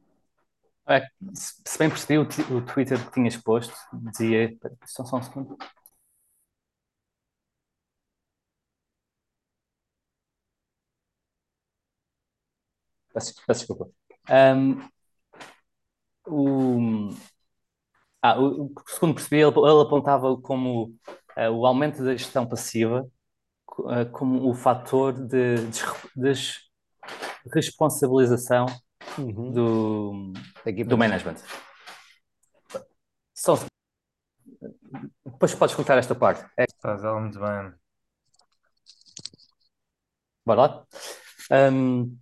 É, 0.89 1.03
se 1.35 1.79
bem 1.79 1.89
percebi, 1.89 2.19
o, 2.19 2.23
o 2.57 2.65
Twitter 2.65 3.05
que 3.05 3.13
tinhas 3.13 3.37
posto 3.37 3.75
dizia. 3.93 4.57
Só, 4.87 5.05
só 5.05 5.17
um 5.17 5.23
segundo. 5.23 5.57
Peço, 13.17 13.35
peço 13.47 13.61
desculpa. 13.61 13.91
Ahm, 14.29 14.91
o, 16.27 17.15
ah, 18.23 18.39
o, 18.41 18.73
segundo 18.87 19.15
percebi, 19.15 19.37
ele, 19.37 19.51
ele 19.59 19.83
apontava 19.83 20.37
como 20.41 20.95
ah, 21.37 21.51
o 21.51 21.67
aumento 21.67 22.03
da 22.05 22.13
gestão 22.17 22.47
passiva 22.47 23.07
ah, 23.89 24.05
como 24.07 24.49
o 24.51 24.55
fator 24.55 25.13
de 25.15 25.57
desre- 26.17 26.61
desresponsabilização 27.45 28.67
Uhum. 29.19 29.53
do, 29.53 30.33
do 30.87 30.99
management. 30.99 31.37
Só, 33.33 33.57
depois 35.25 35.55
podes 35.55 35.73
escutar 35.73 35.97
esta 35.97 36.15
parte. 36.15 36.45
É, 36.59 36.65
Estás 36.65 37.03
muito 37.03 37.39
bem. 37.39 37.73
bora 40.45 40.61
lá? 40.61 40.87
Ahm, 41.51 42.17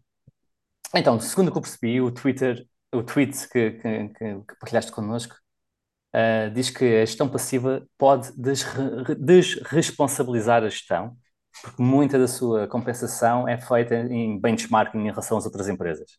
então, 1.01 1.19
segundo 1.21 1.49
o 1.49 1.53
que 1.53 1.59
eu 1.59 1.63
percebi, 1.63 2.01
o 2.01 2.11
Twitter, 2.11 2.67
o 2.93 3.03
tweet 3.03 3.49
que, 3.49 3.73
que, 3.73 4.09
que, 4.09 4.15
que 4.43 4.57
partilhaste 4.61 4.93
connosco, 4.93 5.37
ah, 6.13 6.49
diz 6.51 6.71
que 6.71 6.85
a 6.85 7.05
gestão 7.07 7.29
passiva 7.29 7.87
pode 7.99 8.33
desre- 8.41 9.15
desresponsabilizar 9.19 10.63
a 10.65 10.69
gestão, 10.69 11.17
porque 11.63 11.83
muita 11.83 12.19
da 12.19 12.29
sua 12.29 12.69
compensação 12.69 13.49
é 13.49 13.59
feita 13.61 13.95
em 13.97 14.41
benchmarking 14.41 14.99
em 15.01 15.11
relação 15.11 15.39
às 15.39 15.45
outras 15.47 15.69
empresas. 15.69 16.11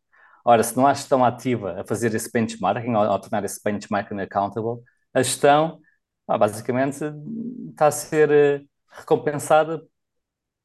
Ora, 0.45 0.63
se 0.63 0.75
não 0.77 0.85
há 0.87 0.93
gestão 0.93 1.23
ativa 1.25 1.81
a 1.81 1.85
fazer 1.85 2.13
esse 2.15 2.31
benchmarking, 2.31 2.93
ou 2.95 3.01
a 3.03 3.19
tornar 3.19 3.43
esse 3.45 3.61
benchmarking 3.63 4.19
accountable, 4.21 4.83
a 5.13 5.23
gestão, 5.23 5.79
ah, 6.27 6.37
basicamente, 6.37 6.99
está 7.71 7.87
a 7.87 7.91
ser 7.91 8.31
eh, 8.31 8.61
recompensada 8.89 9.81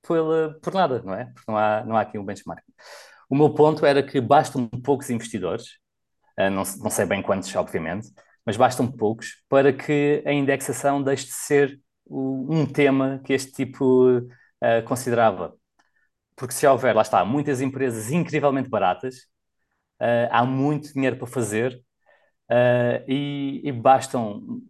pela, 0.03 0.59
por 0.63 0.75
nada, 0.75 1.03
não 1.03 1.15
é? 1.15 1.27
Porque 1.27 1.51
não 1.51 1.59
há, 1.59 1.85
não 1.85 1.97
há 1.97 2.03
aqui 2.03 2.19
um 2.19 2.25
benchmarking. 2.25 2.70
O 3.31 3.37
meu 3.37 3.55
ponto 3.55 3.87
era 3.87 4.03
que 4.03 4.21
bastam 4.21 4.69
poucos 4.69 5.11
investidores, 5.11 5.79
ah, 6.37 6.51
não, 6.51 6.65
não 6.81 6.91
sei 6.91 7.07
bem 7.07 7.23
quantos, 7.23 7.55
obviamente, 7.57 8.09
mas 8.45 8.57
bastam 8.57 8.91
poucos 8.91 9.45
para 9.49 9.73
que 9.73 10.23
a 10.27 10.33
indexação 10.33 11.03
deixe 11.03 11.27
de 11.27 11.33
ser 11.35 11.81
um 12.07 12.67
tema 12.67 13.21
que 13.25 13.33
este 13.33 13.53
tipo 13.53 14.21
ah, 14.61 14.83
considerava. 14.83 15.57
Porque 16.37 16.55
se 16.55 16.67
houver, 16.67 16.95
lá 16.97 17.03
está, 17.03 17.25
muitas 17.25 17.61
empresas 17.61 18.11
incrivelmente 18.13 18.69
baratas, 18.71 19.27
ah, 20.01 20.29
há 20.41 20.45
muito 20.47 20.93
dinheiro 20.93 21.17
para 21.17 21.27
fazer, 21.27 21.81
ah, 22.51 23.03
e, 23.09 23.61
e 23.65 23.73
bastam 23.73 24.61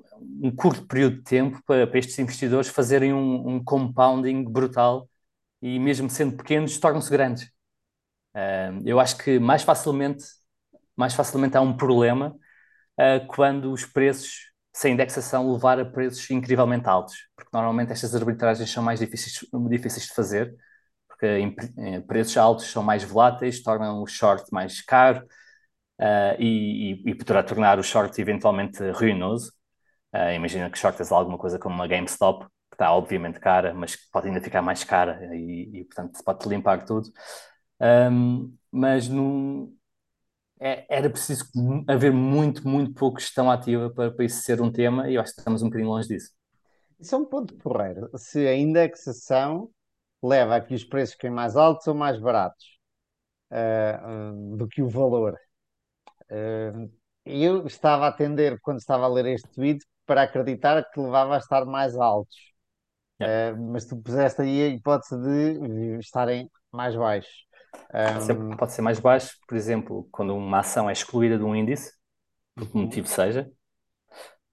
um 0.43 0.51
curto 0.55 0.87
período 0.87 1.17
de 1.19 1.23
tempo 1.25 1.63
para, 1.67 1.87
para 1.87 1.99
estes 1.99 2.19
investidores 2.19 2.69
fazerem 2.69 3.13
um, 3.15 3.49
um 3.57 3.65
compounding 3.65 4.45
brutal 4.45 5.09
e 5.63 5.79
mesmo 5.79 6.11
sendo 6.11 6.37
pequenos, 6.37 6.79
tornam-se 6.79 7.11
grandes. 7.11 7.51
Eu 8.85 9.01
acho 9.01 9.17
que 9.19 9.39
mais 9.39 9.63
facilmente, 9.63 10.25
mais 10.97 11.15
facilmente 11.15 11.57
há 11.57 11.61
um 11.61 11.77
problema 11.77 12.37
ah, 12.99 13.21
quando 13.29 13.73
os 13.73 13.87
preços, 13.87 14.53
sem 14.75 14.95
indexação, 14.95 15.53
levar 15.53 15.81
a 15.81 15.85
preços 15.85 16.31
incrivelmente 16.31 16.89
altos, 16.89 17.17
porque 17.37 17.51
normalmente 17.53 17.93
estas 17.93 18.15
arbitragens 18.17 18.71
são 18.71 18.83
mais 18.85 19.01
difíceis, 19.01 19.41
difíceis 19.71 20.07
de 20.07 20.15
fazer, 20.15 20.55
porque 21.09 21.27
em, 21.27 21.57
em 21.79 22.03
preços 22.03 22.37
altos 22.39 22.67
são 22.67 22.83
mais 22.83 23.05
voláteis, 23.05 23.63
tornam 23.63 24.03
o 24.03 24.07
short 24.07 24.47
mais 24.53 24.83
caro, 24.83 25.27
ah, 26.01 26.37
e, 26.39 27.03
e, 27.07 27.11
e 27.11 27.15
poderá 27.15 27.43
tornar 27.43 27.79
o 27.79 27.83
short 27.83 28.21
eventualmente 28.21 28.83
ruinoso. 28.93 29.53
Ah, 30.13 30.33
imagina 30.35 30.71
que 30.71 30.79
shortas 30.79 31.13
alguma 31.13 31.39
coisa 31.39 31.59
como 31.59 31.75
uma 31.77 31.87
GameStop, 31.89 32.45
que 32.47 32.75
está 32.77 32.93
obviamente 32.93 33.41
cara, 33.41 33.75
mas 33.75 33.97
pode 34.11 34.29
ainda 34.29 34.41
ficar 34.43 34.63
mais 34.63 34.85
cara 34.85 35.21
e, 35.37 35.81
e, 35.81 35.85
portanto 35.85 36.21
pode 36.25 36.49
limpar 36.49 36.85
tudo. 36.85 37.11
Ahm, 37.81 38.53
mas 38.71 39.09
não, 39.09 39.73
é- 40.61 40.87
era 40.91 41.11
preciso 41.11 41.47
haver 41.89 42.13
muito, 42.13 42.67
muito 42.69 42.95
pouco 42.95 43.21
gestão 43.21 43.51
ativa 43.51 43.91
para, 43.91 44.13
para 44.13 44.25
isso 44.25 44.43
ser 44.43 44.61
um 44.63 44.73
tema 44.73 45.11
e 45.11 45.15
eu 45.17 45.23
acho 45.23 45.35
que 45.35 45.41
estamos 45.41 45.63
um 45.63 45.67
bocadinho 45.67 45.91
longe 45.91 46.09
disso. 46.09 46.33
Isso 46.99 47.15
é 47.15 47.19
um 47.19 47.25
ponto 47.25 47.55
porreiro. 47.57 48.11
Se 48.17 48.47
a 48.47 48.55
indexação 48.55 49.71
leva 50.23 50.57
a 50.57 50.61
que 50.61 50.75
os 50.75 50.85
preços 50.85 51.15
fiquem 51.15 51.31
mais 51.31 51.57
altos 51.57 51.87
ou 51.87 51.95
mais 51.95 52.19
baratos 52.21 52.79
hum, 54.33 54.57
do 54.57 54.69
que 54.69 54.83
o 54.83 54.89
valor. 54.89 55.39
Ah, 56.31 56.73
eu 57.25 57.67
estava 57.67 58.07
a 58.09 58.13
tender, 58.13 58.59
quando 58.63 58.79
estava 58.79 59.05
a 59.05 59.09
ler 59.09 59.27
este 59.27 59.49
tweet, 59.55 59.85
para 60.07 60.23
acreditar 60.23 60.85
que 60.91 61.01
levava 61.01 61.35
a 61.37 61.39
estar 61.39 61.65
mais 61.67 61.97
altos. 61.97 62.37
Ah, 63.21 63.55
mas 63.59 63.87
tu 63.87 63.97
puseste 64.03 64.43
aí 64.43 64.63
a 64.65 64.69
hipótese 64.69 65.17
de 65.23 65.99
estarem 66.01 66.51
mais 66.73 66.97
baixos. 66.97 67.47
Pode 68.05 68.23
ser, 68.25 68.35
pode 68.57 68.73
ser 68.73 68.83
mais 68.83 69.01
baixo, 69.01 69.37
por 69.49 69.57
exemplo, 69.57 70.09
quando 70.13 70.35
uma 70.37 70.61
ação 70.61 70.89
é 70.91 70.93
excluída 70.93 71.39
de 71.39 71.45
um 71.45 71.55
índice, 71.55 71.93
por 72.57 72.71
que 72.71 72.79
motivo 72.79 73.09
seja, 73.09 73.51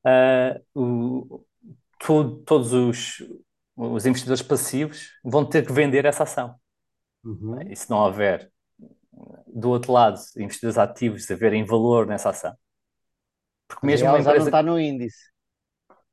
ah, 0.05 0.59
o- 0.75 1.43
to- 1.99 2.37
todos 2.45 2.73
os, 2.73 3.17
os 3.75 4.05
investidores 4.05 4.41
passivos 4.43 5.11
vão 5.23 5.45
ter 5.45 5.65
que 5.65 5.73
vender 5.73 6.05
essa 6.05 6.23
ação. 6.23 6.55
uhum. 7.23 7.71
E 7.71 7.75
se 7.75 7.89
não 7.89 7.99
houver, 7.99 8.51
do 9.47 9.69
outro 9.69 9.91
lado, 9.91 10.19
investidores 10.37 10.77
ativos 10.77 11.29
a 11.31 11.35
verem 11.35 11.65
valor 11.65 12.05
nessa 12.07 12.29
ação. 12.29 12.55
Porque 13.67 13.85
mesmo 13.85 14.09
uma 14.09 14.19
ela 14.19 14.21
já 14.21 14.33
não 14.35 14.43
empresa. 14.43 14.45
está 14.45 14.61
no 14.63 14.79
índice. 14.79 15.31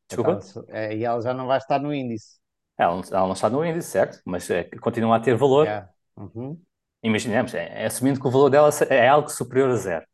Desculpa? 0.08 0.40
É, 0.68 0.96
e 0.96 1.04
ela 1.04 1.20
já 1.22 1.34
não 1.34 1.46
vai 1.46 1.58
estar 1.58 1.80
no 1.80 1.92
índice. 1.94 2.38
Ela 2.78 2.94
não, 2.96 3.02
ela 3.10 3.26
não 3.26 3.32
está 3.32 3.50
no 3.50 3.64
índice, 3.64 3.90
certo? 3.90 4.20
Mas 4.24 4.48
é, 4.50 4.64
continua 4.80 5.16
a 5.16 5.20
ter 5.20 5.36
valor. 5.36 5.66
Yeah. 5.66 5.88
Uhum. 6.16 6.64
Imaginemos, 7.04 7.54
é, 7.54 7.82
é 7.84 7.86
assumindo 7.86 8.20
que 8.20 8.28
o 8.28 8.32
valor 8.32 8.50
dela 8.50 8.70
é 8.90 9.08
algo 9.08 9.30
superior 9.30 9.70
a 9.72 9.76
zero. 9.76 10.06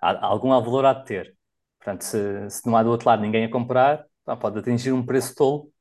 Há- 0.00 0.26
algum 0.26 0.50
valor 0.50 0.86
há 0.86 0.94
de 0.94 1.04
ter. 1.06 1.36
Portanto, 1.78 2.02
se, 2.04 2.50
se 2.50 2.66
não 2.66 2.76
há 2.76 2.82
do 2.82 2.90
outro 2.90 3.08
lado 3.08 3.22
ninguém 3.22 3.44
a 3.46 3.50
comprar, 3.52 4.06
pode 4.40 4.58
atingir 4.60 4.92
um 4.92 5.04
preço 5.06 5.34
tolo. 5.36 5.72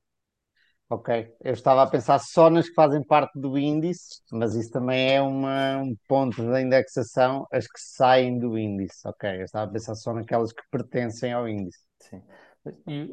Ok. 0.89 1.09
Eu 1.41 1.53
estava 1.53 1.83
a 1.83 1.87
pensar 1.89 2.17
só 2.19 2.49
nas 2.49 2.67
que 2.69 2.73
fazem 2.75 3.03
parte 3.03 3.37
do 3.39 3.57
índice, 3.57 4.21
mas 4.31 4.55
isso 4.55 4.71
também 4.71 5.13
é 5.15 5.21
uma, 5.21 5.77
um 5.79 5.95
ponto 6.07 6.41
da 6.49 6.61
indexação, 6.61 7.45
as 7.51 7.67
que 7.67 7.79
saem 7.79 8.39
do 8.39 8.57
índice. 8.57 9.05
Ok. 9.07 9.29
Eu 9.39 9.43
estava 9.45 9.65
a 9.69 9.73
pensar 9.73 9.95
só 9.95 10.13
naquelas 10.13 10.53
que 10.53 10.61
pertencem 10.71 11.33
ao 11.33 11.47
índice. 11.47 11.79
Sim. 11.99 12.21
E, 12.87 13.09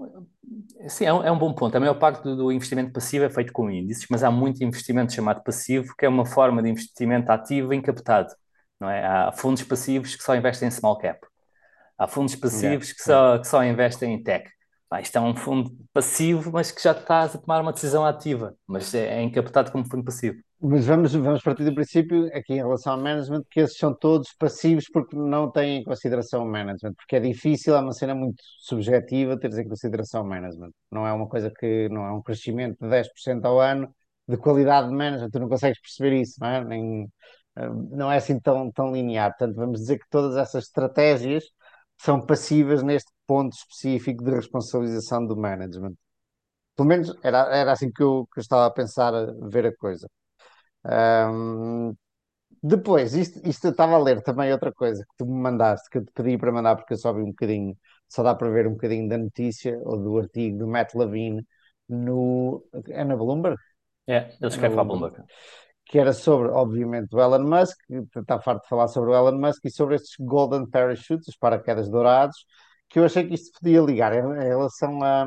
sim, 0.89 1.05
é 1.05 1.13
um, 1.13 1.23
é 1.25 1.31
um 1.31 1.39
bom 1.39 1.53
ponto. 1.53 1.77
A 1.77 1.81
maior 1.81 1.95
parte 1.95 2.23
do, 2.23 2.37
do 2.37 2.53
investimento 2.53 2.93
passivo 2.93 3.25
é 3.25 3.31
feito 3.31 3.53
com 3.53 3.71
índices, 3.71 4.07
mas 4.11 4.23
há 4.25 4.31
muito 4.31 4.63
investimento 4.65 5.13
chamado 5.13 5.43
passivo, 5.43 5.95
que 5.97 6.07
é 6.07 6.09
uma 6.09 6.27
forma 6.27 6.63
de 6.63 6.71
investimento 6.71 7.31
ativo 7.31 7.73
encapotado. 7.73 8.35
Não 8.81 8.91
é? 8.91 9.05
Há 9.05 9.33
fundos 9.33 9.63
passivos 9.63 10.17
que 10.17 10.23
só 10.23 10.35
investem 10.35 10.69
em 10.69 10.71
small 10.71 10.99
cap. 10.99 11.21
Há 11.99 12.09
fundos 12.09 12.35
passivos 12.37 12.93
que 12.93 13.03
só, 13.03 13.39
que 13.39 13.47
só 13.47 13.65
investem 13.65 14.15
em 14.15 14.23
tech. 14.23 14.51
Pá, 14.89 15.01
isto 15.01 15.17
é 15.17 15.21
um 15.21 15.35
fundo 15.35 15.71
passivo, 15.93 16.53
mas 16.53 16.71
que 16.71 16.83
já 16.83 16.93
estás 16.93 17.35
a 17.35 17.39
tomar 17.39 17.61
uma 17.61 17.73
decisão 17.73 18.05
ativa, 18.05 18.55
mas 18.67 18.95
é, 18.95 19.19
é 19.19 19.23
encapotado 19.23 19.73
como 19.73 19.85
fundo 19.89 20.05
passivo. 20.05 20.37
Mas 20.61 20.87
vamos, 20.87 21.13
vamos 21.13 21.43
partir 21.43 21.65
do 21.65 21.75
princípio, 21.75 22.27
aqui 22.35 22.55
em 22.55 22.57
relação 22.57 22.93
ao 22.95 23.01
management, 23.01 23.43
que 23.51 23.61
esses 23.61 23.77
são 23.77 23.95
todos 23.95 24.33
passivos 24.39 24.89
porque 24.91 25.17
não 25.17 25.51
têm 25.51 25.79
em 25.79 25.85
consideração 25.85 26.43
o 26.43 26.51
management, 26.51 26.95
porque 26.95 27.17
é 27.17 27.21
difícil, 27.21 27.75
é 27.75 27.81
uma 27.81 27.93
cena 27.93 28.15
muito 28.15 28.43
subjetiva 28.61 29.39
teres 29.39 29.59
em 29.59 29.69
consideração 29.69 30.23
o 30.23 30.27
management. 30.29 30.71
Não 30.91 31.07
é 31.07 31.13
uma 31.13 31.29
coisa 31.29 31.51
que, 31.51 31.89
não 31.91 32.07
é 32.07 32.13
um 32.13 32.23
crescimento 32.23 32.79
de 32.81 32.89
10% 32.89 33.45
ao 33.45 33.61
ano 33.61 33.95
de 34.27 34.37
qualidade 34.39 34.89
de 34.89 34.95
management, 34.95 35.31
tu 35.31 35.39
não 35.41 35.49
consegues 35.49 35.81
perceber 35.81 36.21
isso, 36.21 36.37
não 36.41 36.49
é? 36.49 36.65
Nem, 36.65 37.09
eh, 37.57 37.69
não 37.91 38.11
é 38.11 38.17
assim 38.17 38.39
tão, 38.41 38.71
tão 38.73 38.93
linear. 38.93 39.31
Portanto, 39.37 39.57
vamos 39.57 39.81
dizer 39.81 39.99
que 39.99 40.09
todas 40.09 40.37
essas 40.37 40.65
estratégias 40.65 41.45
são 41.99 42.25
passivas 42.25 42.83
neste 42.83 43.11
ponto 43.27 43.55
específico 43.55 44.25
de 44.25 44.31
responsabilização 44.33 45.27
do 45.27 45.37
management. 45.37 45.95
Pelo 46.77 46.89
menos 46.89 47.15
era, 47.23 47.39
era 47.57 47.73
assim 47.73 47.91
que 47.93 48.03
eu, 48.03 48.27
que 48.33 48.41
eu 48.41 48.43
estava 48.43 48.67
a 48.67 48.71
pensar 48.71 49.15
a 49.15 49.27
ver 49.49 49.67
a 49.67 49.77
coisa. 49.77 50.09
Ahm, 50.85 51.95
depois, 52.63 53.15
isto, 53.15 53.41
isto 53.49 53.67
eu 53.67 53.71
estava 53.73 53.95
a 53.95 53.99
ler 53.99 54.23
também 54.23 54.53
outra 54.53 54.73
coisa 54.73 55.05
que 55.05 55.17
tu 55.19 55.27
me 55.27 55.41
mandaste, 55.41 55.89
que 55.91 55.99
eu 55.99 56.05
te 56.05 56.13
pedi 56.13 56.39
para 56.39 56.53
mandar 56.53 56.77
porque 56.77 56.95
eu 56.95 56.99
só 56.99 57.13
vi 57.13 57.23
um 57.23 57.27
bocadinho, 57.27 57.77
só 58.09 58.23
dá 58.23 58.35
para 58.35 58.51
ver 58.51 58.67
um 58.67 58.73
bocadinho 58.73 59.09
da 59.09 59.19
notícia 59.19 59.79
ou 59.85 59.99
do 59.99 60.19
artigo 60.19 60.59
do 60.59 60.67
Matt 60.67 60.95
Levine 60.95 61.47
no, 61.89 62.65
é 62.89 63.05
na 63.05 63.17
Bloomberg, 63.17 63.59
É, 64.07 64.31
ele 64.41 64.47
escreve 64.47 64.75
para 64.75 64.83
a 64.83 64.85
Bloomberg. 64.85 65.25
que 65.87 65.99
era 65.99 66.13
sobre, 66.13 66.49
obviamente, 66.49 67.15
o 67.15 67.21
Elon 67.21 67.45
Musk, 67.45 67.79
está 68.17 68.41
farto 68.41 68.63
de 68.63 68.69
falar 68.69 68.89
sobre 68.89 69.11
o 69.11 69.15
Elon 69.15 69.39
Musk 69.39 69.65
e 69.65 69.71
sobre 69.71 69.97
estes 69.97 70.15
Golden 70.19 70.69
Parachutes, 70.69 71.29
os 71.29 71.37
paraquedas 71.37 71.89
dourados, 71.91 72.47
que 72.95 73.01
eu 73.01 73.05
achei 73.05 73.27
que 73.27 73.35
isto 73.35 73.59
podia 73.59 73.81
ligar 73.81 74.13
em, 74.13 74.47
relação 74.47 75.03
a, 75.03 75.27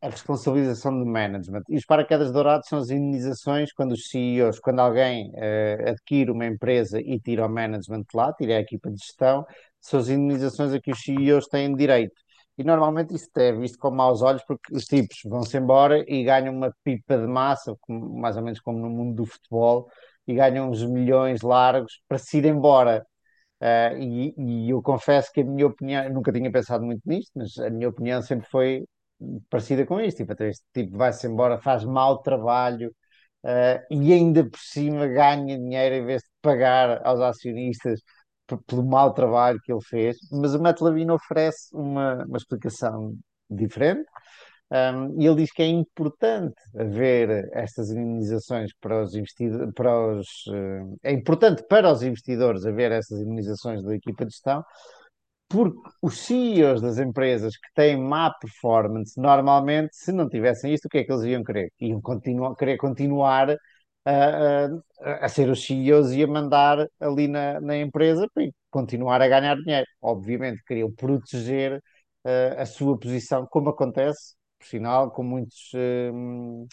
a 0.00 0.08
responsabilização 0.08 0.96
do 0.96 1.04
management. 1.04 1.62
E 1.68 1.76
os 1.76 1.84
paraquedas 1.84 2.30
dourados 2.30 2.68
são 2.68 2.78
as 2.78 2.90
indenizações 2.90 3.72
quando 3.72 3.90
os 3.90 4.08
CEOs, 4.08 4.60
quando 4.60 4.78
alguém 4.78 5.32
uh, 5.32 5.88
adquire 5.88 6.30
uma 6.30 6.46
empresa 6.46 7.00
e 7.00 7.18
tira 7.18 7.44
o 7.44 7.48
management 7.48 8.04
lá, 8.14 8.32
tira 8.32 8.56
a 8.56 8.60
equipa 8.60 8.88
de 8.88 8.98
gestão, 8.98 9.44
são 9.80 9.98
as 9.98 10.08
indenizações 10.08 10.72
a 10.72 10.80
que 10.80 10.92
os 10.92 11.00
CEOs 11.00 11.48
têm 11.48 11.74
direito. 11.74 12.14
E 12.56 12.62
normalmente 12.62 13.16
isso 13.16 13.28
é 13.36 13.50
visto 13.50 13.76
com 13.76 13.90
maus 13.90 14.22
olhos 14.22 14.44
porque 14.46 14.72
os 14.72 14.84
tipos 14.84 15.18
vão-se 15.24 15.56
embora 15.56 16.04
e 16.06 16.22
ganham 16.22 16.54
uma 16.54 16.72
pipa 16.84 17.18
de 17.18 17.26
massa, 17.26 17.74
mais 17.88 18.36
ou 18.36 18.44
menos 18.44 18.60
como 18.60 18.78
no 18.78 18.88
mundo 18.88 19.16
do 19.16 19.26
futebol, 19.26 19.88
e 20.24 20.34
ganham 20.34 20.70
uns 20.70 20.84
milhões 20.84 21.42
largos 21.42 22.00
para 22.06 22.16
se 22.16 22.38
ir 22.38 22.44
embora. 22.44 23.04
Uh, 23.60 23.98
e, 23.98 24.34
e, 24.38 24.70
eu 24.70 24.80
confesso 24.80 25.32
que 25.32 25.40
a 25.40 25.44
minha 25.44 25.66
opinião, 25.66 26.08
nunca 26.10 26.32
tinha 26.32 26.50
pensado 26.50 26.84
muito 26.84 27.02
nisto, 27.04 27.32
mas 27.34 27.58
a 27.58 27.70
minha 27.70 27.88
opinião 27.88 28.22
sempre 28.22 28.48
foi 28.48 28.84
parecida 29.50 29.84
com 29.86 30.00
isto. 30.00 30.18
Tipo, 30.18 30.42
este 30.44 30.64
tipo 30.72 30.96
vai-se 30.96 31.26
embora, 31.26 31.58
faz 31.58 31.84
mau 31.84 32.18
trabalho 32.22 32.90
uh, 33.44 33.80
e 33.90 34.12
ainda 34.12 34.48
por 34.48 34.58
cima 34.60 35.06
ganha 35.08 35.58
dinheiro 35.58 35.94
em 35.96 36.04
vez 36.06 36.22
de 36.22 36.28
pagar 36.42 37.04
aos 37.06 37.20
acionistas 37.20 38.00
pelo 38.66 38.84
mau 38.84 39.12
trabalho 39.12 39.60
que 39.62 39.72
ele 39.72 39.82
fez. 39.82 40.16
Mas 40.32 40.54
o 40.54 40.62
Matt 40.62 40.80
Levine 40.80 41.10
oferece 41.12 41.68
uma, 41.74 42.24
uma 42.24 42.38
explicação 42.38 43.16
diferente. 43.50 44.08
Um, 44.70 45.18
e 45.20 45.26
ele 45.26 45.36
diz 45.36 45.50
que 45.50 45.62
é 45.62 45.66
importante 45.66 46.54
haver 46.78 47.48
estas 47.54 47.90
indenizações 47.90 48.70
para 48.80 49.02
os 49.02 49.14
investidores, 49.14 49.72
para 49.74 50.18
os, 50.18 50.26
uh, 50.48 50.98
é 51.02 51.12
importante 51.12 51.62
para 51.66 51.90
os 51.90 52.02
investidores 52.02 52.66
haver 52.66 52.92
essas 52.92 53.18
indenizações 53.20 53.82
da 53.82 53.94
equipa 53.94 54.26
de 54.26 54.32
gestão, 54.32 54.62
porque 55.48 55.78
os 56.02 56.18
CEOs 56.26 56.82
das 56.82 56.98
empresas 56.98 57.56
que 57.56 57.68
têm 57.74 57.96
má 57.98 58.30
performance, 58.38 59.18
normalmente, 59.18 59.96
se 59.96 60.12
não 60.12 60.28
tivessem 60.28 60.74
isto, 60.74 60.86
o 60.86 60.88
que 60.90 60.98
é 60.98 61.04
que 61.04 61.12
eles 61.12 61.24
iam 61.24 61.42
querer? 61.42 61.72
Iam 61.80 62.00
querer 62.54 62.76
continuar 62.76 63.56
a, 64.04 64.68
a, 65.02 65.24
a 65.24 65.28
ser 65.28 65.48
os 65.50 65.64
CEOs 65.64 66.12
e 66.12 66.22
a 66.22 66.26
mandar 66.26 66.86
ali 67.00 67.28
na, 67.28 67.60
na 67.60 67.78
empresa 67.78 68.28
para 68.34 68.44
continuar 68.70 69.22
a 69.22 69.28
ganhar 69.28 69.56
dinheiro. 69.56 69.86
Obviamente, 70.02 70.62
queriam 70.66 70.92
proteger 70.92 71.78
uh, 71.78 72.60
a 72.60 72.66
sua 72.66 72.98
posição, 72.98 73.46
como 73.50 73.70
acontece, 73.70 74.37
por 74.58 74.66
sinal, 74.66 75.10
com 75.10 75.22
muitos 75.22 75.72
uh, 75.74 76.68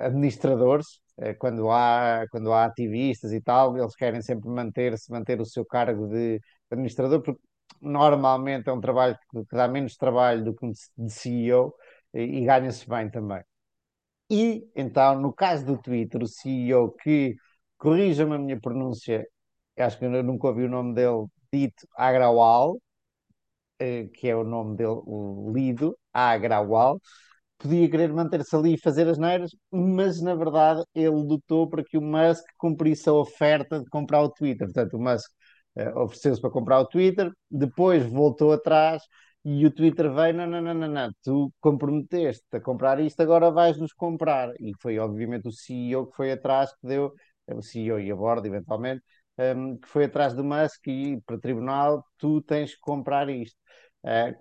administradores, 0.00 0.86
uh, 1.18 1.34
quando 1.38 1.70
há, 1.70 2.26
quando 2.30 2.52
há 2.52 2.64
ativistas 2.66 3.32
e 3.32 3.40
tal, 3.40 3.76
eles 3.76 3.94
querem 3.96 4.22
sempre 4.22 4.48
manter-se, 4.50 5.10
manter 5.10 5.40
o 5.40 5.46
seu 5.46 5.64
cargo 5.64 6.08
de 6.08 6.40
administrador, 6.70 7.22
porque 7.22 7.40
normalmente 7.80 8.68
é 8.68 8.72
um 8.72 8.80
trabalho 8.80 9.16
que, 9.30 9.44
que 9.44 9.56
dá 9.56 9.68
menos 9.68 9.96
trabalho 9.96 10.44
do 10.44 10.54
que 10.54 10.66
um 10.66 10.72
de 10.72 11.10
CEO 11.12 11.74
e, 12.14 12.40
e 12.42 12.44
ganha-se 12.44 12.88
bem 12.88 13.10
também. 13.10 13.42
E 14.30 14.68
então, 14.76 15.20
no 15.20 15.32
caso 15.32 15.64
do 15.66 15.78
Twitter, 15.78 16.22
o 16.22 16.26
CEO 16.26 16.92
que, 16.92 17.34
corrija-me 17.78 18.34
a 18.36 18.38
minha 18.38 18.60
pronúncia, 18.60 19.26
acho 19.78 19.98
que 19.98 20.04
eu 20.04 20.22
nunca 20.24 20.48
ouvi 20.48 20.64
o 20.64 20.68
nome 20.68 20.94
dele 20.94 21.26
dito, 21.52 21.86
Agrawal, 21.96 22.78
eh, 23.78 24.08
que 24.14 24.28
é 24.28 24.36
o 24.36 24.44
nome 24.44 24.76
dele, 24.76 25.00
o 25.06 25.52
lido, 25.54 25.96
Agrawal, 26.32 27.00
podia 27.58 27.90
querer 27.90 28.12
manter-se 28.12 28.54
ali 28.56 28.74
e 28.74 28.78
fazer 28.78 29.08
as 29.08 29.18
neiras, 29.18 29.50
mas 29.70 30.20
na 30.20 30.34
verdade 30.34 30.82
ele 30.94 31.08
lutou 31.10 31.68
para 31.68 31.84
que 31.84 31.98
o 31.98 32.02
Musk 32.02 32.44
cumprisse 32.56 33.08
a 33.08 33.12
oferta 33.12 33.80
de 33.80 33.86
comprar 33.90 34.22
o 34.22 34.30
Twitter. 34.30 34.66
Portanto, 34.66 34.94
o 34.96 35.00
Musk 35.00 35.30
uh, 35.76 35.98
ofereceu-se 36.00 36.40
para 36.40 36.50
comprar 36.50 36.80
o 36.80 36.86
Twitter, 36.86 37.30
depois 37.50 38.04
voltou 38.06 38.52
atrás 38.52 39.02
e 39.44 39.64
o 39.66 39.70
Twitter 39.70 40.12
veio, 40.12 40.34
não, 40.34 40.46
não, 40.46 40.60
não, 40.60 40.74
não, 40.74 40.88
não, 40.88 41.10
tu 41.22 41.52
comprometeste 41.60 42.44
a 42.52 42.60
comprar 42.60 43.00
isto, 43.00 43.20
agora 43.20 43.50
vais-nos 43.50 43.92
comprar. 43.92 44.52
E 44.60 44.72
foi 44.80 44.98
obviamente 44.98 45.48
o 45.48 45.52
CEO 45.52 46.06
que 46.06 46.16
foi 46.16 46.32
atrás, 46.32 46.70
que 46.72 46.86
deu, 46.86 47.12
eh, 47.46 47.54
o 47.54 47.62
CEO 47.62 47.98
e 48.00 48.10
a 48.10 48.16
borda 48.16 48.46
eventualmente, 48.46 49.02
um, 49.38 49.42
ehm, 49.42 49.76
que 49.78 49.88
foi 49.88 50.04
atrás 50.04 50.34
do 50.34 50.44
Musk 50.44 50.86
e 50.88 51.20
para 51.24 51.36
o 51.36 51.40
tribunal, 51.40 52.04
tu 52.18 52.42
tens 52.42 52.74
que 52.74 52.80
comprar 52.80 53.28
isto. 53.30 53.56
Uh, 54.04 54.34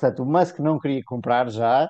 portanto, 0.00 0.22
o 0.22 0.26
Musk 0.26 0.58
não 0.60 0.78
queria 0.78 1.02
comprar 1.04 1.50
já, 1.50 1.88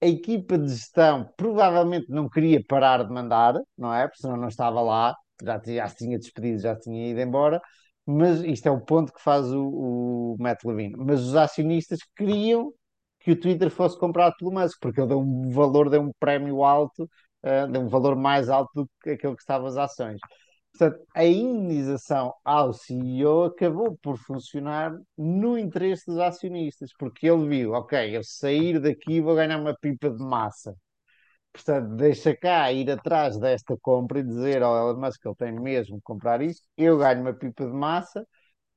a 0.00 0.06
equipa 0.06 0.58
de 0.58 0.68
gestão 0.70 1.28
provavelmente 1.36 2.06
não 2.10 2.28
queria 2.28 2.62
parar 2.66 3.04
de 3.04 3.12
mandar, 3.12 3.54
não 3.76 3.92
é? 3.94 4.06
Porque 4.06 4.22
senão 4.22 4.36
não 4.36 4.48
estava 4.48 4.80
lá, 4.80 5.14
já, 5.42 5.60
já 5.64 5.88
se 5.88 5.96
tinha 5.96 6.18
despedido, 6.18 6.60
já 6.60 6.76
tinha 6.76 7.10
ido 7.10 7.20
embora 7.20 7.60
mas 8.10 8.40
isto 8.40 8.66
é 8.66 8.70
o 8.70 8.80
ponto 8.80 9.12
que 9.12 9.20
faz 9.22 9.52
o, 9.52 10.34
o 10.34 10.36
Matt 10.40 10.64
Levine. 10.64 10.96
Mas 10.96 11.20
os 11.20 11.36
acionistas 11.36 11.98
queriam 12.16 12.72
que 13.20 13.32
o 13.32 13.38
Twitter 13.38 13.70
fosse 13.70 13.98
comprado 13.98 14.34
pelo 14.38 14.50
Musk, 14.50 14.78
porque 14.80 14.98
ele 15.00 15.08
deu 15.08 15.20
um 15.20 15.50
valor, 15.50 15.90
deu 15.90 16.00
um 16.00 16.10
prémio 16.18 16.64
alto, 16.64 17.04
uh, 17.04 17.70
deu 17.70 17.82
um 17.82 17.88
valor 17.88 18.16
mais 18.16 18.48
alto 18.48 18.70
do 18.74 18.90
que 19.02 19.10
aquele 19.10 19.34
que 19.34 19.42
estava 19.42 19.68
as 19.68 19.76
ações. 19.76 20.18
Portanto, 20.72 21.04
a 21.14 21.24
indenização 21.24 22.32
ao 22.44 22.72
CEO 22.72 23.44
acabou 23.46 23.98
por 24.00 24.16
funcionar 24.18 24.96
no 25.16 25.58
interesse 25.58 26.06
dos 26.06 26.18
acionistas, 26.20 26.90
porque 26.98 27.26
ele 27.28 27.48
viu, 27.48 27.72
ok, 27.72 28.16
eu 28.16 28.22
sair 28.22 28.80
daqui 28.80 29.20
vou 29.20 29.34
ganhar 29.34 29.58
uma 29.60 29.74
pipa 29.76 30.08
de 30.10 30.22
massa. 30.22 30.76
Portanto, 31.52 31.96
deixa 31.96 32.36
cá 32.36 32.70
ir 32.72 32.90
atrás 32.90 33.38
desta 33.38 33.76
compra 33.80 34.20
e 34.20 34.22
dizer 34.22 34.62
ao 34.62 34.76
Elon 34.76 35.00
Musk 35.00 35.20
que 35.22 35.28
ele 35.28 35.34
tem 35.36 35.52
mesmo 35.52 35.96
que 35.96 36.02
comprar 36.02 36.40
isto, 36.42 36.64
eu 36.76 36.98
ganho 36.98 37.20
uma 37.22 37.34
pipa 37.34 37.66
de 37.66 37.72
massa 37.72 38.26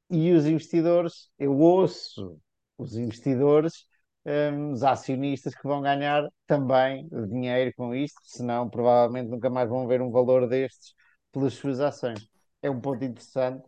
e 0.10 0.32
os 0.34 0.46
investidores, 0.46 1.30
eu 1.40 1.58
ouço 1.58 2.40
os 2.78 2.96
investidores, 2.98 3.86
um, 4.26 4.72
os 4.74 4.84
acionistas 4.84 5.56
que 5.56 5.64
vão 5.68 5.82
ganhar 5.82 6.28
também 6.48 7.08
dinheiro 7.30 7.72
com 7.76 7.96
isto, 7.96 8.20
senão 8.26 8.70
provavelmente 8.70 9.30
nunca 9.30 9.50
mais 9.50 9.70
vão 9.70 9.88
ver 9.88 10.02
um 10.02 10.12
valor 10.12 10.48
destes 10.48 10.94
pelas 11.32 11.54
suas 11.54 11.80
ações. 11.80 12.30
É 12.62 12.70
um 12.70 12.80
ponto 12.80 13.04
interessante 13.04 13.64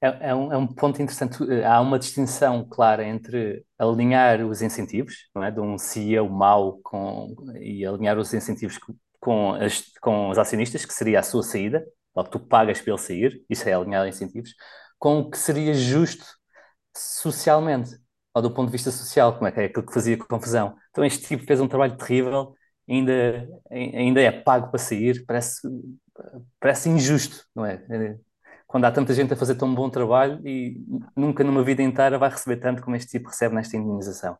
é, 0.00 0.28
é, 0.30 0.34
um, 0.34 0.52
é 0.52 0.56
um 0.56 0.66
ponto 0.66 1.00
interessante. 1.02 1.38
Há 1.64 1.80
uma 1.80 1.98
distinção 1.98 2.64
clara 2.68 3.04
entre 3.04 3.64
alinhar 3.78 4.44
os 4.46 4.62
incentivos, 4.62 5.28
não 5.34 5.42
é? 5.42 5.50
De 5.50 5.60
um 5.60 5.76
CEO 5.76 6.28
mau 6.28 6.78
com, 6.82 7.34
e 7.60 7.84
alinhar 7.84 8.16
os 8.18 8.32
incentivos 8.32 8.78
com, 9.20 9.52
as, 9.54 9.82
com 10.00 10.30
os 10.30 10.38
acionistas, 10.38 10.84
que 10.84 10.94
seria 10.94 11.20
a 11.20 11.22
sua 11.22 11.42
saída, 11.42 11.84
logo 12.14 12.30
tu 12.30 12.38
pagas 12.38 12.80
para 12.80 12.92
ele 12.92 13.02
sair, 13.02 13.44
isso 13.50 13.68
é 13.68 13.72
alinhar 13.72 14.06
incentivos, 14.06 14.54
com 14.98 15.20
o 15.20 15.30
que 15.30 15.38
seria 15.38 15.74
justo 15.74 16.24
socialmente, 16.96 17.96
ou 18.34 18.42
do 18.42 18.52
ponto 18.52 18.66
de 18.66 18.72
vista 18.72 18.90
social, 18.90 19.34
como 19.34 19.48
é 19.48 19.52
que 19.52 19.60
é 19.60 19.64
aquilo 19.66 19.86
que 19.86 19.92
fazia 19.94 20.16
confusão. 20.18 20.76
Então 20.90 21.04
este 21.04 21.26
tipo 21.26 21.44
fez 21.44 21.60
um 21.60 21.68
trabalho 21.68 21.96
terrível, 21.96 22.54
ainda, 22.88 23.48
ainda 23.70 24.20
é 24.20 24.30
pago 24.30 24.70
para 24.70 24.78
sair, 24.78 25.24
parece, 25.26 25.60
parece 26.60 26.88
injusto, 26.88 27.44
não 27.54 27.64
é? 27.64 27.84
quando 28.68 28.84
há 28.84 28.92
tanta 28.92 29.14
gente 29.14 29.32
a 29.32 29.36
fazer 29.36 29.54
tão 29.54 29.74
bom 29.74 29.88
trabalho 29.88 30.46
e 30.46 30.84
nunca 31.16 31.42
numa 31.42 31.64
vida 31.64 31.82
inteira 31.82 32.18
vai 32.18 32.28
receber 32.28 32.58
tanto 32.58 32.82
como 32.82 32.94
este 32.94 33.18
tipo 33.18 33.28
recebe 33.28 33.54
nesta 33.54 33.76
indenização. 33.76 34.36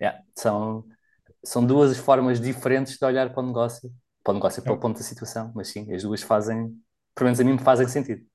Yeah, 0.00 0.20
são, 0.34 0.84
são 1.44 1.64
duas 1.64 1.96
formas 1.96 2.40
diferentes 2.40 2.98
de 2.98 3.04
olhar 3.04 3.32
para 3.32 3.42
o 3.42 3.46
negócio, 3.46 3.88
para 4.24 4.32
o 4.32 4.34
negócio 4.34 4.60
e 4.60 4.64
para 4.64 4.72
o 4.72 4.80
ponto 4.80 4.98
da 4.98 5.04
situação, 5.04 5.52
mas 5.54 5.68
sim, 5.68 5.92
as 5.94 6.02
duas 6.02 6.22
fazem, 6.22 6.76
pelo 7.14 7.26
menos 7.26 7.40
a 7.40 7.44
mim 7.44 7.52
me 7.52 7.58
fazem 7.58 7.86
sentido. 7.86 8.26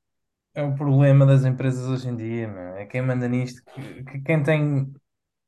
É 0.56 0.64
o 0.64 0.76
problema 0.76 1.26
das 1.26 1.44
empresas 1.44 1.88
hoje 1.88 2.08
em 2.08 2.16
dia, 2.16 2.48
meu. 2.48 2.76
é 2.78 2.86
quem 2.86 3.02
manda 3.02 3.28
nisto, 3.28 3.62
que, 3.74 4.04
que 4.04 4.22
quem 4.22 4.44
tem 4.44 4.94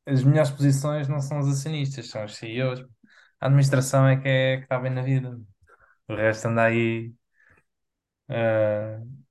as 0.05 0.23
melhores 0.23 0.51
posições 0.51 1.07
não 1.07 1.21
são 1.21 1.39
os 1.39 1.47
acionistas, 1.47 2.09
são 2.09 2.25
os 2.25 2.35
CEOs. 2.35 2.81
A 3.39 3.47
administração 3.47 4.07
é 4.07 4.17
que, 4.17 4.27
é, 4.27 4.57
que 4.57 4.63
está 4.63 4.77
bem 4.79 4.91
na 4.91 5.01
vida. 5.01 5.39
O 6.07 6.15
resto 6.15 6.47
anda 6.47 6.63
aí 6.63 7.13
uh, 8.29 9.25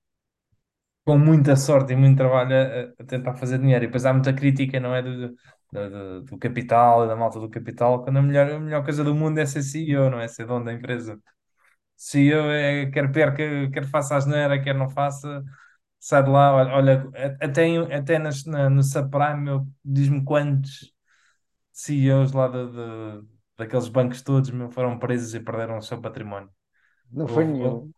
com 1.05 1.19
muita 1.19 1.57
sorte 1.57 1.93
e 1.93 1.97
muito 1.97 2.17
trabalho 2.17 2.55
a, 2.99 3.03
a 3.03 3.07
tentar 3.07 3.35
fazer 3.35 3.59
dinheiro. 3.59 3.85
E 3.85 3.87
depois 3.89 4.07
há 4.07 4.13
muita 4.13 4.33
crítica, 4.33 4.81
não 4.81 4.95
é? 4.95 5.03
Do, 5.03 5.35
do, 5.73 6.23
do 6.23 6.39
capital 6.39 7.05
e 7.05 7.09
da 7.09 7.17
malta 7.17 7.41
do 7.41 7.51
capital, 7.51 8.03
quando 8.05 8.19
a 8.19 8.23
melhor, 8.23 8.51
a 8.51 8.61
melhor 8.61 8.85
coisa 8.85 9.05
do 9.05 9.15
mundo 9.15 9.39
é 9.39 9.47
ser 9.47 9.63
CEO, 9.63 10.11
não 10.11 10.21
é? 10.21 10.29
Ser 10.29 10.47
dono 10.47 10.65
da 10.65 10.73
empresa. 10.73 11.19
CEO 11.97 12.51
é 12.51 12.91
quer 12.91 13.11
perca, 13.13 13.71
quer 13.71 13.85
faça 13.87 14.15
a 14.15 14.19
asneira, 14.19 14.61
quer 14.63 14.75
não 14.75 14.89
faça, 14.89 15.43
sai 16.01 16.23
de 16.23 16.31
lá. 16.31 16.53
Olha, 16.55 17.09
até, 17.41 17.77
até 17.95 18.19
nas, 18.19 18.45
na, 18.45 18.71
no 18.71 18.83
subprime, 18.83 19.67
diz-me 19.85 20.25
quantos 20.25 20.93
CEOs 21.73 22.33
lá 22.33 22.49
de, 22.49 22.71
de, 22.71 23.27
daqueles 23.59 23.89
bancos 23.89 24.23
todos 24.23 24.51
meu, 24.51 24.71
foram 24.71 24.99
presos 24.99 25.35
e 25.35 25.41
perderam 25.41 25.79
o 25.79 25.83
seu 25.83 26.01
património. 26.01 26.51
Não 27.11 27.29
foi 27.29 27.45
nenhum. 27.45 27.93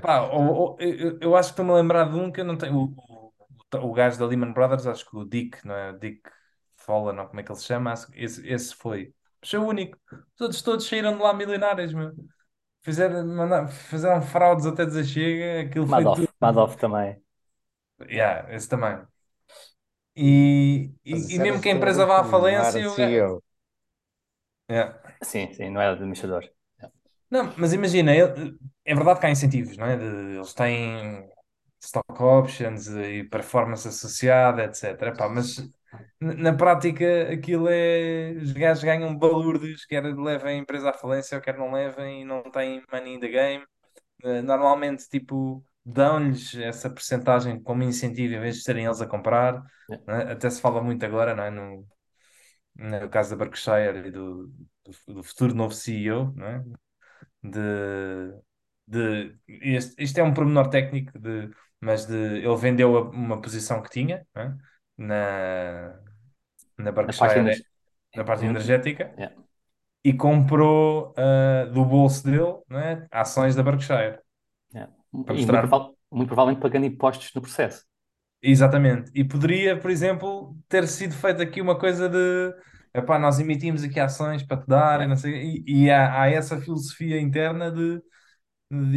Pá, 0.00 0.22
ou, 0.22 0.54
ou, 0.54 0.76
eu, 0.80 1.18
eu 1.20 1.36
acho 1.36 1.48
que 1.48 1.52
estou-me 1.52 1.72
a 1.72 1.74
lembrar 1.74 2.04
de 2.10 2.16
um 2.16 2.30
que 2.30 2.40
eu 2.40 2.44
não 2.44 2.56
tenho. 2.56 2.76
O, 2.76 3.32
o, 3.74 3.88
o 3.88 3.92
gajo 3.92 4.18
da 4.18 4.26
Lehman 4.26 4.52
Brothers, 4.52 4.86
acho 4.86 5.08
que 5.08 5.16
o 5.16 5.24
Dick, 5.24 5.66
não 5.66 5.74
é? 5.74 5.92
Dick 5.92 6.22
Follen, 6.76 7.18
ou 7.18 7.26
como 7.26 7.40
é 7.40 7.42
que 7.42 7.50
ele 7.50 7.58
se 7.58 7.66
chama? 7.66 7.94
Esse, 8.14 8.46
esse 8.48 8.74
foi. 8.74 9.12
Mas 9.40 9.50
foi 9.50 9.58
o 9.58 9.66
único. 9.66 9.98
Os 10.10 10.40
outros 10.40 10.62
todos 10.62 10.86
saíram 10.86 11.16
de 11.16 11.22
lá 11.22 11.32
milionários, 11.34 11.92
meu. 11.92 12.12
Fizeram, 12.82 13.26
mandaram, 13.26 13.68
fizeram 13.68 14.22
fraudes 14.22 14.66
até 14.66 14.86
dizer 14.86 15.04
chega. 15.04 15.68
Aquilo 15.68 15.86
foi 15.86 15.96
Madoff, 15.96 16.20
tudo. 16.20 16.34
Madoff 16.40 16.76
também. 16.76 17.20
Yeah, 18.08 18.54
esse 18.54 18.68
também. 18.68 18.98
E, 20.16 20.90
e, 21.04 21.34
e 21.34 21.38
mesmo 21.38 21.60
que 21.60 21.68
a 21.68 21.72
empresa 21.72 22.04
vá 22.06 22.20
à 22.20 22.24
falência, 22.24 22.90
o 22.90 22.96
gajo, 22.96 23.42
Yeah. 24.70 24.92
Sim, 25.22 25.52
sim, 25.54 25.70
não 25.70 25.80
era 25.80 25.92
administrador. 25.92 26.44
Não, 27.30 27.52
mas 27.58 27.72
imagina, 27.72 28.14
ele- 28.14 28.56
é 28.84 28.94
verdade 28.94 29.20
que 29.20 29.26
há 29.26 29.30
incentivos, 29.30 29.76
não 29.76 29.86
é? 29.86 29.96
De- 29.96 30.36
eles 30.36 30.54
têm 30.54 31.28
stock 31.80 32.22
options 32.22 32.88
e 32.88 33.24
performance 33.24 33.86
associada, 33.88 34.64
etc. 34.64 35.10
Epá, 35.12 35.28
mas 35.28 35.58
n- 36.20 36.34
na 36.36 36.52
prática 36.54 37.30
aquilo 37.32 37.68
é. 37.68 38.32
Os 38.42 38.52
gajos 38.52 38.82
ganham 38.84 39.16
balúrdios, 39.18 39.84
quer 39.86 40.04
levem 40.04 40.56
a 40.58 40.62
empresa 40.62 40.90
à 40.90 40.92
falência 40.94 41.36
ou 41.36 41.42
quer 41.42 41.56
não 41.58 41.72
levem 41.72 42.22
e 42.22 42.24
não 42.24 42.42
têm 42.50 42.82
money 42.92 43.14
in 43.14 43.20
the 43.20 43.28
game. 43.28 43.64
Eh, 44.24 44.42
Normalmente, 44.42 45.08
tipo, 45.08 45.64
dão-lhes 45.84 46.54
essa 46.56 46.90
percentagem 46.90 47.62
como 47.62 47.82
incentivo 47.84 48.34
em 48.34 48.40
vez 48.40 48.56
de 48.58 48.62
serem 48.64 48.86
eles 48.86 49.00
a 49.02 49.06
comprar. 49.06 49.62
Yeah. 49.90 50.04
não 50.08 50.14
é? 50.16 50.32
Até 50.32 50.50
se 50.50 50.60
fala 50.60 50.82
muito 50.82 51.04
agora, 51.06 51.34
não 51.36 51.44
é? 51.44 51.50
No, 51.50 51.86
no 52.76 53.08
caso 53.10 53.30
da 53.30 53.36
Berkshire 53.36 54.08
e 54.08 54.10
do, 54.10 54.48
do, 55.06 55.14
do 55.14 55.22
futuro 55.24 55.54
novo 55.54 55.74
CEO, 55.74 56.32
não 56.36 56.46
é? 56.46 56.64
De, 57.42 58.34
de 58.86 59.38
este, 59.48 60.02
isto 60.02 60.18
é 60.18 60.22
um 60.22 60.34
pormenor 60.34 60.68
técnico 60.70 61.18
de, 61.18 61.50
mas 61.80 62.06
de 62.06 62.14
ele 62.16 62.56
vendeu 62.56 62.96
a- 62.96 63.10
uma 63.10 63.40
posição 63.40 63.82
que 63.82 63.90
tinha 63.90 64.26
né, 64.34 64.56
na, 64.96 66.00
na 66.78 66.92
Na 67.06 67.12
parte 67.12 67.40
na 68.16 68.24
parte 68.24 68.44
Hum, 68.44 68.46
energética 68.46 69.16
yeah, 69.16 69.30
e 70.04 70.12
comprou 70.14 71.14
ah, 71.16 71.66
do 71.66 71.84
bolso 71.84 72.24
dele 72.24 72.58
né, 72.68 73.06
ações 73.10 73.54
da 73.56 73.62
Berkshire. 73.62 74.20
Yeah. 74.74 74.88
para 75.24 75.34
E 75.34 75.46
muito, 75.46 75.60
mostrar 75.60 75.68
prova- 75.68 75.94
muito 76.10 76.28
provavelmente 76.28 76.62
pagando 76.62 76.86
impostos 76.86 77.32
no 77.34 77.42
processo. 77.42 77.84
exatamente. 78.42 79.10
E 79.14 79.24
poderia 79.24 79.78
por 79.78 79.90
exemplo 79.90 80.56
ter 80.68 80.86
sido 80.88 81.14
feita 81.14 81.42
aqui 81.42 81.60
uma 81.60 81.78
coisa 81.78 82.08
de 82.08 82.54
epá, 82.94 83.18
nós 83.18 83.38
emitimos 83.38 83.82
aqui 83.82 84.00
ações 84.00 84.42
para 84.42 84.60
te 84.60 84.66
dar 84.66 85.00
e, 85.00 85.06
não 85.06 85.16
sei, 85.16 85.62
e, 85.66 85.84
e 85.84 85.90
há, 85.90 86.22
há 86.22 86.30
essa 86.30 86.60
filosofia 86.60 87.20
interna 87.20 87.70
de 87.70 88.02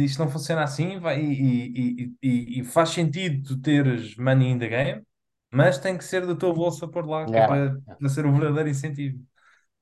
isto 0.04 0.18
não 0.18 0.30
funciona 0.30 0.62
assim 0.62 0.98
vai, 0.98 1.20
e, 1.20 2.12
e, 2.22 2.64
faz 2.64 2.90
sentido 2.90 3.42
tu 3.42 3.60
teres 3.60 4.16
money 4.16 4.50
in 4.50 4.58
the 4.58 4.68
game, 4.68 5.02
mas 5.50 5.78
tem 5.78 5.96
que 5.96 6.04
ser 6.04 6.26
da 6.26 6.34
tua 6.34 6.52
bolsa 6.52 6.86
por 6.86 7.06
lá, 7.06 7.22
é 7.22 7.30
Yeah. 7.30 7.46
para, 7.46 7.96
para 7.96 8.08
ser 8.08 8.26
o 8.26 8.32
verdadeiro 8.32 8.68
incentivo. 8.68 9.18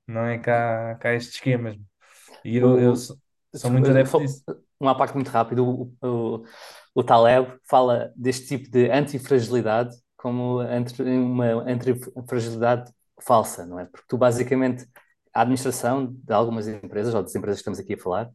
Não 0.07 0.25
é 0.25 0.37
cá, 0.37 0.95
cá 0.95 1.13
estes 1.13 1.35
esquemas. 1.35 1.77
E 2.43 2.57
eu, 2.57 2.79
eu 2.79 2.95
sou, 2.95 3.17
sou 3.55 3.71
muito 3.71 3.89
adepto 3.89 4.19
disso. 4.19 4.43
uma 4.79 4.95
parte 4.95 5.13
muito 5.13 5.29
rápida. 5.29 5.61
O, 5.61 5.93
o, 6.01 6.43
o 6.95 7.03
Taleb 7.03 7.53
fala 7.69 8.11
deste 8.15 8.47
tipo 8.47 8.69
de 8.69 8.89
antifragilidade 8.89 9.95
como 10.17 10.59
uma 10.61 11.63
antifragilidade 11.63 12.91
falsa, 13.23 13.65
não 13.65 13.79
é? 13.79 13.85
Porque 13.85 14.05
tu 14.07 14.17
basicamente, 14.17 14.87
a 15.33 15.41
administração 15.41 16.07
de 16.13 16.33
algumas 16.33 16.67
empresas, 16.67 17.13
ou 17.13 17.21
das 17.23 17.35
empresas 17.35 17.59
que 17.59 17.61
estamos 17.61 17.79
aqui 17.79 17.93
a 17.93 17.97
falar, 17.97 18.29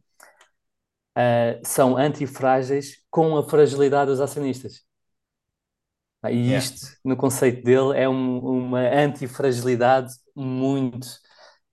ah, 1.15 1.59
são 1.63 1.97
antifrágeis 1.97 3.03
com 3.09 3.37
a 3.37 3.43
fragilidade 3.47 4.11
dos 4.11 4.21
acionistas. 4.21 4.85
Ah, 6.21 6.31
E 6.31 6.35
Yeah. 6.47 6.57
isto, 6.65 6.97
no 7.03 7.15
conceito 7.15 7.63
dele, 7.63 7.97
é 7.97 8.07
um- 8.09 8.39
uma 8.39 8.81
antifragilidade 8.81 10.13
muito 10.35 11.07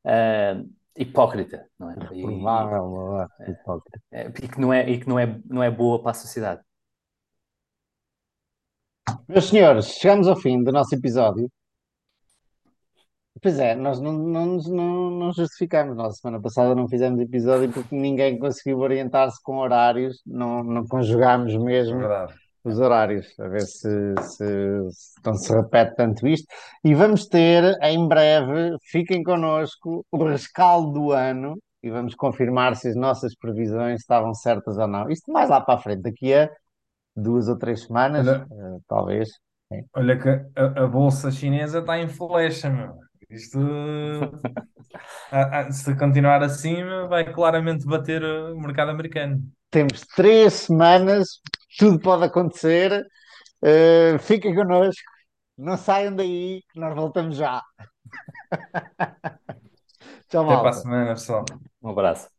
ah, 0.06 0.62
hipócrita, 0.96 1.66
não 1.78 1.90
é? 1.90 1.94
E, 2.12 2.22
Provável, 2.22 3.22
é, 3.40 3.50
hipócrita. 3.50 4.00
é, 4.12 4.26
e 4.28 4.48
que 4.48 4.60
não 4.60 4.72
é, 4.72 4.88
e 4.90 5.00
que 5.00 5.08
não 5.08 5.18
é, 5.18 5.40
não 5.46 5.62
é 5.62 5.70
boa 5.70 6.00
para 6.02 6.10
a 6.12 6.14
sociedade. 6.14 6.62
Meus 9.28 9.48
senhores, 9.48 9.86
chegamos 9.86 10.26
ao 10.28 10.36
fim 10.36 10.62
do 10.62 10.72
nosso 10.72 10.94
episódio. 10.94 11.50
Pois 13.44 13.58
é, 13.58 13.74
nós 13.74 14.00
não, 14.00 14.10
não, 14.14 14.56
não, 14.56 15.10
não 15.10 15.32
justificamos. 15.34 15.94
Nós, 15.94 16.16
semana 16.18 16.40
passada, 16.40 16.74
não 16.74 16.88
fizemos 16.88 17.20
episódio 17.20 17.70
porque 17.70 17.94
ninguém 17.94 18.38
conseguiu 18.38 18.78
orientar-se 18.78 19.38
com 19.42 19.58
horários, 19.58 20.22
não, 20.26 20.64
não 20.64 20.86
conjugámos 20.86 21.54
mesmo 21.54 21.98
verdade. 21.98 22.32
os 22.64 22.78
horários, 22.78 23.38
a 23.38 23.46
ver 23.48 23.60
se, 23.60 24.14
se, 24.22 24.44
se, 24.90 25.20
então 25.20 25.34
se 25.34 25.52
repete 25.54 25.94
tanto 25.94 26.26
isto. 26.26 26.46
E 26.82 26.94
vamos 26.94 27.26
ter 27.26 27.76
em 27.82 28.08
breve, 28.08 28.78
fiquem 28.90 29.22
connosco, 29.22 30.06
o 30.10 30.24
rescaldo 30.24 30.92
do 30.92 31.12
ano 31.12 31.58
e 31.82 31.90
vamos 31.90 32.14
confirmar 32.14 32.74
se 32.76 32.88
as 32.88 32.96
nossas 32.96 33.36
previsões 33.36 34.00
estavam 34.00 34.32
certas 34.32 34.78
ou 34.78 34.86
não. 34.88 35.10
Isto 35.10 35.30
mais 35.30 35.50
lá 35.50 35.60
para 35.60 35.74
a 35.74 35.82
frente, 35.82 36.00
daqui 36.00 36.32
a 36.32 36.48
duas 37.14 37.46
ou 37.46 37.58
três 37.58 37.82
semanas, 37.82 38.26
Olha, 38.26 38.46
eh, 38.50 38.78
talvez. 38.88 39.28
olha 39.94 40.18
que 40.18 40.30
a, 40.30 40.84
a 40.84 40.86
bolsa 40.86 41.30
chinesa 41.30 41.80
está 41.80 41.98
em 41.98 42.08
flecha, 42.08 42.70
meu. 42.70 43.03
Isto, 43.34 43.58
ah, 45.30 45.60
ah, 45.66 45.72
se 45.72 45.94
continuar 45.96 46.42
assim, 46.42 46.76
vai 47.08 47.32
claramente 47.32 47.86
bater 47.86 48.22
o 48.24 48.58
mercado 48.60 48.90
americano. 48.90 49.42
Temos 49.70 50.00
três 50.14 50.52
semanas, 50.54 51.40
tudo 51.78 51.98
pode 52.00 52.24
acontecer. 52.24 53.04
Eh, 53.62 54.18
fiquem 54.20 54.54
connosco, 54.54 55.02
não 55.58 55.76
saiam 55.78 56.14
daí, 56.16 56.62
que 56.72 56.80
nós 56.80 56.94
voltamos 56.94 57.36
já. 57.36 57.62
Tchau, 60.28 60.44
Até 60.46 60.56
para 60.56 60.70
a 60.70 60.72
malta. 60.72 60.72
semana, 60.72 61.10
pessoal. 61.14 61.44
Um 61.82 61.88
abraço. 61.90 62.33